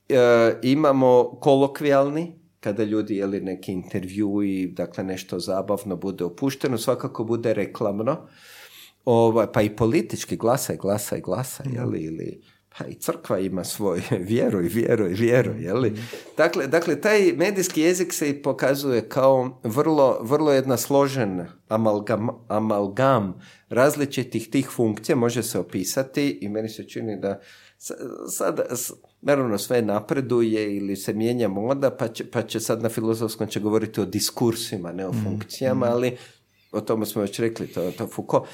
E, 0.10 0.18
imamo 0.62 1.38
kolokvijalni, 1.42 2.40
kada 2.60 2.84
ljudi 2.84 3.16
jeli 3.16 3.42
neki 3.42 3.72
intervju 3.72 4.44
i 4.44 4.68
dakle 4.68 5.04
nešto 5.04 5.40
zabavno 5.40 5.96
bude 5.96 6.24
opušteno, 6.24 6.78
svakako 6.78 7.24
bude 7.24 7.54
reklamno, 7.54 8.28
ovaj, 9.06 9.48
pa 9.54 9.62
i 9.62 9.76
politički 9.76 10.38
glasaj, 10.38 10.78
glasaj, 10.78 11.22
glasaj, 11.22 11.66
jeli, 11.74 12.00
ili 12.00 12.42
pa 12.78 12.86
i 12.86 12.94
crkva 12.94 13.40
ima 13.40 13.64
svoj 13.64 14.02
vjeruj, 14.30 14.68
vjeruj, 14.68 15.14
vjeruj, 15.14 15.64
jeli? 15.64 15.94
Dakle, 16.38 16.68
dakle, 16.68 17.02
taj 17.02 17.34
medijski 17.34 17.82
jezik 17.82 18.14
se 18.14 18.30
i 18.30 18.42
pokazuje 18.42 19.10
kao 19.10 19.62
vrlo, 19.64 20.20
vrlo 20.22 20.54
jedna 20.54 20.78
složen 20.78 21.46
amalgam, 21.68 22.28
amalgam 22.48 23.42
različitih 23.70 24.50
tih 24.50 24.70
funkcija, 24.70 25.16
može 25.16 25.44
se 25.44 25.60
opisati 25.60 26.40
i 26.42 26.50
meni 26.50 26.70
se 26.70 26.88
čini 26.88 27.20
da 27.22 27.40
sad, 28.30 28.60
naravno 29.22 29.58
sve 29.58 29.82
napreduje 29.82 30.78
ili 30.78 30.96
se 30.96 31.14
mijenja 31.14 31.48
moda, 31.48 31.92
pa 31.92 32.08
će, 32.08 32.32
pa 32.32 32.42
će 32.42 32.60
sad 32.60 32.82
na 32.84 32.90
filozofskom 32.90 33.48
će 33.48 33.60
govoriti 33.60 34.02
o 34.02 34.06
diskursima, 34.06 34.92
ne 34.92 35.08
o 35.08 35.14
funkcijama, 35.24 35.86
ali 35.86 36.18
o 36.72 36.82
tome 36.82 37.06
smo 37.06 37.22
već 37.22 37.40
rekli, 37.40 37.68
to, 37.68 37.92
to 37.92 38.08
Foucault. 38.08 38.46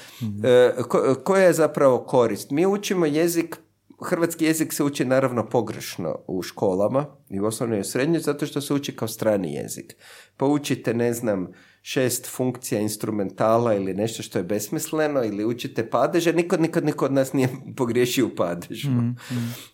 E, 0.44 0.72
ko- 0.88 1.14
koja 1.24 1.42
je 1.44 1.52
zapravo 1.52 1.98
korist? 1.98 2.50
Mi 2.50 2.66
učimo 2.66 3.06
jezik, 3.06 3.56
hrvatski 4.02 4.44
jezik 4.44 4.72
se 4.72 4.84
uči 4.84 5.04
naravno 5.04 5.48
pogrešno 5.48 6.18
u 6.26 6.42
školama 6.42 7.06
i 7.30 7.40
u 7.40 7.44
osnovnoj 7.44 7.78
i 7.78 7.80
u 7.80 7.84
srednjoj, 7.84 8.20
zato 8.20 8.46
što 8.46 8.60
se 8.60 8.74
uči 8.74 8.96
kao 8.96 9.08
strani 9.08 9.54
jezik. 9.54 9.96
Pa 10.36 10.46
učite, 10.46 10.94
ne 10.94 11.12
znam, 11.12 11.52
šest 11.82 12.26
funkcija 12.26 12.80
instrumentala 12.80 13.74
ili 13.74 13.94
nešto 13.94 14.22
što 14.22 14.38
je 14.38 14.44
besmisleno 14.44 15.24
ili 15.24 15.44
učite 15.44 15.90
padeže, 15.90 16.32
nikad, 16.32 16.60
nikad, 16.60 16.84
niko 16.84 17.04
od 17.04 17.12
nas 17.12 17.32
nije 17.32 17.48
pogriješio 17.76 18.26
u 18.26 18.34
padežu. 18.36 18.88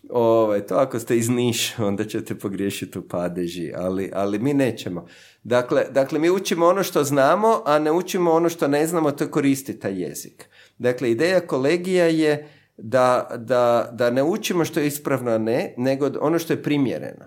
Ovaj, 0.09 0.65
to 0.65 0.75
ako 0.75 0.99
ste 0.99 1.17
iz 1.17 1.29
Niša, 1.29 1.85
onda 1.85 2.05
ćete 2.05 2.35
pogriješiti 2.35 2.99
u 2.99 3.07
padeži, 3.07 3.71
ali, 3.75 4.11
ali 4.13 4.39
mi 4.39 4.53
nećemo. 4.53 5.05
Dakle, 5.43 5.85
dakle, 5.91 6.19
mi 6.19 6.29
učimo 6.29 6.65
ono 6.65 6.83
što 6.83 7.03
znamo, 7.03 7.61
a 7.65 7.79
ne 7.79 7.91
učimo 7.91 8.31
ono 8.31 8.49
što 8.49 8.67
ne 8.67 8.87
znamo, 8.87 9.11
to 9.11 9.23
je 9.23 9.31
koristiti 9.31 9.79
taj 9.79 10.01
jezik. 10.01 10.49
Dakle, 10.77 11.11
ideja 11.11 11.39
kolegija 11.39 12.05
je 12.05 12.58
da, 12.81 13.27
da, 13.37 13.89
da 13.93 14.09
ne 14.09 14.23
učimo 14.23 14.65
što 14.65 14.79
je 14.79 14.87
ispravno, 14.87 15.31
a 15.31 15.37
ne, 15.37 15.73
nego 15.77 16.11
ono 16.21 16.39
što 16.39 16.53
je 16.53 16.63
primjereno. 16.63 17.25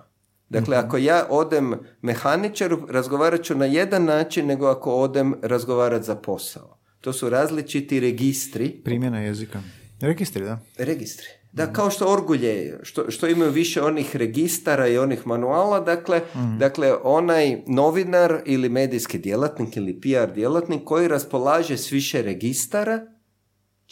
Dakle, 0.49 0.77
ako 0.77 0.97
ja 0.97 1.27
odem 1.31 1.75
mehaničaru, 2.03 2.87
razgovarat 2.91 3.43
ću 3.43 3.55
na 3.55 3.65
jedan 3.65 4.05
način 4.05 4.47
nego 4.47 4.67
ako 4.67 4.95
odem 4.95 5.35
razgovarat 5.43 6.03
za 6.03 6.15
posao. 6.15 6.79
To 7.01 7.13
su 7.13 7.31
različiti 7.31 8.01
registri, 8.01 8.81
Primjena 8.85 9.21
jezika. 9.21 9.63
Registri, 10.01 10.45
da. 10.45 10.59
registri. 10.79 11.27
Da, 11.53 11.73
kao 11.73 11.91
što 11.91 12.13
orgulje, 12.13 12.79
što, 12.83 13.11
što 13.11 13.29
imaju 13.29 13.51
više 13.51 13.83
onih 13.83 14.17
registara 14.17 14.89
i 14.89 14.99
onih 14.99 15.27
manuala, 15.27 15.81
dakle, 15.81 16.21
dakle, 16.59 16.95
onaj 17.03 17.63
novinar 17.67 18.41
ili 18.47 18.69
medijski 18.69 19.19
djelatnik 19.19 19.77
ili 19.77 20.01
PR 20.01 20.35
djelatnik 20.35 20.85
koji 20.85 21.09
raspolaže 21.09 21.77
s 21.77 21.93
više 21.93 22.23
registara 22.23 23.07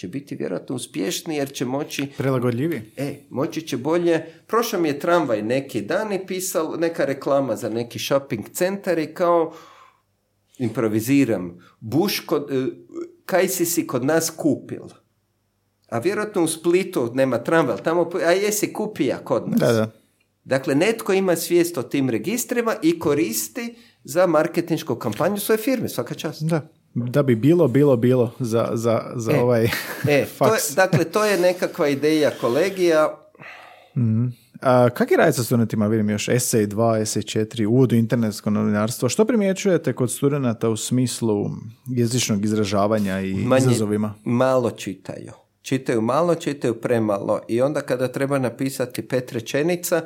će 0.01 0.09
biti 0.09 0.35
vjerojatno 0.35 0.77
uspješniji 0.77 1.37
jer 1.37 1.53
će 1.53 1.65
moći 1.65 2.07
Prilagodljivi. 2.19 2.93
E, 2.97 3.15
moći 3.31 3.63
će 3.63 3.77
bolje. 3.77 4.25
Prošao 4.47 4.81
mi 4.81 4.89
je 4.89 4.99
tramvaj 4.99 5.43
neki 5.43 5.81
dan 5.81 6.13
i 6.13 6.27
pisal 6.27 6.77
neka 6.79 7.05
reklama 7.05 7.57
za 7.57 7.69
neki 7.69 7.99
shopping 7.99 8.49
centar 8.53 8.99
i 8.99 9.15
kao 9.15 9.53
improviziram. 10.59 11.59
Buš 11.81 12.21
kod, 12.21 12.51
e, 12.51 12.67
kaj 13.25 13.49
si 13.49 13.65
si 13.65 13.87
kod 13.87 14.05
nas 14.05 14.31
kupil? 14.37 14.83
A 15.89 15.99
vjerojatno 15.99 16.45
u 16.45 16.49
Splitu 16.49 17.11
nema 17.15 17.39
tramvaj, 17.39 17.77
tamo, 17.77 18.11
a 18.27 18.31
jesi 18.31 18.73
kupija 18.73 19.19
kod 19.19 19.49
nas. 19.49 19.61
Da, 19.61 19.73
da. 19.73 19.91
Dakle, 20.45 20.75
netko 20.75 21.13
ima 21.13 21.37
svijest 21.37 21.79
o 21.79 21.83
tim 21.83 22.11
registrima 22.11 22.77
i 22.83 22.99
koristi 22.99 23.75
za 24.05 24.27
marketinšku 24.27 24.95
kampanju 24.95 25.39
svoje 25.39 25.59
firme, 25.59 25.89
svaka 25.89 26.15
čast. 26.15 26.43
Da. 26.43 26.69
Da 26.95 27.23
bi 27.23 27.35
bilo, 27.37 27.69
bilo, 27.69 27.97
bilo 27.97 28.33
za, 28.39 28.69
za, 28.73 29.03
za 29.17 29.33
E, 29.33 29.41
ovaj 29.41 29.65
E, 29.65 29.69
to 30.05 30.11
je, 30.11 30.25
faks. 30.27 30.75
dakle, 30.75 31.05
to 31.05 31.25
je 31.25 31.39
nekakva 31.39 31.89
ideja 31.89 32.31
kolegija. 32.31 33.17
A, 34.61 34.89
kak 34.91 35.11
je 35.11 35.17
raditi 35.17 35.37
sa 35.37 35.45
studentima? 35.45 35.87
Vidim 35.87 36.11
još 36.11 36.29
esej 36.29 36.67
2, 36.67 37.01
esej 37.01 37.23
4, 37.23 37.67
uvod 37.67 37.93
u 37.93 37.97
internetsko 37.97 38.51
novinarstvo. 38.51 39.09
Što 39.09 39.25
primjećujete 39.25 39.93
kod 39.93 40.11
studenata 40.11 40.69
u 40.69 40.77
smislu 40.77 41.51
jezičnog 41.89 42.45
izražavanja 42.45 43.21
i 43.21 43.35
Manje- 43.35 43.61
izazovima? 43.61 44.15
Malo 44.25 44.71
čitaju. 44.71 45.33
Čitaju 45.63 46.01
malo, 46.01 46.35
čitaju 46.35 46.75
premalo. 46.75 47.41
I 47.49 47.63
onda 47.63 47.81
kada 47.81 48.09
treba 48.09 48.39
napisati 48.39 49.09
pet 49.09 49.33
rečenica, 49.33 50.03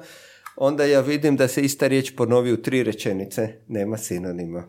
onda 0.56 0.84
ja 0.84 1.00
vidim 1.00 1.36
da 1.36 1.48
se 1.48 1.62
ista 1.62 1.86
riječ 1.86 2.12
ponovi 2.16 2.52
u 2.52 2.62
tri 2.62 2.82
rečenice. 2.82 3.48
Nema 3.68 3.96
sinonima. 3.96 4.64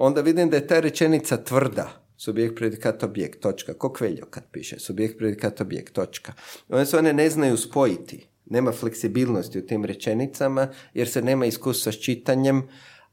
Onda 0.00 0.20
vidim 0.20 0.50
da 0.50 0.56
je 0.56 0.66
ta 0.66 0.80
rečenica 0.80 1.36
tvrda. 1.36 1.90
Subjekt, 2.16 2.56
predikat, 2.56 3.02
objekt, 3.02 3.40
točka. 3.40 3.74
Ko 3.74 3.92
kveljo 3.92 4.26
kad 4.30 4.44
piše. 4.52 4.78
Subjekt, 4.78 5.18
predikat, 5.18 5.60
objekt, 5.60 5.94
točka. 5.94 6.32
Onda 6.68 6.84
se 6.84 6.98
one 6.98 7.12
ne 7.12 7.30
znaju 7.30 7.56
spojiti. 7.56 8.28
Nema 8.46 8.72
fleksibilnosti 8.72 9.58
u 9.58 9.66
tim 9.66 9.84
rečenicama 9.84 10.68
jer 10.94 11.08
se 11.08 11.22
nema 11.22 11.46
iskustva 11.46 11.92
s 11.92 12.00
čitanjem, 12.00 12.62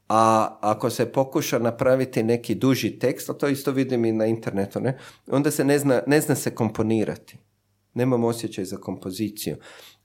a 0.08 0.58
ako 0.60 0.90
se 0.90 1.06
pokuša 1.12 1.58
napraviti 1.58 2.22
neki 2.22 2.54
duži 2.54 2.98
tekst, 2.98 3.30
a 3.30 3.32
to 3.32 3.48
isto 3.48 3.72
vidim 3.72 4.04
i 4.04 4.12
na 4.12 4.26
internetu, 4.26 4.80
ne? 4.80 4.98
onda 5.26 5.50
se 5.50 5.64
ne 5.64 5.78
zna, 5.78 6.02
ne 6.06 6.20
zna 6.20 6.34
se 6.34 6.54
komponirati. 6.54 7.38
Nemam 7.94 8.24
osjećaj 8.24 8.64
za 8.64 8.76
kompoziciju. 8.76 9.56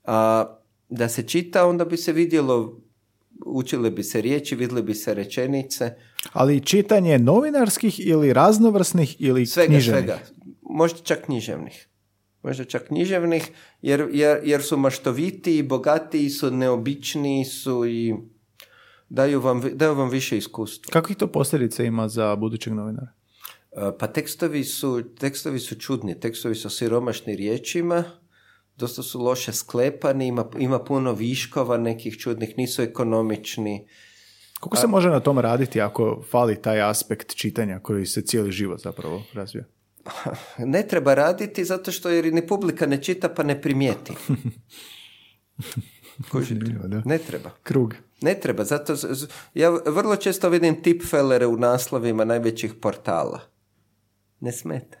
A 0.04 0.44
da 0.88 1.08
se 1.08 1.22
čita, 1.22 1.66
onda 1.66 1.84
bi 1.84 1.96
se 1.96 2.12
vidjelo, 2.12 2.80
učile 3.46 3.90
bi 3.90 4.02
se 4.02 4.20
riječi, 4.20 4.56
vidjele 4.56 4.82
bi 4.82 4.94
se 4.94 5.14
rečenice, 5.14 5.94
Ali 6.32 6.60
čitanje 6.60 7.18
novinarskih 7.18 8.06
ili 8.06 8.32
raznovrsnih 8.32 9.16
ili 9.18 9.46
svega, 9.46 9.68
književnih? 9.72 10.04
svega. 10.04 10.18
Možda 10.62 10.98
čak 10.98 11.24
književnih. 11.24 11.88
Možda 12.42 12.64
čak 12.64 12.86
književnih, 12.86 13.50
jer, 13.82 14.08
jer, 14.12 14.40
jer 14.44 14.62
su 14.62 14.76
maštovitiji, 14.76 15.62
bogatiji 15.62 16.30
su, 16.30 16.50
neobičniji 16.50 17.44
su 17.44 17.86
i 17.86 18.14
daju 19.08 19.40
vam, 19.40 19.62
daju 19.74 19.94
vam 19.94 20.10
više 20.10 20.38
iskustva. 20.38 20.92
Kakvih 20.92 21.16
to 21.16 21.26
posljedice 21.26 21.86
ima 21.86 22.08
za 22.08 22.36
budućeg 22.36 22.72
novinara? 22.72 23.08
E, 23.72 23.90
Pa 23.98 24.06
tekstovi 24.06 24.64
su, 24.64 25.02
tekstovi 25.20 25.58
su 25.58 25.74
čudni, 25.74 26.20
tekstovi 26.20 26.54
su 26.54 26.70
siromašni 26.70 27.36
riječima, 27.36 28.04
dosta 28.76 29.02
su 29.02 29.20
loše 29.20 29.52
sklepani, 29.52 30.26
ima, 30.26 30.44
ima 30.58 30.84
puno 30.84 31.12
viškova 31.12 31.76
nekih 31.76 32.18
čudnih, 32.18 32.54
nisu 32.56 32.82
ekonomični. 32.82 33.86
Koliko 34.60 34.76
se 34.76 34.86
može 34.86 35.08
na 35.08 35.20
tom 35.20 35.38
raditi 35.38 35.80
ako 35.80 36.22
fali 36.30 36.62
taj 36.62 36.82
aspekt 36.82 37.34
čitanja 37.34 37.78
koji 37.78 38.06
se 38.06 38.22
cijeli 38.22 38.52
život 38.52 38.80
zapravo 38.80 39.22
razvija? 39.32 39.64
ne 40.58 40.88
treba 40.88 41.14
raditi 41.14 41.64
zato 41.64 41.92
što 41.92 42.08
jer 42.08 42.32
ni 42.32 42.46
publika 42.46 42.86
ne 42.86 43.02
čita 43.02 43.28
pa 43.28 43.42
ne 43.42 43.60
primijeti. 43.62 44.12
Da. 46.84 47.02
Ne 47.04 47.18
treba. 47.18 47.50
Krug. 47.62 47.94
Ne 48.20 48.34
treba, 48.40 48.64
zato 48.64 48.94
ja 49.54 49.70
vrlo 49.86 50.16
često 50.16 50.48
vidim 50.48 50.82
tipfelere 50.82 51.46
u 51.46 51.56
naslovima 51.56 52.24
najvećih 52.24 52.74
portala. 52.74 53.40
Ne 54.40 54.52
smeta. 54.52 54.98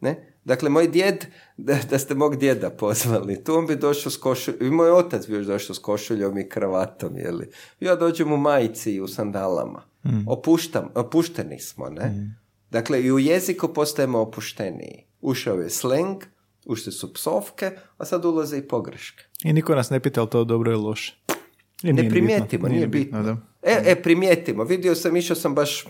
Ne? 0.00 0.29
Dakle, 0.44 0.70
moj 0.70 0.88
djed, 0.88 1.26
da, 1.56 1.78
da 1.90 1.98
ste 1.98 2.14
mog 2.14 2.36
djeda 2.36 2.70
pozvali, 2.70 3.44
tu 3.44 3.54
on 3.54 3.66
bi 3.66 3.76
došao 3.76 4.12
s 4.12 4.16
košuljom, 4.16 4.58
i 4.60 4.70
moj 4.70 4.90
otac 4.90 5.26
bi 5.26 5.34
još 5.34 5.46
došao 5.46 5.74
s 5.74 5.78
košuljom 5.78 6.38
i 6.38 6.48
kravatom, 6.48 7.16
jeli. 7.16 7.50
Ja 7.80 7.96
dođem 7.96 8.32
u 8.32 8.36
majici 8.36 8.92
i 8.92 9.00
u 9.00 9.08
sandalama. 9.08 9.82
Opuštam, 10.26 10.88
opušteni 10.94 11.58
smo, 11.58 11.88
ne? 11.90 12.34
Dakle, 12.70 13.02
i 13.02 13.12
u 13.12 13.18
jeziku 13.18 13.68
postajemo 13.68 14.18
opušteniji. 14.18 15.04
Ušao 15.20 15.56
je 15.56 15.70
sleng, 15.70 16.16
ušle 16.66 16.92
su 16.92 17.14
psovke, 17.14 17.70
a 17.98 18.04
sad 18.04 18.24
ulaze 18.24 18.58
i 18.58 18.68
pogreške. 18.68 19.24
I 19.44 19.52
niko 19.52 19.74
nas 19.74 19.90
ne 19.90 20.00
pita 20.00 20.20
ali 20.20 20.30
to 20.30 20.44
dobro 20.44 20.72
ili 20.72 20.82
loše. 20.82 21.16
I 21.82 21.86
Ne 21.86 21.92
nije 21.92 22.02
ni 22.02 22.10
primijetimo, 22.10 22.68
nije 22.68 22.86
bitno. 22.86 23.22
da. 23.22 23.36
E, 23.62 23.82
e, 23.86 24.02
primijetimo. 24.02 24.64
Vidio 24.64 24.94
sam, 24.94 25.16
išao 25.16 25.36
sam 25.36 25.54
baš, 25.54 25.86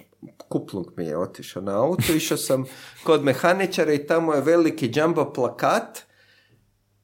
kuplung 0.49 0.87
mi 0.97 1.05
je 1.05 1.19
otišao 1.19 1.63
na 1.63 1.83
auto, 1.85 2.13
išao 2.17 2.37
sam 2.37 2.65
kod 3.05 3.25
mehaničara 3.25 3.93
i 3.93 4.07
tamo 4.07 4.35
je 4.35 4.41
veliki 4.41 4.91
jumbo 4.95 5.33
plakat, 5.33 5.99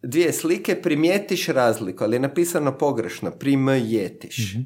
dvije 0.03 0.33
slike, 0.33 0.83
primijetiš 0.83 1.47
razliku, 1.47 2.05
ali 2.05 2.17
je 2.17 2.21
napisano 2.21 2.79
pogrešno, 2.79 3.31
primijetiš. 3.31 4.57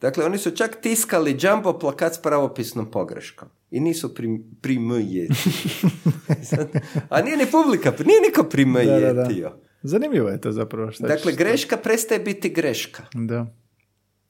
Dakle, 0.00 0.24
oni 0.24 0.38
su 0.38 0.50
čak 0.50 0.80
tiskali 0.80 1.38
jumbo 1.40 1.78
plakat 1.78 2.14
s 2.14 2.22
pravopisnom 2.22 2.90
pogreškom. 2.90 3.48
I 3.70 3.80
nisu 3.80 4.14
prim, 4.14 4.44
primijetiš. 4.60 5.82
A 7.10 7.22
nije 7.22 7.36
ni 7.36 7.46
publika, 7.46 7.92
nije 8.06 8.20
niko 8.20 8.42
primijetio. 8.42 9.00
Da, 9.00 9.12
da, 9.12 9.28
da. 9.28 9.58
Zanimljivo 9.82 10.28
je 10.28 10.40
to 10.40 10.52
zapravo. 10.52 10.92
Šta 10.92 11.06
Dakle, 11.06 11.32
greška 11.32 11.76
prestaje 11.76 12.20
biti 12.20 12.48
greška. 12.48 13.02
Da. 13.14 13.54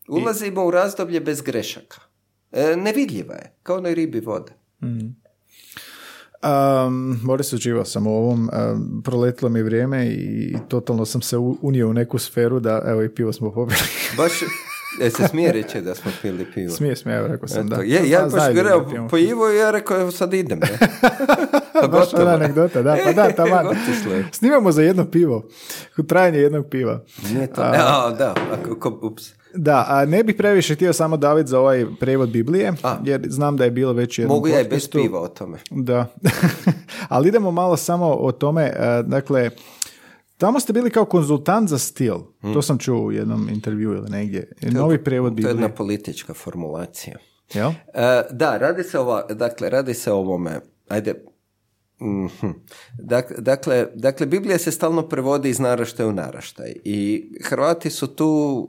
Ulazimo 0.09 0.65
u 0.65 0.71
razdoblje 0.71 1.21
bez 1.21 1.43
grešaka. 1.43 2.12
E, 2.53 2.77
nevidljiva 2.77 3.35
je, 3.35 3.53
kao 3.63 3.77
onoj 3.77 3.95
ribi 3.95 4.21
vode. 4.21 4.53
Um, 6.43 7.21
Boris, 7.25 7.53
uživao 7.53 7.85
sam 7.85 8.07
u 8.07 8.11
ovom, 8.11 8.51
um, 8.53 9.03
proletilo 9.05 9.49
mi 9.49 9.63
vrijeme 9.63 10.07
i 10.07 10.57
totalno 10.69 11.05
sam 11.05 11.23
se 11.23 11.37
unio 11.39 11.89
u 11.89 11.93
neku 11.93 12.19
sferu 12.19 12.61
da, 12.61 12.83
evo 12.87 13.03
i 13.03 13.09
pivo 13.09 13.33
smo 13.33 13.53
popili. 13.53 13.79
Baš, 14.17 14.33
e, 15.01 15.11
se 15.11 15.29
smije 15.29 15.53
reći 15.53 15.81
da 15.81 15.95
smo 15.95 16.11
pili 16.23 16.47
pivo. 16.55 16.71
Smije, 16.71 16.97
smije, 16.97 17.19
evo 17.19 17.29
rekao 17.29 17.49
sam 17.49 17.69
da. 17.69 17.75
Eto, 17.75 17.83
je, 17.83 18.11
ja 18.11 18.23
baš 18.23 18.33
da 18.33 18.53
greo 18.53 18.89
pijemo 18.89 19.09
po 19.09 19.19
Ivo 19.19 19.51
i 19.51 19.57
ja 19.57 19.71
rekao, 19.71 20.01
evo 20.01 20.11
sad 20.11 20.35
idem. 20.35 20.59
Ne? 20.59 20.79
Pa 21.81 21.89
Baš 21.89 22.15
ona 22.15 22.31
anegdota, 22.31 22.83
da, 22.83 22.97
pa 23.05 23.13
da, 23.13 23.33
taman. 23.37 23.67
Snimamo 24.33 24.73
za 24.73 24.83
jedno 24.83 25.11
pivo, 25.11 25.49
trajanje 26.09 26.39
jednog 26.39 26.67
piva. 26.71 27.05
Nije 27.33 27.47
to, 27.47 27.63
a, 27.63 28.11
da, 28.19 28.35
ako, 28.53 28.79
ko, 28.79 28.99
ups. 29.03 29.42
Da, 29.55 29.85
a 29.89 30.05
ne 30.05 30.25
bih 30.25 30.35
previše 30.37 30.75
htio 30.75 30.93
samo 30.93 31.17
David 31.17 31.47
za 31.47 31.61
ovaj 31.61 31.87
prevod 32.01 32.31
Biblije, 32.31 32.73
A. 32.83 32.99
jer 33.05 33.23
znam 33.29 33.57
da 33.57 33.65
je 33.65 33.71
bilo 33.71 33.93
već 33.93 34.19
jednom 34.19 34.37
Mogu 34.37 34.49
ja 34.49 34.61
i 34.61 34.65
bez 34.69 34.91
piva 34.91 35.21
o 35.21 35.29
tome. 35.29 35.59
Da, 35.71 36.07
ali 37.09 37.29
idemo 37.29 37.51
malo 37.51 37.77
samo 37.77 38.07
o 38.07 38.33
tome, 38.33 38.63
e, 38.63 39.03
dakle, 39.07 39.51
tamo 40.37 40.61
ste 40.61 40.73
bili 40.73 40.91
kao 40.91 41.05
konzultant 41.05 41.69
za 41.69 41.79
stil, 41.79 42.17
to 42.55 42.63
sam 42.63 42.79
čuo 42.79 43.03
u 43.03 43.13
jednom 43.13 43.49
intervju 43.49 43.93
ili 43.93 44.11
negdje, 44.11 44.53
novi 44.63 45.05
prevod 45.05 45.33
To 45.33 45.33
je 45.33 45.37
Biblije, 45.37 45.51
jedna 45.53 45.69
politička 45.69 46.35
formulacija. 46.35 47.17
jel? 47.55 47.71
E, 47.95 48.23
da, 48.31 48.57
radi 48.59 48.83
se 48.83 48.99
ova, 48.99 49.27
dakle, 49.31 49.71
radi 49.71 49.95
se 49.95 50.13
o 50.13 50.17
ovome, 50.17 50.61
ajde, 50.89 51.15
mhm. 52.01 52.51
Dak- 52.99 53.41
dakle, 53.41 53.87
dakle, 53.95 54.27
Biblija 54.27 54.59
se 54.59 54.71
stalno 54.71 55.09
prevodi 55.09 55.49
iz 55.49 55.59
naraštaja 55.59 56.09
u 56.09 56.13
naraštaj 56.13 56.73
i 56.85 57.29
Hrvati 57.45 57.91
su 57.91 58.07
tu 58.07 58.69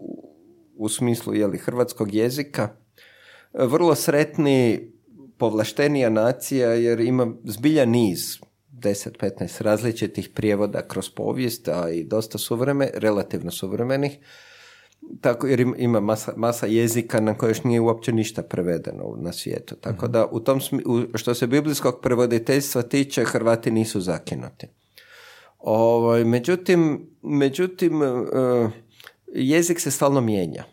u 0.75 0.89
smislu 0.89 1.33
jeli, 1.33 1.57
hrvatskog 1.57 2.13
jezika 2.13 2.69
vrlo 3.53 3.95
sretni, 3.95 4.91
povlaštenija 5.37 6.09
nacija 6.09 6.69
jer 6.69 6.99
ima 6.99 7.33
zbilja 7.43 7.85
niz 7.85 8.19
10-15 8.71 9.61
različitih 9.61 10.29
prijevoda 10.29 10.87
kroz 10.87 11.09
povijest, 11.09 11.67
a 11.67 11.89
i 11.89 12.03
dosta 12.03 12.37
suvreme, 12.37 12.89
relativno 12.93 13.51
suvremenih, 13.51 14.17
tako 15.21 15.47
jer 15.47 15.59
im- 15.59 15.75
ima 15.77 15.99
masa, 15.99 16.33
masa 16.35 16.65
jezika 16.65 17.19
na 17.19 17.37
koje 17.37 17.49
još 17.49 17.63
nije 17.63 17.79
uopće 17.81 18.11
ništa 18.11 18.41
prevedeno 18.43 19.15
na 19.17 19.33
svijetu. 19.33 19.75
Tako 19.75 20.07
da 20.07 20.25
u 20.25 20.39
tom 20.39 20.59
smi- 20.59 20.83
u- 20.85 21.17
što 21.17 21.33
se 21.33 21.47
biblijskog 21.47 21.99
prevoditeljstva 22.01 22.81
tiče, 22.81 23.25
Hrvati 23.25 23.71
nisu 23.71 24.01
zakinuti. 24.01 24.67
Ovaj, 25.59 26.23
međutim, 26.23 27.09
međutim, 27.21 28.03
e, 28.03 28.07
jezik 29.35 29.79
se 29.79 29.91
stalno 29.91 30.21
mijenja. 30.21 30.63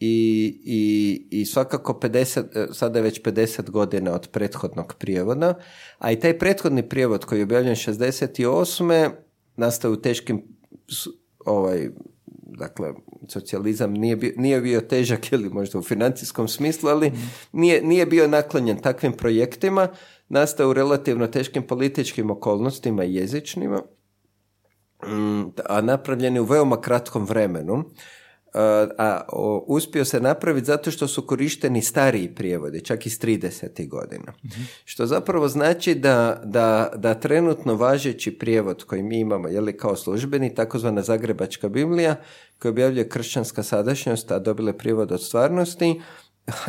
I, 0.00 0.58
i, 0.64 1.40
i 1.40 1.46
svakako 1.46 1.98
50, 2.02 2.44
e, 2.54 2.66
sada 2.72 2.98
je 2.98 3.02
već 3.02 3.22
50 3.22 3.70
godina 3.70 4.12
od 4.12 4.28
prethodnog 4.28 4.94
prijevoda, 4.98 5.54
a 5.98 6.12
i 6.12 6.20
taj 6.20 6.38
prethodni 6.38 6.88
prijevod 6.88 7.24
koji 7.24 7.38
je 7.38 7.42
objavljen 7.42 7.74
68. 7.74 9.10
nastao 9.56 9.92
u 9.92 9.96
teškim 9.96 10.42
ovaj, 11.44 11.88
dakle, 12.58 12.92
socijalizam 13.28 13.92
nije 13.92 14.16
bio, 14.16 14.32
nije 14.36 14.60
bio 14.60 14.80
težak 14.80 15.32
ili 15.32 15.48
možda 15.48 15.78
u 15.78 15.82
financijskom 15.82 16.48
smislu, 16.48 16.88
ali 16.88 17.12
nije, 17.52 17.82
nije 17.82 18.06
bio 18.06 18.28
naklonjen 18.28 18.78
takvim 18.78 19.12
projektima, 19.12 19.88
nastao 20.28 20.70
u 20.70 20.72
relativno 20.72 21.26
teškim 21.26 21.62
političkim 21.62 22.30
okolnostima 22.30 23.04
i 23.04 23.14
jezičnima, 23.14 23.82
a 25.68 25.80
napravljen 25.80 26.34
je 26.34 26.40
u 26.40 26.44
veoma 26.44 26.80
kratkom 26.80 27.24
vremenu, 27.24 27.84
a, 28.56 28.86
a 28.98 29.20
o, 29.28 29.64
uspio 29.66 30.04
se 30.04 30.20
napraviti 30.20 30.66
zato 30.66 30.90
što 30.90 31.08
su 31.08 31.26
korišteni 31.26 31.82
stariji 31.82 32.34
prijevodi, 32.34 32.80
čak 32.80 33.06
iz 33.06 33.20
30. 33.20 33.88
godina. 33.88 34.32
Što 34.84 35.06
zapravo 35.06 35.48
znači 35.48 35.94
da, 35.94 36.40
da, 36.44 36.92
da 36.96 37.14
trenutno 37.14 37.74
važeći 37.74 38.38
prijevod 38.38 38.84
koji 38.84 39.02
mi 39.02 39.20
imamo, 39.20 39.48
je 39.48 39.60
li 39.60 39.76
kao 39.76 39.96
službeni, 39.96 40.54
takozvana 40.54 41.02
Zagrebačka 41.02 41.68
Biblija, 41.68 42.16
koja 42.58 42.70
objavljuje 42.70 43.08
kršćanska 43.08 43.62
sadašnjost, 43.62 44.30
a 44.30 44.38
dobile 44.38 44.78
prijevod 44.78 45.12
od 45.12 45.22
stvarnosti, 45.22 46.00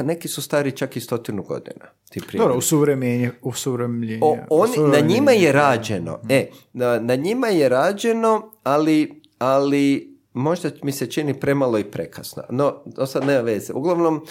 neki 0.04 0.28
su 0.28 0.42
stari 0.42 0.72
čak 0.72 0.98
i 0.98 1.02
stotinu 1.02 1.44
godina. 1.44 1.86
Ti. 2.10 2.22
Dobro, 2.34 2.56
usuvremenje, 2.58 3.32
usuvremenje. 3.42 4.20
O, 4.22 4.38
oni, 4.50 4.78
na 4.78 5.00
njima 5.00 5.32
je 5.32 5.52
rađeno. 5.52 6.20
E, 6.30 6.50
na, 6.74 7.00
na 7.00 7.16
njima 7.16 7.48
je 7.48 7.70
rađeno, 7.70 8.52
ali, 8.64 9.22
ali 9.38 10.18
možda 10.34 10.70
mi 10.84 10.92
se 10.92 11.12
čini 11.12 11.40
premalo 11.40 11.80
i 11.80 11.84
prekasno. 11.84 12.44
No, 12.50 12.72
to 12.96 13.06
sad 13.06 13.26
nema 13.26 13.42
veze. 13.42 13.74
Uglavnom, 13.74 14.26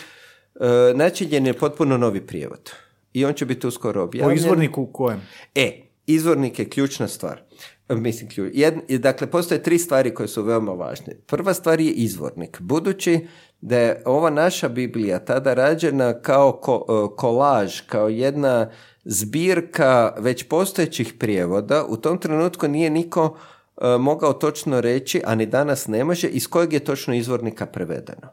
e, 0.60 0.94
načinjen 0.94 1.46
je 1.46 1.52
potpuno 1.52 1.96
novi 1.96 2.26
prijevod. 2.26 2.70
I 3.12 3.24
on 3.24 3.34
će 3.34 3.46
biti 3.46 3.66
uskoro 3.66 4.02
objavljen. 4.02 4.36
izvorniku 4.36 4.82
u 4.82 4.86
kojem? 4.86 5.20
E, 5.54 5.82
izvornik 6.06 6.58
je 6.58 6.68
ključna 6.68 7.08
stvar. 7.08 7.42
E, 7.88 7.94
Mislim, 7.94 8.30
ključ. 8.30 8.52
Jed- 8.54 8.98
dakle, 8.98 9.26
postoje 9.26 9.62
tri 9.62 9.78
stvari 9.78 10.14
koje 10.14 10.28
su 10.28 10.42
veoma 10.42 10.72
važne. 10.72 11.14
Prva 11.26 11.54
stvar 11.54 11.80
je 11.80 11.90
izvornik. 11.90 12.60
Budući 12.60 13.26
da 13.60 13.78
je 13.78 14.02
ova 14.04 14.30
naša 14.30 14.68
Biblija 14.68 15.18
tada 15.18 15.54
rađena 15.54 16.22
kao 16.22 16.60
ko- 16.62 16.84
e, 16.88 17.16
kolaž, 17.16 17.80
kao 17.80 18.08
jedna 18.08 18.70
zbirka 19.04 20.14
već 20.18 20.48
postojećih 20.48 21.14
prijevoda, 21.18 21.84
u 21.88 21.96
tom 21.96 22.18
trenutku 22.18 22.68
nije 22.68 22.90
niko 22.90 23.36
e, 23.76 23.98
mogao 23.98 24.32
točno 24.32 24.80
reći, 24.80 25.22
a 25.24 25.34
ni 25.34 25.46
danas 25.46 25.86
ne 25.86 26.04
može, 26.04 26.28
iz 26.28 26.48
kojeg 26.48 26.72
je 26.72 26.80
točno 26.80 27.14
izvornika 27.14 27.66
prevedeno. 27.66 28.28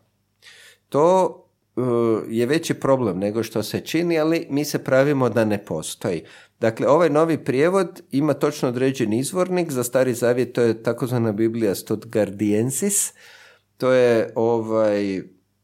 To 0.89 1.39
e, 1.77 1.81
je 2.29 2.45
veći 2.45 2.73
problem 2.73 3.19
nego 3.19 3.43
što 3.43 3.63
se 3.63 3.79
čini, 3.79 4.19
ali 4.19 4.47
mi 4.49 4.65
se 4.65 4.83
pravimo 4.83 5.29
da 5.29 5.45
ne 5.45 5.65
postoji. 5.65 6.23
Dakle, 6.59 6.87
ovaj 6.87 7.09
novi 7.09 7.37
prijevod 7.37 8.01
ima 8.11 8.33
točno 8.33 8.69
određen 8.69 9.13
izvornik, 9.13 9.71
za 9.71 9.83
stari 9.83 10.13
zavjet 10.13 10.53
to 10.53 10.61
je 10.61 10.83
takozvana 10.83 11.31
Biblija 11.31 11.75
Stuttgardiensis, 11.75 13.13
to 13.77 13.91
je 13.91 14.31
ovaj 14.35 15.17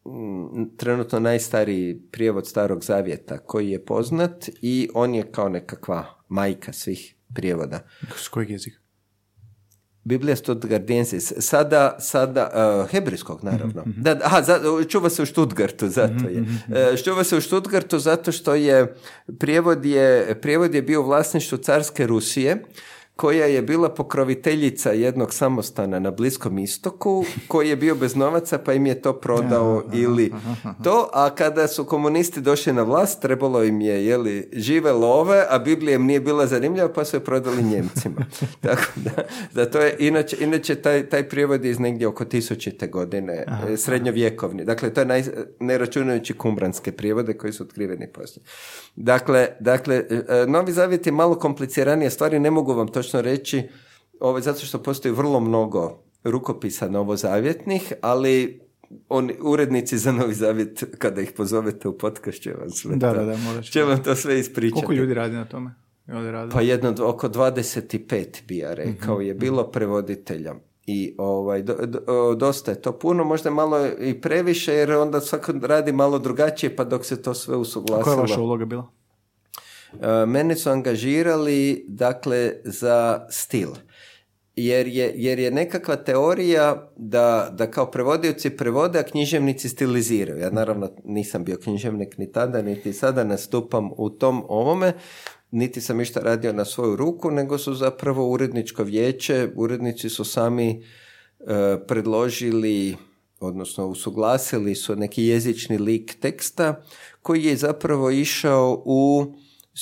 mm, 0.05 0.77
trenutno 0.77 1.19
najstariji 1.19 2.01
prijevod 2.11 2.47
starog 2.47 2.83
zavjeta 2.83 3.37
koji 3.37 3.69
je 3.69 3.85
poznat 3.85 4.49
i 4.61 4.89
on 4.93 5.15
je 5.15 5.31
kao 5.31 5.49
nekakva 5.49 6.23
majka 6.27 6.73
svih 6.73 7.15
prijevoda. 7.35 7.79
S 8.15 8.27
kojeg 8.27 8.49
jezika? 8.49 8.79
Biblija 10.03 10.35
Stuttgardiensis, 10.35 11.33
sada, 11.39 11.95
sada 11.99 12.49
uh, 12.83 12.89
hebrejskog 12.91 13.43
naravno. 13.43 13.83
Da, 13.85 14.13
da, 14.15 14.25
aha, 14.25 14.41
za- 14.41 14.59
čuva 14.87 15.09
se 15.09 15.23
u 15.23 15.25
Stuttgartu, 15.25 15.87
zato 15.87 16.29
je. 16.29 16.43
E, 16.93 16.97
čuva 16.97 17.23
se 17.23 17.37
u 17.37 17.41
Stuttgartu 17.41 17.99
zato 17.99 18.31
što 18.31 18.55
je 18.55 18.95
prijevod 19.39 19.85
je, 19.85 20.37
prijevod 20.41 20.73
je 20.73 20.81
bio 20.81 21.01
u 21.01 21.05
vlasništvu 21.05 21.57
carske 21.57 22.07
Rusije, 22.07 22.63
koja 23.19 23.45
je 23.45 23.61
bila 23.61 23.89
pokroviteljica 23.89 24.91
jednog 24.91 25.33
samostana 25.33 25.99
na 25.99 26.11
Bliskom 26.11 26.59
istoku, 26.59 27.25
koji 27.47 27.69
je 27.69 27.75
bio 27.75 27.95
bez 27.95 28.15
novaca 28.15 28.57
pa 28.57 28.73
im 28.73 28.85
je 28.85 29.01
to 29.01 29.13
prodao 29.13 29.83
ili 29.93 30.31
to, 30.83 31.09
a 31.13 31.29
kada 31.35 31.67
su 31.67 31.85
komunisti 31.85 32.41
došli 32.41 32.73
na 32.73 32.83
vlast, 32.83 33.21
trebalo 33.21 33.63
im 33.63 33.81
je 33.81 34.05
jeli, 34.05 34.49
žive 34.53 34.91
love, 34.91 35.45
a 35.49 35.59
Biblija 35.59 35.95
im 35.95 36.05
nije 36.05 36.19
bila 36.19 36.47
zanimljiva 36.47 36.93
pa 36.93 37.05
su 37.05 37.17
je 37.17 37.19
prodali 37.19 37.63
Njemcima. 37.63 38.25
Tako 38.61 38.83
da, 38.95 39.23
da 39.53 39.71
to 39.71 39.79
je, 39.79 39.95
inače, 39.99 40.37
inače 40.39 40.75
taj, 40.75 41.09
taj 41.09 41.29
prijevod 41.29 41.65
je 41.65 41.71
iz 41.71 41.79
negdje 41.79 42.07
oko 42.07 42.25
tisućite 42.25 42.87
godine, 42.87 43.43
aha, 43.47 43.77
srednjovjekovni. 43.77 44.65
Dakle, 44.65 44.93
to 44.93 45.01
je 45.01 45.05
naj, 45.05 45.23
ne 45.59 45.77
računajući 45.77 46.33
kumbranske 46.33 46.91
prijevode 46.91 47.33
koji 47.33 47.53
su 47.53 47.63
otkriveni 47.63 48.07
poslije. 48.07 48.43
Dakle, 48.95 49.47
dakle, 49.59 49.95
e, 50.09 50.45
Novi 50.47 50.71
Zavjet 50.71 51.05
je 51.05 51.11
malo 51.11 51.35
kompliciranije 51.35 52.09
stvari, 52.09 52.39
ne 52.39 52.51
mogu 52.51 52.73
vam 52.73 52.87
točno 53.09 53.21
reći, 53.21 53.63
ovaj, 54.19 54.41
zato 54.41 54.65
što 54.65 54.83
postoji 54.83 55.13
vrlo 55.13 55.39
mnogo 55.39 56.03
rukopisa 56.23 56.89
novozavjetnih, 56.89 57.93
ali 58.01 58.61
oni, 59.09 59.35
urednici 59.41 59.97
za 59.97 60.11
Novi 60.11 60.33
Zavjet, 60.33 60.83
kada 60.97 61.21
ih 61.21 61.31
pozovete 61.37 61.87
u 61.87 61.97
podcast, 61.97 62.41
će 62.41 62.53
vam 62.53 62.69
sve 62.69 62.95
da, 62.95 63.13
to, 63.13 63.25
da, 63.25 63.25
da, 63.25 63.61
će 63.61 63.83
vam 63.83 64.03
to 64.03 64.15
sve 64.15 64.39
ispričati. 64.39 64.85
Koliko 64.85 64.93
ljudi 64.93 65.13
radi 65.13 65.35
na 65.35 65.45
tome? 65.45 65.75
Pa 66.51 66.61
jedno 66.61 66.95
oko 67.01 67.29
25 67.29 68.25
bi 68.47 68.57
ja 68.57 68.73
rekao 68.73 69.15
mhm, 69.15 69.23
je 69.23 69.33
bilo 69.33 69.63
mhm. 69.63 69.71
prevoditelja. 69.71 70.55
I 70.85 71.15
ovaj, 71.17 71.61
do, 71.61 71.75
dosta 72.37 72.71
je 72.71 72.81
to 72.81 72.99
puno, 72.99 73.23
možda 73.23 73.49
malo 73.49 73.87
i 73.99 74.21
previše, 74.21 74.73
jer 74.73 74.91
onda 74.91 75.21
svako 75.21 75.53
radi 75.61 75.91
malo 75.91 76.19
drugačije, 76.19 76.75
pa 76.75 76.83
dok 76.83 77.05
se 77.05 77.21
to 77.21 77.33
sve 77.33 77.55
usuglasilo. 77.55 78.03
Koja 78.03 78.13
je 78.13 78.21
vaša 78.21 78.41
uloga 78.41 78.65
bila? 78.65 78.91
E, 79.93 80.25
mene 80.25 80.55
su 80.55 80.69
angažirali, 80.69 81.85
dakle, 81.87 82.53
za 82.63 83.25
stil. 83.29 83.69
Jer 84.55 84.87
je, 84.87 85.13
jer 85.15 85.39
je 85.39 85.51
nekakva 85.51 85.95
teorija 85.95 86.91
da, 86.95 87.49
da 87.51 87.71
kao 87.71 87.91
prevodioci 87.91 88.49
prevode, 88.49 88.99
a 88.99 89.03
književnici 89.03 89.69
stiliziraju. 89.69 90.39
Ja 90.39 90.49
naravno 90.49 90.91
nisam 91.03 91.43
bio 91.43 91.57
književnik 91.57 92.17
ni 92.17 92.31
tada, 92.31 92.61
niti 92.61 92.93
sada 92.93 93.23
nastupam 93.23 93.89
u 93.97 94.09
tom 94.09 94.43
ovome, 94.47 94.93
niti 95.51 95.81
sam 95.81 96.01
išta 96.01 96.19
radio 96.19 96.53
na 96.53 96.65
svoju 96.65 96.95
ruku, 96.95 97.31
nego 97.31 97.57
su 97.57 97.73
zapravo 97.73 98.29
uredničko 98.29 98.83
vijeće, 98.83 99.49
urednici 99.55 100.09
su 100.09 100.25
sami 100.25 100.69
e, 100.69 101.77
predložili, 101.87 102.97
odnosno 103.39 103.87
usuglasili 103.87 104.75
su 104.75 104.95
neki 104.95 105.23
jezični 105.23 105.77
lik 105.77 106.19
teksta 106.19 106.83
koji 107.21 107.43
je 107.43 107.55
zapravo 107.55 108.11
išao 108.11 108.83
u 108.85 109.33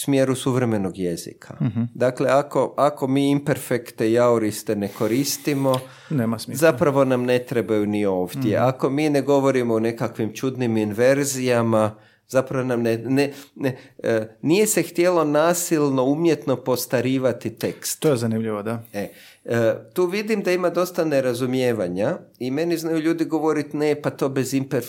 smjeru 0.04 0.36
suvremenog 0.36 0.98
jezika. 0.98 1.58
uh 1.60 1.68
Dakle, 1.94 2.30
ako, 2.30 2.74
ako 2.78 3.08
mi 3.08 3.30
imperfekte 3.30 4.12
i 4.12 4.20
auriste 4.20 4.76
ne 4.76 4.88
koristimo, 4.88 5.80
Nema 6.10 6.38
zapravo 6.48 7.06
nam 7.06 7.24
ne 7.24 7.40
trebaju 7.40 7.86
ni 7.86 8.06
ovdje. 8.06 8.58
uh 8.58 8.68
Ako 8.68 8.90
mi 8.90 9.10
ne 9.10 9.22
govorimo 9.22 9.74
o 9.74 9.80
nekakvim 9.80 10.34
čudnim 10.34 10.78
inverzijama, 10.78 11.96
Zapravo 12.30 12.66
nam 12.66 12.82
ne, 12.82 12.98
ne, 12.98 13.34
ne 13.56 13.78
e, 14.04 14.28
nije 14.42 14.68
se 14.68 14.84
htjelo 14.84 15.24
nasilno, 15.24 16.04
umjetno 16.04 16.56
postarivati 16.56 17.50
tekst. 17.50 18.00
To 18.00 18.10
je 18.10 18.18
zanimljivo, 18.18 18.64
da. 18.64 18.84
E, 18.94 19.08
e, 19.46 19.74
tu 19.94 20.06
vidim 20.06 20.44
da 20.44 20.52
ima 20.52 20.70
dosta 20.70 21.06
nerazumijevanja 21.06 22.18
i 22.40 22.52
meni 22.52 22.78
znaju 22.78 23.00
ljudi 23.00 23.26
govoriti 23.26 23.78
ne, 23.78 24.02
pa 24.02 24.10
to 24.10 24.30
bez 24.30 24.54
imper... 24.54 24.84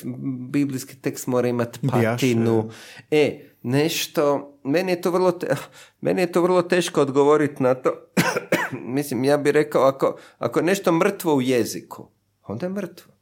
biblijski 0.51 0.97
tekst 0.97 1.27
mora 1.27 1.49
imati 1.49 1.79
patinu. 1.91 2.71
E, 3.11 3.48
nešto, 3.63 4.55
meni 4.65 4.93
je 4.93 5.01
to 5.01 5.11
vrlo, 5.11 5.33
te, 5.33 5.57
meni 6.01 6.21
je 6.21 6.33
to 6.33 6.43
vrlo 6.43 6.63
teško 6.63 7.01
odgovoriti 7.01 7.63
na 7.63 7.75
to. 7.75 7.93
Mislim, 8.97 9.25
ja 9.25 9.37
bih 9.37 9.53
rekao, 9.53 9.83
ako, 9.83 10.17
ako 10.39 10.59
je 10.59 10.65
nešto 10.65 10.93
mrtvo 10.93 11.35
u 11.35 11.43
jeziku, 11.43 12.09
onda 12.47 12.67
je 12.67 12.71
mrtvo. 12.71 13.13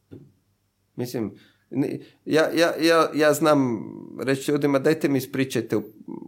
Mislim, 0.97 1.35
ja, 2.25 2.49
ja, 2.55 2.73
ja, 2.81 3.11
ja 3.15 3.33
znam 3.33 3.85
reći 4.25 4.51
ljudima 4.51 4.79
dajte 4.79 5.09
mi 5.09 5.19
ispričajte 5.19 5.77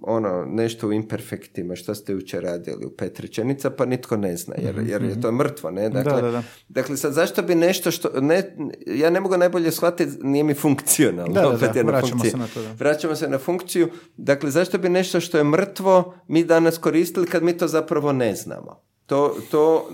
ono, 0.03 0.45
nešto 0.45 0.89
u 0.89 0.93
imperfektima 0.93 1.77
što 1.77 1.95
ste 1.95 2.13
jučer 2.13 2.43
radili 2.43 2.87
u 2.87 2.91
pet 2.91 3.21
rečenica 3.21 3.71
pa 3.71 3.87
nitko 3.87 4.17
ne 4.17 4.37
zna 4.37 4.55
jer, 4.59 4.77
mhm, 4.77 4.89
jer 4.89 5.03
je 5.03 5.11
mhm. 5.11 5.21
to 5.21 5.33
mrtvo 5.33 5.71
ne? 5.71 5.89
Dakle, 5.89 6.23
da, 6.23 6.31
da, 6.31 6.43
dakle 6.69 6.97
sad 6.97 7.13
zašto 7.13 7.43
bi 7.43 7.55
nešto 7.55 7.91
što 7.91 8.21
ne, 8.21 8.57
ja 8.87 9.11
ne 9.11 9.21
mogu 9.21 9.37
najbolje 9.37 9.73
shvatiti 9.73 10.13
nije 10.23 10.45
mi 10.45 10.55
funkcionalno 10.55 11.33
da, 11.33 11.49
opet 11.49 11.71
da, 11.75 11.83
vraćamo 11.83 12.25
se 12.25 12.37
na 12.37 12.47
to 12.47 12.61
vraćamo 12.79 13.15
se 13.15 13.29
na 13.29 13.39
funkciju. 13.39 13.89
Dakle 14.17 14.51
zašto 14.51 14.79
bi 14.79 14.89
nešto 14.89 15.21
što 15.21 15.39
je 15.39 15.45
mrtvo 15.45 16.15
mi 16.29 16.45
danas 16.45 16.79
koristili 16.79 17.27
kad 17.27 17.43
mi 17.43 17.57
to 17.57 17.69
zapravo 17.69 18.13
ne 18.13 18.35
znamo 18.35 18.88
to, 19.09 19.37
to, 19.51 19.89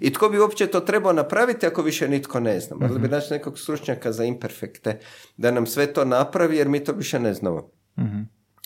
I 0.00 0.12
tko 0.12 0.28
bi 0.28 0.38
uopće 0.38 0.66
to 0.66 0.80
trebao 0.80 1.12
napraviti 1.12 1.66
ako 1.66 1.82
više 1.82 2.08
nitko 2.08 2.40
ne 2.40 2.60
zna? 2.60 2.76
Morali 2.76 2.98
bi 2.98 3.04
mhm. 3.06 3.14
naći 3.14 3.32
nekog 3.32 3.58
stručnjaka 3.58 4.12
za 4.12 4.24
imperfekte 4.24 4.98
da 5.36 5.50
nam 5.50 5.66
sve 5.66 5.92
to 5.92 6.04
napravi 6.04 6.56
jer 6.56 6.68
mi 6.68 6.84
to 6.84 6.92
više 6.92 7.18
ne 7.18 7.34
znamo. 7.34 7.70
Mhm. 7.98 8.20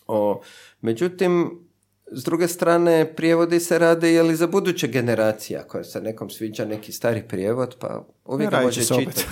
O, 0.06 0.40
međutim, 0.81 1.60
s 2.13 2.25
druge 2.25 2.49
strane, 2.49 3.13
prijevodi 3.17 3.61
se 3.61 3.79
rade 3.79 4.23
li 4.23 4.37
za 4.37 4.47
buduće 4.47 4.89
generacije, 4.89 5.59
ako 5.59 5.85
se 5.85 6.01
nekom 6.01 6.31
sviđa 6.31 6.65
neki 6.65 6.93
stari 6.93 7.23
prijevod, 7.29 7.77
pa 7.81 8.05
uvijek 8.25 8.51
ga 8.51 8.61
može 8.61 8.85
čitati. 8.85 9.25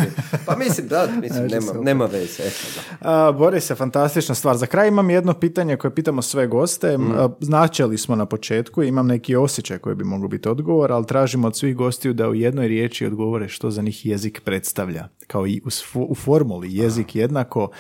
pa 0.47 0.57
mislim, 0.57 0.89
da, 0.89 1.09
mislim, 1.23 1.47
nema, 1.47 1.73
nema 1.73 2.07
veze. 2.07 2.43
Eto, 2.43 3.61
se 3.61 3.74
fantastična 3.74 4.35
stvar. 4.35 4.57
Za 4.57 4.66
kraj 4.66 4.89
imam 4.89 5.11
jedno 5.11 5.35
pitanje 5.35 5.77
koje 5.77 5.94
pitamo 5.94 6.23
sve 6.23 6.47
goste. 6.47 6.98
Mm. 6.98 7.15
Značili 7.40 7.98
smo 7.98 8.16
na 8.16 8.27
početku, 8.27 8.82
imam 8.82 9.07
neki 9.07 9.36
osjećaj 9.36 9.78
koji 9.78 9.97
bi 9.97 10.05
mogao 10.05 10.28
biti 10.28 10.48
odgovor, 10.48 10.93
ali 10.93 11.07
tražimo 11.07 11.47
od 11.47 11.57
svih 11.57 11.77
gostiju 11.77 12.12
da 12.12 12.28
u 12.28 12.35
jednoj 12.35 12.69
riječi 12.69 13.07
odgovore 13.07 13.48
što 13.48 13.70
za 13.70 13.82
njih 13.82 14.07
jezik 14.07 14.40
predstavlja. 14.44 15.09
Kao 15.27 15.47
i 15.47 15.61
u, 15.94 16.15
formuli 16.15 16.74
jezik 16.77 17.15
jednako, 17.15 17.70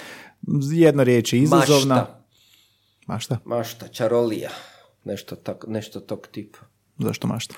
jedna 0.72 1.02
riječ 1.02 1.32
je 1.32 1.40
izazovna. 1.40 1.94
Mašta. 1.94 2.22
Mašta? 3.06 3.38
Mašta, 3.44 3.88
čarolija 3.88 4.50
nešto, 5.06 5.36
tak, 5.36 5.64
nešto 5.68 6.00
tog 6.00 6.26
tipa. 6.26 6.58
Zašto 6.98 7.26
mašta? 7.26 7.54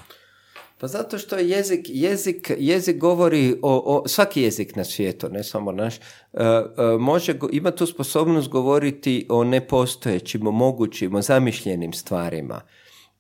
Pa 0.81 0.87
zato 0.87 1.19
što 1.19 1.37
je 1.37 1.49
jezik, 1.49 1.87
jezik, 1.89 2.53
jezik 2.59 2.99
govori 2.99 3.59
o, 3.63 3.97
o, 3.97 4.09
svaki 4.09 4.43
jezik 4.43 4.77
na 4.77 4.85
svijetu, 4.85 5.29
ne 5.29 5.45
samo 5.45 5.73
naš, 5.73 5.97
uh, 5.97 6.41
uh, 6.41 7.01
može, 7.01 7.39
ima 7.53 7.71
tu 7.71 7.87
sposobnost 7.87 8.49
govoriti 8.49 9.27
o 9.31 9.45
nepostojećim, 9.45 10.47
o 10.47 10.51
mogućim, 10.51 11.15
o 11.15 11.23
zamišljenim 11.23 11.93
stvarima. 11.93 12.61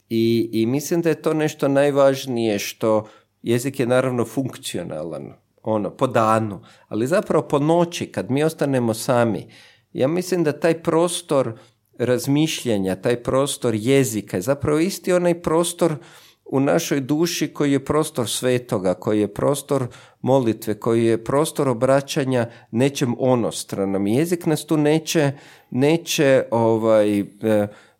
I, 0.08 0.50
I 0.52 0.66
mislim 0.66 1.02
da 1.02 1.08
je 1.08 1.22
to 1.22 1.34
nešto 1.34 1.68
najvažnije 1.68 2.58
što 2.58 3.08
jezik 3.42 3.80
je 3.80 3.86
naravno 3.86 4.24
funkcionalan, 4.24 5.32
ono, 5.62 5.90
po 5.90 6.06
danu, 6.06 6.60
ali 6.88 7.06
zapravo 7.06 7.48
po 7.48 7.58
noći, 7.58 8.06
kad 8.06 8.30
mi 8.30 8.44
ostanemo 8.44 8.94
sami, 8.94 9.46
ja 9.92 10.08
mislim 10.08 10.44
da 10.44 10.60
taj 10.60 10.82
prostor 10.82 11.58
razmišljanja, 11.98 12.96
taj 12.96 13.22
prostor 13.22 13.74
jezika 13.74 14.36
je 14.36 14.40
zapravo 14.40 14.78
isti 14.78 15.12
onaj 15.12 15.42
prostor 15.42 15.96
u 16.44 16.60
našoj 16.60 17.00
duši 17.00 17.48
koji 17.48 17.72
je 17.72 17.84
prostor 17.84 18.28
svetoga, 18.28 18.94
koji 18.94 19.20
je 19.20 19.34
prostor 19.34 19.86
molitve, 20.20 20.74
koji 20.74 21.04
je 21.04 21.24
prostor 21.24 21.68
obraćanja 21.68 22.50
nečem 22.70 23.14
onostranom. 23.18 24.06
Jezik 24.06 24.46
nas 24.46 24.66
tu 24.66 24.76
neće, 24.76 25.32
neće, 25.70 26.44
ovaj, 26.50 27.20
e, 27.20 27.24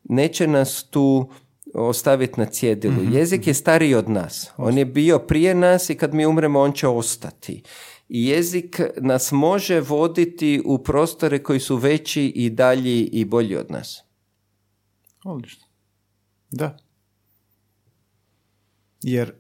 neće 0.05 0.47
nas 0.47 0.87
tu 0.91 1.31
ostaviti 1.75 2.41
na 2.41 2.47
cjedilu. 2.47 3.03
Mhm. 3.03 3.17
Jezik 3.17 3.47
je 3.47 3.55
stariji 3.55 3.95
od 3.95 4.09
nas. 4.09 4.51
On 4.57 4.79
je 4.79 4.85
bio 4.85 5.19
prije 5.19 5.55
nas 5.55 5.91
i 5.91 5.95
kad 5.95 6.15
mi 6.15 6.27
umremo 6.27 6.61
on 6.61 6.73
će 6.73 6.89
ostati 6.89 7.63
jezik 8.09 8.81
nas 8.97 9.33
može 9.33 9.81
voditi 9.81 10.63
u 10.65 10.79
prostore 10.79 11.43
koji 11.43 11.61
su 11.61 11.77
veći 11.77 12.25
i 12.25 12.51
dalji 12.51 13.05
i 13.05 13.25
bolji 13.25 13.57
od 13.57 13.71
nas. 13.71 14.03
Odlično. 15.25 15.67
Da. 16.51 16.77
Jer, 19.03 19.35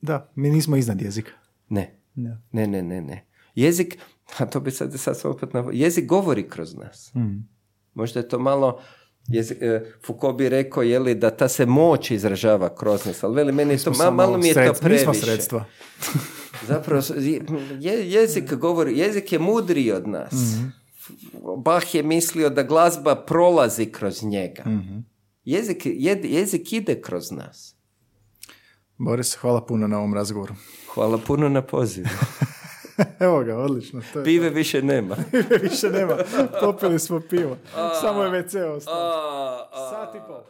da, 0.00 0.32
mi 0.34 0.50
nismo 0.50 0.76
iznad 0.76 1.00
jezika. 1.00 1.32
Ne. 1.68 2.00
Ne, 2.14 2.38
ne, 2.52 2.66
ne, 2.66 2.82
ne. 2.82 3.00
ne. 3.00 3.26
Jezik, 3.54 3.98
a 4.38 4.46
to 4.46 4.60
bi 4.60 4.70
sad, 4.70 4.92
sad 4.94 5.20
opet 5.24 5.52
na... 5.52 5.70
Jezik 5.72 6.06
govori 6.06 6.48
kroz 6.48 6.74
nas. 6.74 7.14
Mm. 7.14 7.48
Možda 7.94 8.20
je 8.20 8.28
to 8.28 8.38
malo... 8.38 8.80
E, 9.60 9.80
Foucault 10.06 10.36
bi 10.36 10.48
rekao 10.48 10.82
je 10.82 10.98
li 10.98 11.14
da 11.14 11.30
ta 11.30 11.48
se 11.48 11.66
moć 11.66 12.10
izražava 12.10 12.74
kroz 12.74 13.06
nas, 13.06 13.22
ali 13.24 13.34
veli 13.34 13.52
meni 13.52 13.78
to, 13.78 13.92
malo 14.12 14.38
mi 14.38 14.48
je 14.48 14.54
to 14.54 14.72
previše. 14.80 14.88
Mi 14.88 14.98
smo 14.98 15.14
sredstva. 15.14 15.64
Zapravo, 16.68 17.02
je, 17.80 18.10
jezik 18.10 18.54
govori, 18.54 18.98
jezik 18.98 19.32
je 19.32 19.38
mudriji 19.38 19.92
od 19.92 20.08
nas. 20.08 20.32
mm 20.32 20.72
Bach 21.64 21.94
je 21.94 22.02
mislio 22.02 22.50
da 22.50 22.62
glazba 22.62 23.16
prolazi 23.16 23.86
kroz 23.86 24.22
njega. 24.22 24.62
mm 24.66 25.04
Jezik, 25.44 25.82
jezik 26.22 26.72
ide 26.72 27.00
kroz 27.02 27.30
nas. 27.30 27.74
Boris, 28.98 29.34
hvala 29.34 29.66
puno 29.66 29.86
na 29.86 29.98
ovom 29.98 30.14
razgovoru. 30.14 30.54
Hvala 30.94 31.18
puno 31.18 31.48
na 31.48 31.62
pozivu. 31.62 32.08
Evo 33.26 33.44
ga, 33.44 33.56
odlično. 33.56 34.02
To 34.12 34.18
je 34.18 34.24
Pive 34.24 34.50
više 34.50 34.82
nema. 34.82 35.16
Pive 35.30 35.58
više 35.58 35.90
nema. 35.90 36.16
Popili 36.62 36.98
smo 36.98 37.20
pivo. 37.20 37.56
Samo 38.00 38.22
je 38.22 38.30
WC 38.30 38.76
ostao. 38.76 39.68
Sat 39.90 40.14
i 40.14 40.18
pol. 40.28 40.40